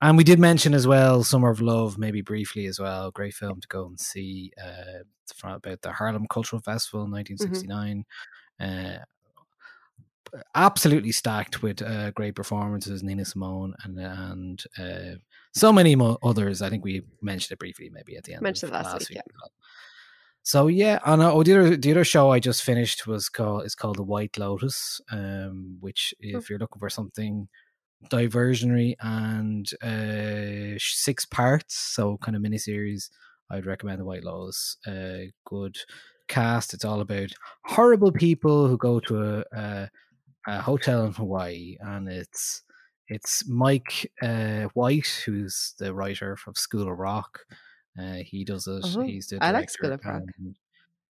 And 0.02 0.16
we 0.16 0.24
did 0.24 0.38
mention 0.38 0.72
as 0.72 0.86
well 0.86 1.22
Summer 1.22 1.50
of 1.50 1.60
Love, 1.60 1.98
maybe 1.98 2.22
briefly 2.22 2.66
as 2.66 2.80
well. 2.80 3.10
Great 3.10 3.34
film 3.34 3.60
to 3.60 3.68
go 3.68 3.86
and 3.86 4.00
see. 4.00 4.52
Uh, 4.62 5.04
from 5.34 5.52
about 5.52 5.82
the 5.82 5.92
Harlem 5.92 6.26
Cultural 6.28 6.60
Festival 6.60 7.04
in 7.04 7.10
1969. 7.10 8.04
Uh, 8.60 9.04
absolutely 10.54 11.12
stacked 11.12 11.62
with 11.62 11.82
uh, 11.82 12.10
great 12.12 12.34
performances, 12.34 13.02
Nina 13.02 13.24
Simone 13.24 13.74
and 13.84 13.98
and 13.98 14.64
uh, 14.78 15.18
so 15.52 15.72
many 15.72 15.96
mo- 15.96 16.18
others. 16.22 16.62
I 16.62 16.70
think 16.70 16.84
we 16.84 17.02
mentioned 17.22 17.52
it 17.52 17.58
briefly, 17.58 17.90
maybe 17.92 18.16
at 18.16 18.24
the 18.24 18.34
end. 18.34 18.42
Mentioned 18.42 18.72
of 18.72 18.80
it 18.80 18.84
last 18.84 19.10
week, 19.10 19.16
yeah. 19.16 19.48
So 20.42 20.68
yeah, 20.68 20.98
and 21.04 21.20
uh, 21.20 21.32
oh, 21.32 21.42
the 21.42 21.58
other 21.58 21.76
the 21.76 21.90
other 21.90 22.04
show 22.04 22.30
I 22.30 22.40
just 22.40 22.62
finished 22.62 23.06
was 23.06 23.28
called 23.28 23.64
is 23.64 23.74
called 23.74 23.96
The 23.96 24.02
White 24.02 24.38
Lotus, 24.38 25.00
um, 25.10 25.76
which 25.80 26.14
if 26.20 26.48
you're 26.48 26.58
looking 26.58 26.80
for 26.80 26.90
something 26.90 27.48
diversionary 28.08 28.94
and 29.00 29.68
uh, 29.82 30.78
six 30.78 31.24
parts, 31.26 31.74
so 31.76 32.16
kind 32.18 32.36
of 32.36 32.42
miniseries, 32.42 33.10
I'd 33.50 33.66
recommend 33.66 34.00
The 34.00 34.04
White 34.04 34.24
Lotus. 34.24 34.76
Uh, 34.86 35.30
good 35.44 35.76
cast. 36.28 36.72
It's 36.74 36.84
all 36.84 37.00
about 37.00 37.30
horrible 37.64 38.12
people 38.12 38.68
who 38.68 38.78
go 38.78 39.00
to 39.00 39.22
a, 39.22 39.44
a, 39.52 39.90
a 40.46 40.60
hotel 40.62 41.04
in 41.04 41.12
Hawaii, 41.12 41.76
and 41.80 42.08
it's 42.08 42.62
it's 43.08 43.46
Mike 43.48 44.10
uh, 44.22 44.64
White, 44.74 45.22
who's 45.26 45.74
the 45.80 45.92
writer 45.92 46.36
from 46.36 46.54
School 46.54 46.90
of 46.90 46.96
Rock. 46.98 47.40
Uh, 48.00 48.18
he 48.24 48.44
does 48.44 48.68
it. 48.68 48.84
Oh, 48.84 49.02
He's 49.02 49.26
the 49.26 49.36
director. 49.38 49.44
I 49.46 49.50
like 49.50 49.70
School 49.70 49.92
of 49.92 50.04
Rock. 50.04 50.22
and- 50.38 50.56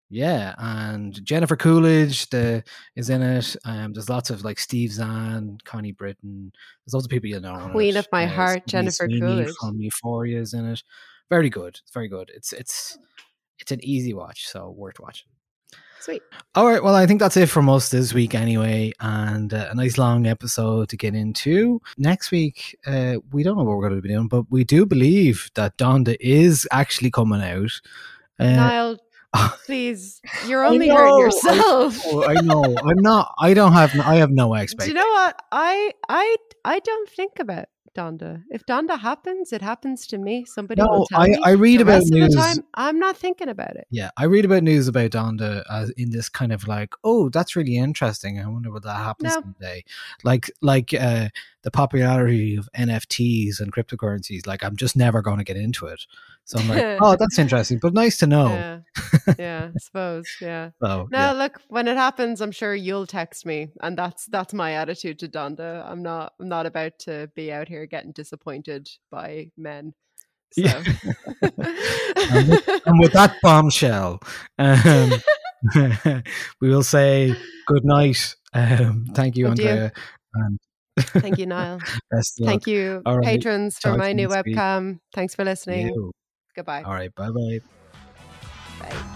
yeah, 0.10 0.56
and 0.58 1.24
Jennifer 1.24 1.56
Coolidge 1.56 2.30
the, 2.30 2.64
is 2.96 3.10
in 3.10 3.22
it. 3.22 3.56
Um, 3.66 3.94
there's 3.94 4.10
lots 4.10 4.30
of 4.30 4.44
like 4.44 4.60
Steve 4.60 4.92
Zahn, 4.92 5.58
Connie 5.66 5.92
Britton. 5.92 6.52
There's 6.86 6.94
lots 6.94 7.06
of 7.06 7.10
people 7.12 7.30
you 7.30 7.40
know. 7.40 7.70
Queen 7.72 7.96
of 7.98 8.08
my 8.12 8.26
Uh, 8.26 8.30
heart, 8.30 8.68
Jennifer 8.68 9.06
Sweeney 9.08 9.20
Coolidge. 9.22 9.56
from 9.60 9.80
Euphoria 9.80 10.40
is 10.42 10.54
in 10.54 10.66
it. 10.66 10.84
Very 11.30 11.50
good. 11.50 11.80
It's 11.82 11.92
very 11.94 12.08
good. 12.08 12.32
It's 12.34 12.54
it's 12.54 12.98
it's 13.60 13.72
an 13.72 13.80
easy 13.84 14.14
watch, 14.14 14.48
so 14.48 14.70
worth 14.72 15.00
watching. 15.00 15.28
Sweet. 16.02 16.22
All 16.56 16.66
right. 16.66 16.82
Well, 16.82 16.96
I 16.96 17.06
think 17.06 17.20
that's 17.20 17.36
it 17.36 17.50
from 17.50 17.68
us 17.70 17.90
this 17.90 18.14
week, 18.14 18.34
anyway, 18.34 18.94
and 19.02 19.54
uh, 19.54 19.68
a 19.70 19.76
nice 19.76 19.98
long 19.98 20.26
episode 20.28 20.88
to 20.90 20.98
get 20.98 21.14
into. 21.14 21.82
Next 21.98 22.32
week, 22.32 22.78
uh, 22.88 23.18
we 23.34 23.44
don't 23.44 23.58
know 23.58 23.66
what 23.66 23.76
we're 23.76 23.90
going 23.90 24.02
to 24.02 24.08
be 24.08 24.14
doing, 24.14 24.30
but 24.30 24.50
we 24.50 24.64
do 24.64 24.86
believe 24.86 25.50
that 25.56 25.78
Donda 25.78 26.16
is 26.22 26.66
actually 26.72 27.12
coming 27.12 27.42
out. 27.42 27.82
Uh, 28.40 28.56
Niall, 28.56 28.98
please, 29.66 30.22
you're 30.48 30.66
only 30.66 30.88
know, 30.88 30.96
hurting 30.96 31.16
I 31.16 31.20
yourself. 31.20 32.06
know, 32.06 32.24
I 32.26 32.34
know. 32.42 32.64
I'm 32.84 32.98
not. 33.02 33.34
I 33.40 33.54
don't 33.54 33.74
have. 33.74 33.98
I 34.00 34.16
have 34.16 34.32
no 34.32 34.50
Do 34.50 34.56
expectation. 34.56 34.96
you 34.96 35.02
know 35.02 35.10
what? 35.10 35.42
I 35.52 35.94
I 36.08 36.36
I 36.66 36.80
don't 36.80 37.10
think 37.10 37.40
about 37.40 37.66
Donda. 38.00 38.44
If 38.50 38.66
Donda 38.66 38.98
happens, 39.00 39.52
it 39.52 39.62
happens 39.62 40.08
to 40.08 40.18
me. 40.18 40.46
Somebody 40.46 40.82
No, 40.82 40.88
will 40.90 41.06
tell 41.08 41.22
I-. 41.22 41.36
I 41.44 41.52
read 41.52 41.82
about 41.82 42.04
news- 42.06 42.36
time, 42.36 42.58
I'm 42.74 42.98
not 43.00 43.18
thinking 43.18 43.50
about 43.50 43.76
it. 43.76 43.88
Yeah, 43.92 44.10
I 44.18 44.26
read 44.26 44.46
about 44.46 44.64
news 44.64 44.88
about 44.88 45.12
Donda 45.12 45.64
as 45.70 45.90
in 45.92 46.12
this 46.12 46.30
kind 46.30 46.52
of 46.52 46.68
like, 46.68 46.94
oh, 47.04 47.30
that's 47.30 47.56
really 47.56 47.76
interesting. 47.78 48.40
I 48.40 48.48
wonder 48.48 48.72
what 48.72 48.84
that 48.84 48.98
happens 48.98 49.36
No. 49.36 49.42
someday. 49.42 49.84
Like, 50.24 50.50
like 50.62 50.94
uh, 50.94 51.30
the 51.64 51.72
popularity 51.72 52.56
of 52.56 52.70
NFTs 52.78 53.60
and 53.60 53.74
cryptocurrencies. 53.74 54.48
Like, 54.48 54.64
I'm 54.64 54.76
just 54.78 54.96
never 54.96 55.22
going 55.22 55.38
to 55.40 55.44
get 55.44 55.58
into 55.58 55.86
it. 55.88 56.06
So 56.46 56.58
I'm 56.60 56.68
like, 56.68 56.98
oh, 57.02 57.16
that's 57.20 57.38
interesting, 57.38 57.78
but 57.80 57.94
nice 57.94 58.18
to 58.18 58.28
know. 58.28 58.48
Yeah, 58.48 58.80
yeah, 59.38 59.70
I 59.76 59.80
suppose. 59.80 60.26
Yeah. 60.42 60.70
So, 60.82 61.08
No, 61.12 61.18
yeah. 61.20 61.32
look, 61.34 61.62
when 61.68 61.88
it 61.88 61.98
happens, 61.98 62.42
I'm 62.42 62.52
sure 62.52 62.74
you'll 62.74 63.06
text 63.06 63.46
me, 63.46 63.68
and 63.82 63.98
that's 63.98 64.26
that's 64.28 64.54
my 64.54 64.74
attitude 64.74 65.20
to 65.20 65.28
Donda. 65.28 65.86
I'm 65.86 66.02
not 66.02 66.34
I'm 66.40 66.48
not 66.50 66.66
about 66.66 66.98
to 67.00 67.30
be 67.36 67.52
out 67.52 67.68
here 67.68 67.84
getting 67.90 68.12
disappointed 68.12 68.90
by 69.12 69.52
men. 69.58 69.94
So. 70.52 70.62
Yeah. 70.62 70.84
and, 71.42 72.50
with, 72.50 72.82
and 72.86 73.00
with 73.00 73.14
that 73.14 73.36
bombshell, 73.42 74.20
um, 74.58 75.12
we 76.62 76.70
will 76.70 76.84
say 76.84 77.36
good 77.68 77.86
night. 77.86 78.36
Um, 78.54 79.06
thank 79.14 79.38
you. 79.38 79.48
Andrea. 79.48 79.92
And 80.34 80.60
Thank 81.00 81.38
you, 81.38 81.46
Niall. 81.46 81.80
Thank 82.44 82.68
you, 82.68 83.02
right, 83.06 83.24
patrons, 83.24 83.78
for 83.78 83.90
talk 83.90 84.00
my 84.00 84.14
new 84.14 84.28
webcam. 84.28 85.00
Thanks 85.14 85.36
for 85.36 85.46
listening. 85.46 85.88
You. 85.88 86.12
Goodbye. 86.56 86.84
All 86.84 86.94
right. 86.94 87.14
Bye-bye. 87.16 87.60
bye. 88.80 89.16